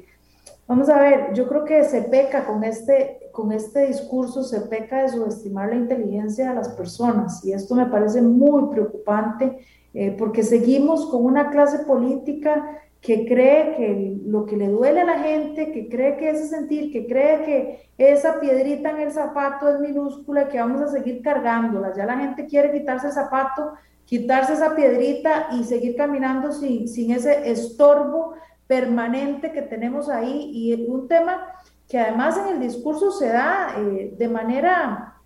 Vamos 0.67 0.89
a 0.89 0.99
ver, 0.99 1.35
yo 1.35 1.47
creo 1.47 1.65
que 1.65 1.85
se 1.85 2.03
peca 2.03 2.47
con 2.47 2.65
este, 2.65 3.29
con 3.33 3.53
este 3.53 3.87
discurso, 3.87 4.43
se 4.43 4.63
peca 4.63 5.03
de 5.03 5.11
subestimar 5.11 5.69
la 5.69 5.75
inteligencia 5.75 6.49
de 6.49 6.55
las 6.55 6.71
personas 6.71 7.45
y 7.45 7.53
esto 7.53 7.75
me 7.75 7.85
parece 7.85 8.23
muy 8.23 8.71
preocupante 8.71 9.59
eh, 9.93 10.17
porque 10.19 10.43
seguimos 10.43 11.05
con 11.07 11.25
una 11.25 11.51
clase 11.51 11.81
política 11.81 12.81
que 13.03 13.27
cree 13.27 13.77
que 13.77 14.17
lo 14.25 14.47
que 14.47 14.57
le 14.57 14.69
duele 14.69 15.03
a 15.03 15.05
la 15.05 15.19
gente, 15.19 15.71
que 15.71 15.91
cree 15.91 16.17
que 16.17 16.31
ese 16.31 16.49
sentir, 16.49 16.91
que 16.91 17.07
cree 17.07 17.45
que 17.45 17.89
esa 17.99 18.41
piedrita 18.41 18.91
en 18.91 19.01
el 19.01 19.13
zapato 19.13 19.69
es 19.69 19.79
minúscula 19.81 20.45
y 20.45 20.49
que 20.49 20.59
vamos 20.59 20.81
a 20.81 20.89
seguir 20.89 21.21
cargándola. 21.21 21.93
Ya 21.95 22.07
la 22.07 22.17
gente 22.17 22.47
quiere 22.47 22.73
quitarse 22.73 23.09
el 23.09 23.13
zapato, 23.13 23.75
quitarse 24.07 24.55
esa 24.55 24.75
piedrita 24.75 25.49
y 25.53 25.65
seguir 25.65 25.97
caminando 25.97 26.51
sin, 26.51 26.89
sin 26.89 27.11
ese 27.11 27.51
estorbo 27.51 28.37
permanente 28.67 29.53
que 29.53 29.63
tenemos 29.63 30.09
ahí 30.09 30.51
y 30.53 30.87
un 30.87 31.09
tema 31.09 31.47
que 31.89 31.99
además 31.99 32.39
en 32.39 32.55
el 32.55 32.61
discurso 32.61 33.11
se 33.11 33.29
da 33.29 33.75
eh, 33.77 34.15
de 34.17 34.29
manera 34.29 35.21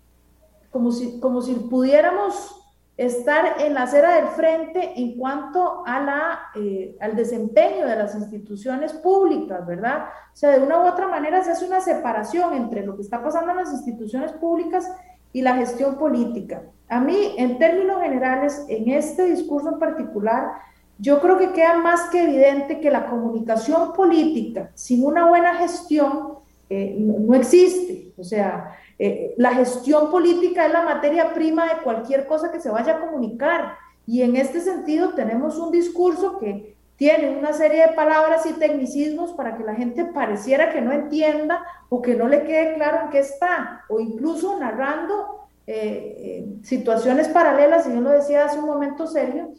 como 0.71 0.91
si, 0.91 1.19
como 1.19 1.41
si 1.41 1.53
pudiéramos 1.55 2.55
estar 2.97 3.61
en 3.61 3.73
la 3.73 3.83
acera 3.83 4.15
del 4.15 4.27
frente 4.27 4.99
en 4.99 5.17
cuanto 5.17 5.83
a 5.85 6.01
la, 6.01 6.39
eh, 6.55 6.97
al 6.99 7.15
desempeño 7.15 7.87
de 7.87 7.95
las 7.95 8.13
instituciones 8.13 8.91
públicas, 8.91 9.65
¿verdad? 9.65 10.07
O 10.33 10.35
sea, 10.35 10.51
de 10.51 10.61
una 10.61 10.79
u 10.79 10.85
otra 10.85 11.07
manera 11.07 11.41
se 11.41 11.51
hace 11.51 11.65
una 11.65 11.79
separación 11.79 12.53
entre 12.53 12.85
lo 12.85 12.97
que 12.97 13.01
está 13.01 13.23
pasando 13.23 13.51
en 13.51 13.57
las 13.57 13.71
instituciones 13.71 14.33
públicas 14.33 14.91
y 15.31 15.41
la 15.41 15.55
gestión 15.55 15.97
política. 15.97 16.63
A 16.89 16.99
mí, 16.99 17.35
en 17.37 17.57
términos 17.57 18.01
generales, 18.01 18.65
en 18.67 18.89
este 18.89 19.23
discurso 19.25 19.69
en 19.69 19.79
particular, 19.79 20.55
yo 20.99 21.21
creo 21.21 21.37
que 21.37 21.53
queda 21.53 21.77
más 21.77 22.09
que 22.09 22.23
evidente 22.23 22.81
que 22.81 22.91
la 22.91 23.09
comunicación 23.09 23.93
política 23.93 24.69
sin 24.75 25.05
una 25.05 25.27
buena 25.27 25.55
gestión 25.55 26.39
eh, 26.69 26.95
no, 26.99 27.33
existe. 27.35 28.11
O 28.17 28.23
sea, 28.23 28.75
eh, 28.99 29.33
la 29.37 29.55
gestión 29.55 30.11
política 30.11 30.67
es 30.67 30.73
la 30.73 30.83
materia 30.83 31.33
prima 31.33 31.65
de 31.65 31.81
cualquier 31.81 32.27
cosa 32.27 32.51
que 32.51 32.59
se 32.59 32.69
vaya 32.69 32.95
a 32.95 32.99
comunicar. 32.99 33.75
Y 34.05 34.21
en 34.21 34.35
este 34.35 34.59
sentido 34.59 35.13
tenemos 35.13 35.57
un 35.57 35.71
discurso 35.71 36.37
que 36.37 36.75
tiene 36.97 37.29
una 37.29 37.53
serie 37.53 37.87
de 37.87 37.93
palabras 37.93 38.45
y 38.45 38.53
tecnicismos 38.53 39.31
para 39.31 39.57
que 39.57 39.63
la 39.63 39.75
gente 39.75 40.03
pareciera 40.03 40.71
que 40.73 40.81
no 40.81 40.91
entienda 40.91 41.63
o 41.87 42.01
que 42.01 42.15
no 42.15 42.27
le 42.27 42.43
quede 42.43 42.73
claro 42.75 43.05
en 43.05 43.09
qué 43.09 43.19
está, 43.19 43.85
o 43.87 44.01
incluso 44.01 44.59
narrando 44.59 45.47
eh, 45.65 46.45
situaciones 46.63 47.29
paralelas, 47.29 47.87
y 47.87 47.93
yo 47.93 48.01
lo 48.01 48.09
decía 48.09 48.45
hace 48.45 48.59
un 48.59 48.65
momento, 48.65 49.07
Sergio, 49.07 49.53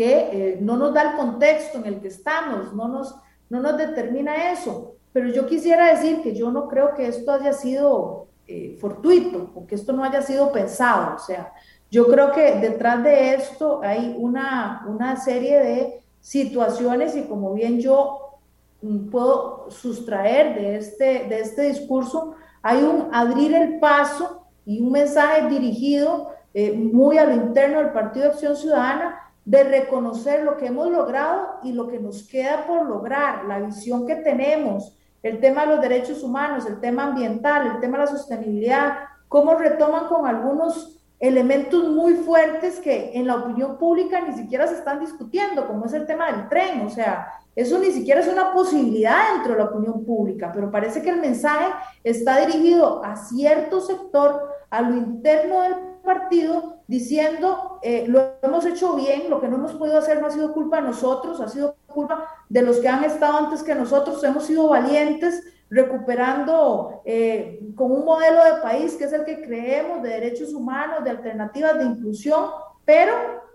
que 0.00 0.56
no 0.62 0.78
nos 0.78 0.94
da 0.94 1.10
el 1.10 1.16
contexto 1.18 1.76
en 1.76 1.84
el 1.84 2.00
que 2.00 2.08
estamos, 2.08 2.72
no 2.72 2.88
nos, 2.88 3.14
no 3.50 3.60
nos 3.60 3.76
determina 3.76 4.50
eso. 4.50 4.94
Pero 5.12 5.28
yo 5.28 5.46
quisiera 5.46 5.94
decir 5.94 6.22
que 6.22 6.34
yo 6.34 6.50
no 6.50 6.68
creo 6.68 6.94
que 6.94 7.06
esto 7.06 7.30
haya 7.30 7.52
sido 7.52 8.28
eh, 8.46 8.78
fortuito 8.80 9.50
o 9.54 9.66
que 9.66 9.74
esto 9.74 9.92
no 9.92 10.02
haya 10.02 10.22
sido 10.22 10.52
pensado. 10.52 11.16
O 11.16 11.18
sea, 11.18 11.52
yo 11.90 12.06
creo 12.06 12.32
que 12.32 12.60
detrás 12.60 13.04
de 13.04 13.34
esto 13.34 13.82
hay 13.82 14.14
una, 14.16 14.86
una 14.88 15.16
serie 15.16 15.58
de 15.58 16.02
situaciones 16.22 17.14
y 17.14 17.24
como 17.24 17.52
bien 17.52 17.78
yo 17.78 18.38
mm, 18.80 19.10
puedo 19.10 19.70
sustraer 19.70 20.54
de 20.54 20.76
este, 20.76 21.26
de 21.28 21.40
este 21.40 21.62
discurso, 21.64 22.36
hay 22.62 22.82
un 22.82 23.14
abrir 23.14 23.54
el 23.54 23.78
paso 23.78 24.46
y 24.64 24.80
un 24.80 24.92
mensaje 24.92 25.46
dirigido 25.50 26.30
eh, 26.54 26.72
muy 26.72 27.18
a 27.18 27.26
lo 27.26 27.34
interno 27.34 27.80
del 27.80 27.92
Partido 27.92 28.24
de 28.24 28.30
Acción 28.32 28.56
Ciudadana 28.56 29.26
de 29.50 29.64
reconocer 29.64 30.44
lo 30.44 30.56
que 30.56 30.66
hemos 30.66 30.88
logrado 30.92 31.58
y 31.64 31.72
lo 31.72 31.88
que 31.88 31.98
nos 31.98 32.22
queda 32.22 32.68
por 32.68 32.88
lograr, 32.88 33.46
la 33.46 33.58
visión 33.58 34.06
que 34.06 34.14
tenemos, 34.14 34.96
el 35.24 35.40
tema 35.40 35.62
de 35.62 35.72
los 35.72 35.80
derechos 35.80 36.22
humanos, 36.22 36.66
el 36.66 36.78
tema 36.78 37.08
ambiental, 37.08 37.66
el 37.66 37.80
tema 37.80 37.98
de 37.98 38.04
la 38.04 38.10
sostenibilidad, 38.12 38.98
cómo 39.26 39.56
retoman 39.56 40.06
con 40.06 40.24
algunos 40.24 41.02
elementos 41.18 41.88
muy 41.88 42.14
fuertes 42.14 42.78
que 42.78 43.10
en 43.14 43.26
la 43.26 43.38
opinión 43.38 43.76
pública 43.76 44.20
ni 44.20 44.34
siquiera 44.34 44.68
se 44.68 44.74
están 44.74 45.00
discutiendo, 45.00 45.66
como 45.66 45.86
es 45.86 45.94
el 45.94 46.06
tema 46.06 46.30
del 46.30 46.48
tren, 46.48 46.86
o 46.86 46.88
sea, 46.88 47.26
eso 47.56 47.76
ni 47.80 47.90
siquiera 47.90 48.20
es 48.20 48.28
una 48.28 48.52
posibilidad 48.52 49.32
dentro 49.34 49.54
de 49.54 49.58
la 49.58 49.70
opinión 49.70 50.04
pública, 50.04 50.52
pero 50.54 50.70
parece 50.70 51.02
que 51.02 51.10
el 51.10 51.20
mensaje 51.20 51.72
está 52.04 52.46
dirigido 52.46 53.04
a 53.04 53.16
cierto 53.16 53.80
sector, 53.80 54.48
a 54.70 54.80
lo 54.80 54.96
interno 54.96 55.62
del 55.62 55.89
partido, 56.10 56.82
diciendo, 56.88 57.78
eh, 57.82 58.04
lo 58.08 58.32
hemos 58.42 58.66
hecho 58.66 58.96
bien, 58.96 59.30
lo 59.30 59.40
que 59.40 59.46
no 59.46 59.56
hemos 59.56 59.74
podido 59.74 59.98
hacer 59.98 60.20
no 60.20 60.26
ha 60.26 60.30
sido 60.30 60.52
culpa 60.52 60.76
de 60.80 60.88
nosotros, 60.88 61.40
ha 61.40 61.48
sido 61.48 61.76
culpa 61.86 62.26
de 62.48 62.62
los 62.62 62.78
que 62.78 62.88
han 62.88 63.04
estado 63.04 63.38
antes 63.38 63.62
que 63.62 63.76
nosotros, 63.76 64.24
hemos 64.24 64.44
sido 64.44 64.68
valientes 64.68 65.40
recuperando 65.70 67.00
eh, 67.04 67.60
con 67.76 67.92
un 67.92 68.04
modelo 68.04 68.44
de 68.44 68.60
país 68.60 68.96
que 68.96 69.04
es 69.04 69.12
el 69.12 69.24
que 69.24 69.40
creemos, 69.40 70.02
de 70.02 70.08
derechos 70.08 70.52
humanos, 70.52 71.04
de 71.04 71.10
alternativas 71.10 71.78
de 71.78 71.84
inclusión, 71.84 72.46
pero 72.84 73.12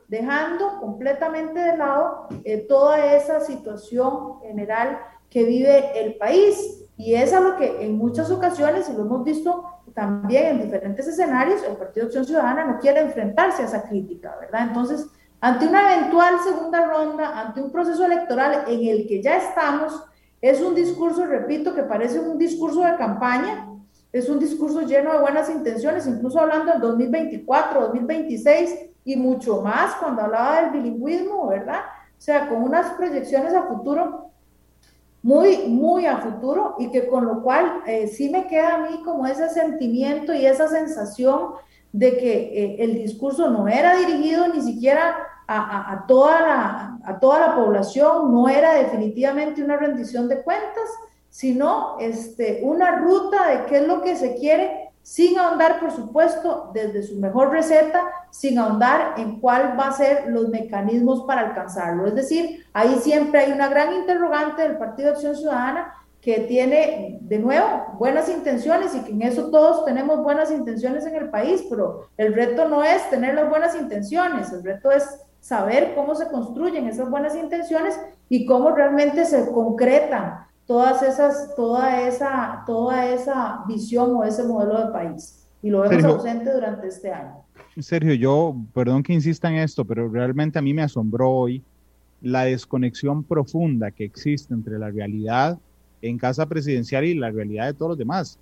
dejando 0.08 0.80
completamente 0.80 1.60
de 1.60 1.76
lado 1.76 2.28
eh, 2.46 2.60
toda 2.70 3.16
esa 3.16 3.42
situación 3.42 4.40
general 4.44 4.98
que 5.30 5.44
vive 5.44 6.00
el 6.00 6.16
país. 6.16 6.84
Y 6.96 7.16
es 7.16 7.34
a 7.34 7.42
lo 7.42 7.58
que 7.58 7.86
en 7.86 7.98
muchas 7.98 8.32
ocasiones, 8.32 8.90
y 8.90 8.94
lo 8.94 9.02
hemos 9.02 9.26
visto 9.26 9.66
también 9.96 10.48
en 10.48 10.62
diferentes 10.64 11.08
escenarios, 11.08 11.64
el 11.64 11.78
Partido 11.78 12.08
Acción 12.08 12.26
Ciudadana 12.26 12.66
no 12.66 12.80
quiere 12.80 13.00
enfrentarse 13.00 13.64
a 13.64 13.66
esa 13.66 13.84
crítica, 13.84 14.36
¿verdad? 14.42 14.68
Entonces, 14.68 15.08
ante 15.40 15.68
una 15.68 15.96
eventual 15.96 16.36
segunda 16.44 16.86
ronda, 16.86 17.40
ante 17.40 17.62
un 17.62 17.72
proceso 17.72 18.06
electoral 18.06 18.66
en 18.68 18.86
el 18.88 19.08
que 19.08 19.24
ya 19.24 19.38
estamos, 19.38 20.04
es 20.42 20.62
un 20.62 20.76
discurso, 20.76 21.26
repito, 21.26 21.74
que 21.74 21.84
parece 21.84 22.20
un 22.20 22.38
discurso 22.38 22.82
de 22.82 22.98
campaña, 22.98 23.70
es 24.12 24.28
un 24.30 24.38
discurso 24.38 24.82
lleno 24.82 25.14
de 25.14 25.20
buenas 25.20 25.50
intenciones, 25.50 26.06
incluso 26.08 26.42
hablando 26.42 26.74
del 26.74 26.82
2024, 26.82 27.82
2026 27.82 28.90
y 29.06 29.16
mucho 29.16 29.62
más 29.62 29.96
cuando 29.96 30.24
hablaba 30.24 30.62
del 30.62 30.72
bilingüismo, 30.72 31.48
¿verdad? 31.48 31.82
O 32.18 32.22
sea, 32.22 32.50
con 32.50 32.64
unas 32.64 32.92
proyecciones 32.94 33.54
a 33.54 33.64
futuro 33.64 34.25
muy, 35.26 35.68
muy 35.68 36.06
a 36.06 36.18
futuro 36.18 36.76
y 36.78 36.92
que 36.92 37.08
con 37.08 37.26
lo 37.26 37.42
cual 37.42 37.82
eh, 37.88 38.08
sí 38.08 38.30
me 38.30 38.46
queda 38.46 38.76
a 38.76 38.78
mí 38.78 39.02
como 39.04 39.26
ese 39.26 39.50
sentimiento 39.50 40.36
y 40.36 40.46
esa 40.46 40.68
sensación 40.68 41.56
de 41.92 42.16
que 42.16 42.32
eh, 42.32 42.76
el 42.84 42.94
discurso 42.94 43.50
no 43.50 43.68
era 43.68 43.96
dirigido 43.96 44.48
ni 44.48 44.62
siquiera 44.62 45.18
a, 45.48 46.06
toda 46.08 46.42
la, 46.42 47.00
a 47.04 47.20
toda 47.20 47.40
la 47.40 47.56
población, 47.56 48.32
no 48.32 48.48
era 48.48 48.76
definitivamente 48.76 49.64
una 49.64 49.78
rendición 49.78 50.30
de 50.30 50.44
cuentas, 50.44 50.90
sino 51.32 51.98
este, 52.00 52.60
una 52.64 52.98
ruta 52.98 53.48
de 53.48 53.66
qué 53.66 53.78
es 53.78 53.88
lo 53.88 54.04
que 54.04 54.16
se 54.16 54.36
quiere, 54.36 54.85
sin 55.06 55.38
ahondar, 55.38 55.80
por 55.80 55.92
supuesto, 55.92 56.72
desde 56.74 57.04
su 57.04 57.20
mejor 57.20 57.52
receta, 57.52 58.02
sin 58.32 58.58
ahondar 58.58 59.14
en 59.18 59.40
cuál 59.40 59.80
va 59.80 59.90
a 59.90 59.92
ser 59.92 60.26
los 60.30 60.50
mecanismos 60.50 61.26
para 61.28 61.42
alcanzarlo. 61.42 62.08
Es 62.08 62.16
decir, 62.16 62.66
ahí 62.74 62.96
siempre 62.96 63.42
hay 63.42 63.52
una 63.52 63.68
gran 63.68 63.94
interrogante 63.94 64.64
del 64.64 64.80
Partido 64.80 65.10
de 65.10 65.14
Acción 65.14 65.36
Ciudadana 65.36 65.94
que 66.22 66.40
tiene, 66.40 67.20
de 67.22 67.38
nuevo, 67.38 67.68
buenas 68.00 68.30
intenciones 68.30 68.96
y 68.96 69.02
que 69.02 69.12
en 69.12 69.22
eso 69.22 69.52
todos 69.52 69.86
tenemos 69.86 70.24
buenas 70.24 70.50
intenciones 70.50 71.06
en 71.06 71.14
el 71.14 71.30
país, 71.30 71.64
pero 71.70 72.08
el 72.18 72.34
reto 72.34 72.68
no 72.68 72.84
es 72.84 73.08
tener 73.12 73.36
las 73.36 73.48
buenas 73.48 73.76
intenciones, 73.76 74.52
el 74.52 74.64
reto 74.64 74.92
es 74.92 75.08
saber 75.40 75.94
cómo 75.94 76.16
se 76.16 76.30
construyen 76.30 76.88
esas 76.88 77.12
buenas 77.12 77.36
intenciones 77.36 78.00
y 78.28 78.48
cómo 78.48 78.72
realmente 78.72 79.24
se 79.26 79.52
concretan 79.52 80.48
todas 80.66 81.02
esas, 81.04 81.56
toda 81.56 82.08
esa, 82.08 82.64
toda 82.66 83.10
esa 83.14 83.64
visión 83.68 84.16
o 84.16 84.24
ese 84.24 84.44
modelo 84.44 84.86
de 84.86 84.92
país. 84.92 85.48
Y 85.62 85.70
lo 85.70 85.82
vemos 85.82 86.04
ausente 86.04 86.52
durante 86.54 86.88
este 86.88 87.12
año. 87.12 87.44
Sergio, 87.80 88.14
yo, 88.14 88.56
perdón 88.74 89.04
que 89.04 89.14
insista 89.14 89.50
en 89.50 89.56
esto, 89.56 89.84
pero 89.84 90.08
realmente 90.08 90.60
a 90.60 90.62
mí 90.62 90.74
me 90.74 90.84
asombró 90.84 91.30
hoy 91.30 91.64
la 92.22 92.46
desconexión 92.46 93.24
profunda 93.24 93.92
que 93.92 94.06
existe 94.06 94.54
entre 94.54 94.80
la 94.80 94.90
realidad 94.90 95.60
en 96.02 96.18
casa 96.18 96.46
presidencial 96.46 97.04
y 97.04 97.16
la 97.16 97.32
realidad 97.32 97.66
de 97.66 97.74
todos 97.74 97.90
los 97.90 97.98
demás. 97.98 98.40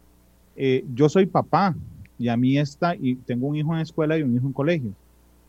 Eh, 0.55 0.85
yo 0.93 1.09
soy 1.09 1.25
papá 1.25 1.75
y 2.19 2.27
a 2.27 2.37
mí 2.37 2.57
está, 2.57 2.95
y 2.95 3.15
tengo 3.15 3.47
un 3.47 3.55
hijo 3.55 3.73
en 3.73 3.81
escuela 3.81 4.17
y 4.17 4.23
un 4.23 4.35
hijo 4.35 4.47
en 4.47 4.53
colegio. 4.53 4.91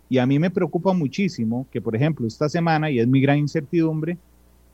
Y 0.08 0.18
a 0.18 0.26
mí 0.26 0.38
me 0.38 0.50
preocupa 0.50 0.92
muchísimo 0.92 1.66
que, 1.70 1.80
por 1.80 1.96
ejemplo, 1.96 2.26
esta 2.26 2.48
semana, 2.48 2.90
y 2.90 3.00
es 3.00 3.06
mi 3.06 3.20
gran 3.20 3.38
incertidumbre, 3.38 4.16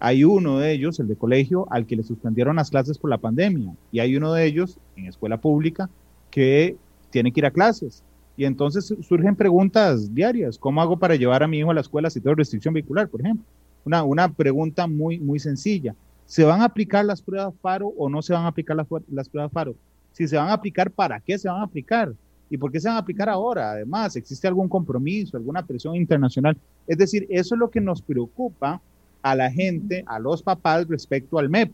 hay 0.00 0.24
uno 0.24 0.58
de 0.58 0.72
ellos, 0.72 0.98
el 0.98 1.08
de 1.08 1.16
colegio, 1.16 1.66
al 1.70 1.86
que 1.86 1.94
le 1.94 2.02
suspendieron 2.02 2.56
las 2.56 2.70
clases 2.70 2.96
por 2.96 3.10
la 3.10 3.18
pandemia. 3.18 3.74
Y 3.92 4.00
hay 4.00 4.16
uno 4.16 4.32
de 4.32 4.46
ellos, 4.46 4.78
en 4.96 5.06
escuela 5.06 5.38
pública, 5.38 5.90
que 6.30 6.76
tiene 7.10 7.30
que 7.30 7.40
ir 7.40 7.46
a 7.46 7.50
clases. 7.50 8.02
Y 8.34 8.46
entonces 8.46 8.94
surgen 9.02 9.36
preguntas 9.36 10.14
diarias. 10.14 10.58
¿Cómo 10.58 10.80
hago 10.80 10.98
para 10.98 11.16
llevar 11.16 11.42
a 11.42 11.48
mi 11.48 11.58
hijo 11.58 11.70
a 11.70 11.74
la 11.74 11.82
escuela 11.82 12.08
si 12.08 12.18
tengo 12.18 12.34
restricción 12.34 12.72
vehicular, 12.72 13.08
por 13.08 13.20
ejemplo? 13.20 13.44
Una, 13.84 14.02
una 14.02 14.32
pregunta 14.32 14.86
muy, 14.86 15.18
muy 15.18 15.38
sencilla. 15.38 15.94
¿Se 16.24 16.44
van 16.44 16.62
a 16.62 16.64
aplicar 16.64 17.04
las 17.04 17.20
pruebas 17.20 17.52
FARO 17.60 17.88
o 17.98 18.08
no 18.08 18.22
se 18.22 18.32
van 18.32 18.44
a 18.44 18.48
aplicar 18.48 18.76
las, 18.76 18.86
las 19.10 19.28
pruebas 19.28 19.52
FARO? 19.52 19.74
Si 20.12 20.26
se 20.26 20.36
van 20.38 20.48
a 20.48 20.54
aplicar, 20.54 20.90
¿para 20.90 21.20
qué 21.20 21.36
se 21.38 21.48
van 21.48 21.60
a 21.60 21.64
aplicar? 21.64 22.14
¿Y 22.48 22.56
por 22.56 22.72
qué 22.72 22.80
se 22.80 22.88
van 22.88 22.96
a 22.96 23.00
aplicar 23.00 23.28
ahora? 23.28 23.72
Además, 23.72 24.16
¿existe 24.16 24.48
algún 24.48 24.68
compromiso, 24.68 25.36
alguna 25.36 25.64
presión 25.66 25.94
internacional? 25.94 26.56
Es 26.86 26.96
decir, 26.96 27.26
eso 27.28 27.54
es 27.54 27.58
lo 27.58 27.70
que 27.70 27.82
nos 27.82 28.00
preocupa 28.00 28.80
a 29.22 29.34
la 29.34 29.50
gente, 29.50 30.04
a 30.06 30.18
los 30.18 30.42
papás 30.42 30.86
respecto 30.88 31.38
al 31.38 31.48
MEP. 31.48 31.72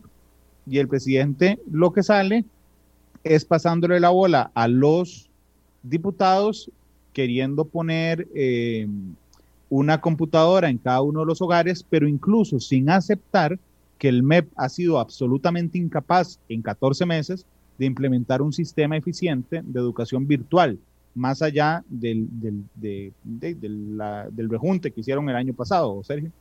Y 0.65 0.79
el 0.79 0.87
presidente 0.87 1.59
lo 1.71 1.93
que 1.93 2.03
sale 2.03 2.45
es 3.23 3.45
pasándole 3.45 3.99
la 3.99 4.09
bola 4.09 4.51
a 4.53 4.67
los 4.67 5.29
diputados 5.83 6.71
queriendo 7.13 7.65
poner 7.65 8.27
eh, 8.35 8.87
una 9.69 9.99
computadora 9.99 10.69
en 10.69 10.77
cada 10.77 11.01
uno 11.01 11.21
de 11.21 11.25
los 11.25 11.41
hogares, 11.41 11.83
pero 11.89 12.07
incluso 12.07 12.59
sin 12.59 12.89
aceptar 12.89 13.59
que 13.97 14.09
el 14.09 14.23
MEP 14.23 14.49
ha 14.55 14.69
sido 14.69 14.99
absolutamente 14.99 15.77
incapaz 15.77 16.39
en 16.47 16.61
14 16.61 17.05
meses 17.05 17.45
de 17.77 17.85
implementar 17.85 18.41
un 18.41 18.53
sistema 18.53 18.97
eficiente 18.97 19.61
de 19.63 19.79
educación 19.79 20.27
virtual, 20.27 20.77
más 21.15 21.41
allá 21.41 21.83
del, 21.89 22.27
del, 22.75 23.13
del 23.25 24.49
rejunte 24.49 24.91
que 24.91 25.01
hicieron 25.01 25.27
el 25.29 25.35
año 25.35 25.53
pasado, 25.53 26.03
Sergio. 26.03 26.31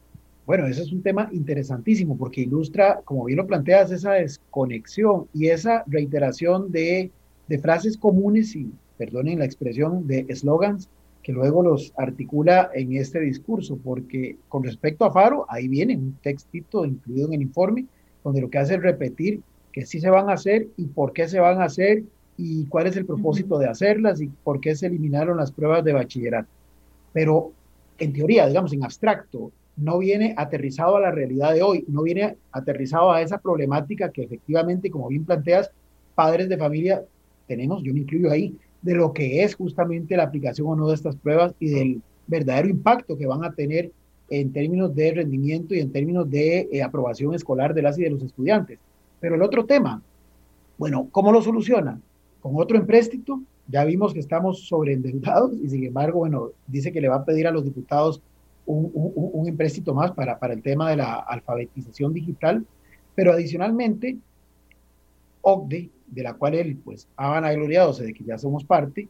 Bueno, 0.46 0.66
ese 0.66 0.82
es 0.82 0.92
un 0.92 1.02
tema 1.02 1.28
interesantísimo 1.32 2.16
porque 2.16 2.42
ilustra, 2.42 3.00
como 3.04 3.24
bien 3.24 3.38
lo 3.38 3.46
planteas, 3.48 3.90
esa 3.90 4.12
desconexión 4.12 5.26
y 5.34 5.48
esa 5.48 5.82
reiteración 5.88 6.70
de, 6.70 7.10
de 7.48 7.58
frases 7.58 7.96
comunes 7.96 8.54
y, 8.54 8.70
perdonen 8.96 9.40
la 9.40 9.44
expresión, 9.44 10.06
de 10.06 10.24
eslogans 10.28 10.88
que 11.22 11.32
luego 11.32 11.62
los 11.62 11.92
articula 11.96 12.70
en 12.72 12.94
este 12.94 13.20
discurso, 13.20 13.76
porque 13.82 14.36
con 14.48 14.62
respecto 14.62 15.04
a 15.04 15.12
Faro, 15.12 15.44
ahí 15.48 15.66
viene 15.66 15.96
un 15.96 16.16
textito 16.22 16.84
incluido 16.84 17.26
en 17.26 17.34
el 17.34 17.42
informe, 17.42 17.86
donde 18.22 18.40
lo 18.40 18.48
que 18.48 18.58
hace 18.58 18.76
es 18.76 18.82
repetir 18.82 19.40
que 19.72 19.84
sí 19.84 20.00
se 20.00 20.08
van 20.08 20.30
a 20.30 20.34
hacer 20.34 20.68
y 20.76 20.86
por 20.86 21.12
qué 21.12 21.28
se 21.28 21.40
van 21.40 21.60
a 21.60 21.64
hacer 21.64 22.04
y 22.36 22.66
cuál 22.66 22.86
es 22.86 22.96
el 22.96 23.06
propósito 23.06 23.58
de 23.58 23.68
hacerlas 23.68 24.20
y 24.20 24.28
por 24.28 24.60
qué 24.60 24.76
se 24.76 24.86
eliminaron 24.86 25.36
las 25.36 25.50
pruebas 25.50 25.84
de 25.84 25.92
bachillerato. 25.92 26.48
Pero 27.12 27.50
en 27.98 28.12
teoría, 28.12 28.46
digamos, 28.46 28.72
en 28.72 28.84
abstracto, 28.84 29.50
no 29.76 29.98
viene 29.98 30.34
aterrizado 30.36 30.96
a 30.96 31.00
la 31.00 31.10
realidad 31.10 31.52
de 31.52 31.62
hoy, 31.62 31.84
no 31.88 32.02
viene 32.02 32.36
aterrizado 32.52 33.12
a 33.12 33.20
esa 33.20 33.38
problemática 33.38 34.10
que 34.10 34.22
efectivamente, 34.22 34.90
como 34.90 35.08
bien 35.08 35.24
planteas, 35.24 35.70
padres 36.14 36.48
de 36.48 36.56
familia 36.56 37.02
tenemos, 37.46 37.82
yo 37.82 37.92
me 37.92 38.00
incluyo 38.00 38.30
ahí, 38.30 38.56
de 38.82 38.94
lo 38.94 39.12
que 39.12 39.42
es 39.42 39.54
justamente 39.54 40.16
la 40.16 40.24
aplicación 40.24 40.68
o 40.68 40.76
no 40.76 40.88
de 40.88 40.94
estas 40.94 41.16
pruebas 41.16 41.54
y 41.60 41.70
del 41.70 42.02
verdadero 42.26 42.68
impacto 42.68 43.16
que 43.16 43.26
van 43.26 43.44
a 43.44 43.52
tener 43.52 43.92
en 44.28 44.52
términos 44.52 44.94
de 44.94 45.12
rendimiento 45.12 45.74
y 45.74 45.80
en 45.80 45.92
términos 45.92 46.28
de 46.28 46.68
eh, 46.72 46.82
aprobación 46.82 47.34
escolar 47.34 47.74
de 47.74 47.82
las 47.82 47.98
y 47.98 48.02
de 48.02 48.10
los 48.10 48.22
estudiantes. 48.22 48.78
Pero 49.20 49.36
el 49.36 49.42
otro 49.42 49.66
tema, 49.66 50.02
bueno, 50.78 51.08
¿cómo 51.10 51.32
lo 51.32 51.42
soluciona? 51.42 52.00
Con 52.40 52.54
otro 52.56 52.76
empréstito, 52.76 53.40
ya 53.68 53.84
vimos 53.84 54.12
que 54.12 54.20
estamos 54.20 54.66
sobreendeudados 54.66 55.52
y 55.62 55.68
sin 55.68 55.84
embargo, 55.84 56.20
bueno, 56.20 56.50
dice 56.66 56.92
que 56.92 57.00
le 57.00 57.08
va 57.08 57.16
a 57.16 57.24
pedir 57.24 57.46
a 57.46 57.52
los 57.52 57.64
diputados 57.64 58.20
un, 58.66 58.90
un, 58.94 59.48
empréstito 59.48 59.94
más 59.94 60.12
para, 60.12 60.38
para 60.38 60.54
el 60.54 60.62
tema 60.62 60.90
de 60.90 60.96
la 60.96 61.14
alfabetización 61.14 62.12
digital, 62.12 62.64
pero 63.14 63.32
adicionalmente, 63.32 64.16
OCDE, 65.40 65.90
de 66.08 66.22
la 66.22 66.34
cual 66.34 66.54
él 66.54 66.76
pues 66.84 67.08
ha 67.16 67.28
vanagloriado 67.28 67.92
de 67.92 68.12
que 68.12 68.24
ya 68.24 68.38
somos 68.38 68.64
parte, 68.64 69.08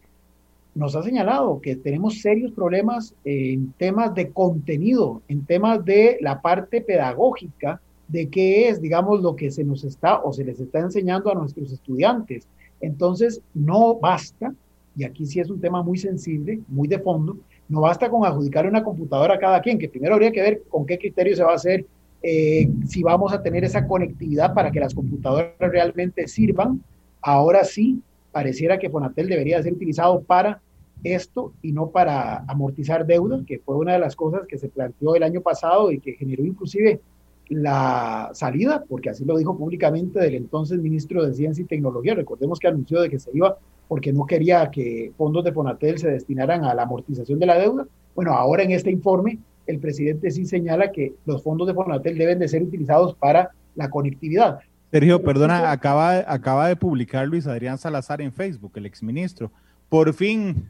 nos 0.74 0.94
ha 0.94 1.02
señalado 1.02 1.60
que 1.60 1.74
tenemos 1.76 2.20
serios 2.20 2.52
problemas 2.52 3.14
en 3.24 3.72
temas 3.78 4.14
de 4.14 4.30
contenido, 4.30 5.22
en 5.28 5.44
temas 5.46 5.82
de 5.84 6.18
la 6.20 6.42
parte 6.42 6.82
pedagógica, 6.82 7.80
de 8.08 8.28
qué 8.28 8.68
es, 8.68 8.80
digamos, 8.80 9.22
lo 9.22 9.34
que 9.34 9.50
se 9.50 9.64
nos 9.64 9.84
está 9.84 10.20
o 10.22 10.32
se 10.32 10.44
les 10.44 10.60
está 10.60 10.80
enseñando 10.80 11.30
a 11.30 11.34
nuestros 11.34 11.72
estudiantes. 11.72 12.46
Entonces, 12.80 13.40
no 13.54 13.96
basta, 13.96 14.54
y 14.94 15.04
aquí 15.04 15.24
sí 15.26 15.40
es 15.40 15.50
un 15.50 15.60
tema 15.60 15.82
muy 15.82 15.98
sensible, 15.98 16.60
muy 16.68 16.88
de 16.88 16.98
fondo, 16.98 17.38
no 17.68 17.80
basta 17.80 18.08
con 18.08 18.24
adjudicar 18.24 18.66
una 18.66 18.84
computadora 18.84 19.34
a 19.34 19.38
cada 19.38 19.60
quien, 19.60 19.78
que 19.78 19.88
primero 19.88 20.14
habría 20.14 20.32
que 20.32 20.42
ver 20.42 20.62
con 20.68 20.86
qué 20.86 20.98
criterio 20.98 21.34
se 21.34 21.42
va 21.42 21.52
a 21.52 21.56
hacer, 21.56 21.84
eh, 22.22 22.68
si 22.86 23.02
vamos 23.02 23.32
a 23.32 23.42
tener 23.42 23.64
esa 23.64 23.86
conectividad 23.86 24.54
para 24.54 24.70
que 24.70 24.80
las 24.80 24.94
computadoras 24.94 25.52
realmente 25.58 26.28
sirvan. 26.28 26.82
Ahora 27.20 27.64
sí, 27.64 28.00
pareciera 28.32 28.78
que 28.78 28.90
Fonatel 28.90 29.28
debería 29.28 29.62
ser 29.62 29.72
utilizado 29.72 30.20
para 30.22 30.60
esto 31.04 31.52
y 31.62 31.72
no 31.72 31.90
para 31.90 32.38
amortizar 32.48 33.06
deuda, 33.06 33.42
que 33.46 33.58
fue 33.58 33.76
una 33.76 33.92
de 33.92 33.98
las 33.98 34.16
cosas 34.16 34.42
que 34.48 34.58
se 34.58 34.68
planteó 34.68 35.14
el 35.14 35.22
año 35.22 35.40
pasado 35.40 35.92
y 35.92 36.00
que 36.00 36.14
generó 36.14 36.44
inclusive 36.44 37.00
la 37.48 38.30
salida, 38.32 38.84
porque 38.88 39.10
así 39.10 39.24
lo 39.24 39.36
dijo 39.36 39.56
públicamente 39.56 40.18
del 40.18 40.34
entonces 40.34 40.78
ministro 40.80 41.24
de 41.24 41.34
Ciencia 41.34 41.62
y 41.62 41.66
Tecnología. 41.66 42.14
Recordemos 42.14 42.58
que 42.58 42.68
anunció 42.68 43.00
de 43.00 43.08
que 43.08 43.18
se 43.18 43.30
iba 43.32 43.56
porque 43.88 44.12
no 44.12 44.26
quería 44.26 44.70
que 44.70 45.12
fondos 45.16 45.44
de 45.44 45.52
Fonatel 45.52 45.98
se 45.98 46.10
destinaran 46.10 46.64
a 46.64 46.74
la 46.74 46.82
amortización 46.82 47.38
de 47.38 47.46
la 47.46 47.58
deuda. 47.58 47.86
Bueno, 48.14 48.32
ahora 48.32 48.64
en 48.64 48.72
este 48.72 48.90
informe 48.90 49.38
el 49.66 49.78
presidente 49.78 50.30
sí 50.30 50.44
señala 50.44 50.92
que 50.92 51.14
los 51.24 51.42
fondos 51.42 51.66
de 51.66 51.74
Fonatel 51.74 52.18
deben 52.18 52.38
de 52.38 52.48
ser 52.48 52.62
utilizados 52.62 53.14
para 53.14 53.50
la 53.74 53.90
conectividad. 53.90 54.60
Sergio, 54.90 55.22
perdona, 55.22 55.70
acaba, 55.70 56.18
acaba 56.26 56.68
de 56.68 56.76
publicar 56.76 57.26
Luis 57.26 57.46
Adrián 57.46 57.76
Salazar 57.76 58.20
en 58.20 58.32
Facebook, 58.32 58.72
el 58.76 58.86
exministro. 58.86 59.50
Por 59.88 60.14
fin, 60.14 60.68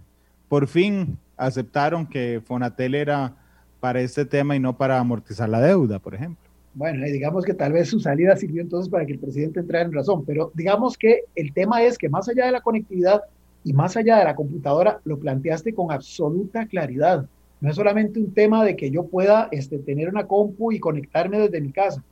por 0.48 0.66
fin 0.66 1.18
aceptaron 1.36 2.06
que 2.06 2.42
Fonatel 2.44 2.94
era 2.94 3.34
para 3.80 4.00
este 4.00 4.24
tema 4.24 4.56
y 4.56 4.60
no 4.60 4.76
para 4.76 4.98
amortizar 4.98 5.48
la 5.48 5.60
deuda, 5.60 5.98
por 5.98 6.14
ejemplo. 6.14 6.45
Bueno, 6.76 7.06
digamos 7.06 7.46
que 7.46 7.54
tal 7.54 7.72
vez 7.72 7.88
su 7.88 8.00
salida 8.00 8.36
sirvió 8.36 8.60
entonces 8.60 8.90
para 8.90 9.06
que 9.06 9.12
el 9.14 9.18
presidente 9.18 9.60
entrara 9.60 9.86
en 9.86 9.94
razón, 9.94 10.26
pero 10.26 10.52
digamos 10.52 10.98
que 10.98 11.22
el 11.34 11.54
tema 11.54 11.82
es 11.82 11.96
que 11.96 12.10
más 12.10 12.28
allá 12.28 12.44
de 12.44 12.52
la 12.52 12.60
conectividad 12.60 13.22
y 13.64 13.72
más 13.72 13.96
allá 13.96 14.18
de 14.18 14.24
la 14.24 14.36
computadora, 14.36 15.00
lo 15.04 15.18
planteaste 15.18 15.72
con 15.72 15.90
absoluta 15.90 16.66
claridad. 16.66 17.26
No 17.62 17.70
es 17.70 17.76
solamente 17.76 18.20
un 18.20 18.30
tema 18.34 18.62
de 18.62 18.76
que 18.76 18.90
yo 18.90 19.06
pueda 19.06 19.48
este, 19.52 19.78
tener 19.78 20.10
una 20.10 20.26
compu 20.26 20.70
y 20.70 20.78
conectarme 20.78 21.38
desde 21.38 21.62
mi 21.62 21.72
casa. 21.72 22.04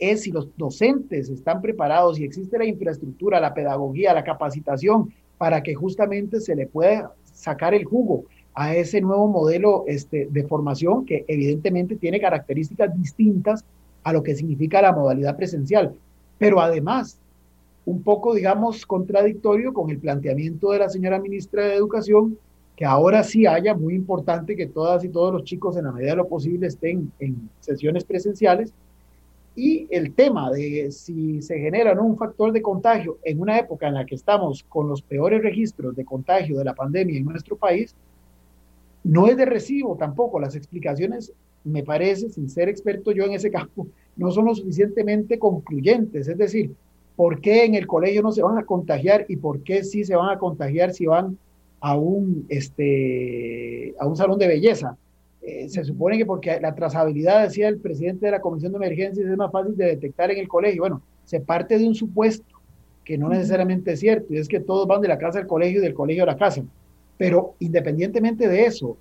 Es 0.00 0.22
si 0.22 0.32
los 0.32 0.48
docentes 0.56 1.28
están 1.28 1.62
preparados 1.62 2.18
y 2.18 2.24
existe 2.24 2.58
la 2.58 2.64
infraestructura, 2.64 3.38
la 3.38 3.54
pedagogía, 3.54 4.12
la 4.12 4.24
capacitación 4.24 5.14
para 5.38 5.62
que 5.62 5.74
justamente 5.74 6.40
se 6.40 6.56
le 6.56 6.66
pueda 6.66 7.14
sacar 7.32 7.74
el 7.74 7.84
jugo 7.84 8.24
a 8.54 8.74
ese 8.74 9.00
nuevo 9.00 9.28
modelo 9.28 9.84
este, 9.86 10.26
de 10.28 10.42
formación 10.48 11.06
que 11.06 11.24
evidentemente 11.28 11.94
tiene 11.94 12.20
características 12.20 12.92
distintas 13.00 13.64
a 14.02 14.12
lo 14.12 14.22
que 14.22 14.34
significa 14.34 14.82
la 14.82 14.92
modalidad 14.92 15.36
presencial. 15.36 15.94
Pero 16.38 16.60
además, 16.60 17.18
un 17.84 18.02
poco, 18.02 18.34
digamos, 18.34 18.86
contradictorio 18.86 19.72
con 19.72 19.90
el 19.90 19.98
planteamiento 19.98 20.70
de 20.70 20.78
la 20.78 20.88
señora 20.88 21.18
ministra 21.18 21.64
de 21.66 21.74
Educación, 21.74 22.38
que 22.76 22.84
ahora 22.84 23.22
sí 23.22 23.46
haya, 23.46 23.74
muy 23.74 23.94
importante 23.94 24.56
que 24.56 24.66
todas 24.66 25.04
y 25.04 25.08
todos 25.08 25.32
los 25.32 25.44
chicos 25.44 25.76
en 25.76 25.84
la 25.84 25.92
medida 25.92 26.10
de 26.10 26.16
lo 26.16 26.28
posible 26.28 26.66
estén 26.66 27.12
en 27.18 27.50
sesiones 27.60 28.04
presenciales. 28.04 28.72
Y 29.54 29.86
el 29.90 30.14
tema 30.14 30.50
de 30.50 30.90
si 30.90 31.42
se 31.42 31.58
genera 31.58 31.92
un 32.00 32.16
factor 32.16 32.52
de 32.52 32.62
contagio 32.62 33.18
en 33.24 33.40
una 33.40 33.58
época 33.58 33.88
en 33.88 33.94
la 33.94 34.06
que 34.06 34.14
estamos 34.14 34.64
con 34.68 34.88
los 34.88 35.02
peores 35.02 35.42
registros 35.42 35.94
de 35.96 36.04
contagio 36.04 36.56
de 36.56 36.64
la 36.64 36.74
pandemia 36.74 37.18
en 37.18 37.24
nuestro 37.24 37.56
país, 37.56 37.94
no 39.04 39.26
es 39.26 39.36
de 39.36 39.44
recibo 39.44 39.96
tampoco. 39.96 40.40
Las 40.40 40.54
explicaciones, 40.54 41.32
me 41.64 41.82
parece, 41.82 42.30
sin 42.30 42.48
ser 42.48 42.68
experto 42.68 43.12
yo 43.12 43.24
en 43.24 43.32
ese 43.32 43.50
campo, 43.58 43.86
no 44.16 44.30
son 44.30 44.46
lo 44.46 44.54
suficientemente 44.54 45.38
concluyentes. 45.38 46.28
Es 46.28 46.38
decir, 46.38 46.72
¿por 47.16 47.40
qué 47.40 47.64
en 47.64 47.74
el 47.74 47.86
colegio 47.86 48.22
no 48.22 48.32
se 48.32 48.42
van 48.42 48.58
a 48.58 48.64
contagiar 48.64 49.24
y 49.28 49.36
por 49.36 49.62
qué 49.62 49.84
sí 49.84 50.04
se 50.04 50.16
van 50.16 50.30
a 50.30 50.38
contagiar 50.38 50.92
si 50.92 51.06
van 51.06 51.38
a 51.80 51.96
un, 51.96 52.46
este, 52.48 53.94
a 53.98 54.06
un 54.06 54.16
salón 54.16 54.38
de 54.38 54.48
belleza? 54.48 54.96
Eh, 55.42 55.68
se 55.68 55.84
supone 55.84 56.18
que 56.18 56.26
porque 56.26 56.60
la 56.60 56.74
trazabilidad, 56.74 57.44
decía 57.44 57.68
el 57.68 57.78
presidente 57.78 58.26
de 58.26 58.32
la 58.32 58.40
Comisión 58.40 58.72
de 58.72 58.76
Emergencias, 58.76 59.26
es 59.26 59.36
más 59.36 59.50
fácil 59.50 59.76
de 59.76 59.86
detectar 59.86 60.30
en 60.30 60.38
el 60.38 60.48
colegio. 60.48 60.82
Bueno, 60.82 61.02
se 61.24 61.40
parte 61.40 61.78
de 61.78 61.86
un 61.86 61.94
supuesto 61.94 62.60
que 63.04 63.16
no 63.16 63.28
necesariamente 63.28 63.92
es 63.92 64.00
cierto, 64.00 64.34
y 64.34 64.38
es 64.38 64.48
que 64.48 64.60
todos 64.60 64.86
van 64.86 65.00
de 65.00 65.08
la 65.08 65.18
casa 65.18 65.38
al 65.38 65.46
colegio 65.46 65.80
y 65.80 65.82
del 65.82 65.94
colegio 65.94 66.24
a 66.24 66.26
la 66.26 66.36
casa. 66.36 66.62
Pero 67.16 67.54
independientemente 67.58 68.48
de 68.48 68.66
eso, 68.66 68.96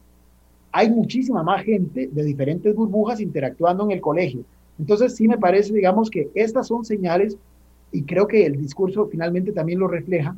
hay 0.72 0.90
muchísima 0.90 1.44
más 1.44 1.64
gente 1.64 2.10
de 2.12 2.24
diferentes 2.24 2.76
burbujas 2.76 3.20
interactuando 3.20 3.86
en 3.86 3.92
el 3.92 4.02
colegio. 4.02 4.44
Entonces 4.78 5.16
sí 5.16 5.28
me 5.28 5.38
parece, 5.38 5.74
digamos, 5.74 6.10
que 6.10 6.30
estas 6.36 6.68
son 6.68 6.86
señales, 6.86 7.38
y 7.92 8.04
creo 8.04 8.28
que 8.28 8.46
el 8.46 8.56
discurso 8.56 9.08
finalmente 9.08 9.52
también 9.52 9.80
lo 9.80 9.88
refleja, 9.88 10.36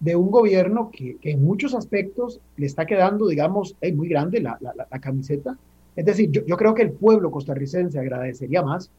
de 0.00 0.16
un 0.16 0.30
gobierno 0.30 0.90
que, 0.90 1.16
en 1.22 1.44
muchos 1.44 1.74
aspectos 1.74 2.40
le 2.56 2.66
está 2.66 2.86
quedando, 2.86 3.28
digamos, 3.28 3.76
muy 3.94 4.08
grande 4.08 4.40
la, 4.40 4.58
la, 4.60 4.98
camiseta. 4.98 5.56
Es 5.94 6.04
decir, 6.04 6.30
yo, 6.30 6.44
yo 6.44 6.56
creo 6.56 6.74
que 6.74 6.82
el 6.82 6.90
pueblo 6.90 7.30
costarricense 7.30 7.98
agradecería 7.98 8.62
más 8.62 8.90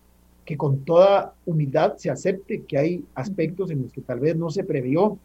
que 0.45 0.57
con 0.57 0.79
toda 0.85 1.33
humildad 1.45 1.95
se 1.97 2.09
acepte 2.09 2.63
que 2.63 2.77
hay 2.77 3.05
aspectos 3.15 3.71
en 3.71 3.83
los 3.83 3.91
que 3.91 4.01
tal 4.01 4.19
vez 4.19 4.35
no 4.35 4.49
se 4.49 4.63
previó 4.63 5.17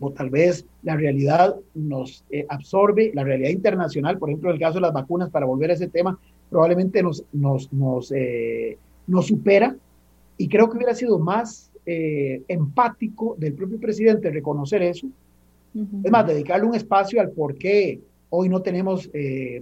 o 0.00 0.10
tal 0.10 0.30
vez 0.30 0.66
la 0.82 0.96
realidad 0.96 1.56
nos 1.74 2.24
eh, 2.30 2.46
absorbe, 2.48 3.12
la 3.14 3.22
realidad 3.22 3.50
internacional, 3.50 4.18
por 4.18 4.30
ejemplo, 4.30 4.50
en 4.50 4.54
el 4.54 4.60
caso 4.60 4.74
de 4.74 4.80
las 4.80 4.92
vacunas, 4.92 5.30
para 5.30 5.46
volver 5.46 5.70
a 5.70 5.74
ese 5.74 5.88
tema, 5.88 6.18
probablemente 6.48 7.02
nos, 7.02 7.24
nos, 7.32 7.72
nos, 7.72 8.10
eh, 8.12 8.78
nos 9.06 9.26
supera 9.26 9.76
y 10.38 10.48
creo 10.48 10.68
que 10.68 10.78
hubiera 10.78 10.94
sido 10.94 11.18
más 11.18 11.70
eh, 11.86 12.42
empático 12.48 13.36
del 13.38 13.52
propio 13.52 13.78
presidente 13.78 14.30
reconocer 14.30 14.82
eso. 14.82 15.06
Es 16.02 16.10
más, 16.10 16.26
dedicarle 16.26 16.66
un 16.66 16.74
espacio 16.74 17.20
al 17.20 17.30
por 17.30 17.54
qué 17.54 18.00
hoy 18.30 18.48
no 18.48 18.60
tenemos 18.60 19.08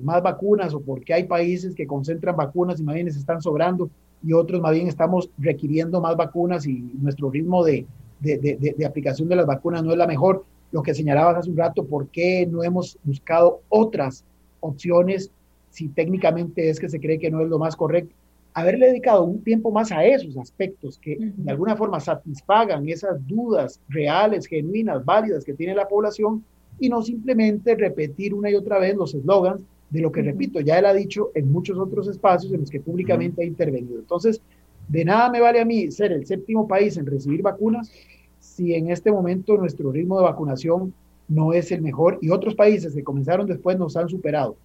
más 0.01 0.23
vacunas 0.23 0.73
o 0.73 0.81
por 0.81 1.05
qué 1.05 1.13
hay 1.13 1.25
países 1.25 1.75
que 1.75 1.87
concentran 1.87 2.35
vacunas 2.35 2.81
y 2.81 2.83
más 2.83 2.95
bien 2.95 3.13
se 3.13 3.19
están 3.19 3.43
sobrando 3.43 3.91
y 4.23 4.33
otros 4.33 4.63
más 4.63 4.73
bien 4.73 4.89
estamos 4.89 5.29
requiriendo 5.37 6.01
más 6.01 6.17
vacunas 6.17 6.67
y 6.67 6.79
nuestro 6.99 7.31
ritmo 7.31 7.63
de, 7.63 7.85
de, 8.21 8.87
aplicación 8.87 9.29
de 9.29 9.37
las 9.37 9.47
vacunas 9.47 9.83
no 9.83 9.93
es 9.93 9.99
la 9.99 10.07
mejor. 10.07 10.45
Lo 10.71 10.83
que 10.83 10.95
señalabas 10.95 11.37
hace 11.37 11.51
un 11.51 11.57
rato, 11.57 11.85
¿por 11.85 12.09
qué 12.09 12.47
no 12.47 12.63
hemos 12.63 12.99
buscado 13.03 13.63
otras 13.69 14.25
opciones 14.61 15.31
si 15.71 15.89
técnicamente 15.89 16.69
es 16.69 16.79
que 16.79 16.89
se 16.89 17.01
cree 17.01 17.19
que 17.19 17.31
no 17.31 17.43
es 17.43 17.49
lo 17.49 17.59
más 17.59 17.77
correcto? 17.77 18.15
Haberle 18.55 18.89
dedicado 18.89 19.23
un 19.23 19.43
tiempo 19.43 19.71
más 19.71 19.93
a 19.93 20.05
esos 20.05 20.37
aspectos 20.37 20.99
que 20.99 21.17
de 21.21 21.51
alguna 21.51 21.77
forma 21.77 22.01
satisfagan 22.01 22.89
esas 22.89 23.25
dudas 23.27 23.81
reales, 23.89 24.47
genuinas, 24.47 25.05
válidas 25.05 25.45
que 25.45 25.55
tiene 25.55 25.75
la 25.75 25.87
población 25.87 26.45
y 26.81 26.89
no 26.89 27.03
simplemente 27.03 27.75
repetir 27.75 28.35
una 28.35 28.51
y 28.51 28.55
otra 28.55 28.79
vez 28.79 28.97
los 28.97 29.15
eslogans 29.15 29.63
de 29.91 30.01
lo 30.01 30.13
que, 30.13 30.23
repito, 30.23 30.61
ya 30.61 30.79
él 30.79 30.87
ha 30.87 30.93
dicho 30.93 31.31
en 31.35 31.51
muchos 31.51 31.79
otros 31.79 32.09
espacios 32.09 32.53
en 32.53 32.61
los 32.61 32.71
que 32.71 32.81
públicamente 32.81 33.43
ha 33.43 33.47
intervenido. 33.47 33.99
Entonces, 33.99 34.43
de 34.89 35.05
nada 35.05 35.31
me 35.31 35.41
vale 35.41 35.61
a 35.61 35.65
mí 35.65 35.91
ser 35.91 36.13
el 36.13 36.27
séptimo 36.27 36.67
país 36.67 36.97
en 36.97 37.07
recibir 37.07 37.43
vacunas 37.43 37.93
si 38.41 38.75
en 38.75 38.91
este 38.91 39.13
momento 39.13 39.57
nuestro 39.57 39.93
ritmo 39.93 40.19
de 40.19 40.25
vacunación 40.25 40.95
no 41.29 41.53
es 41.53 41.71
el 41.73 41.83
mejor 41.83 42.19
y 42.23 42.31
otros 42.31 42.55
países 42.55 42.95
que 42.95 43.05
comenzaron 43.05 43.47
después 43.47 43.79
nos 43.79 43.97
han 43.97 44.09
superado. 44.09 44.57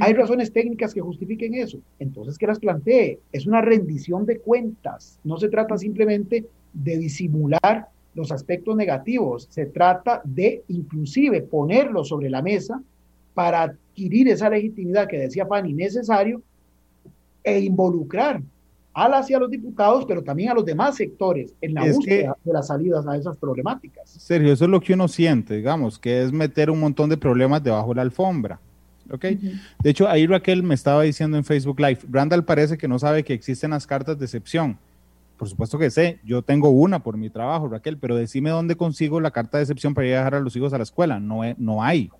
Hay 0.00 0.14
razones 0.14 0.52
técnicas 0.52 0.94
que 0.94 1.02
justifiquen 1.02 1.54
eso. 1.54 1.78
Entonces, 1.98 2.38
que 2.38 2.46
las 2.46 2.58
plantee? 2.58 3.18
Es 3.30 3.46
una 3.46 3.60
rendición 3.60 4.24
de 4.24 4.38
cuentas. 4.38 5.18
No 5.22 5.36
se 5.36 5.50
trata 5.50 5.76
simplemente 5.76 6.46
de 6.72 6.96
disimular 6.96 7.88
los 8.14 8.32
aspectos 8.32 8.74
negativos. 8.74 9.48
Se 9.50 9.66
trata 9.66 10.22
de 10.24 10.62
inclusive 10.68 11.42
ponerlo 11.42 12.04
sobre 12.04 12.30
la 12.30 12.40
mesa 12.40 12.82
para 13.34 13.62
adquirir 13.62 14.28
esa 14.28 14.48
legitimidad 14.48 15.08
que 15.08 15.18
decía 15.18 15.46
Fanny 15.46 15.74
necesario 15.74 16.42
e 17.44 17.60
involucrar 17.60 18.42
a 18.94 19.08
las 19.08 19.30
y 19.30 19.34
a 19.34 19.38
los 19.38 19.50
diputados, 19.50 20.04
pero 20.06 20.22
también 20.22 20.50
a 20.50 20.54
los 20.54 20.64
demás 20.64 20.96
sectores 20.96 21.54
en 21.60 21.74
la 21.74 21.84
búsqueda 21.84 22.36
de 22.44 22.52
las 22.52 22.66
salidas 22.66 23.06
a 23.06 23.16
esas 23.16 23.36
problemáticas. 23.36 24.10
Sergio, 24.10 24.52
eso 24.52 24.64
es 24.64 24.70
lo 24.70 24.80
que 24.80 24.92
uno 24.92 25.08
siente, 25.08 25.56
digamos, 25.56 25.98
que 25.98 26.22
es 26.22 26.32
meter 26.32 26.70
un 26.70 26.80
montón 26.80 27.08
de 27.08 27.16
problemas 27.16 27.62
debajo 27.62 27.90
de 27.90 27.94
la 27.96 28.02
alfombra. 28.02 28.60
¿ok? 29.10 29.24
De 29.82 29.90
hecho, 29.90 30.08
ahí 30.08 30.26
Raquel 30.26 30.62
me 30.62 30.74
estaba 30.74 31.02
diciendo 31.02 31.36
en 31.36 31.44
Facebook 31.44 31.80
Live, 31.80 32.00
Randall 32.10 32.44
parece 32.44 32.76
que 32.76 32.88
no 32.88 32.98
sabe 32.98 33.24
que 33.24 33.34
existen 33.34 33.70
las 33.70 33.86
cartas 33.86 34.18
de 34.18 34.24
excepción. 34.24 34.78
Por 35.36 35.48
supuesto 35.48 35.78
que 35.78 35.90
sé, 35.90 36.20
yo 36.24 36.42
tengo 36.42 36.70
una 36.70 37.02
por 37.02 37.16
mi 37.16 37.30
trabajo, 37.30 37.68
Raquel, 37.68 37.98
pero 37.98 38.14
decime 38.14 38.50
dónde 38.50 38.76
consigo 38.76 39.20
la 39.20 39.30
carta 39.30 39.58
de 39.58 39.64
excepción 39.64 39.94
para 39.94 40.06
ir 40.06 40.14
a 40.14 40.18
dejar 40.18 40.34
a 40.36 40.40
los 40.40 40.54
hijos 40.54 40.72
a 40.72 40.78
la 40.78 40.84
escuela. 40.84 41.18
No, 41.18 41.40
no 41.56 41.82
hay. 41.82 42.10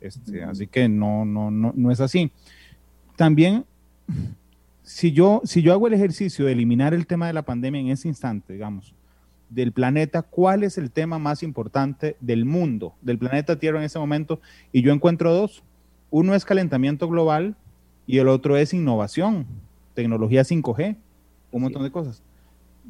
Este, 0.00 0.42
así 0.42 0.66
que 0.66 0.88
no, 0.88 1.24
no, 1.24 1.50
no, 1.50 1.72
no 1.74 1.90
es 1.90 2.00
así. 2.00 2.30
También 3.16 3.64
si 4.88 5.12
yo, 5.12 5.42
si 5.44 5.60
yo 5.60 5.74
hago 5.74 5.86
el 5.86 5.92
ejercicio 5.92 6.46
de 6.46 6.52
eliminar 6.52 6.94
el 6.94 7.06
tema 7.06 7.26
de 7.26 7.34
la 7.34 7.42
pandemia 7.42 7.78
en 7.78 7.88
ese 7.88 8.08
instante, 8.08 8.54
digamos, 8.54 8.94
del 9.50 9.70
planeta, 9.70 10.22
¿cuál 10.22 10.64
es 10.64 10.78
el 10.78 10.90
tema 10.90 11.18
más 11.18 11.42
importante 11.42 12.16
del 12.20 12.46
mundo, 12.46 12.94
del 13.02 13.18
planeta 13.18 13.58
Tierra 13.58 13.78
en 13.78 13.84
ese 13.84 13.98
momento? 13.98 14.40
Y 14.72 14.80
yo 14.80 14.90
encuentro 14.90 15.34
dos. 15.34 15.62
Uno 16.10 16.34
es 16.34 16.46
calentamiento 16.46 17.06
global 17.06 17.54
y 18.06 18.16
el 18.16 18.28
otro 18.28 18.56
es 18.56 18.72
innovación, 18.72 19.46
tecnología 19.92 20.40
5G, 20.40 20.96
un 21.52 21.62
montón 21.62 21.82
de 21.82 21.90
cosas. 21.90 22.22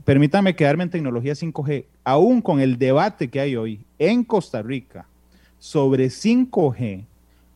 Permítame 0.05 0.55
quedarme 0.55 0.85
en 0.85 0.91
tecnología 0.91 1.33
5G. 1.33 1.87
Aún 2.05 2.43
con 2.43 2.61
el 2.61 2.79
debate 2.79 3.29
que 3.29 3.41
hay 3.41 3.57
hoy 3.57 3.85
en 3.99 4.23
Costa 4.23 4.63
Rica 4.63 5.09
sobre 5.59 6.07
5G, 6.07 7.07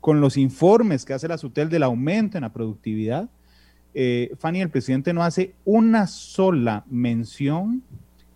con 0.01 0.20
los 0.20 0.36
informes 0.36 1.05
que 1.05 1.12
hace 1.12 1.28
la 1.28 1.38
SUTEL 1.38 1.68
del 1.68 1.84
aumento 1.84 2.38
en 2.38 2.43
la 2.43 2.53
productividad, 2.53 3.30
eh, 3.95 4.32
Fanny, 4.38 4.61
el 4.61 4.70
presidente 4.70 5.12
no 5.12 5.22
hace 5.22 5.55
una 5.64 6.07
sola 6.07 6.84
mención 6.88 7.82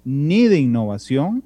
ni 0.04 0.46
de 0.46 0.58
innovación, 0.60 1.42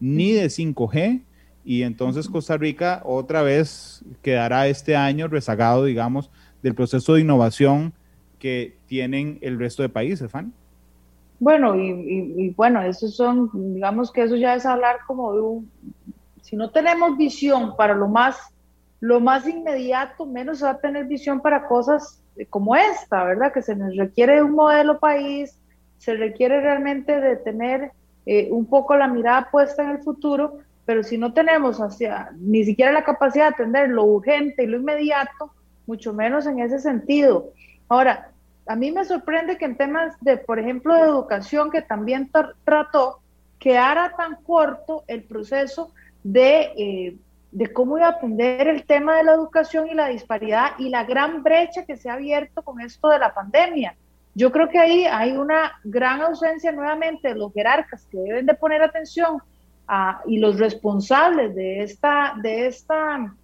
ni 0.00 0.32
de 0.32 0.46
5G, 0.46 1.22
y 1.64 1.82
entonces 1.82 2.28
Costa 2.28 2.56
Rica 2.56 3.02
otra 3.04 3.42
vez 3.42 4.02
quedará 4.22 4.68
este 4.68 4.96
año 4.96 5.28
rezagado, 5.28 5.84
digamos, 5.84 6.30
del 6.62 6.74
proceso 6.74 7.14
de 7.14 7.20
innovación 7.20 7.92
que 8.38 8.76
tienen 8.86 9.38
el 9.42 9.58
resto 9.58 9.82
de 9.82 9.88
países, 9.88 10.30
Fanny. 10.30 10.52
Bueno, 11.40 11.76
y, 11.76 12.50
bueno, 12.56 12.82
eso 12.82 13.08
son, 13.08 13.50
digamos 13.74 14.10
que 14.10 14.22
eso 14.22 14.36
ya 14.36 14.54
es 14.54 14.66
hablar 14.66 14.96
como 15.06 15.34
de 15.34 15.40
un, 15.40 15.70
si 16.42 16.56
no 16.56 16.70
tenemos 16.70 17.16
visión 17.16 17.76
para 17.76 17.94
lo 17.94 18.08
más, 18.08 18.36
lo 19.00 19.20
más 19.20 19.46
inmediato, 19.46 20.26
menos 20.26 20.64
va 20.64 20.70
a 20.70 20.78
tener 20.78 21.06
visión 21.06 21.40
para 21.40 21.68
cosas 21.68 22.22
como 22.46 22.76
esta, 22.76 23.24
¿verdad? 23.24 23.52
Que 23.52 23.62
se 23.62 23.74
nos 23.74 23.96
requiere 23.96 24.42
un 24.42 24.52
modelo 24.52 24.98
país, 24.98 25.58
se 25.98 26.14
requiere 26.14 26.60
realmente 26.60 27.20
de 27.20 27.36
tener 27.36 27.92
eh, 28.26 28.48
un 28.50 28.66
poco 28.66 28.96
la 28.96 29.08
mirada 29.08 29.50
puesta 29.50 29.82
en 29.82 29.90
el 29.90 29.98
futuro, 29.98 30.58
pero 30.84 31.02
si 31.02 31.18
no 31.18 31.32
tenemos 31.32 31.80
hacia, 31.80 32.30
ni 32.38 32.64
siquiera 32.64 32.92
la 32.92 33.04
capacidad 33.04 33.48
de 33.48 33.54
atender 33.54 33.90
lo 33.90 34.04
urgente 34.04 34.64
y 34.64 34.66
lo 34.66 34.78
inmediato, 34.78 35.52
mucho 35.86 36.12
menos 36.12 36.46
en 36.46 36.60
ese 36.60 36.78
sentido. 36.78 37.50
Ahora, 37.88 38.30
a 38.66 38.76
mí 38.76 38.92
me 38.92 39.04
sorprende 39.04 39.56
que 39.56 39.64
en 39.64 39.76
temas 39.76 40.14
de, 40.20 40.36
por 40.36 40.58
ejemplo, 40.58 40.94
de 40.94 41.02
educación, 41.02 41.70
que 41.70 41.82
también 41.82 42.30
trató, 42.64 43.20
quedara 43.58 44.14
tan 44.16 44.36
corto 44.42 45.04
el 45.08 45.24
proceso 45.24 45.92
de 46.22 46.72
eh, 46.76 47.16
de 47.50 47.72
cómo 47.72 47.96
iba 47.96 48.06
a 48.06 48.10
atender 48.10 48.68
el 48.68 48.84
tema 48.84 49.16
de 49.16 49.24
la 49.24 49.32
educación 49.32 49.88
y 49.88 49.94
la 49.94 50.08
disparidad 50.08 50.72
y 50.78 50.90
la 50.90 51.04
gran 51.04 51.42
brecha 51.42 51.84
que 51.84 51.96
se 51.96 52.10
ha 52.10 52.14
abierto 52.14 52.62
con 52.62 52.80
esto 52.80 53.08
de 53.08 53.18
la 53.18 53.32
pandemia. 53.32 53.96
Yo 54.34 54.52
creo 54.52 54.68
que 54.68 54.78
ahí 54.78 55.04
hay 55.06 55.32
una 55.32 55.72
gran 55.82 56.20
ausencia 56.20 56.70
nuevamente 56.72 57.28
de 57.28 57.34
los 57.34 57.52
jerarcas 57.52 58.06
que 58.10 58.18
deben 58.18 58.46
de 58.46 58.54
poner 58.54 58.82
atención 58.82 59.38
a, 59.86 60.20
y 60.26 60.38
los 60.38 60.58
responsables 60.58 61.54
de 61.54 61.82
esta, 61.82 62.34
de 62.42 62.66
esta, 62.66 63.34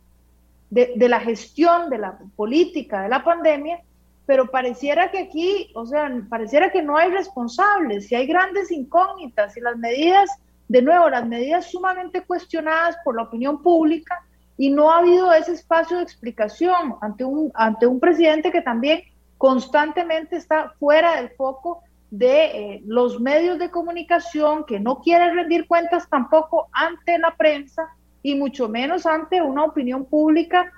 de, 0.71 0.93
de 0.95 1.09
la 1.09 1.21
gestión 1.21 1.89
de 1.89 1.99
la 1.99 2.19
política 2.37 3.03
de 3.03 3.09
la 3.09 3.25
pandemia, 3.25 3.81
pero 4.27 4.51
pareciera 4.51 5.11
que 5.11 5.19
aquí, 5.19 5.71
o 5.75 5.87
sea, 5.87 6.11
pareciera 6.29 6.71
que 6.71 6.83
no 6.83 6.97
hay 6.97 7.11
responsables, 7.11 8.07
si 8.07 8.15
hay 8.15 8.27
grandes 8.27 8.71
incógnitas 8.71 9.57
y 9.57 9.61
las 9.61 9.77
medidas 9.77 10.31
de 10.69 10.83
nuevo, 10.83 11.11
las 11.11 11.27
medidas 11.27 11.71
sumamente 11.71 12.23
cuestionadas 12.23 12.97
por 13.05 13.17
la 13.17 13.23
opinión 13.23 13.63
pública 13.63 14.25
y 14.57 14.71
no 14.71 14.91
ha 14.91 14.99
habido 14.99 15.33
ese 15.33 15.53
espacio 15.53 15.97
de 15.99 16.05
explicación 16.05 16.97
ante 17.01 17.25
un, 17.25 17.51
ante 17.55 17.87
un 17.87 18.01
presidente 18.01 18.53
que 18.53 18.63
también 18.63 19.03
constantemente 19.37 20.37
está 20.37 20.71
fuera 20.79 21.17
del 21.17 21.31
foco 21.31 21.83
de 22.11 22.45
eh, 22.45 22.83
los 22.87 23.21
medios 23.21 23.59
de 23.59 23.71
comunicación, 23.71 24.65
que 24.65 24.79
no 24.79 25.01
quiere 25.01 25.35
rendir 25.35 25.67
cuentas 25.67 26.09
tampoco 26.09 26.69
ante 26.73 27.19
la 27.19 27.35
prensa 27.37 27.89
y 28.23 28.37
mucho 28.37 28.69
menos 28.69 29.05
ante 29.05 29.43
una 29.43 29.65
opinión 29.65 30.05
pública 30.05 30.73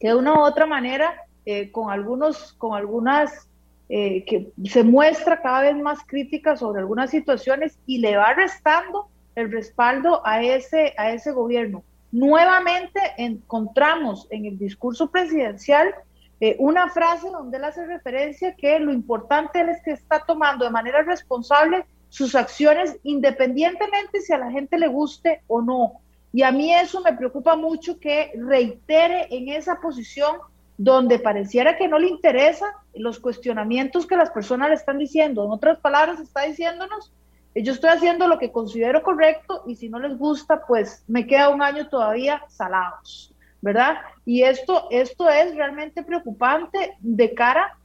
que 0.00 0.08
de 0.08 0.14
una 0.14 0.34
u 0.34 0.40
otra 0.40 0.66
manera, 0.66 1.14
eh, 1.44 1.70
con, 1.72 1.90
algunos, 1.90 2.52
con 2.54 2.76
algunas 2.76 3.47
eh, 3.88 4.24
que 4.24 4.50
se 4.68 4.82
muestra 4.84 5.40
cada 5.40 5.62
vez 5.62 5.76
más 5.76 6.00
crítica 6.06 6.56
sobre 6.56 6.80
algunas 6.80 7.10
situaciones 7.10 7.78
y 7.86 7.98
le 7.98 8.16
va 8.16 8.34
restando 8.34 9.08
el 9.34 9.50
respaldo 9.50 10.20
a 10.26 10.42
ese, 10.42 10.94
a 10.98 11.12
ese 11.12 11.32
gobierno. 11.32 11.82
Nuevamente 12.10 13.00
encontramos 13.16 14.26
en 14.30 14.46
el 14.46 14.58
discurso 14.58 15.10
presidencial 15.10 15.94
eh, 16.40 16.54
una 16.58 16.88
frase 16.88 17.28
donde 17.30 17.56
él 17.56 17.64
hace 17.64 17.84
referencia 17.84 18.54
que 18.54 18.78
lo 18.78 18.92
importante 18.92 19.60
es 19.60 19.82
que 19.82 19.90
está 19.90 20.24
tomando 20.24 20.64
de 20.64 20.70
manera 20.70 21.02
responsable 21.02 21.84
sus 22.10 22.34
acciones 22.34 22.96
independientemente 23.02 24.20
si 24.20 24.32
a 24.32 24.38
la 24.38 24.50
gente 24.50 24.78
le 24.78 24.86
guste 24.86 25.42
o 25.48 25.60
no. 25.60 25.94
Y 26.32 26.42
a 26.42 26.52
mí 26.52 26.72
eso 26.72 27.00
me 27.00 27.14
preocupa 27.14 27.56
mucho 27.56 27.98
que 27.98 28.32
reitere 28.36 29.26
en 29.30 29.48
esa 29.48 29.80
posición 29.80 30.36
donde 30.78 31.18
pareciera 31.18 31.76
que 31.76 31.88
no 31.88 31.98
le 31.98 32.08
interesa 32.08 32.66
los 32.94 33.18
cuestionamientos 33.18 34.06
que 34.06 34.16
las 34.16 34.30
personas 34.30 34.68
le 34.68 34.76
están 34.76 34.96
diciendo. 34.96 35.44
En 35.44 35.50
otras 35.50 35.78
palabras, 35.80 36.20
está 36.20 36.42
diciéndonos, 36.42 37.12
eh, 37.54 37.64
yo 37.64 37.72
estoy 37.72 37.90
haciendo 37.90 38.28
lo 38.28 38.38
que 38.38 38.52
considero 38.52 39.02
correcto 39.02 39.64
y 39.66 39.74
si 39.74 39.88
no 39.88 39.98
les 39.98 40.16
gusta, 40.16 40.62
pues 40.66 41.04
me 41.08 41.26
queda 41.26 41.48
un 41.48 41.62
año 41.62 41.88
todavía 41.88 42.42
salados, 42.48 43.34
¿verdad? 43.60 43.98
Y 44.24 44.44
esto, 44.44 44.86
esto 44.90 45.28
es 45.28 45.54
realmente 45.56 46.04
preocupante 46.04 46.96
de 47.00 47.34
cara 47.34 47.76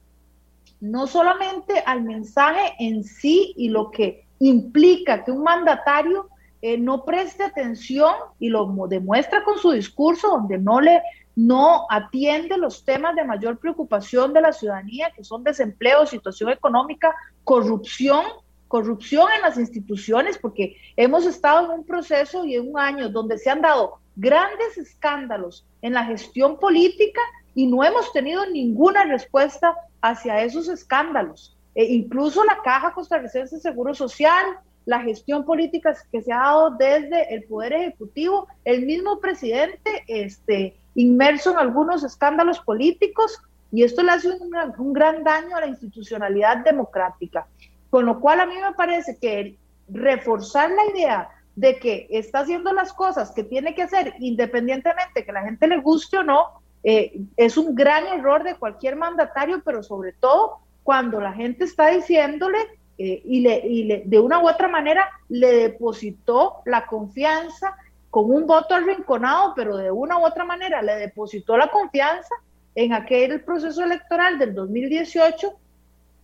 no 0.80 1.06
solamente 1.06 1.82
al 1.86 2.02
mensaje 2.02 2.74
en 2.78 3.02
sí 3.02 3.54
y 3.56 3.70
lo 3.70 3.90
que 3.90 4.26
implica 4.38 5.24
que 5.24 5.32
un 5.32 5.42
mandatario 5.42 6.28
eh, 6.62 6.78
no 6.78 7.04
preste 7.04 7.42
atención 7.42 8.14
y 8.38 8.50
lo 8.50 8.66
demuestra 8.88 9.42
con 9.44 9.58
su 9.58 9.72
discurso, 9.72 10.28
donde 10.28 10.58
no 10.58 10.80
le 10.80 11.02
no 11.36 11.86
atiende 11.90 12.56
los 12.58 12.84
temas 12.84 13.16
de 13.16 13.24
mayor 13.24 13.58
preocupación 13.58 14.32
de 14.32 14.40
la 14.40 14.52
ciudadanía, 14.52 15.10
que 15.10 15.24
son 15.24 15.42
desempleo, 15.42 16.06
situación 16.06 16.50
económica, 16.50 17.14
corrupción, 17.42 18.24
corrupción 18.68 19.28
en 19.34 19.42
las 19.42 19.58
instituciones, 19.58 20.38
porque 20.38 20.76
hemos 20.96 21.26
estado 21.26 21.64
en 21.64 21.80
un 21.80 21.86
proceso 21.86 22.44
y 22.44 22.54
en 22.54 22.70
un 22.70 22.78
año 22.78 23.08
donde 23.08 23.38
se 23.38 23.50
han 23.50 23.60
dado 23.60 23.98
grandes 24.16 24.78
escándalos 24.78 25.66
en 25.82 25.92
la 25.92 26.04
gestión 26.04 26.58
política 26.58 27.20
y 27.54 27.66
no 27.66 27.84
hemos 27.84 28.12
tenido 28.12 28.46
ninguna 28.46 29.04
respuesta 29.04 29.76
hacia 30.00 30.42
esos 30.42 30.68
escándalos. 30.68 31.56
E 31.74 31.84
incluso 31.84 32.44
la 32.44 32.62
Caja 32.62 32.92
Costarricense 32.92 33.56
de 33.56 33.62
Seguro 33.62 33.94
Social, 33.94 34.44
la 34.86 35.00
gestión 35.00 35.44
política 35.44 35.94
que 36.12 36.22
se 36.22 36.32
ha 36.32 36.38
dado 36.38 36.70
desde 36.70 37.34
el 37.34 37.44
Poder 37.44 37.72
Ejecutivo, 37.72 38.46
el 38.64 38.86
mismo 38.86 39.18
presidente, 39.18 40.04
este, 40.06 40.76
inmerso 40.94 41.52
en 41.52 41.58
algunos 41.58 42.04
escándalos 42.04 42.60
políticos 42.60 43.40
y 43.72 43.82
esto 43.82 44.02
le 44.02 44.12
hace 44.12 44.28
un, 44.30 44.92
gran 44.92 45.24
daño 45.24 45.56
a 45.56 45.60
la 45.60 45.66
institucionalidad 45.66 46.58
democrática. 46.58 47.46
Con 47.90 48.06
lo 48.06 48.20
cual 48.20 48.40
a 48.40 48.46
mí 48.46 48.54
me 48.54 48.72
parece 48.74 49.18
que 49.18 49.56
reforzar 49.88 50.70
la 50.70 50.86
idea 50.94 51.28
de 51.56 51.78
que 51.78 52.06
está 52.10 52.40
haciendo 52.40 52.72
las 52.72 52.92
cosas 52.92 53.32
que 53.32 53.42
tiene 53.42 53.74
que 53.74 53.82
hacer 53.82 54.14
independientemente 54.20 55.24
que 55.24 55.32
la 55.32 55.42
gente 55.42 55.66
le 55.66 55.78
guste 55.78 56.18
o 56.18 56.22
no, 56.22 56.60
eh, 56.84 57.20
es 57.36 57.56
un 57.56 57.74
gran 57.74 58.06
error 58.06 58.44
de 58.44 58.54
cualquier 58.54 58.94
mandatario, 58.94 59.62
pero 59.64 59.82
sobre 59.82 60.12
todo 60.12 60.58
cuando 60.84 61.20
la 61.20 61.32
gente 61.32 61.64
está 61.64 61.88
diciéndole 61.88 62.58
eh, 62.96 63.22
y, 63.24 63.40
le, 63.40 63.66
y 63.66 63.84
le, 63.84 64.02
de 64.04 64.20
una 64.20 64.40
u 64.40 64.48
otra 64.48 64.68
manera 64.68 65.08
le 65.28 65.52
depositó 65.52 66.62
la 66.64 66.86
confianza 66.86 67.76
con 68.14 68.30
un 68.30 68.46
voto 68.46 68.76
arrinconado, 68.76 69.54
pero 69.56 69.76
de 69.76 69.90
una 69.90 70.16
u 70.18 70.24
otra 70.24 70.44
manera 70.44 70.80
le 70.82 70.94
depositó 70.94 71.56
la 71.56 71.66
confianza 71.66 72.32
en 72.76 72.92
aquel 72.92 73.42
proceso 73.42 73.82
electoral 73.82 74.38
del 74.38 74.54
2018 74.54 75.52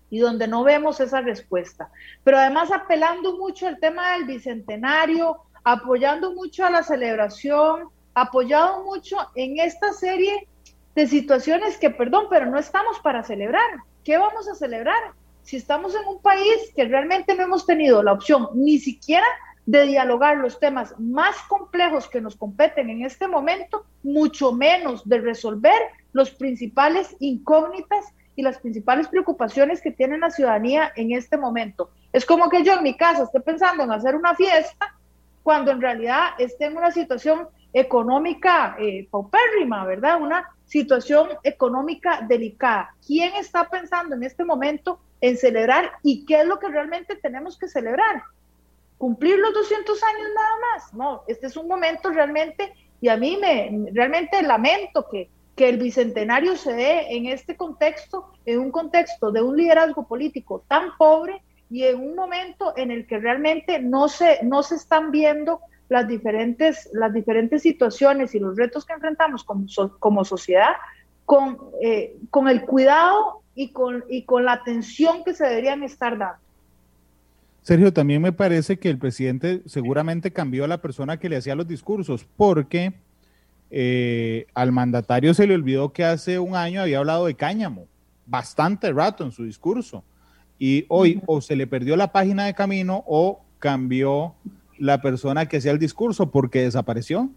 y 0.09 0.21
donde 0.21 0.47
no 0.47 0.63
vemos 0.63 1.01
esa 1.01 1.21
respuesta. 1.21 1.91
Pero 2.23 2.39
además 2.39 2.71
apelando 2.71 3.37
mucho 3.37 3.67
al 3.67 3.81
tema 3.81 4.13
del 4.13 4.27
bicentenario, 4.27 5.39
apoyando 5.65 6.33
mucho 6.33 6.65
a 6.65 6.71
la 6.71 6.85
celebración, 6.85 7.89
apoyado 8.15 8.85
mucho 8.85 9.17
en 9.35 9.59
esta 9.59 9.93
serie 9.93 10.47
de 10.95 11.09
situaciones 11.09 11.77
que, 11.77 11.91
perdón, 11.91 12.27
pero 12.31 12.47
no 12.47 12.61
estamos 12.61 13.01
para 13.01 13.25
celebrar. 13.25 13.69
¿Qué 14.05 14.17
vamos 14.17 14.49
a 14.49 14.55
celebrar? 14.55 15.11
Si 15.43 15.57
estamos 15.57 15.93
en 15.97 16.07
un 16.07 16.23
país 16.23 16.73
que 16.77 16.85
realmente 16.85 17.35
no 17.35 17.43
hemos 17.43 17.67
tenido 17.67 18.01
la 18.01 18.13
opción 18.13 18.49
ni 18.55 18.79
siquiera 18.79 19.27
de 19.67 19.87
dialogar 19.87 20.39
los 20.39 20.59
temas 20.59 20.99
más 20.99 21.37
complejos 21.49 22.09
que 22.09 22.21
nos 22.21 22.37
competen 22.37 22.91
en 22.91 23.05
este 23.05 23.29
momento, 23.29 23.85
mucho 24.03 24.53
menos 24.53 25.09
de 25.09 25.19
resolver 25.19 25.81
los 26.13 26.31
principales 26.31 27.15
incógnitas 27.21 28.05
y 28.37 28.43
las 28.43 28.59
principales 28.59 29.09
preocupaciones 29.09 29.81
que 29.81 29.91
tiene 29.91 30.19
la 30.19 30.31
ciudadanía 30.31 30.93
en 30.97 31.13
este 31.13 31.37
momento. 31.37 31.91
Es 32.13 32.25
como 32.25 32.49
que 32.49 32.65
yo 32.65 32.75
en 32.75 32.83
mi 32.83 32.97
casa 32.97 33.25
esté 33.25 33.41
pensando 33.41 33.85
en 33.85 33.93
hacer 33.93 34.17
una 34.17 34.35
fiesta 34.35 34.97
cuando 35.43 35.71
en 35.71 35.81
realidad 35.81 36.31
esté 36.39 36.67
en 36.67 36.77
una 36.77 36.91
situación 36.91 37.49
económica 37.73 38.77
eh, 38.79 39.09
paupérrima, 39.11 39.85
¿verdad? 39.85 40.21
Una 40.21 40.49
situación 40.65 41.29
económica 41.43 42.25
delicada. 42.27 42.95
¿Quién 43.07 43.35
está 43.37 43.69
pensando 43.69 44.15
en 44.17 44.23
este 44.23 44.45
momento 44.45 45.01
en 45.21 45.37
celebrar 45.37 45.93
y 46.03 46.25
qué 46.25 46.41
es 46.41 46.47
lo 46.47 46.59
que 46.59 46.69
realmente 46.69 47.17
tenemos 47.17 47.59
que 47.59 47.69
celebrar? 47.69 48.23
¿Cumplir 49.01 49.39
los 49.39 49.55
200 49.55 50.03
años 50.03 50.29
nada 50.35 50.57
más? 50.61 50.93
No, 50.93 51.23
este 51.27 51.47
es 51.47 51.57
un 51.57 51.67
momento 51.67 52.11
realmente, 52.11 52.75
y 53.01 53.09
a 53.09 53.17
mí 53.17 53.39
me 53.41 53.91
realmente 53.95 54.43
lamento 54.43 55.09
que, 55.11 55.31
que 55.57 55.71
el 55.71 55.79
bicentenario 55.79 56.55
se 56.55 56.75
dé 56.75 57.17
en 57.17 57.25
este 57.25 57.57
contexto, 57.57 58.31
en 58.45 58.61
un 58.61 58.71
contexto 58.71 59.31
de 59.31 59.41
un 59.41 59.57
liderazgo 59.57 60.07
político 60.07 60.65
tan 60.69 60.99
pobre 60.99 61.41
y 61.71 61.85
en 61.85 61.99
un 61.99 62.15
momento 62.15 62.75
en 62.77 62.91
el 62.91 63.07
que 63.07 63.17
realmente 63.17 63.79
no 63.79 64.07
se, 64.07 64.41
no 64.43 64.63
se 64.63 64.75
están 64.75 65.11
viendo 65.11 65.61
las 65.89 66.07
diferentes, 66.07 66.91
las 66.93 67.15
diferentes 67.15 67.63
situaciones 67.63 68.35
y 68.35 68.39
los 68.39 68.55
retos 68.55 68.85
que 68.85 68.93
enfrentamos 68.93 69.45
como, 69.45 69.65
como 69.99 70.27
sociedad 70.27 70.75
con, 71.25 71.57
eh, 71.81 72.19
con 72.29 72.49
el 72.49 72.67
cuidado 72.67 73.41
y 73.55 73.73
con, 73.73 74.05
y 74.11 74.25
con 74.25 74.45
la 74.45 74.53
atención 74.53 75.25
que 75.25 75.33
se 75.33 75.47
deberían 75.47 75.85
estar 75.85 76.19
dando. 76.19 76.50
Sergio, 77.71 77.93
también 77.93 78.21
me 78.21 78.33
parece 78.33 78.81
que 78.81 78.91
el 78.91 78.99
presidente 78.99 79.63
seguramente 79.65 80.33
cambió 80.33 80.65
a 80.65 80.67
la 80.67 80.83
persona 80.83 81.19
que 81.19 81.29
le 81.29 81.37
hacía 81.37 81.55
los 81.55 81.69
discursos, 81.69 82.27
porque 82.37 82.95
eh, 83.71 84.49
al 84.55 84.73
mandatario 84.73 85.35
se 85.35 85.47
le 85.47 85.55
olvidó 85.55 85.93
que 85.93 86.03
hace 86.03 86.41
un 86.41 86.57
año 86.57 86.83
había 86.83 86.99
hablado 86.99 87.27
de 87.27 87.37
cáñamo, 87.37 87.87
bastante 88.27 88.93
rato 88.93 89.23
en 89.23 89.31
su 89.31 89.45
discurso, 89.45 90.03
y 90.59 90.85
hoy 90.89 91.23
o 91.27 91.41
se 91.41 91.55
le 91.55 91.69
perdió 91.69 91.95
la 91.95 92.11
página 92.11 92.45
de 92.45 92.55
camino 92.55 93.05
o 93.07 93.45
cambió 93.61 94.35
la 94.77 95.01
persona 95.01 95.47
que 95.47 95.59
hacía 95.59 95.71
el 95.71 95.79
discurso 95.79 96.29
porque 96.29 96.63
desapareció. 96.63 97.31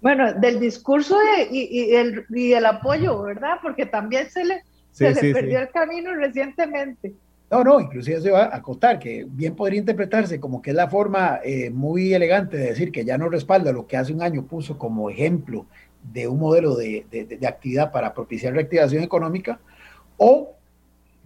Bueno, 0.00 0.32
del 0.32 0.58
discurso 0.58 1.16
y, 1.48 1.94
el, 1.94 2.66
apoyo, 2.66 3.22
¿verdad? 3.22 3.58
Porque 3.62 3.86
también 3.86 4.28
se 4.30 4.44
le, 4.44 4.64
se 4.90 5.14
le 5.14 5.32
perdió 5.32 5.60
el 5.60 5.70
camino 5.70 6.12
recientemente. 6.12 7.14
No, 7.52 7.62
no, 7.62 7.80
inclusive 7.80 8.18
se 8.22 8.30
va 8.30 8.44
a 8.44 8.56
acostar, 8.56 8.98
que 8.98 9.26
bien 9.28 9.54
podría 9.54 9.78
interpretarse 9.78 10.40
como 10.40 10.62
que 10.62 10.70
es 10.70 10.76
la 10.76 10.88
forma 10.88 11.38
eh, 11.44 11.68
muy 11.68 12.14
elegante 12.14 12.56
de 12.56 12.68
decir 12.68 12.90
que 12.90 13.04
ya 13.04 13.18
no 13.18 13.28
respalda 13.28 13.72
lo 13.72 13.86
que 13.86 13.98
hace 13.98 14.10
un 14.10 14.22
año 14.22 14.46
puso 14.46 14.78
como 14.78 15.10
ejemplo 15.10 15.66
de 16.14 16.26
un 16.28 16.38
modelo 16.38 16.74
de, 16.76 17.04
de 17.10 17.46
actividad 17.46 17.92
para 17.92 18.14
propiciar 18.14 18.54
reactivación 18.54 19.02
económica, 19.02 19.60
o 20.16 20.54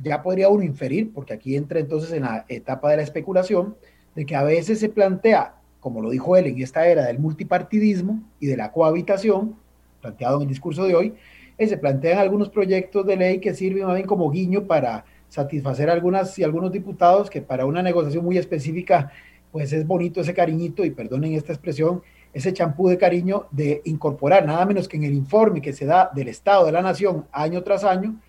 ya 0.02 0.20
podría 0.20 0.48
uno 0.48 0.64
inferir, 0.64 1.12
porque 1.14 1.32
aquí 1.32 1.54
entra 1.54 1.78
entonces 1.78 2.12
en 2.12 2.24
la 2.24 2.44
etapa 2.48 2.90
de 2.90 2.96
la 2.96 3.02
especulación, 3.04 3.76
de 4.16 4.26
que 4.26 4.34
a 4.34 4.42
veces 4.42 4.80
se 4.80 4.88
plantea, 4.88 5.54
como 5.78 6.02
lo 6.02 6.10
dijo 6.10 6.36
él 6.36 6.46
en 6.46 6.60
esta 6.60 6.88
era 6.88 7.04
del 7.04 7.20
multipartidismo 7.20 8.20
y 8.40 8.48
de 8.48 8.56
la 8.56 8.72
cohabitación, 8.72 9.54
planteado 10.00 10.38
en 10.38 10.42
el 10.42 10.48
discurso 10.48 10.86
de 10.86 10.94
hoy, 10.96 11.14
eh, 11.56 11.68
se 11.68 11.78
plantean 11.78 12.18
algunos 12.18 12.48
proyectos 12.48 13.06
de 13.06 13.16
ley 13.16 13.38
que 13.38 13.54
sirven 13.54 13.86
más 13.86 13.94
bien 13.94 14.08
como 14.08 14.28
guiño 14.28 14.64
para 14.64 15.04
satisfacer 15.28 15.90
algunas 15.90 16.38
y 16.38 16.44
algunos 16.44 16.72
diputados 16.72 17.30
que 17.30 17.42
para 17.42 17.66
una 17.66 17.82
negociación 17.82 18.24
muy 18.24 18.38
específica, 18.38 19.12
pues 19.52 19.72
es 19.72 19.86
bonito 19.86 20.20
ese 20.20 20.34
cariñito, 20.34 20.84
y 20.84 20.90
perdonen 20.90 21.32
esta 21.34 21.52
expresión, 21.52 22.02
ese 22.32 22.52
champú 22.52 22.88
de 22.88 22.98
cariño 22.98 23.46
de 23.50 23.80
incorporar 23.84 24.46
nada 24.46 24.66
menos 24.66 24.88
que 24.88 24.96
en 24.96 25.04
el 25.04 25.14
informe 25.14 25.62
que 25.62 25.72
se 25.72 25.86
da 25.86 26.10
del 26.14 26.28
Estado 26.28 26.66
de 26.66 26.72
la 26.72 26.82
Nación 26.82 27.26
año 27.32 27.62
tras 27.62 27.82
año, 27.84 28.20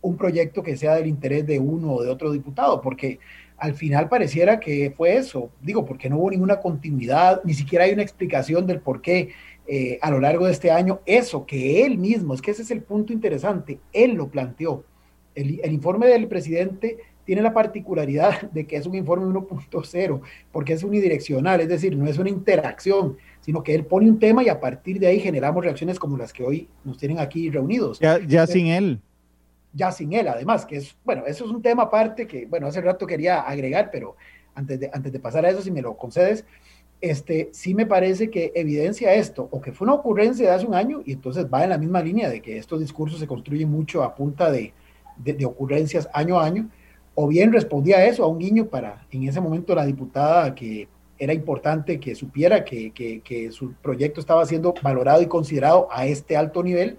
un 0.00 0.16
proyecto 0.16 0.62
que 0.62 0.76
sea 0.76 0.94
del 0.94 1.06
interés 1.06 1.46
de 1.46 1.58
uno 1.58 1.94
o 1.94 2.02
de 2.02 2.10
otro 2.10 2.30
diputado, 2.30 2.80
porque 2.80 3.18
al 3.58 3.74
final 3.74 4.08
pareciera 4.08 4.60
que 4.60 4.92
fue 4.96 5.16
eso, 5.16 5.50
digo, 5.62 5.84
porque 5.84 6.08
no 6.08 6.18
hubo 6.18 6.30
ninguna 6.30 6.60
continuidad, 6.60 7.40
ni 7.44 7.54
siquiera 7.54 7.84
hay 7.84 7.92
una 7.92 8.02
explicación 8.02 8.66
del 8.66 8.80
por 8.80 9.00
qué 9.00 9.30
eh, 9.66 9.98
a 10.00 10.10
lo 10.10 10.20
largo 10.20 10.46
de 10.46 10.52
este 10.52 10.70
año, 10.70 11.00
eso 11.06 11.44
que 11.44 11.84
él 11.84 11.98
mismo, 11.98 12.34
es 12.34 12.42
que 12.42 12.52
ese 12.52 12.62
es 12.62 12.70
el 12.70 12.82
punto 12.82 13.12
interesante, 13.12 13.80
él 13.92 14.12
lo 14.12 14.28
planteó. 14.28 14.84
El, 15.36 15.60
el 15.62 15.72
informe 15.72 16.08
del 16.08 16.26
presidente 16.26 16.98
tiene 17.24 17.42
la 17.42 17.52
particularidad 17.52 18.42
de 18.52 18.66
que 18.66 18.76
es 18.76 18.86
un 18.86 18.94
informe 18.94 19.26
1.0, 19.26 20.20
porque 20.50 20.72
es 20.72 20.82
unidireccional, 20.82 21.60
es 21.60 21.68
decir, 21.68 21.96
no 21.96 22.06
es 22.06 22.18
una 22.18 22.30
interacción, 22.30 23.16
sino 23.40 23.62
que 23.62 23.74
él 23.74 23.84
pone 23.84 24.08
un 24.08 24.18
tema 24.18 24.42
y 24.42 24.48
a 24.48 24.58
partir 24.58 24.98
de 24.98 25.06
ahí 25.06 25.20
generamos 25.20 25.62
reacciones 25.62 25.98
como 25.98 26.16
las 26.16 26.32
que 26.32 26.42
hoy 26.42 26.68
nos 26.84 26.98
tienen 26.98 27.18
aquí 27.18 27.50
reunidos. 27.50 28.00
Ya, 28.00 28.18
ya 28.18 28.46
sin 28.46 28.66
él 28.66 29.00
ya 29.76 29.92
sin 29.92 30.14
él, 30.14 30.26
además, 30.26 30.64
que 30.64 30.76
es, 30.76 30.96
bueno, 31.04 31.24
eso 31.26 31.44
es 31.44 31.50
un 31.50 31.60
tema 31.60 31.84
aparte 31.84 32.26
que, 32.26 32.46
bueno, 32.46 32.66
hace 32.66 32.80
rato 32.80 33.06
quería 33.06 33.42
agregar, 33.42 33.90
pero 33.92 34.16
antes 34.54 34.80
de, 34.80 34.90
antes 34.90 35.12
de 35.12 35.20
pasar 35.20 35.44
a 35.44 35.50
eso, 35.50 35.60
si 35.60 35.70
me 35.70 35.82
lo 35.82 35.98
concedes, 35.98 36.46
este, 37.02 37.50
sí 37.52 37.74
me 37.74 37.84
parece 37.84 38.30
que 38.30 38.52
evidencia 38.54 39.12
esto, 39.12 39.46
o 39.50 39.60
que 39.60 39.72
fue 39.72 39.84
una 39.84 39.94
ocurrencia 39.94 40.48
de 40.48 40.54
hace 40.54 40.66
un 40.66 40.74
año, 40.74 41.02
y 41.04 41.12
entonces 41.12 41.46
va 41.52 41.62
en 41.62 41.70
la 41.70 41.78
misma 41.78 42.00
línea 42.00 42.30
de 42.30 42.40
que 42.40 42.56
estos 42.56 42.80
discursos 42.80 43.20
se 43.20 43.26
construyen 43.26 43.70
mucho 43.70 44.02
a 44.02 44.14
punta 44.14 44.50
de, 44.50 44.72
de, 45.16 45.44
ocurrencias 45.44 46.08
año 46.12 46.38
a 46.38 46.44
año, 46.44 46.68
o 47.14 47.28
bien 47.28 47.52
respondía 47.52 47.98
a 47.98 48.04
eso, 48.06 48.24
a 48.24 48.28
un 48.28 48.38
guiño 48.38 48.66
para, 48.66 49.06
en 49.10 49.28
ese 49.28 49.40
momento, 49.40 49.74
la 49.74 49.86
diputada 49.86 50.54
que 50.54 50.88
era 51.18 51.32
importante 51.32 51.98
que 51.98 52.14
supiera 52.14 52.64
que, 52.64 52.90
que, 52.90 53.20
que 53.20 53.50
su 53.50 53.72
proyecto 53.74 54.20
estaba 54.20 54.44
siendo 54.44 54.74
valorado 54.82 55.22
y 55.22 55.26
considerado 55.26 55.88
a 55.90 56.06
este 56.06 56.36
alto 56.36 56.62
nivel, 56.62 56.98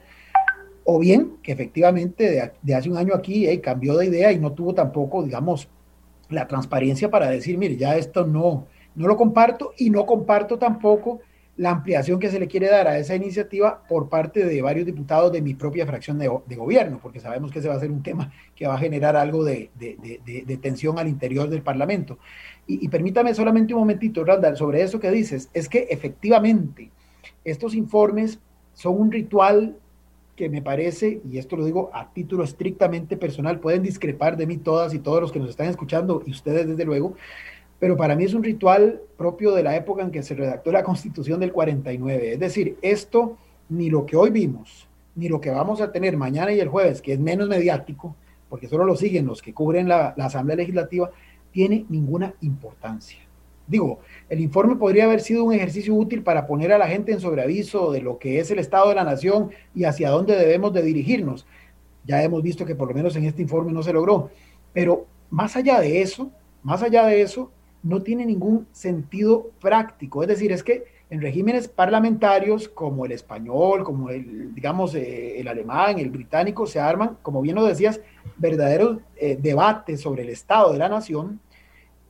o 0.89 0.99
bien 0.99 1.33
que 1.43 1.51
efectivamente 1.51 2.51
de, 2.61 2.73
hace 2.73 2.89
un 2.89 2.97
año 2.97 3.13
aquí 3.13 3.45
cambió 3.59 3.97
de 3.97 4.05
idea 4.05 4.31
y 4.31 4.39
no 4.39 4.53
tuvo 4.53 4.73
tampoco, 4.73 5.21
digamos, 5.21 5.67
la 6.29 6.47
transparencia 6.47 7.11
para 7.11 7.29
decir, 7.29 7.57
mire, 7.57 7.75
ya 7.75 7.97
esto 7.97 8.25
no, 8.25 8.67
no 8.95 9.07
lo 9.07 9.17
comparto 9.17 9.73
y 9.77 9.89
no 9.89 10.05
comparto 10.05 10.57
tampoco 10.57 11.19
la 11.57 11.71
ampliación 11.71 12.19
que 12.19 12.29
se 12.29 12.39
le 12.39 12.47
quiere 12.47 12.69
dar 12.69 12.87
a 12.87 12.99
esa 12.99 13.15
iniciativa 13.15 13.83
por 13.89 14.09
parte 14.09 14.45
de 14.45 14.61
varios 14.61 14.85
diputados 14.85 15.31
de 15.31 15.41
mi 15.41 15.55
propia 15.55 15.85
fracción 15.87 16.19
de, 16.19 16.55
gobierno, 16.55 16.99
porque 17.01 17.19
sabemos 17.19 17.51
que 17.51 17.59
ese 17.59 17.67
va 17.67 17.75
a 17.75 17.79
ser 17.79 17.91
un 17.91 18.03
tema 18.03 18.31
que 18.55 18.67
va 18.67 18.75
a 18.75 18.79
generar 18.79 19.15
algo 19.15 19.43
de, 19.43 19.69
tensión 20.61 20.99
al 20.99 21.07
interior 21.07 21.49
del 21.49 21.63
Parlamento. 21.63 22.19
Y, 22.67 22.85
y, 22.85 22.89
permítame 22.89 23.33
solamente 23.33 23.73
un 23.73 23.79
momentito, 23.79 24.23
Randall, 24.23 24.55
sobre 24.55 24.81
eso 24.81 24.99
que 24.99 25.09
dices, 25.09 25.49
es 25.53 25.67
que 25.67 25.87
efectivamente 25.89 26.91
estos 27.43 27.73
informes 27.73 28.39
son 28.73 28.99
un 28.99 29.11
ritual 29.11 29.75
que 30.35 30.49
me 30.49 30.61
parece, 30.61 31.19
y 31.29 31.39
esto 31.39 31.57
lo 31.57 31.65
digo 31.65 31.89
a 31.93 32.13
título 32.13 32.43
estrictamente 32.43 33.17
personal, 33.17 33.59
pueden 33.59 33.81
discrepar 33.81 34.37
de 34.37 34.45
mí 34.45 34.57
todas 34.57 34.93
y 34.93 34.99
todos 34.99 35.19
los 35.19 35.31
que 35.31 35.39
nos 35.39 35.49
están 35.49 35.67
escuchando, 35.67 36.21
y 36.27 36.31
ustedes 36.31 36.67
desde 36.67 36.85
luego, 36.85 37.15
pero 37.79 37.95
para 37.95 38.15
mí 38.15 38.23
es 38.23 38.33
un 38.33 38.43
ritual 38.43 39.01
propio 39.17 39.53
de 39.53 39.63
la 39.63 39.75
época 39.75 40.01
en 40.01 40.11
que 40.11 40.23
se 40.23 40.35
redactó 40.35 40.71
la 40.71 40.83
Constitución 40.83 41.39
del 41.39 41.51
49. 41.51 42.33
Es 42.33 42.39
decir, 42.39 42.77
esto, 42.81 43.37
ni 43.69 43.89
lo 43.89 44.05
que 44.05 44.15
hoy 44.15 44.31
vimos, 44.31 44.87
ni 45.15 45.29
lo 45.29 45.39
que 45.39 45.51
vamos 45.51 45.81
a 45.81 45.91
tener 45.91 46.17
mañana 46.17 46.51
y 46.51 46.59
el 46.59 46.69
jueves, 46.69 47.01
que 47.01 47.13
es 47.13 47.19
menos 47.19 47.47
mediático, 47.47 48.15
porque 48.49 48.67
solo 48.67 48.85
lo 48.85 48.95
siguen 48.95 49.25
los 49.25 49.41
que 49.41 49.53
cubren 49.53 49.87
la, 49.87 50.09
Asamblea 50.17 50.57
Legislativa, 50.57 51.11
tiene 51.51 51.85
ninguna 51.89 52.33
importancia. 52.41 53.19
Digo, 53.67 53.99
el 54.29 54.39
informe 54.39 54.77
podría 54.77 55.03
haber 55.03 55.19
sido 55.19 55.43
un 55.43 55.53
ejercicio 55.53 55.93
útil 55.93 56.23
para 56.23 56.47
poner 56.47 56.71
a 56.71 56.77
la 56.77 56.87
gente 56.87 57.11
en 57.11 57.19
sobreaviso 57.19 57.91
de 57.91 58.01
lo 58.01 58.17
que 58.17 58.39
es 58.39 58.49
el 58.49 58.59
estado 58.59 58.89
de 58.89 58.95
la 58.95 59.03
nación 59.03 59.51
y 59.75 59.83
hacia 59.83 60.09
dónde 60.09 60.35
debemos 60.35 60.73
de 60.73 60.81
dirigirnos. 60.81 61.45
Ya 62.05 62.23
hemos 62.23 62.41
visto 62.41 62.65
que 62.65 62.75
por 62.75 62.87
lo 62.87 62.93
menos 62.93 63.15
en 63.17 63.25
este 63.25 63.41
informe 63.41 63.73
no 63.73 63.83
se 63.83 63.91
logró. 63.91 64.29
Pero 64.71 65.05
más 65.29 65.57
allá 65.57 65.81
de 65.81 66.01
eso, 66.01 66.31
más 66.63 66.81
allá 66.81 67.05
de 67.07 67.21
eso, 67.21 67.51
no 67.83 68.01
tiene 68.01 68.25
ningún 68.25 68.67
sentido 68.71 69.51
práctico. 69.59 70.21
Es 70.21 70.29
decir, 70.29 70.51
es 70.51 70.63
que 70.63 70.85
en 71.09 71.21
regímenes 71.21 71.67
parlamentarios 71.67 72.67
como 72.67 73.05
el 73.05 73.13
español, 73.13 73.83
como 73.83 74.09
el, 74.09 74.53
digamos, 74.53 74.93
eh, 74.95 75.39
el 75.39 75.47
alemán, 75.47 75.99
el 75.99 76.09
británico, 76.09 76.67
se 76.67 76.79
arman, 76.79 77.17
como 77.21 77.41
bien 77.41 77.55
lo 77.55 77.65
decías, 77.65 78.01
verdaderos 78.37 78.99
eh, 79.15 79.37
debates 79.41 80.01
sobre 80.01 80.23
el 80.23 80.29
estado 80.29 80.73
de 80.73 80.79
la 80.79 80.89
nación 80.89 81.39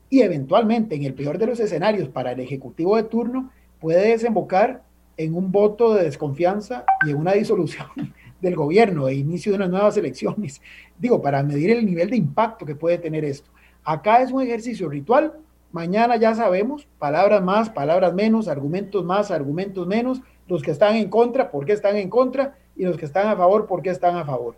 y 0.09 0.21
eventualmente, 0.21 0.95
en 0.95 1.03
el 1.03 1.13
peor 1.13 1.37
de 1.37 1.47
los 1.47 1.59
escenarios 1.59 2.09
para 2.09 2.31
el 2.31 2.39
Ejecutivo 2.39 2.95
de 2.95 3.03
turno, 3.03 3.51
puede 3.79 4.09
desembocar 4.09 4.83
en 5.17 5.35
un 5.35 5.51
voto 5.51 5.93
de 5.93 6.03
desconfianza 6.03 6.85
y 7.05 7.11
en 7.11 7.17
una 7.17 7.33
disolución 7.33 7.87
del 8.41 8.55
gobierno 8.55 9.07
e 9.07 9.15
inicio 9.15 9.51
de 9.51 9.57
unas 9.57 9.69
nuevas 9.69 9.97
elecciones. 9.97 10.61
Digo, 10.97 11.21
para 11.21 11.43
medir 11.43 11.71
el 11.71 11.85
nivel 11.85 12.09
de 12.09 12.17
impacto 12.17 12.65
que 12.65 12.75
puede 12.75 12.97
tener 12.97 13.25
esto. 13.25 13.51
Acá 13.83 14.21
es 14.21 14.31
un 14.31 14.41
ejercicio 14.41 14.89
ritual, 14.89 15.33
mañana 15.77 16.15
ya 16.15 16.33
sabemos, 16.33 16.87
palabras 16.97 17.43
más, 17.43 17.69
palabras 17.69 18.11
menos, 18.11 18.47
argumentos 18.47 19.05
más, 19.05 19.29
argumentos 19.29 19.85
menos, 19.85 20.21
los 20.47 20.63
que 20.63 20.71
están 20.71 20.95
en 20.95 21.07
contra, 21.07 21.51
por 21.51 21.65
qué 21.65 21.73
están 21.73 21.97
en 21.97 22.09
contra, 22.09 22.55
y 22.75 22.83
los 22.85 22.97
que 22.97 23.05
están 23.05 23.27
a 23.27 23.35
favor, 23.35 23.67
por 23.67 23.83
qué 23.83 23.91
están 23.91 24.15
a 24.15 24.25
favor. 24.25 24.55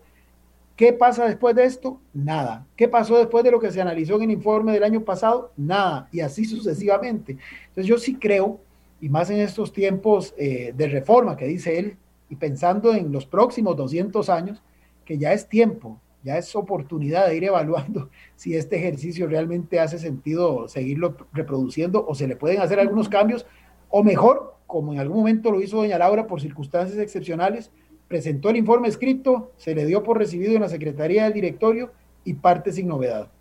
¿Qué 0.78 0.93
pasa 0.93 1.26
después 1.26 1.53
de 1.57 1.65
esto? 1.65 1.99
Nada. 2.13 2.65
¿Qué 2.78 2.88
pasó 2.88 3.17
después 3.17 3.43
de 3.43 3.51
lo 3.51 3.59
que 3.59 3.70
se 3.70 3.82
analizó 3.82 4.15
en 4.15 4.24
el 4.24 4.32
informe 4.32 4.72
del 4.72 4.86
año 4.86 5.01
pasado? 5.01 5.51
Nada. 5.57 6.07
Y 6.13 6.22
así 6.22 6.45
sucesivamente. 6.45 7.38
Entonces 7.67 7.86
yo 7.86 7.97
sí 7.97 8.15
creo, 8.15 8.61
y 9.01 9.09
más 9.09 9.30
en 9.30 9.41
estos 9.41 9.74
tiempos 9.74 10.34
eh, 10.38 10.72
de 10.74 10.88
reforma 10.88 11.36
que 11.36 11.47
dice 11.47 11.80
él, 11.80 11.97
y 12.30 12.38
pensando 12.38 12.93
en 12.93 13.11
los 13.11 13.26
próximos 13.26 13.76
200 13.76 14.30
años, 14.30 14.63
que 15.03 15.17
ya 15.17 15.34
es 15.34 15.49
tiempo, 15.49 15.99
ya 16.24 16.38
es 16.38 16.55
oportunidad 16.55 17.28
de 17.28 17.38
ir 17.38 17.43
evaluando 17.45 18.09
si 18.36 18.55
este 18.55 18.78
ejercicio 18.78 19.28
realmente 19.28 19.80
hace 19.80 19.99
sentido 19.99 20.67
seguirlo 20.67 21.15
reproduciendo 21.34 22.05
o 22.07 22.15
se 22.15 22.28
le 22.28 22.36
pueden 22.36 22.61
hacer 22.61 22.80
algunos 22.80 23.09
cambios, 23.09 23.45
o 23.89 24.03
mejor, 24.03 24.55
como 24.67 24.93
en 24.93 24.99
algún 24.99 25.17
momento 25.17 25.51
lo 25.51 25.61
hizo 25.61 25.78
doña 25.78 25.97
Laura 25.97 26.28
por 26.28 26.41
circunstancias 26.41 26.99
excepcionales, 26.99 27.72
presentó 28.07 28.49
el 28.49 28.57
informe 28.57 28.88
escrito, 28.88 29.51
se 29.57 29.74
le 29.76 29.86
dio 29.86 30.03
por 30.03 30.17
recibido 30.17 30.53
en 30.53 30.61
la 30.61 30.70
Secretaría 30.70 31.24
del 31.24 31.34
Directorio 31.34 31.91
y 32.24 32.34
parte 32.34 32.72
sin 32.72 32.88
novedad. 32.88 33.32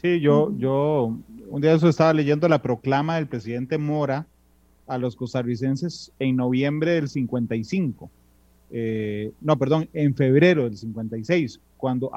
Sí, 0.00 0.20
yo, 0.20 0.52
yo 0.56 1.16
un 1.48 1.60
día 1.60 1.74
eso 1.74 1.88
estaba 1.88 2.12
leyendo 2.12 2.48
la 2.48 2.60
proclama 2.60 3.16
del 3.16 3.28
presidente 3.28 3.78
Mora 3.78 4.26
a 4.86 4.98
los 4.98 5.14
costarricenses 5.14 6.12
en 6.18 6.36
noviembre 6.36 6.92
del 6.92 7.08
55. 7.08 8.10
Eh, 8.74 9.30
no, 9.42 9.58
perdón, 9.58 9.88
en 9.92 10.14
febrero 10.14 10.64
del 10.64 10.76
56, 10.76 11.60
cuando, 11.76 12.10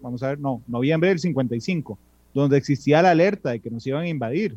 vamos 0.00 0.22
a 0.22 0.30
ver, 0.30 0.40
no, 0.40 0.60
noviembre 0.66 1.10
del 1.10 1.20
55, 1.20 1.96
donde 2.34 2.56
existía 2.56 3.00
la 3.02 3.12
alerta 3.12 3.50
de 3.50 3.60
que 3.60 3.70
nos 3.70 3.86
iban 3.86 4.02
a 4.02 4.08
invadir. 4.08 4.56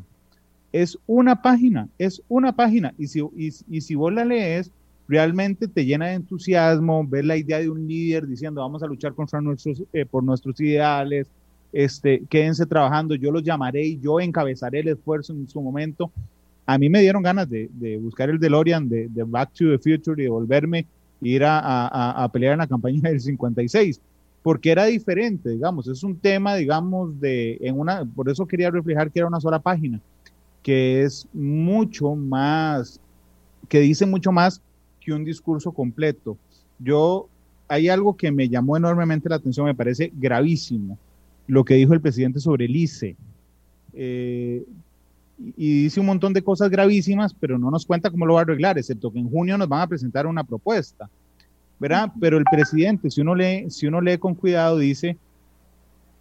Es 0.72 0.98
una 1.06 1.40
página, 1.40 1.88
es 2.00 2.24
una 2.28 2.56
página, 2.56 2.96
y 2.98 3.08
si, 3.08 3.22
y, 3.38 3.82
si 3.82 3.94
vos 3.94 4.12
la 4.12 4.26
lees, 4.26 4.72
realmente 5.08 5.68
te 5.68 5.86
llena 5.86 6.08
de 6.08 6.14
entusiasmo 6.14 7.06
ver 7.06 7.26
la 7.26 7.38
idea 7.38 7.60
de 7.60 7.70
un 7.70 7.88
líder 7.88 8.26
diciendo 8.26 8.62
vamos 8.62 8.82
a 8.82 8.88
luchar 8.88 9.14
contra 9.14 9.40
nuestros, 9.40 9.84
eh, 9.94 10.06
por 10.06 10.24
nuestros 10.24 10.60
ideales, 10.62 11.28
este, 11.72 12.24
quédense 12.28 12.66
trabajando, 12.66 13.14
yo 13.14 13.32
los 13.32 13.44
llamaré 13.44 13.86
y 13.86 14.00
yo 14.00 14.20
encabezaré 14.20 14.80
el 14.80 14.88
esfuerzo 14.90 15.34
en 15.34 15.48
su 15.48 15.62
momento. 15.62 16.12
A 16.66 16.78
mí 16.78 16.90
me 16.90 17.02
dieron 17.02 17.22
ganas 17.22 17.48
de, 17.50 17.70
de 17.74 17.98
buscar 17.98 18.30
el 18.30 18.40
DeLorean 18.40 18.88
de, 18.90 19.10
de, 19.10 19.24
Back 19.24 19.52
to 19.54 19.66
the 19.66 19.78
Future 19.78 20.20
y 20.20 20.24
de 20.24 20.30
volverme 20.30 20.86
ir 21.24 21.44
a, 21.44 22.24
a, 22.24 22.32
pelear 22.32 22.54
en 22.54 22.60
la 22.60 22.68
campaña 22.68 23.10
del 23.10 23.20
56, 23.20 24.00
porque 24.42 24.72
era 24.72 24.86
diferente, 24.86 25.50
digamos, 25.50 25.88
es 25.88 26.04
un 26.04 26.18
tema, 26.18 26.56
digamos, 26.56 27.20
de, 27.20 27.58
en 27.62 27.80
una, 27.80 28.06
por 28.06 28.30
eso 28.30 28.46
quería 28.46 28.70
reflejar 28.70 29.12
que 29.12 29.20
era 29.20 29.28
una 29.28 29.40
sola 29.40 29.60
página, 29.60 30.00
que 30.62 31.04
es 31.04 31.28
mucho 31.34 32.16
más, 32.16 33.00
que 33.70 33.80
dice 33.80 34.06
mucho 34.06 34.32
más 34.32 34.62
que 35.00 35.14
un 35.14 35.24
discurso 35.24 35.72
completo. 35.72 36.38
Yo, 36.80 37.28
hay 37.68 37.90
algo 37.90 38.16
que 38.16 38.32
me 38.32 38.50
llamó 38.50 38.78
enormemente 38.78 39.30
la 39.30 39.36
atención, 39.36 39.66
me 39.66 39.76
parece 39.76 40.12
gravísimo, 40.14 40.98
lo 41.48 41.64
que 41.64 41.76
dijo 41.76 41.94
el 41.94 42.02
presidente 42.02 42.40
sobre 42.40 42.66
el 42.66 42.76
ICE. 42.76 43.16
Eh, 43.94 44.64
y 45.38 45.84
dice 45.84 46.00
un 46.00 46.06
montón 46.06 46.34
de 46.34 46.44
cosas 46.44 46.70
gravísimas, 46.70 47.34
pero 47.34 47.58
no 47.58 47.72
nos 47.72 47.86
cuenta 47.86 48.10
cómo 48.10 48.26
lo 48.26 48.36
va 48.36 48.42
a 48.42 48.44
arreglar, 48.44 48.78
excepto 48.78 49.12
que 49.12 49.20
en 49.20 49.30
junio 49.30 49.58
nos 49.58 49.68
van 49.68 49.82
a 49.82 49.88
presentar 49.88 50.28
una 50.28 50.44
propuesta, 50.44 51.10
¿verdad? 51.80 52.12
Pero 52.20 52.38
el 52.38 52.46
presidente, 52.46 53.10
si 53.10 53.22
uno 53.22 53.36
lee, 53.36 53.70
si 53.70 53.88
uno 53.88 54.02
lee 54.02 54.18
con 54.18 54.36
cuidado, 54.36 54.78
dice 54.78 55.18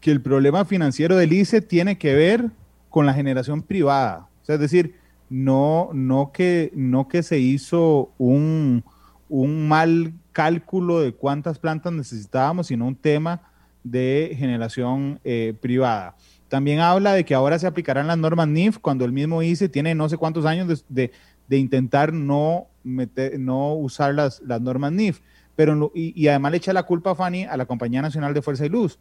que 0.00 0.10
el 0.10 0.20
problema 0.20 0.64
financiero 0.64 1.16
del 1.16 1.32
ICE 1.32 1.60
tiene 1.60 1.98
que 1.98 2.14
ver 2.14 2.50
con 2.90 3.06
la 3.06 3.14
generación 3.14 3.62
privada. 3.62 4.28
O 4.42 4.44
sea, 4.44 4.56
es 4.56 4.60
decir, 4.60 4.96
no, 5.30 5.90
no, 5.92 6.32
que, 6.32 6.72
no 6.74 7.08
que 7.08 7.22
se 7.22 7.38
hizo 7.38 8.10
un, 8.18 8.84
un 9.28 9.68
mal 9.68 10.12
cálculo 10.32 11.00
de 11.00 11.12
cuántas 11.12 11.58
plantas 11.58 11.92
necesitábamos, 11.92 12.66
sino 12.66 12.86
un 12.86 12.96
tema 12.96 13.40
de 13.84 14.34
generación 14.38 15.20
eh, 15.24 15.54
privada. 15.60 16.16
También 16.52 16.80
habla 16.80 17.14
de 17.14 17.24
que 17.24 17.34
ahora 17.34 17.58
se 17.58 17.66
aplicarán 17.66 18.08
las 18.08 18.18
normas 18.18 18.46
NIF 18.46 18.76
cuando 18.76 19.06
el 19.06 19.12
mismo 19.12 19.42
ICE 19.42 19.70
tiene 19.70 19.94
no 19.94 20.10
sé 20.10 20.18
cuántos 20.18 20.44
años 20.44 20.84
de, 20.86 21.10
intentar 21.48 22.12
no, 22.12 22.66
no 22.84 23.72
usar 23.72 24.12
las, 24.12 24.42
las 24.42 24.60
normas 24.60 24.92
NIF. 24.92 25.22
Pero, 25.56 25.90
y, 25.94 26.12
y, 26.14 26.28
además 26.28 26.52
le 26.52 26.58
echa 26.58 26.74
la 26.74 26.82
culpa 26.82 27.12
a 27.12 27.14
Fanny 27.14 27.44
a 27.44 27.56
la 27.56 27.64
Compañía 27.64 28.02
Nacional 28.02 28.34
de 28.34 28.42
Fuerza 28.42 28.66
y 28.66 28.68
Luz. 28.68 28.98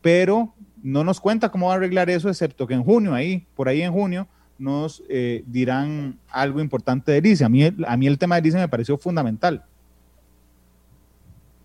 Pero 0.00 0.54
no 0.82 1.04
nos 1.04 1.20
cuenta 1.20 1.50
cómo 1.50 1.66
va 1.66 1.74
a 1.74 1.76
arreglar 1.76 2.08
eso, 2.08 2.30
excepto 2.30 2.66
que 2.66 2.72
en 2.72 2.82
junio, 2.82 3.12
ahí, 3.12 3.46
por 3.54 3.68
ahí 3.68 3.82
en 3.82 3.92
junio, 3.92 4.26
nos 4.56 5.02
eh, 5.10 5.44
dirán 5.46 6.18
algo 6.30 6.58
importante 6.58 7.12
de 7.12 7.20
Lice. 7.20 7.44
A 7.44 7.50
mí, 7.50 7.66
a 7.86 7.96
mí 7.98 8.06
el 8.06 8.16
tema 8.16 8.36
de 8.36 8.42
Lice 8.44 8.56
me 8.56 8.68
pareció 8.68 8.96
fundamental. 8.96 9.62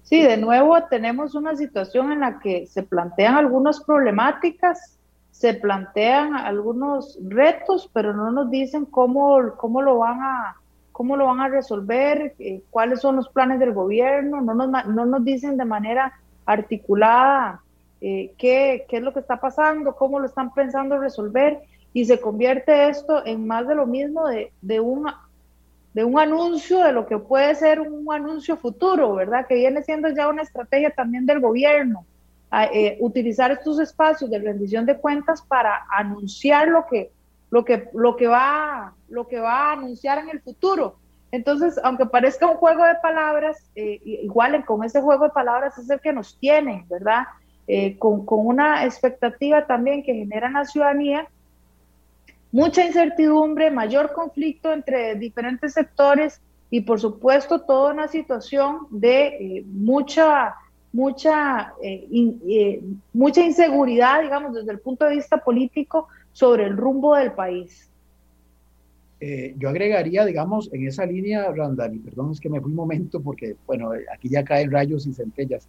Sí, 0.03 0.21
de 0.21 0.35
nuevo 0.35 0.75
tenemos 0.89 1.33
una 1.33 1.55
situación 1.55 2.11
en 2.11 2.19
la 2.19 2.39
que 2.39 2.67
se 2.67 2.83
plantean 2.83 3.35
algunas 3.35 3.79
problemáticas, 3.79 4.98
se 5.39 5.53
plantean 5.53 6.35
algunos 6.35 7.17
retos, 7.23 7.89
pero 7.93 8.13
no 8.13 8.29
nos 8.29 8.51
dicen 8.51 8.83
cómo, 8.83 9.55
cómo, 9.55 9.81
lo, 9.81 9.99
van 9.99 10.19
a, 10.21 10.57
cómo 10.91 11.15
lo 11.15 11.27
van 11.27 11.39
a 11.39 11.47
resolver, 11.47 12.35
eh, 12.39 12.61
cuáles 12.69 12.99
son 12.99 13.15
los 13.15 13.29
planes 13.29 13.57
del 13.59 13.71
gobierno, 13.71 14.41
no 14.41 14.53
nos, 14.53 14.85
no 14.87 15.05
nos 15.05 15.23
dicen 15.23 15.55
de 15.55 15.63
manera 15.63 16.11
articulada 16.45 17.61
eh, 18.01 18.33
qué, 18.37 18.85
qué 18.89 18.97
es 18.97 19.01
lo 19.01 19.13
que 19.13 19.21
está 19.21 19.39
pasando, 19.39 19.95
cómo 19.95 20.19
lo 20.19 20.25
están 20.25 20.53
pensando 20.53 20.99
resolver 20.99 21.61
y 21.93 22.03
se 22.03 22.19
convierte 22.19 22.89
esto 22.89 23.25
en 23.25 23.47
más 23.47 23.65
de 23.65 23.75
lo 23.75 23.87
mismo 23.87 24.27
de, 24.27 24.51
de, 24.61 24.81
de 25.93 26.03
un 26.03 26.19
anuncio 26.19 26.83
de 26.83 26.91
lo 26.91 27.07
que 27.07 27.17
puede 27.17 27.55
ser 27.55 27.79
un 27.79 28.05
anuncio 28.11 28.57
futuro, 28.57 29.15
¿verdad? 29.15 29.47
Que 29.47 29.55
viene 29.55 29.83
siendo 29.83 30.09
ya 30.09 30.27
una 30.27 30.41
estrategia 30.41 30.89
también 30.89 31.25
del 31.25 31.39
gobierno, 31.39 32.05
a, 32.51 32.65
eh, 32.65 32.97
utilizar 32.99 33.51
estos 33.51 33.79
espacios 33.79 34.29
de 34.29 34.39
rendición 34.39 34.85
de 34.85 34.97
cuentas 34.97 35.41
para 35.41 35.85
anunciar 35.91 36.67
lo 36.67 36.85
que, 36.85 37.11
lo 37.51 37.63
que, 37.63 37.89
lo 37.93 38.15
que, 38.15 38.27
va, 38.27 38.93
lo 39.09 39.27
que 39.27 39.39
va 39.39 39.69
a 39.69 39.73
anunciar 39.73 40.19
en 40.19 40.29
el 40.29 40.41
futuro. 40.41 40.95
Entonces, 41.31 41.79
aunque 41.83 42.05
parezca 42.05 42.47
un 42.47 42.57
juego 42.57 42.83
de 42.85 42.95
palabras, 43.01 43.69
eh, 43.75 43.99
igual 44.03 44.65
con 44.65 44.83
ese 44.83 45.01
juego 45.01 45.25
de 45.25 45.31
palabras 45.31 45.77
es 45.77 45.89
el 45.89 45.99
que 45.99 46.11
nos 46.11 46.37
tienen, 46.39 46.87
¿verdad? 46.89 47.23
Eh, 47.67 47.97
con, 47.99 48.25
con, 48.25 48.47
una 48.47 48.83
expectativa 48.85 49.67
también 49.67 50.01
que 50.03 50.15
genera 50.15 50.47
en 50.47 50.53
la 50.53 50.65
ciudadanía 50.65 51.27
mucha 52.51 52.85
incertidumbre, 52.85 53.71
mayor 53.71 54.11
conflicto 54.13 54.73
entre 54.73 55.15
diferentes 55.15 55.73
sectores 55.73 56.41
y 56.69 56.81
por 56.81 56.99
supuesto 56.99 57.61
toda 57.61 57.93
una 57.93 58.07
situación 58.07 58.87
de 58.89 59.27
eh, 59.27 59.63
mucha, 59.65 60.55
mucha, 60.91 61.73
eh, 61.81 62.07
eh, 62.47 62.81
mucha 63.13 63.45
inseguridad, 63.45 64.21
digamos, 64.21 64.53
desde 64.53 64.71
el 64.71 64.79
punto 64.79 65.05
de 65.05 65.15
vista 65.15 65.37
político 65.37 66.07
sobre 66.31 66.65
el 66.65 66.77
rumbo 66.77 67.15
del 67.15 67.33
país. 67.33 67.89
Eh, 69.21 69.53
yo 69.57 69.69
agregaría, 69.69 70.25
digamos, 70.25 70.69
en 70.73 70.87
esa 70.87 71.05
línea, 71.05 71.51
Randall, 71.51 71.95
y 71.95 71.99
perdón, 71.99 72.31
es 72.31 72.39
que 72.39 72.49
me 72.49 72.61
fui 72.61 72.71
un 72.71 72.77
momento 72.77 73.21
porque, 73.21 73.55
bueno, 73.67 73.91
aquí 74.13 74.29
ya 74.29 74.43
caen 74.43 74.71
rayos 74.71 75.05
y 75.05 75.13
centellas, 75.13 75.67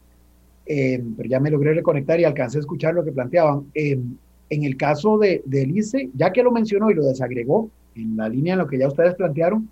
pero 0.64 1.28
ya 1.28 1.40
me 1.40 1.50
logré 1.50 1.74
reconectar 1.74 2.20
y 2.20 2.24
alcancé 2.24 2.58
a 2.58 2.60
escuchar 2.60 2.94
lo 2.94 3.04
que 3.04 3.10
planteaban 3.10 3.66
en 3.74 4.64
el 4.64 4.76
caso 4.76 5.18
de, 5.18 5.42
de 5.44 5.62
Elise, 5.62 6.10
ya 6.14 6.32
que 6.32 6.44
lo 6.44 6.52
mencionó 6.52 6.90
y 6.90 6.94
lo 6.94 7.04
desagregó 7.04 7.70
en 7.96 8.16
la 8.16 8.28
línea 8.28 8.52
en 8.52 8.60
lo 8.60 8.68
que 8.68 8.78
ya 8.78 8.86
ustedes 8.86 9.16
plantearon, 9.16 9.68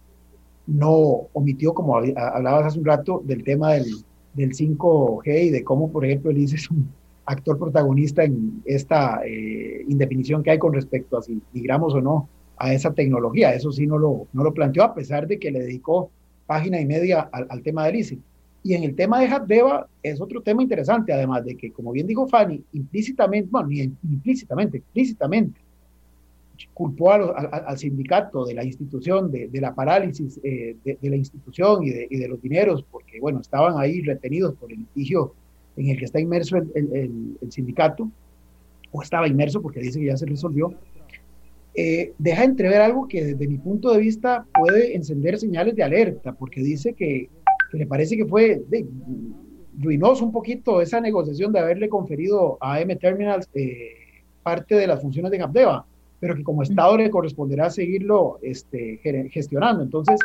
no 0.66 1.28
omitió, 1.32 1.72
como 1.72 1.96
hablabas 1.96 2.66
hace 2.66 2.78
un 2.80 2.84
rato, 2.84 3.22
del 3.24 3.44
tema 3.44 3.74
del, 3.74 3.86
del 4.34 4.52
5G 4.54 5.44
y 5.44 5.50
de 5.50 5.64
cómo, 5.64 5.90
por 5.90 6.04
ejemplo, 6.04 6.30
Elise 6.30 6.56
es 6.56 6.70
un 6.70 6.88
actor 7.26 7.58
protagonista 7.58 8.24
en 8.24 8.62
esta 8.64 9.20
eh, 9.24 9.84
indefinición 9.88 10.42
que 10.42 10.52
hay 10.52 10.58
con 10.58 10.72
respecto 10.72 11.18
a 11.18 11.22
si 11.22 11.40
migramos 11.52 11.94
o 11.94 12.00
no 12.00 12.28
a 12.56 12.72
esa 12.72 12.92
tecnología. 12.92 13.54
Eso 13.54 13.70
sí 13.70 13.86
no 13.86 13.98
lo, 13.98 14.26
no 14.32 14.42
lo 14.42 14.54
planteó, 14.54 14.84
a 14.84 14.94
pesar 14.94 15.26
de 15.26 15.38
que 15.38 15.50
le 15.50 15.60
dedicó 15.60 16.10
página 16.46 16.80
y 16.80 16.86
media 16.86 17.28
al, 17.30 17.62
tema 17.62 17.84
de 17.84 17.90
Elise. 17.90 18.18
Y 18.62 18.74
en 18.74 18.82
el 18.82 18.96
tema 18.96 19.20
de 19.20 19.28
Hatdeva 19.28 19.86
es 20.02 20.20
otro 20.20 20.40
tema 20.40 20.62
interesante, 20.62 21.12
además 21.12 21.44
de 21.44 21.56
que, 21.56 21.70
como 21.70 21.92
bien 21.92 22.06
dijo 22.06 22.26
Fanny, 22.26 22.62
implícitamente, 22.72 23.48
bueno, 23.50 23.68
ni 23.68 23.92
implícitamente, 24.02 24.78
explícitamente, 24.78 25.60
culpó 26.74 27.12
a 27.12 27.16
a, 27.16 27.56
al 27.68 27.78
sindicato 27.78 28.44
de 28.44 28.54
la 28.54 28.64
institución, 28.64 29.30
de, 29.30 29.48
de 29.48 29.60
la 29.60 29.74
parálisis 29.74 30.40
eh, 30.42 30.76
de, 30.84 30.98
de, 31.00 31.10
la 31.10 31.16
institución 31.16 31.84
y, 31.84 31.90
y 32.10 32.18
de, 32.18 32.28
los 32.28 32.40
dineros, 32.40 32.84
porque, 32.90 33.20
bueno, 33.20 33.40
estaban 33.40 33.78
ahí 33.78 34.02
retenidos 34.02 34.54
por 34.54 34.72
el 34.72 34.78
litigio 34.78 35.34
en 35.76 35.88
el 35.88 35.98
que 35.98 36.04
está 36.04 36.20
inmerso 36.20 36.56
el, 36.56 36.70
el, 36.74 36.92
el, 36.92 37.38
el 37.40 37.52
sindicato, 37.52 38.10
o 38.90 39.02
estaba 39.02 39.28
inmerso 39.28 39.60
porque 39.60 39.80
dice 39.80 40.00
que 40.00 40.06
ya 40.06 40.16
se 40.16 40.26
resolvió, 40.26 40.74
eh, 41.74 42.12
deja 42.18 42.42
entrever 42.42 42.80
algo 42.80 43.06
que 43.06 43.24
desde 43.24 43.46
mi 43.46 43.58
punto 43.58 43.92
de 43.92 44.00
vista 44.00 44.44
puede 44.52 44.96
encender 44.96 45.38
señales 45.38 45.76
de 45.76 45.84
alerta, 45.84 46.32
porque 46.32 46.60
dice 46.60 46.94
que, 46.94 47.28
le 47.72 47.86
parece 47.86 48.16
que 48.16 48.26
fue 48.26 48.62
ruinoso 49.78 50.24
un 50.24 50.32
poquito 50.32 50.80
esa 50.80 51.00
negociación 51.00 51.52
de 51.52 51.60
haberle 51.60 51.88
conferido 51.88 52.58
a 52.60 52.80
M 52.80 52.96
Terminals 52.96 53.48
eh, 53.54 53.92
parte 54.42 54.74
de 54.74 54.86
las 54.88 55.00
funciones 55.00 55.30
de 55.30 55.38
Capdeva, 55.38 55.86
pero 56.20 56.34
que 56.34 56.42
como 56.42 56.62
Estado 56.62 56.96
le 56.96 57.10
corresponderá 57.10 57.70
seguirlo 57.70 58.38
este, 58.42 58.98
gestionando. 59.30 59.82
Entonces, 59.82 60.18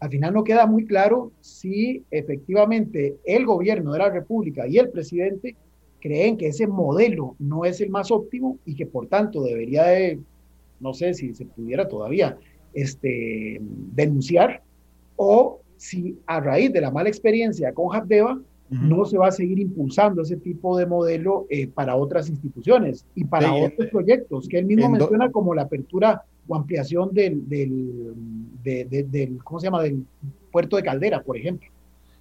al 0.00 0.10
final 0.10 0.34
no 0.34 0.44
queda 0.44 0.66
muy 0.66 0.84
claro 0.84 1.32
si 1.40 2.02
efectivamente 2.10 3.16
el 3.24 3.46
gobierno 3.46 3.92
de 3.92 3.98
la 4.00 4.10
República 4.10 4.66
y 4.66 4.78
el 4.78 4.90
presidente 4.90 5.56
creen 6.00 6.36
que 6.36 6.48
ese 6.48 6.66
modelo 6.66 7.36
no 7.38 7.64
es 7.64 7.80
el 7.80 7.90
más 7.90 8.10
óptimo 8.10 8.58
y 8.66 8.74
que 8.74 8.86
por 8.86 9.06
tanto 9.06 9.42
debería 9.42 9.84
de, 9.84 10.18
no 10.80 10.92
sé 10.92 11.14
si 11.14 11.34
se 11.34 11.44
pudiera 11.44 11.86
todavía 11.86 12.36
este, 12.74 13.58
denunciar, 13.60 14.62
o 15.16 15.60
si 15.76 16.18
a 16.26 16.40
raíz 16.40 16.72
de 16.72 16.80
la 16.80 16.90
mala 16.90 17.08
experiencia 17.08 17.72
con 17.72 17.94
Habdeba 17.94 18.40
no 18.72 19.04
se 19.04 19.18
va 19.18 19.28
a 19.28 19.32
seguir 19.32 19.58
impulsando 19.58 20.22
ese 20.22 20.36
tipo 20.36 20.76
de 20.78 20.86
modelo 20.86 21.46
eh, 21.50 21.66
para 21.66 21.94
otras 21.96 22.28
instituciones 22.28 23.04
y 23.14 23.24
para 23.24 23.52
otros 23.52 23.88
proyectos 23.88 24.48
que 24.48 24.58
él 24.58 24.64
mismo 24.64 24.88
menciona 24.88 25.30
como 25.30 25.54
la 25.54 25.62
apertura 25.62 26.22
o 26.48 26.56
ampliación 26.56 27.12
del, 27.12 27.48
del, 27.48 28.14
del, 28.62 29.38
¿cómo 29.44 29.60
se 29.60 29.66
llama?, 29.66 29.82
del 29.82 30.04
puerto 30.50 30.76
de 30.76 30.82
Caldera, 30.82 31.22
por 31.22 31.36
ejemplo. 31.36 31.68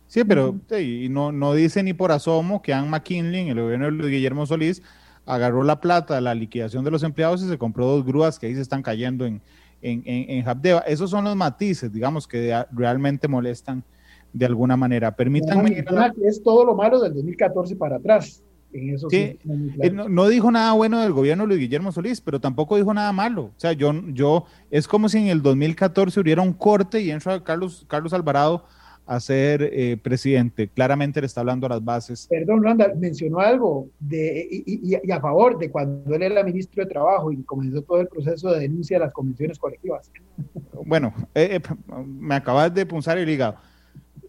Sí, 0.08 0.26
pero 0.26 0.60
y 0.78 1.08
no, 1.10 1.32
no 1.32 1.54
dice 1.54 1.84
ni 1.84 1.93
por 1.93 2.12
asomo 2.12 2.62
que 2.62 2.74
Ann 2.74 2.89
McKinley, 2.89 3.49
el 3.49 3.62
gobierno 3.62 3.89
de 3.89 4.10
Guillermo 4.10 4.45
Solís, 4.45 4.84
agarró 5.26 5.64
la 5.64 5.80
plata 5.80 6.16
de 6.16 6.22
la 6.22 6.36
liquidación 6.36 6.84
de 6.84 6.91
los 6.91 7.04
empleados 7.04 7.41
y 7.41 7.47
se 7.47 7.58
compró 7.58 7.86
dos 7.86 8.06
grúas 8.06 8.38
que 8.38 8.47
ahí 8.47 8.56
se 8.56 8.62
están 8.62 8.82
cayendo 8.82 9.26
en, 9.26 9.41
en, 9.82 10.04
en, 10.06 10.47
Habdeba. 10.47 10.80
Esos 10.82 11.10
son 11.10 11.24
los 11.24 11.36
matices, 11.38 11.93
digamos, 11.93 12.28
que 12.28 12.54
realmente 12.72 13.30
molestan 13.30 13.84
de 14.34 14.45
alguna 14.45 14.77
manera. 14.77 15.15
Permítanme. 15.15 15.84
es 16.23 16.43
todo 16.43 16.65
lo 16.65 16.75
malo 16.75 16.99
del 16.99 17.13
2014 17.13 17.75
para 17.75 17.97
atrás. 17.97 18.43
sí, 19.09 19.17
eh, 19.17 19.91
no, 19.91 20.27
dijo 20.27 20.49
nada 20.51 20.73
bueno 20.73 21.01
del 21.01 21.11
gobierno 21.11 21.43
de 21.43 21.47
Luis 21.49 21.59
Guillermo 21.59 21.91
Solís, 21.91 22.21
pero 22.21 22.39
tampoco 22.39 22.77
dijo 22.77 22.93
nada 22.93 23.11
malo. 23.11 23.43
O 23.43 23.59
sea, 23.59 23.73
yo, 23.73 23.93
yo 24.07 24.45
es 24.69 24.88
como 24.88 25.09
si 25.09 25.17
en 25.17 25.27
el 25.27 25.41
2014 25.41 26.19
hubiera 26.19 26.41
un 26.41 26.53
corte 26.53 27.01
y 27.01 27.11
entra 27.11 27.43
Carlos, 27.43 27.86
Carlos 27.88 28.13
Alvarado 28.13 28.65
a 29.05 29.19
ser 29.19 29.69
eh, 29.73 29.97
presidente. 29.97 30.69
Claramente 30.69 31.19
le 31.19 31.27
está 31.27 31.41
hablando 31.41 31.65
a 31.65 31.69
las 31.69 31.84
bases. 31.84 32.27
Perdón, 32.29 32.63
Randa, 32.63 32.93
mencionó 32.95 33.39
algo 33.39 33.89
de, 33.99 34.47
y, 34.49 35.11
a 35.11 35.19
favor 35.19 35.57
de 35.57 35.69
cuando 35.69 36.15
él 36.15 36.21
era 36.21 36.43
ministro 36.43 36.84
de 36.84 36.89
Trabajo 36.89 37.32
y 37.32 37.43
comenzó 37.43 37.82
todo 37.82 37.99
el 37.99 38.07
proceso 38.07 38.51
de 38.51 38.61
denuncia 38.61 38.97
de 38.97 39.05
las 39.05 39.13
convenciones 39.13 39.59
colectivas. 39.59 40.09
Bueno, 40.86 41.13
eh, 41.36 41.59
eh, 41.59 41.75
me 42.05 42.36
acabas 42.36 42.73
de 42.73 42.86
punzar 42.86 43.17
el 43.17 43.29
hígado. 43.29 43.55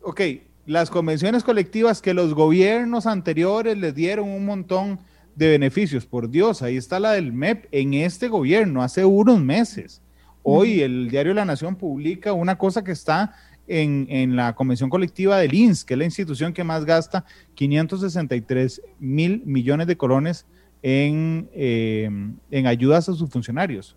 Ok, 0.04 0.20
las 0.66 0.90
convenciones 0.90 1.44
colectivas 1.44 2.02
que 2.02 2.12
los 2.12 2.34
gobiernos 2.34 3.06
anteriores 3.06 3.78
les 3.78 3.94
dieron 3.94 4.28
un 4.28 4.44
montón 4.44 4.98
de 5.36 5.48
beneficios. 5.48 6.06
Por 6.06 6.28
Dios, 6.28 6.60
ahí 6.62 6.76
está 6.76 6.98
la 6.98 7.12
del 7.12 7.32
MEP 7.32 7.66
en 7.70 7.94
este 7.94 8.26
gobierno, 8.28 8.82
hace 8.82 9.04
unos 9.04 9.40
meses. 9.40 10.02
Hoy 10.42 10.80
el 10.80 11.08
diario 11.08 11.34
La 11.34 11.44
Nación 11.44 11.76
publica 11.76 12.32
una 12.32 12.58
cosa 12.58 12.82
que 12.82 12.90
está 12.90 13.36
en, 13.68 14.34
la 14.34 14.56
convención 14.56 14.90
colectiva 14.90 15.38
del 15.38 15.54
INS, 15.54 15.84
que 15.84 15.94
es 15.94 15.98
la 15.98 16.04
institución 16.04 16.52
que 16.52 16.64
más 16.64 16.84
gasta 16.84 17.24
563 17.54 18.82
mil 18.98 19.42
millones 19.46 19.86
de 19.86 19.96
colones 19.96 20.46
en, 20.82 21.48
eh, 21.54 22.10
en 22.50 22.66
ayudas 22.66 23.08
a 23.08 23.14
sus 23.14 23.30
funcionarios. 23.30 23.96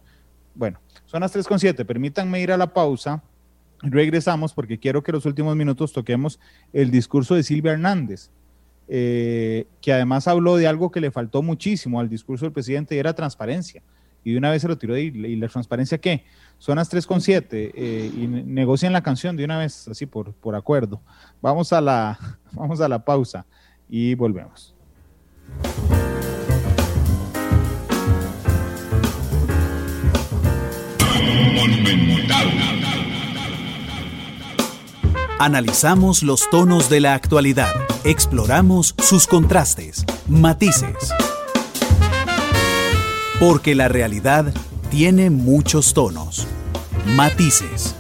Bueno, 0.54 0.80
son 1.06 1.22
las 1.22 1.36
3.7. 1.36 1.84
Permítanme 1.84 2.42
ir 2.42 2.52
a 2.52 2.58
la 2.58 2.72
pausa. 2.72 3.24
Regresamos 3.82 4.54
porque 4.54 4.80
quiero 4.80 5.04
que 5.04 5.12
los 5.12 5.26
últimos 5.26 5.56
minutos 5.56 5.94
toquemos 5.94 6.40
el 6.74 6.92
discurso 6.92 7.36
de 7.36 7.44
Silvia 7.44 7.74
Hernández, 7.74 8.30
eh, 8.88 9.68
que 9.82 9.94
además 9.94 10.28
habló 10.28 10.58
de 10.58 10.68
algo 10.68 10.92
que 10.92 11.02
le 11.02 11.12
faltó 11.12 11.42
muchísimo 11.42 12.00
al 12.00 12.10
discurso 12.10 12.46
del 12.46 12.54
presidente 12.54 12.96
y 12.96 13.00
era 13.00 13.14
transparencia. 13.14 13.82
Y 14.24 14.32
de 14.32 14.40
una 14.40 14.50
vez 14.50 14.64
se 14.64 14.68
lo 14.68 14.78
tiró 14.78 14.96
de 14.96 15.04
¿Y 15.04 15.36
la 15.36 15.48
transparencia 15.48 16.00
qué? 16.00 16.24
Son 16.58 16.78
las 16.78 16.92
3.7 16.92 17.72
eh, 17.76 18.12
y 18.16 18.28
negocian 18.28 18.92
la 18.92 19.04
canción 19.04 19.38
de 19.38 19.46
una 19.46 19.60
vez, 19.60 19.88
así 19.88 20.08
por, 20.08 20.34
por 20.34 20.56
acuerdo. 20.56 21.00
Vamos 21.42 21.72
a, 21.74 21.80
la, 21.80 22.18
vamos 22.54 22.82
a 22.82 22.90
la 22.90 23.06
pausa 23.06 23.46
y 23.88 24.16
volvemos. 24.16 24.74
Analizamos 35.38 36.24
los 36.24 36.50
tonos 36.50 36.90
de 36.90 37.02
la 37.02 37.14
actualidad, 37.14 37.68
exploramos 38.06 38.96
sus 38.98 39.28
contrastes, 39.28 40.06
matices. 40.30 41.14
Porque 43.38 43.76
la 43.76 43.90
realidad 43.90 44.54
tiene 44.90 45.30
muchos 45.30 45.94
tonos, 45.94 46.48
matices. 47.18 47.98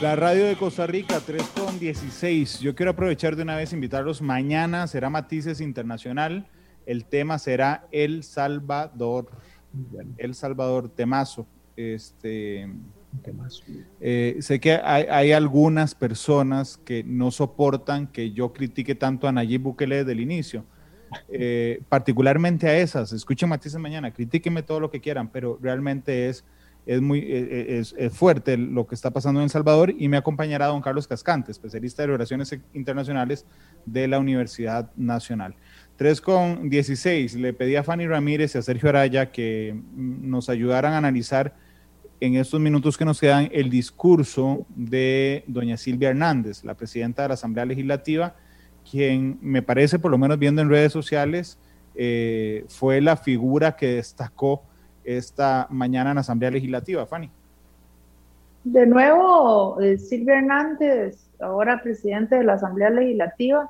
La 0.00 0.16
radio 0.16 0.46
de 0.46 0.56
Costa 0.56 0.86
Rica, 0.86 1.20
3 1.20 1.42
con 1.54 1.78
16. 1.78 2.60
Yo 2.60 2.74
quiero 2.74 2.92
aprovechar 2.92 3.36
de 3.36 3.42
una 3.42 3.56
vez 3.56 3.74
invitarlos. 3.74 4.22
Mañana 4.22 4.86
será 4.86 5.10
Matices 5.10 5.60
Internacional. 5.60 6.48
El 6.86 7.04
tema 7.04 7.38
será 7.38 7.86
El 7.92 8.24
Salvador. 8.24 9.30
El 10.16 10.34
Salvador 10.34 10.88
Temazo. 10.88 11.46
Este, 11.76 12.68
eh, 14.00 14.36
sé 14.40 14.60
que 14.60 14.74
hay, 14.74 15.32
algunas 15.32 15.94
personas 15.94 16.78
que 16.78 17.02
no 17.04 17.30
soportan 17.30 18.06
que 18.06 18.32
yo 18.32 18.52
critique 18.52 18.94
tanto 18.94 19.28
a 19.28 19.32
Nayib 19.32 19.62
Bukele 19.62 19.96
desde 19.96 20.12
el 20.12 20.20
inicio, 20.20 20.64
eh, 21.28 21.82
particularmente 21.88 22.68
a 22.68 22.78
esas. 22.78 23.12
Escuchen 23.12 23.48
Matices 23.48 23.80
mañana, 23.80 24.12
critíquenme 24.12 24.62
todo 24.62 24.80
lo 24.80 24.90
que 24.90 25.00
quieran, 25.00 25.28
pero 25.28 25.58
realmente 25.60 26.28
es, 26.28 26.44
es 26.86 27.00
muy 27.00 27.20
eh, 27.20 27.78
es, 27.78 27.94
fuerte 28.12 28.56
lo 28.56 28.86
que 28.86 28.94
está 28.94 29.10
pasando 29.10 29.40
en 29.40 29.44
El 29.44 29.50
Salvador 29.50 29.92
y 29.96 30.08
me 30.08 30.16
acompañará 30.16 30.66
don 30.66 30.80
Carlos 30.80 31.08
Cascante, 31.08 31.50
especialista 31.50 32.02
de 32.02 32.08
relaciones 32.08 32.56
internacionales 32.72 33.44
de 33.86 34.08
la 34.08 34.18
Universidad 34.18 34.90
Nacional. 34.96 35.56
3 36.00 36.18
con 36.22 36.70
16, 36.70 37.34
le 37.34 37.52
pedí 37.52 37.76
a 37.76 37.82
Fanny 37.82 38.06
Ramírez 38.06 38.54
y 38.54 38.58
a 38.58 38.62
Sergio 38.62 38.88
Araya 38.88 39.30
que 39.30 39.74
mm, 39.74 40.30
nos 40.30 40.48
ayudaran 40.48 40.94
a 40.94 40.96
analizar 40.96 41.52
en 42.20 42.36
estos 42.36 42.58
minutos 42.58 42.96
que 42.96 43.04
nos 43.04 43.20
quedan 43.20 43.50
el 43.52 43.68
discurso 43.68 44.64
de 44.70 45.44
doña 45.46 45.76
Silvia 45.76 46.08
Hernández, 46.08 46.64
la 46.64 46.72
presidenta 46.72 47.20
de 47.20 47.28
la 47.28 47.34
Asamblea 47.34 47.66
Legislativa, 47.66 48.34
quien 48.90 49.38
me 49.42 49.60
parece, 49.60 49.98
por 49.98 50.10
lo 50.10 50.16
menos 50.16 50.38
viendo 50.38 50.62
en 50.62 50.70
redes 50.70 50.90
sociales, 50.90 51.58
eh, 51.94 52.64
fue 52.68 53.02
la 53.02 53.18
figura 53.18 53.76
que 53.76 53.96
destacó 53.96 54.62
esta 55.04 55.66
mañana 55.68 56.12
en 56.12 56.14
la 56.14 56.22
Asamblea 56.22 56.50
Legislativa. 56.50 57.04
Fanny. 57.04 57.30
De 58.64 58.86
nuevo, 58.86 59.78
eh, 59.82 59.98
Silvia 59.98 60.38
Hernández, 60.38 61.28
ahora 61.40 61.82
presidente 61.82 62.36
de 62.36 62.44
la 62.44 62.54
Asamblea 62.54 62.88
Legislativa, 62.88 63.68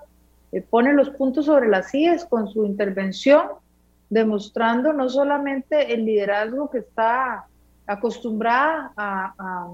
eh, 0.52 0.62
pone 0.62 0.92
los 0.92 1.10
puntos 1.10 1.46
sobre 1.46 1.68
las 1.68 1.94
IES 1.94 2.24
con 2.24 2.48
su 2.48 2.64
intervención, 2.64 3.42
demostrando 4.08 4.92
no 4.92 5.08
solamente 5.08 5.94
el 5.94 6.04
liderazgo 6.04 6.70
que 6.70 6.78
está 6.78 7.46
acostumbrada 7.86 8.92
a, 8.96 9.72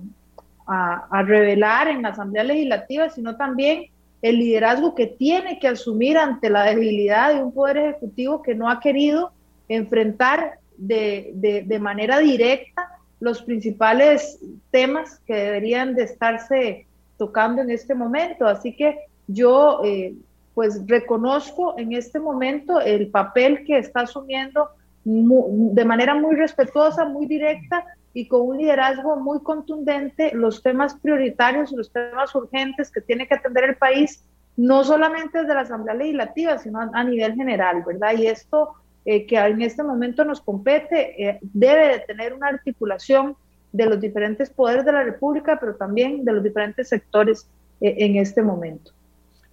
a, 0.66 1.22
revelar 1.22 1.88
en 1.88 2.02
la 2.02 2.10
Asamblea 2.10 2.44
Legislativa, 2.44 3.08
sino 3.08 3.36
también 3.36 3.86
el 4.22 4.38
liderazgo 4.38 4.94
que 4.94 5.06
tiene 5.06 5.58
que 5.58 5.68
asumir 5.68 6.18
ante 6.18 6.50
la 6.50 6.64
debilidad 6.64 7.34
de 7.34 7.42
un 7.42 7.52
poder 7.52 7.76
ejecutivo 7.78 8.42
que 8.42 8.54
no 8.54 8.68
ha 8.68 8.80
querido 8.80 9.32
enfrentar 9.68 10.58
de, 10.76 11.32
de, 11.34 11.78
manera 11.78 12.18
directa 12.18 12.90
los 13.20 13.42
principales 13.42 14.38
temas 14.70 15.20
que 15.26 15.34
deberían 15.34 15.94
de 15.94 16.04
estar,se 16.04 16.86
tocando 17.16 17.62
en 17.62 17.70
este 17.70 17.94
momento. 17.94 18.46
Así 18.46 18.74
que 18.74 18.98
yo 19.26 19.80
eh, 19.84 20.14
pues 20.56 20.80
reconozco 20.86 21.78
en 21.78 21.92
este 21.92 22.18
momento 22.18 22.80
el 22.80 23.08
papel 23.08 23.62
que 23.66 23.76
está 23.76 24.00
asumiendo 24.00 24.70
de 25.04 25.84
manera 25.84 26.14
muy 26.14 26.34
respetuosa, 26.34 27.04
muy 27.04 27.26
directa 27.26 27.84
y 28.14 28.26
con 28.26 28.40
un 28.40 28.56
liderazgo 28.56 29.16
muy 29.16 29.40
contundente 29.40 30.30
los 30.34 30.62
temas 30.62 30.94
prioritarios 30.94 31.72
los 31.72 31.92
temas 31.92 32.34
urgentes 32.34 32.90
que 32.90 33.02
tiene 33.02 33.28
que 33.28 33.34
atender 33.34 33.64
el 33.64 33.76
país, 33.76 34.24
no 34.56 34.82
solamente 34.82 35.40
desde 35.40 35.52
la 35.52 35.60
Asamblea 35.60 35.94
Legislativa, 35.94 36.56
sino 36.56 36.80
a, 36.80 37.04
nivel 37.04 37.34
general, 37.34 37.84
¿verdad? 37.86 38.14
Y 38.16 38.26
esto 38.26 38.76
eh, 39.04 39.26
que 39.26 39.36
en 39.36 39.60
este 39.60 39.82
momento 39.82 40.24
nos 40.24 40.40
compete 40.40 41.22
eh, 41.22 41.38
debe 41.42 41.88
de 41.88 41.98
tener 41.98 42.32
una 42.32 42.48
articulación 42.48 43.36
de 43.72 43.84
los 43.84 44.00
diferentes 44.00 44.48
poderes 44.48 44.86
de 44.86 44.92
la 44.92 45.02
República, 45.02 45.58
pero 45.60 45.76
también 45.76 46.24
de 46.24 46.32
los 46.32 46.42
diferentes 46.42 46.88
sectores 46.88 47.46
eh, 47.82 47.94
en 47.98 48.16
este 48.16 48.40
momento. 48.40 48.95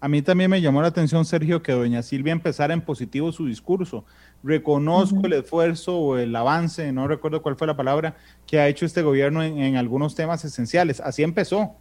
A 0.04 0.10
mí 0.10 0.22
también 0.22 0.52
me 0.52 0.60
llamó 0.60 0.82
la 0.82 0.90
atención, 0.90 1.24
Sergio, 1.24 1.64
que 1.64 1.72
doña 1.72 2.02
Silvia 2.04 2.34
empezara 2.34 2.74
en 2.74 2.82
positivo 2.82 3.32
su 3.32 3.46
discurso. 3.46 4.04
Reconozco 4.44 5.26
el 5.28 5.32
esfuerzo 5.32 5.98
o 5.98 6.18
el 6.18 6.36
avance, 6.36 6.92
no 6.92 7.08
recuerdo 7.08 7.42
cuál 7.42 7.56
fue 7.56 7.68
la 7.68 7.78
palabra, 7.78 8.18
que 8.46 8.60
ha 8.60 8.68
hecho 8.68 8.86
este 8.86 9.02
gobierno 9.02 9.42
en, 9.42 9.78
algunos 9.78 10.14
temas 10.14 10.44
esenciales. 10.44 11.00
Así 11.00 11.24
empezó. 11.24 11.78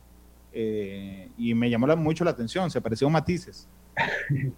Eh, 0.53 1.31
y 1.37 1.53
me 1.55 1.69
llamó 1.69 1.89
mucho 1.97 2.23
la 2.23 2.31
atención, 2.31 2.71
se 2.71 2.81
pareció 2.81 3.11
matices. 3.11 3.69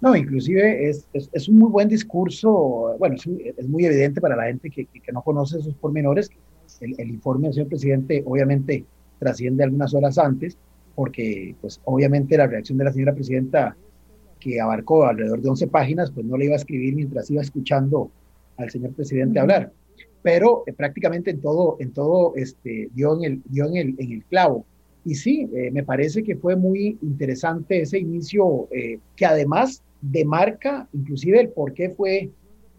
No, 0.00 0.16
inclusive 0.16 0.88
es, 0.88 1.06
es, 1.12 1.46
un 1.46 1.58
muy 1.58 1.68
buen 1.68 1.86
discurso, 1.86 2.96
bueno, 2.98 3.16
es, 3.16 3.68
muy 3.68 3.84
evidente 3.84 4.18
para 4.18 4.34
la 4.34 4.44
gente 4.44 4.70
que, 4.70 4.86
que, 4.86 5.12
no 5.12 5.20
conoce 5.20 5.58
esos 5.58 5.74
pormenores. 5.74 6.30
El, 6.80 6.94
el 6.96 7.10
informe 7.10 7.48
del 7.48 7.52
señor 7.52 7.68
presidente 7.68 8.22
obviamente 8.24 8.86
trasciende 9.18 9.62
algunas 9.62 9.92
horas 9.92 10.16
antes, 10.16 10.56
porque 11.00 11.54
pues 11.62 11.80
obviamente 11.86 12.36
la 12.36 12.46
reacción 12.46 12.76
de 12.76 12.84
la 12.84 12.92
señora 12.92 13.14
presidenta, 13.14 13.74
que 14.38 14.60
abarcó 14.60 15.06
alrededor 15.06 15.40
de 15.40 15.48
11 15.48 15.68
páginas, 15.68 16.10
pues 16.10 16.26
no 16.26 16.36
le 16.36 16.44
iba 16.44 16.52
a 16.52 16.58
escribir 16.58 16.94
mientras 16.94 17.30
iba 17.30 17.40
escuchando 17.40 18.10
al 18.58 18.68
señor 18.68 18.92
presidente 18.92 19.40
hablar. 19.40 19.72
Pero 20.20 20.62
eh, 20.66 20.74
prácticamente 20.74 21.30
en 21.30 21.40
todo, 21.40 21.78
en 21.80 21.92
todo 21.92 22.34
este, 22.36 22.90
dio, 22.92 23.16
en 23.16 23.24
el, 23.24 23.42
dio 23.46 23.66
en, 23.66 23.76
el, 23.76 23.94
en 23.96 24.12
el 24.12 24.24
clavo. 24.24 24.66
Y 25.06 25.14
sí, 25.14 25.48
eh, 25.54 25.70
me 25.70 25.84
parece 25.84 26.22
que 26.22 26.36
fue 26.36 26.54
muy 26.54 26.98
interesante 27.00 27.80
ese 27.80 27.98
inicio, 27.98 28.68
eh, 28.70 28.98
que 29.16 29.24
además 29.24 29.82
demarca 30.02 30.86
inclusive 30.92 31.40
el 31.40 31.48
por 31.48 31.72
qué 31.72 31.88
fue 31.88 32.28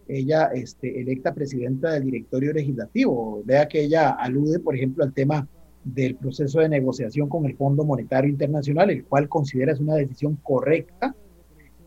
ella 0.06 0.44
este, 0.54 1.00
electa 1.00 1.34
presidenta 1.34 1.90
del 1.90 2.04
directorio 2.04 2.52
legislativo. 2.52 3.42
Vea 3.44 3.66
que 3.66 3.82
ella 3.82 4.10
alude, 4.10 4.60
por 4.60 4.76
ejemplo, 4.76 5.02
al 5.02 5.12
tema 5.12 5.48
del 5.84 6.16
proceso 6.16 6.60
de 6.60 6.68
negociación 6.68 7.28
con 7.28 7.46
el 7.46 7.56
Fondo 7.56 7.84
Monetario 7.84 8.30
Internacional, 8.30 8.90
el 8.90 9.04
cual 9.04 9.28
considera 9.28 9.72
es 9.72 9.80
una 9.80 9.94
decisión 9.94 10.38
correcta 10.42 11.14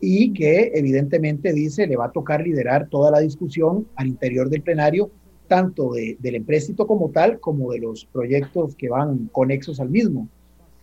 y 0.00 0.32
que 0.32 0.72
evidentemente 0.74 1.52
dice 1.52 1.86
le 1.86 1.96
va 1.96 2.06
a 2.06 2.12
tocar 2.12 2.42
liderar 2.42 2.88
toda 2.88 3.10
la 3.10 3.20
discusión 3.20 3.86
al 3.96 4.08
interior 4.08 4.50
del 4.50 4.62
plenario, 4.62 5.10
tanto 5.48 5.92
de, 5.92 6.16
del 6.20 6.34
empréstito 6.34 6.86
como 6.86 7.10
tal, 7.10 7.40
como 7.40 7.72
de 7.72 7.78
los 7.78 8.04
proyectos 8.06 8.74
que 8.76 8.88
van 8.88 9.28
conexos 9.32 9.80
al 9.80 9.90
mismo. 9.90 10.28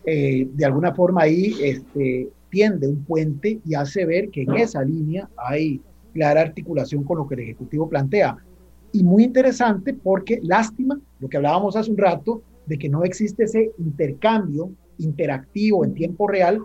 Eh, 0.05 0.47
de 0.51 0.65
alguna 0.65 0.93
forma 0.93 1.23
ahí 1.23 1.55
este, 1.61 2.29
tiende 2.49 2.87
un 2.87 3.03
puente 3.03 3.59
y 3.65 3.75
hace 3.75 4.05
ver 4.05 4.29
que 4.29 4.43
en 4.43 4.55
esa 4.55 4.83
línea 4.83 5.29
hay 5.37 5.81
clara 6.13 6.41
articulación 6.41 7.03
con 7.03 7.17
lo 7.17 7.27
que 7.27 7.35
el 7.35 7.41
Ejecutivo 7.41 7.89
plantea. 7.89 8.37
Y 8.91 9.03
muy 9.03 9.23
interesante 9.23 9.93
porque 9.93 10.39
lástima, 10.43 10.99
lo 11.19 11.27
que 11.27 11.37
hablábamos 11.37 11.75
hace 11.75 11.89
un 11.89 11.97
rato, 11.97 12.43
de 12.65 12.77
que 12.77 12.89
no 12.89 13.03
existe 13.03 13.43
ese 13.43 13.71
intercambio 13.77 14.71
interactivo 14.97 15.83
en 15.83 15.93
tiempo 15.93 16.27
real, 16.27 16.61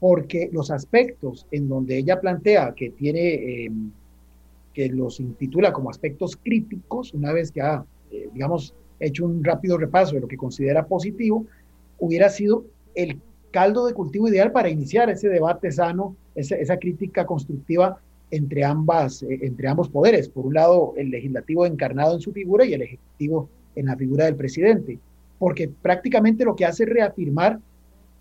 porque 0.00 0.50
los 0.52 0.70
aspectos 0.70 1.46
en 1.50 1.68
donde 1.68 1.98
ella 1.98 2.20
plantea 2.20 2.74
que 2.74 2.90
tiene, 2.90 3.34
eh, 3.34 3.70
que 4.74 4.88
los 4.88 5.20
intitula 5.20 5.72
como 5.72 5.90
aspectos 5.90 6.36
críticos, 6.36 7.14
una 7.14 7.32
vez 7.32 7.50
que 7.50 7.62
ha, 7.62 7.84
eh, 8.10 8.28
digamos, 8.32 8.74
hecho 9.00 9.24
un 9.24 9.42
rápido 9.42 9.78
repaso 9.78 10.14
de 10.14 10.20
lo 10.20 10.28
que 10.28 10.36
considera 10.36 10.86
positivo, 10.86 11.46
hubiera 11.98 12.28
sido 12.28 12.64
el 12.94 13.20
caldo 13.50 13.86
de 13.86 13.94
cultivo 13.94 14.28
ideal 14.28 14.52
para 14.52 14.68
iniciar 14.68 15.08
ese 15.08 15.28
debate 15.28 15.70
sano, 15.72 16.16
esa, 16.34 16.56
esa 16.56 16.78
crítica 16.78 17.24
constructiva 17.24 18.00
entre, 18.30 18.64
ambas, 18.64 19.22
eh, 19.22 19.38
entre 19.42 19.68
ambos 19.68 19.88
poderes. 19.88 20.28
Por 20.28 20.46
un 20.46 20.54
lado, 20.54 20.94
el 20.96 21.10
legislativo 21.10 21.64
encarnado 21.64 22.14
en 22.14 22.20
su 22.20 22.32
figura 22.32 22.64
y 22.64 22.74
el 22.74 22.82
ejecutivo 22.82 23.48
en 23.76 23.86
la 23.86 23.96
figura 23.96 24.24
del 24.26 24.36
presidente 24.36 24.98
porque 25.38 25.68
prácticamente 25.68 26.44
lo 26.44 26.56
que 26.56 26.64
hace 26.64 26.84
es 26.84 26.90
reafirmar 26.90 27.60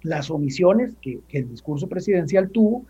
las 0.03 0.29
omisiones 0.29 0.93
que, 1.01 1.19
el 1.29 1.49
discurso 1.49 1.87
presidencial 1.87 2.49
tuvo 2.49 2.85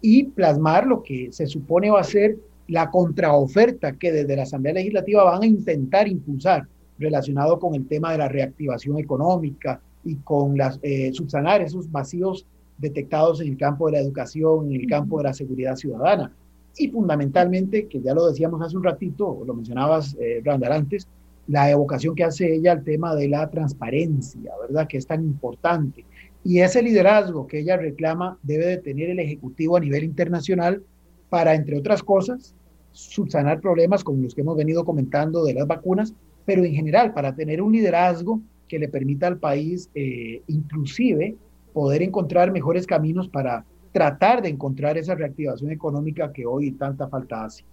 y 0.00 0.24
plasmar 0.24 0.86
lo 0.86 1.02
que 1.02 1.32
se 1.32 1.46
supone 1.46 1.90
va 1.90 2.00
a 2.00 2.04
ser 2.04 2.36
la 2.68 2.90
contraoferta 2.90 3.92
que 3.92 4.12
desde 4.12 4.36
la 4.36 4.44
Asamblea 4.44 4.74
Legislativa 4.74 5.24
van 5.24 5.42
a 5.42 5.46
intentar 5.46 6.06
impulsar 6.06 6.66
relacionado 6.98 7.58
con 7.58 7.74
el 7.74 7.86
tema 7.86 8.12
de 8.12 8.18
la 8.18 8.28
reactivación 8.28 8.98
económica 8.98 9.80
y 10.04 10.16
con 10.16 10.56
las, 10.56 10.78
eh, 10.82 11.10
subsanar 11.12 11.60
esos 11.62 11.90
vacíos 11.90 12.46
detectados 12.78 13.40
en 13.40 13.48
el 13.48 13.56
campo 13.56 13.86
de 13.86 13.92
la 13.92 14.00
educación, 14.00 14.72
en 14.72 14.80
el 14.80 14.86
campo 14.86 15.18
de 15.18 15.24
la 15.24 15.34
seguridad 15.34 15.76
ciudadana. 15.76 16.32
Y 16.76 16.88
fundamentalmente, 16.88 17.88
que 17.88 18.00
ya 18.00 18.14
lo 18.14 18.28
decíamos 18.28 18.62
hace 18.62 18.76
un 18.76 18.84
ratito, 18.84 19.42
lo 19.44 19.54
mencionabas, 19.54 20.16
eh, 20.20 20.40
Randall, 20.44 20.72
antes, 20.72 21.08
la 21.50 21.68
evocación 21.68 22.14
que 22.14 22.22
hace 22.22 22.54
ella 22.54 22.70
al 22.70 22.84
tema 22.84 23.16
de 23.16 23.28
la 23.28 23.50
transparencia, 23.50 24.52
¿verdad? 24.60 24.86
Que 24.86 24.98
es 24.98 25.06
tan 25.06 25.24
importante. 25.24 26.04
Y 26.44 26.60
ese 26.60 26.80
liderazgo 26.80 27.48
que 27.48 27.58
ella 27.58 27.76
reclama 27.76 28.38
debe 28.44 28.66
de 28.66 28.78
tener 28.78 29.10
el 29.10 29.18
Ejecutivo 29.18 29.76
a 29.76 29.80
nivel 29.80 30.04
internacional 30.04 30.84
para, 31.28 31.56
entre 31.56 31.76
otras 31.76 32.04
cosas, 32.04 32.54
subsanar 32.92 33.60
problemas 33.60 34.04
como 34.04 34.22
los 34.22 34.32
que 34.32 34.42
hemos 34.42 34.56
venido 34.56 34.84
comentando 34.84 35.42
de 35.42 35.54
las 35.54 35.66
vacunas, 35.66 36.14
pero 36.44 36.64
en 36.64 36.72
general 36.72 37.12
para 37.12 37.34
tener 37.34 37.60
un 37.60 37.72
liderazgo 37.72 38.40
que 38.68 38.78
le 38.78 38.88
permita 38.88 39.26
al 39.26 39.38
país 39.38 39.90
eh, 39.96 40.42
inclusive 40.46 41.34
poder 41.72 42.02
encontrar 42.02 42.52
mejores 42.52 42.86
caminos 42.86 43.28
para 43.28 43.64
tratar 43.90 44.40
de 44.40 44.50
encontrar 44.50 44.96
esa 44.98 45.16
reactivación 45.16 45.72
económica 45.72 46.32
que 46.32 46.46
hoy 46.46 46.70
tanta 46.70 47.08
falta 47.08 47.44
hace. 47.44 47.64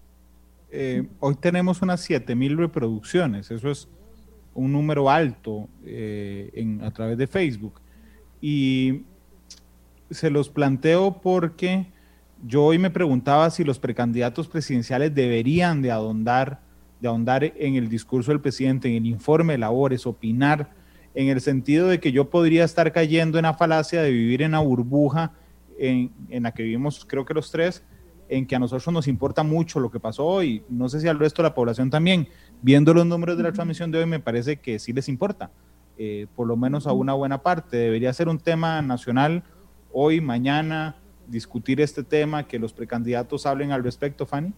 Eh, 0.69 1.07
hoy 1.19 1.35
tenemos 1.35 1.81
unas 1.81 2.07
7.000 2.09 2.57
reproducciones, 2.57 3.51
eso 3.51 3.69
es 3.69 3.87
un 4.53 4.73
número 4.73 5.09
alto 5.09 5.69
eh, 5.85 6.49
en, 6.53 6.83
a 6.83 6.91
través 6.91 7.17
de 7.17 7.27
Facebook. 7.27 7.79
Y 8.41 9.03
se 10.09 10.29
los 10.29 10.49
planteo 10.49 11.21
porque 11.21 11.87
yo 12.45 12.65
hoy 12.65 12.77
me 12.77 12.89
preguntaba 12.89 13.49
si 13.49 13.63
los 13.63 13.79
precandidatos 13.79 14.47
presidenciales 14.47 15.13
deberían 15.15 15.81
de 15.81 15.91
ahondar, 15.91 16.59
de 16.99 17.07
ahondar 17.07 17.43
en 17.43 17.75
el 17.75 17.87
discurso 17.87 18.31
del 18.31 18.41
presidente, 18.41 18.89
en 18.89 18.95
el 18.95 19.05
informe 19.05 19.53
de 19.53 19.59
labores, 19.59 20.05
opinar, 20.05 20.71
en 21.13 21.29
el 21.29 21.41
sentido 21.41 21.87
de 21.87 21.99
que 21.99 22.11
yo 22.11 22.29
podría 22.29 22.63
estar 22.63 22.91
cayendo 22.91 23.39
en 23.39 23.43
la 23.43 23.53
falacia 23.53 24.01
de 24.01 24.11
vivir 24.11 24.41
en 24.41 24.49
una 24.49 24.59
burbuja 24.59 25.33
en 25.79 26.11
la 26.29 26.51
que 26.53 26.63
vivimos 26.63 27.05
creo 27.05 27.23
que 27.23 27.35
los 27.35 27.51
tres, 27.51 27.83
en 28.29 28.45
que 28.45 28.55
a 28.55 28.59
nosotros 28.59 28.93
nos 28.93 29.07
importa 29.07 29.43
mucho 29.43 29.79
lo 29.79 29.89
que 29.89 29.99
pasó 29.99 30.43
y 30.43 30.63
no 30.69 30.89
sé 30.89 30.99
si 30.99 31.07
al 31.07 31.19
resto 31.19 31.41
de 31.41 31.49
la 31.49 31.55
población 31.55 31.89
también. 31.89 32.27
Viendo 32.61 32.93
los 32.93 33.05
números 33.05 33.37
de 33.37 33.43
la 33.43 33.51
transmisión 33.51 33.91
de 33.91 33.99
hoy, 33.99 34.05
me 34.05 34.19
parece 34.19 34.57
que 34.57 34.79
sí 34.79 34.93
les 34.93 35.09
importa, 35.09 35.51
eh, 35.97 36.27
por 36.35 36.47
lo 36.47 36.57
menos 36.57 36.87
a 36.87 36.93
una 36.93 37.13
buena 37.13 37.41
parte. 37.41 37.77
Debería 37.77 38.13
ser 38.13 38.27
un 38.27 38.39
tema 38.39 38.81
nacional 38.81 39.43
hoy, 39.91 40.21
mañana, 40.21 40.95
discutir 41.27 41.81
este 41.81 42.03
tema, 42.03 42.47
que 42.47 42.59
los 42.59 42.73
precandidatos 42.73 43.45
hablen 43.45 43.71
al 43.71 43.83
respecto, 43.83 44.25
Fanny. 44.25 44.53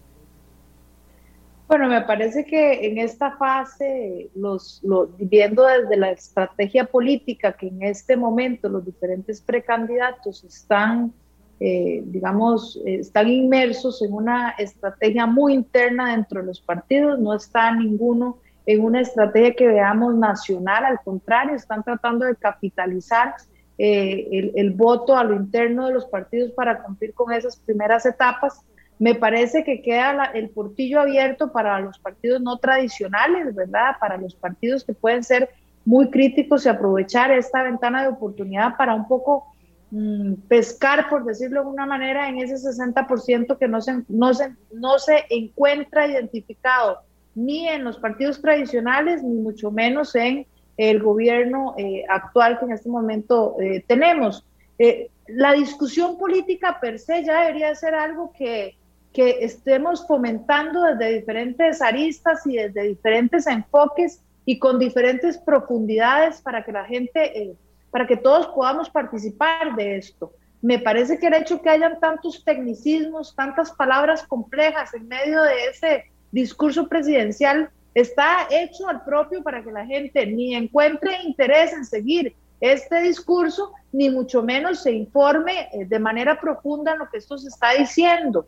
Bueno, 1.68 1.88
me 1.88 2.02
parece 2.02 2.46
que 2.46 2.88
en 2.88 2.98
esta 2.98 3.38
fase, 3.38 4.32
los, 4.34 4.82
viendo 5.20 5.64
desde 5.64 5.98
la 5.98 6.10
estrategia 6.10 6.86
política 6.86 7.54
que 7.54 7.68
en 7.68 7.84
este 7.84 8.18
momento 8.18 8.70
los 8.70 8.84
diferentes 8.84 9.40
precandidatos 9.40 10.44
están 10.44 11.14
eh, 11.60 12.02
digamos, 12.06 12.80
están 12.86 13.28
inmersos 13.28 14.02
en 14.02 14.14
una 14.14 14.52
estrategia 14.52 15.26
muy 15.26 15.54
interna 15.54 16.12
dentro 16.12 16.42
de 16.42 16.48
los 16.48 16.62
partidos, 16.62 17.20
no 17.20 17.34
está 17.34 17.72
ninguno 17.74 18.38
en 18.66 18.84
una 18.84 19.02
estrategia 19.02 19.56
que 19.56 19.68
veamos 19.68 20.16
nacional, 20.16 20.86
al 20.86 21.00
contrario, 21.04 21.56
están 21.56 21.84
tratando 21.84 22.26
de 22.26 22.36
capitalizar 22.36 23.34
eh, 23.80 24.52
el, 24.56 24.72
voto 24.72 25.18
a 25.18 25.24
lo 25.24 25.36
interno 25.36 25.88
de 25.88 25.94
los 25.94 26.06
partidos 26.06 26.52
para 26.52 26.84
cumplir 26.84 27.14
con 27.14 27.34
esas 27.34 27.56
primeras 27.58 28.06
etapas. 28.06 28.62
Me 29.00 29.16
parece 29.16 29.64
que 29.64 29.82
queda 29.82 30.26
el 30.34 30.50
portillo 30.50 31.00
abierto 31.00 31.52
para 31.52 31.80
los 31.80 31.98
partidos 31.98 32.42
no 32.42 32.58
tradicionales, 32.58 33.56
¿verdad? 33.56 33.96
Para 34.00 34.18
los 34.18 34.36
partidos 34.36 34.84
que 34.84 34.94
pueden 34.94 35.24
ser 35.24 35.50
muy 35.84 36.10
críticos 36.12 36.66
y 36.66 36.70
aprovechar 36.70 37.32
esta 37.32 37.64
ventana 37.64 38.04
de 38.04 38.10
oportunidad 38.10 38.78
para 38.78 38.94
un 38.94 39.08
poco 39.08 39.48
Mm, 39.92 40.36
pescar, 40.48 41.10
por 41.10 41.26
decirlo 41.26 41.56
de 41.56 41.60
alguna 41.62 41.88
manera, 41.88 42.30
en 42.30 42.38
ese 42.38 42.56
60% 42.58 43.58
que 43.58 43.68
no 43.68 43.82
se, 43.82 44.04
no, 44.08 44.34
se, 44.36 44.54
no 44.72 45.00
se 45.00 45.26
encuentra 45.30 46.08
identificado 46.08 47.00
ni 47.34 47.68
en 47.68 47.84
los 47.84 47.98
partidos 47.98 48.40
tradicionales, 48.40 49.24
ni 49.24 49.36
mucho 49.42 49.72
menos 49.72 50.14
en 50.16 50.46
el 50.78 51.02
gobierno 51.02 51.74
eh, 51.78 52.06
actual 52.08 52.60
que 52.60 52.66
en 52.66 52.74
este 52.74 52.90
momento 52.90 53.56
eh, 53.60 53.84
tenemos. 53.88 54.46
Eh, 54.78 55.10
la 55.28 55.54
discusión 55.54 56.18
política 56.18 56.80
per 56.80 57.00
se 57.00 57.24
ya 57.24 57.42
debería 57.42 57.74
ser 57.74 57.96
algo 57.96 58.32
que, 58.38 58.78
que 59.12 59.44
estemos 59.44 60.06
fomentando 60.08 60.84
desde 60.84 61.20
diferentes 61.20 61.82
aristas 61.82 62.46
y 62.46 62.58
desde 62.58 62.84
diferentes 62.84 63.48
enfoques 63.48 64.22
y 64.46 64.60
con 64.60 64.78
diferentes 64.80 65.38
profundidades 65.40 66.42
para 66.42 66.64
que 66.64 66.72
la 66.72 66.86
gente 66.86 67.56
para 67.92 68.08
que 68.08 68.18
todos 68.18 68.48
podamos 68.48 68.90
participar 68.90 69.76
de 69.76 69.98
esto. 69.98 70.32
Me 70.62 70.80
parece 70.80 71.18
que 71.18 71.28
el 71.28 71.36
hecho 71.36 71.62
que 71.62 71.70
hayan 71.70 72.00
tantos 72.00 72.44
tecnicismos, 72.44 73.36
tantas 73.36 73.72
palabras 73.72 74.24
complejas 74.24 74.94
en 74.94 75.08
medio 75.08 75.42
de 75.44 75.66
ese 75.68 76.06
discurso 76.32 76.88
presidencial 76.88 77.70
está 77.94 78.48
hecho 78.52 78.88
al 78.88 79.04
propio 79.04 79.42
para 79.42 79.64
que 79.64 79.72
la 79.72 79.86
gente 79.86 80.26
ni 80.26 80.56
encuentre 80.56 81.22
interés 81.24 81.74
en 81.74 81.86
seguir 81.86 82.36
este 82.60 83.02
discurso, 83.02 83.72
ni 83.92 84.10
mucho 84.10 84.44
menos 84.44 84.84
se 84.84 84.92
informe 84.92 85.70
eh, 85.72 85.86
de 85.86 86.00
manera 86.00 86.40
profunda 86.40 86.92
en 86.92 87.00
lo 87.00 87.10
que 87.10 87.18
esto 87.18 87.38
se 87.38 87.48
está 87.48 87.74
diciendo. 87.74 88.48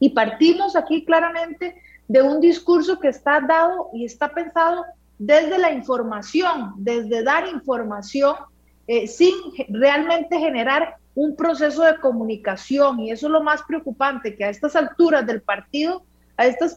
Y 0.00 0.10
partimos 0.10 0.74
aquí 0.74 1.04
claramente 1.04 1.76
de 2.08 2.22
un 2.22 2.40
discurso 2.40 2.98
que 2.98 3.08
está 3.08 3.40
dado 3.40 3.90
y 3.94 4.04
está 4.04 4.28
pensado 4.28 4.84
desde 5.24 5.56
la 5.56 5.70
información, 5.70 6.72
desde 6.78 7.22
dar 7.22 7.46
información, 7.46 8.34
eh, 8.88 9.06
sin 9.06 9.32
realmente 9.68 10.36
generar 10.36 10.96
un 11.14 11.36
proceso 11.36 11.84
de 11.84 11.96
comunicación. 12.00 12.98
Y 12.98 13.12
eso 13.12 13.26
es 13.26 13.32
lo 13.32 13.40
más 13.40 13.62
preocupante, 13.62 14.34
que 14.34 14.44
a 14.44 14.48
estas 14.48 14.74
alturas 14.74 15.24
del 15.24 15.40
partido, 15.40 16.02
a 16.36 16.46
estas, 16.46 16.76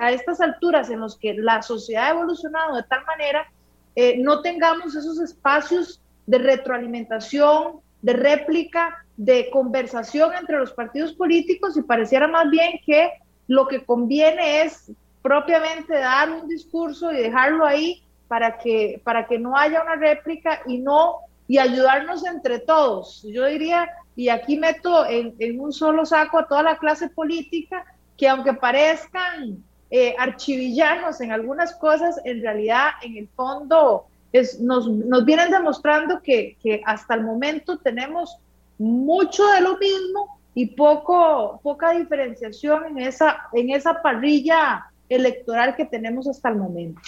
a 0.00 0.10
estas 0.10 0.40
alturas 0.40 0.90
en 0.90 1.00
las 1.00 1.16
que 1.16 1.34
la 1.34 1.62
sociedad 1.62 2.06
ha 2.06 2.10
evolucionado 2.10 2.74
de 2.74 2.82
tal 2.82 3.04
manera, 3.04 3.46
eh, 3.94 4.18
no 4.18 4.42
tengamos 4.42 4.96
esos 4.96 5.20
espacios 5.20 6.02
de 6.26 6.38
retroalimentación, 6.38 7.82
de 8.02 8.14
réplica, 8.14 8.96
de 9.16 9.48
conversación 9.50 10.32
entre 10.34 10.58
los 10.58 10.72
partidos 10.72 11.12
políticos 11.12 11.76
y 11.76 11.82
pareciera 11.82 12.26
más 12.26 12.50
bien 12.50 12.80
que 12.84 13.12
lo 13.46 13.68
que 13.68 13.84
conviene 13.84 14.62
es 14.62 14.90
propiamente 15.26 15.92
dar 15.92 16.30
un 16.30 16.46
discurso 16.46 17.10
y 17.10 17.16
dejarlo 17.16 17.66
ahí 17.66 18.00
para 18.28 18.58
que, 18.58 19.00
para 19.02 19.26
que 19.26 19.40
no 19.40 19.56
haya 19.56 19.82
una 19.82 19.96
réplica 19.96 20.60
y 20.68 20.78
no 20.78 21.16
y 21.48 21.58
ayudarnos 21.58 22.24
entre 22.24 22.60
todos. 22.60 23.24
Yo 23.24 23.44
diría, 23.46 23.90
y 24.14 24.28
aquí 24.28 24.56
meto 24.56 25.04
en, 25.04 25.60
un 25.60 25.72
solo 25.72 26.06
saco 26.06 26.38
a 26.38 26.46
toda 26.46 26.62
la 26.62 26.78
clase 26.78 27.08
política, 27.08 27.84
que 28.16 28.28
aunque 28.28 28.54
parezcan 28.54 29.64
eh, 29.90 30.14
archivillanos 30.16 31.20
en 31.20 31.32
algunas 31.32 31.74
cosas, 31.74 32.20
en 32.24 32.40
realidad, 32.40 32.90
en 33.02 33.16
el 33.16 33.26
fondo, 33.26 34.06
es, 34.32 34.60
nos, 34.60 34.88
nos 34.88 35.24
vienen 35.24 35.50
demostrando 35.50 36.22
que, 36.22 36.56
que 36.62 36.82
hasta 36.86 37.14
el 37.14 37.24
momento 37.24 37.78
tenemos 37.78 38.38
mucho 38.78 39.44
de 39.48 39.60
lo 39.60 39.76
mismo 39.76 40.38
y 40.54 40.66
poco, 40.66 41.58
poca 41.64 41.90
diferenciación 41.90 42.84
en 42.86 42.98
esa, 42.98 43.48
en 43.52 43.70
esa 43.70 44.00
parrilla 44.00 44.86
electoral 45.08 45.76
que 45.76 45.84
tenemos 45.84 46.26
hasta 46.28 46.48
el 46.48 46.56
momento. 46.56 47.00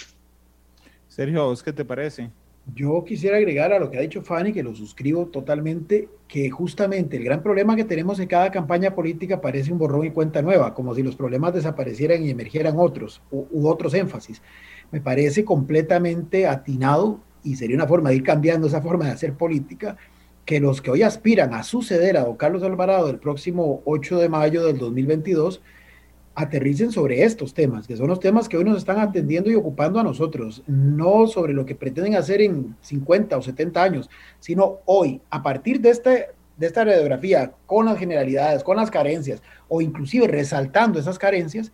Sergio, 1.07 1.53
¿qué 1.63 1.73
te 1.73 1.83
parece? 1.83 2.29
Yo 2.75 3.03
quisiera 3.03 3.37
agregar 3.37 3.73
a 3.73 3.79
lo 3.79 3.89
que 3.89 3.97
ha 3.97 4.01
dicho 4.01 4.21
Fanny, 4.21 4.53
que 4.53 4.63
lo 4.63 4.75
suscribo 4.75 5.27
totalmente, 5.27 6.07
que 6.27 6.49
justamente 6.49 7.17
el 7.17 7.23
gran 7.23 7.41
problema 7.41 7.75
que 7.75 7.83
tenemos 7.83 8.19
en 8.19 8.27
cada 8.27 8.51
campaña 8.51 8.93
política 8.93 9.41
parece 9.41 9.71
un 9.71 9.79
borrón 9.79 10.05
y 10.05 10.11
cuenta 10.11 10.41
nueva, 10.41 10.73
como 10.73 10.93
si 10.93 11.01
los 11.01 11.15
problemas 11.15 11.53
desaparecieran 11.53 12.23
y 12.23 12.29
emergieran 12.29 12.75
otros 12.77 13.21
u, 13.31 13.67
otros 13.67 13.93
énfasis. 13.93 14.41
Me 14.91 15.01
parece 15.01 15.43
completamente 15.43 16.47
atinado 16.47 17.19
y 17.43 17.55
sería 17.55 17.75
una 17.75 17.87
forma 17.87 18.09
de 18.09 18.17
ir 18.17 18.23
cambiando 18.23 18.67
esa 18.67 18.81
forma 18.81 19.05
de 19.05 19.11
hacer 19.11 19.33
política, 19.33 19.97
que 20.45 20.59
los 20.59 20.81
que 20.81 20.91
hoy 20.91 21.03
aspiran 21.03 21.53
a 21.53 21.63
suceder 21.63 22.17
a 22.17 22.23
don 22.23 22.35
Carlos 22.35 22.63
Alvarado 22.63 23.09
el 23.09 23.19
próximo 23.19 23.81
8 23.85 24.19
de 24.19 24.29
mayo 24.29 24.65
del 24.65 24.77
2022 24.77 25.61
aterricen 26.39 26.89
sobre 26.89 27.23
estos 27.23 27.53
temas, 27.53 27.85
que 27.85 27.97
son 27.97 28.07
los 28.07 28.21
temas 28.21 28.47
que 28.47 28.55
hoy 28.55 28.63
nos 28.63 28.77
están 28.77 28.97
atendiendo 28.97 29.51
y 29.51 29.55
ocupando 29.55 29.99
a 29.99 30.03
nosotros, 30.03 30.63
no 30.67 31.27
sobre 31.27 31.51
lo 31.51 31.65
que 31.65 31.75
pretenden 31.75 32.15
hacer 32.15 32.39
en 32.41 32.77
50 32.79 33.37
o 33.37 33.41
70 33.41 33.83
años, 33.83 34.09
sino 34.39 34.77
hoy, 34.85 35.19
a 35.29 35.43
partir 35.43 35.81
de, 35.81 35.89
este, 35.89 36.27
de 36.55 36.67
esta 36.67 36.85
radiografía, 36.85 37.51
con 37.65 37.87
las 37.87 37.99
generalidades, 37.99 38.63
con 38.63 38.77
las 38.77 38.89
carencias, 38.89 39.43
o 39.67 39.81
inclusive 39.81 40.27
resaltando 40.27 40.97
esas 40.97 41.19
carencias, 41.19 41.73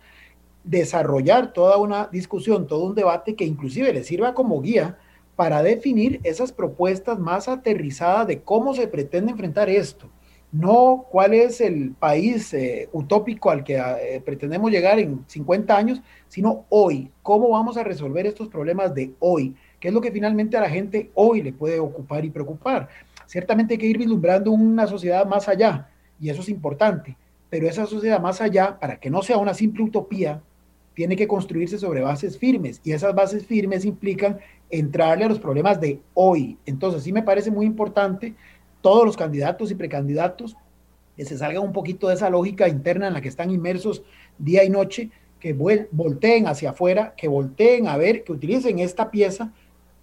desarrollar 0.64 1.52
toda 1.52 1.76
una 1.76 2.08
discusión, 2.08 2.66
todo 2.66 2.86
un 2.86 2.96
debate 2.96 3.36
que 3.36 3.44
inclusive 3.44 3.92
les 3.92 4.08
sirva 4.08 4.34
como 4.34 4.60
guía 4.60 4.98
para 5.36 5.62
definir 5.62 6.18
esas 6.24 6.50
propuestas 6.50 7.20
más 7.20 7.46
aterrizadas 7.46 8.26
de 8.26 8.40
cómo 8.40 8.74
se 8.74 8.88
pretende 8.88 9.30
enfrentar 9.30 9.70
esto 9.70 10.10
no 10.52 11.06
cuál 11.10 11.34
es 11.34 11.60
el 11.60 11.92
país 11.92 12.52
eh, 12.54 12.88
utópico 12.92 13.50
al 13.50 13.64
que 13.64 13.76
eh, 13.76 14.22
pretendemos 14.24 14.70
llegar 14.70 14.98
en 14.98 15.24
50 15.26 15.76
años, 15.76 16.02
sino 16.28 16.64
hoy, 16.68 17.10
cómo 17.22 17.50
vamos 17.50 17.76
a 17.76 17.84
resolver 17.84 18.26
estos 18.26 18.48
problemas 18.48 18.94
de 18.94 19.12
hoy, 19.18 19.54
qué 19.80 19.88
es 19.88 19.94
lo 19.94 20.00
que 20.00 20.12
finalmente 20.12 20.56
a 20.56 20.60
la 20.60 20.70
gente 20.70 21.10
hoy 21.14 21.42
le 21.42 21.52
puede 21.52 21.80
ocupar 21.80 22.24
y 22.24 22.30
preocupar. 22.30 22.88
Ciertamente 23.26 23.74
hay 23.74 23.78
que 23.78 23.86
ir 23.86 23.98
vislumbrando 23.98 24.52
una 24.52 24.86
sociedad 24.86 25.26
más 25.26 25.48
allá, 25.48 25.90
y 26.20 26.30
eso 26.30 26.40
es 26.40 26.48
importante, 26.48 27.16
pero 27.50 27.68
esa 27.68 27.86
sociedad 27.86 28.20
más 28.20 28.40
allá, 28.40 28.78
para 28.78 28.98
que 28.98 29.10
no 29.10 29.22
sea 29.22 29.38
una 29.38 29.54
simple 29.54 29.82
utopía, 29.82 30.42
tiene 30.94 31.16
que 31.16 31.28
construirse 31.28 31.78
sobre 31.78 32.00
bases 32.00 32.38
firmes, 32.38 32.80
y 32.82 32.92
esas 32.92 33.14
bases 33.14 33.44
firmes 33.44 33.84
implican 33.84 34.38
entrarle 34.70 35.24
a 35.24 35.28
los 35.28 35.38
problemas 35.38 35.80
de 35.80 36.00
hoy. 36.14 36.56
Entonces 36.64 37.02
sí 37.02 37.12
me 37.12 37.22
parece 37.22 37.50
muy 37.50 37.66
importante 37.66 38.34
todos 38.86 39.04
los 39.04 39.16
candidatos 39.16 39.72
y 39.72 39.74
precandidatos 39.74 40.56
que 41.16 41.24
se 41.24 41.36
salgan 41.36 41.64
un 41.64 41.72
poquito 41.72 42.06
de 42.06 42.14
esa 42.14 42.30
lógica 42.30 42.68
interna 42.68 43.08
en 43.08 43.14
la 43.14 43.20
que 43.20 43.26
están 43.26 43.50
inmersos 43.50 44.04
día 44.38 44.62
y 44.62 44.70
noche, 44.70 45.10
que 45.40 45.54
volteen 45.54 46.46
hacia 46.46 46.70
afuera, 46.70 47.12
que 47.16 47.26
volteen 47.26 47.88
a 47.88 47.96
ver, 47.96 48.22
que 48.22 48.30
utilicen 48.30 48.78
esta 48.78 49.10
pieza, 49.10 49.52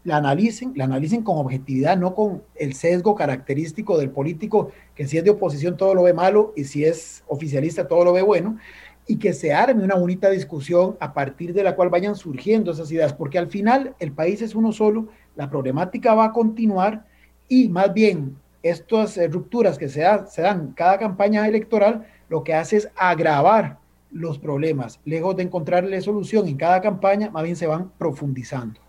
la 0.03 0.18
analicen, 0.18 0.73
la 0.76 0.84
analicen 0.84 1.23
con 1.23 1.38
objetividad, 1.38 1.95
no 1.95 2.14
con 2.14 2.43
el 2.55 2.73
sesgo 2.73 3.15
característico 3.15 3.97
del 3.97 4.10
político, 4.10 4.72
que 4.95 5.07
si 5.07 5.18
es 5.18 5.23
de 5.23 5.30
oposición 5.30 5.77
todo 5.77 5.95
lo 5.95 6.03
ve 6.03 6.14
malo 6.14 6.51
y 6.57 6.65
si 6.65 6.84
es 6.84 7.23
oficialista 7.27 7.88
todo 7.88 8.03
lo 8.03 8.11
ve 8.11 8.22
bueno, 8.22 8.57
y 9.07 9.15
que 9.15 9.31
se 9.31 9.53
arme 9.53 9.85
una 9.85 9.95
bonita 9.95 10.30
discusión 10.30 10.97
a 10.99 11.14
partir 11.14 11.53
de 11.53 11.64
la 11.64 11.77
cual 11.77 11.88
vayan 11.88 12.18
surgiendo 12.18 12.73
esas 12.73 12.91
ideas, 12.91 13.14
porque 13.14 13.38
al 13.38 13.47
final 13.47 13.95
el 13.99 14.11
país 14.11 14.41
es 14.41 14.55
uno 14.55 14.73
solo, 14.73 15.07
la 15.38 15.49
problemática 15.49 16.14
va 16.14 16.26
a 16.26 16.34
continuar 16.34 17.05
y 17.47 17.69
más 17.69 17.93
bien 17.93 18.43
estas 18.64 19.18
eh, 19.18 19.27
rupturas 19.27 19.77
que 19.77 19.90
se, 19.90 20.02
dan 20.02 20.27
se 20.27 20.41
dan 20.41 20.72
cada 20.72 20.98
campaña 20.98 21.48
electoral, 21.48 22.07
lo 22.30 22.44
que 22.44 22.53
hace 22.53 22.77
es 22.77 22.90
agravar 22.95 23.77
los 24.11 24.40
problemas. 24.40 24.99
Lejos 25.06 25.35
de 25.35 25.44
encontrarle 25.44 25.99
solución 26.02 26.48
en 26.48 26.57
cada 26.57 26.81
campaña, 26.81 27.30
más 27.30 27.44
bien 27.44 27.56
se 27.56 27.68
van 27.68 27.91
profundizando. 27.98 28.80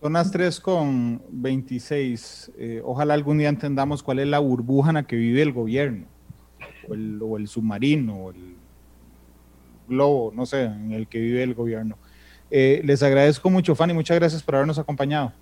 Son 0.00 0.12
las 0.12 0.30
3 0.30 0.60
con 0.60 1.22
26. 1.30 2.52
Eh, 2.56 2.82
ojalá 2.84 3.14
algún 3.14 3.38
día 3.38 3.48
entendamos 3.48 4.02
cuál 4.02 4.20
es 4.20 4.28
la 4.28 4.38
burbuja 4.38 4.90
en 4.90 4.94
la 4.94 5.02
que 5.02 5.16
vive 5.16 5.42
el 5.42 5.52
gobierno, 5.52 6.06
o 6.88 6.94
el, 6.94 7.20
o 7.20 7.36
el 7.36 7.48
submarino, 7.48 8.14
o 8.14 8.30
el 8.30 8.56
globo, 9.88 10.32
no 10.34 10.46
sé, 10.46 10.64
en 10.64 10.92
el 10.92 11.08
que 11.08 11.18
vive 11.18 11.42
el 11.42 11.54
gobierno. 11.54 11.96
Eh, 12.50 12.80
les 12.84 13.02
agradezco 13.02 13.50
mucho, 13.50 13.74
Fanny, 13.74 13.92
muchas 13.92 14.18
gracias 14.18 14.42
por 14.42 14.54
habernos 14.54 14.78
acompañado. 14.78 15.32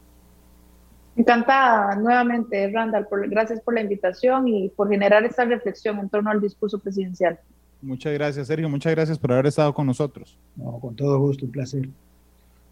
Encantada 1.16 1.96
nuevamente, 1.96 2.70
Randall, 2.70 3.06
gracias 3.28 3.60
por 3.62 3.72
la 3.74 3.80
invitación 3.80 4.46
y 4.48 4.68
por 4.68 4.90
generar 4.90 5.24
esta 5.24 5.46
reflexión 5.46 5.98
en 5.98 6.10
torno 6.10 6.30
al 6.30 6.42
discurso 6.42 6.78
presidencial. 6.78 7.38
Muchas 7.80 8.12
gracias, 8.12 8.46
Sergio. 8.46 8.68
Muchas 8.68 8.94
gracias 8.94 9.18
por 9.18 9.32
haber 9.32 9.46
estado 9.46 9.72
con 9.72 9.86
nosotros. 9.86 10.38
No, 10.56 10.78
con 10.78 10.94
todo 10.94 11.18
gusto, 11.18 11.46
un 11.46 11.52
placer. 11.52 11.88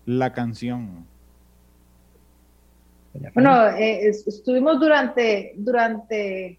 La 0.04 0.32
canción. 0.32 1.06
Bueno, 3.32 3.68
eh, 3.68 4.08
estuvimos 4.08 4.78
durante, 4.78 5.54
durante, 5.56 6.58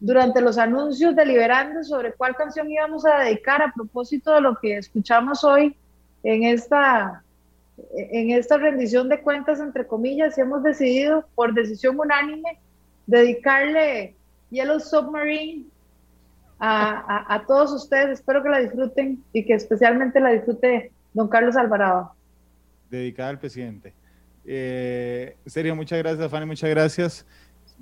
durante 0.00 0.40
los 0.40 0.58
anuncios 0.58 1.14
deliberando 1.14 1.84
sobre 1.84 2.14
cuál 2.14 2.34
canción 2.34 2.68
íbamos 2.70 3.04
a 3.06 3.20
dedicar 3.20 3.62
a 3.62 3.72
propósito 3.72 4.32
de 4.32 4.40
lo 4.40 4.56
que 4.56 4.78
escuchamos 4.78 5.44
hoy 5.44 5.76
en 6.22 6.44
esta 6.44 7.22
en 7.94 8.30
esta 8.30 8.56
rendición 8.56 9.08
de 9.08 9.20
cuentas, 9.20 9.60
entre 9.60 9.86
comillas, 9.86 10.38
hemos 10.38 10.62
decidido 10.62 11.26
por 11.34 11.54
decisión 11.54 11.98
unánime 11.98 12.58
dedicarle 13.06 14.16
Yellow 14.50 14.80
Submarine 14.80 15.66
a, 16.58 17.44
todos 17.46 17.72
ustedes. 17.72 18.20
Espero 18.20 18.42
que 18.42 18.48
la 18.48 18.60
disfruten 18.60 19.22
y 19.32 19.44
que 19.44 19.54
especialmente 19.54 20.20
la 20.20 20.30
disfrute 20.30 20.90
don 21.12 21.28
Carlos 21.28 21.56
Alvarado. 21.56 22.12
Dedicada 22.90 23.30
al 23.30 23.38
presidente. 23.38 23.92
Eh, 24.44 25.36
serio, 25.44 25.74
muchas 25.74 25.98
gracias, 25.98 26.30
Fanny, 26.30 26.46
muchas 26.46 26.70
gracias. 26.70 27.26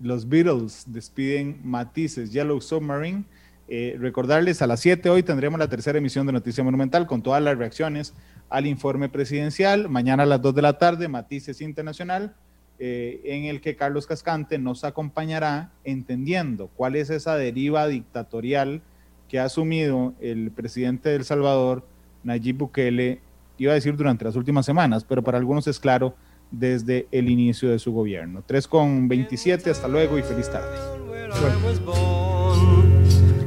Los 0.00 0.28
Beatles 0.28 0.84
despiden 0.88 1.60
matices 1.62 2.32
Yellow 2.32 2.60
Submarine. 2.60 3.24
Eh, 3.66 3.96
recordarles, 3.98 4.60
a 4.60 4.66
las 4.66 4.80
7 4.80 5.08
hoy 5.08 5.22
tendremos 5.22 5.58
la 5.58 5.68
tercera 5.68 5.98
emisión 5.98 6.26
de 6.26 6.32
Noticia 6.32 6.62
Monumental 6.62 7.06
con 7.06 7.22
todas 7.22 7.42
las 7.42 7.56
reacciones 7.56 8.14
al 8.50 8.66
informe 8.66 9.08
presidencial. 9.08 9.88
Mañana 9.88 10.24
a 10.24 10.26
las 10.26 10.42
2 10.42 10.54
de 10.54 10.62
la 10.62 10.78
tarde, 10.78 11.08
Matices 11.08 11.60
Internacional, 11.60 12.34
eh, 12.78 13.20
en 13.24 13.44
el 13.44 13.60
que 13.60 13.76
Carlos 13.76 14.06
Cascante 14.06 14.58
nos 14.58 14.84
acompañará 14.84 15.70
entendiendo 15.84 16.68
cuál 16.76 16.96
es 16.96 17.08
esa 17.08 17.36
deriva 17.36 17.86
dictatorial 17.86 18.82
que 19.28 19.38
ha 19.38 19.44
asumido 19.44 20.14
el 20.20 20.50
presidente 20.50 21.08
de 21.08 21.16
El 21.16 21.24
Salvador, 21.24 21.86
Nayib 22.22 22.58
Bukele, 22.58 23.20
iba 23.56 23.72
a 23.72 23.76
decir 23.76 23.96
durante 23.96 24.24
las 24.24 24.36
últimas 24.36 24.66
semanas, 24.66 25.04
pero 25.04 25.22
para 25.22 25.38
algunos 25.38 25.66
es 25.66 25.78
claro 25.78 26.14
desde 26.50 27.06
el 27.10 27.30
inicio 27.30 27.70
de 27.70 27.78
su 27.78 27.92
gobierno. 27.92 28.42
3 28.44 28.68
con 28.68 29.08
27, 29.08 29.70
hasta 29.70 29.88
luego 29.88 30.18
y 30.18 30.22
feliz 30.22 30.50
tarde. 30.50 30.76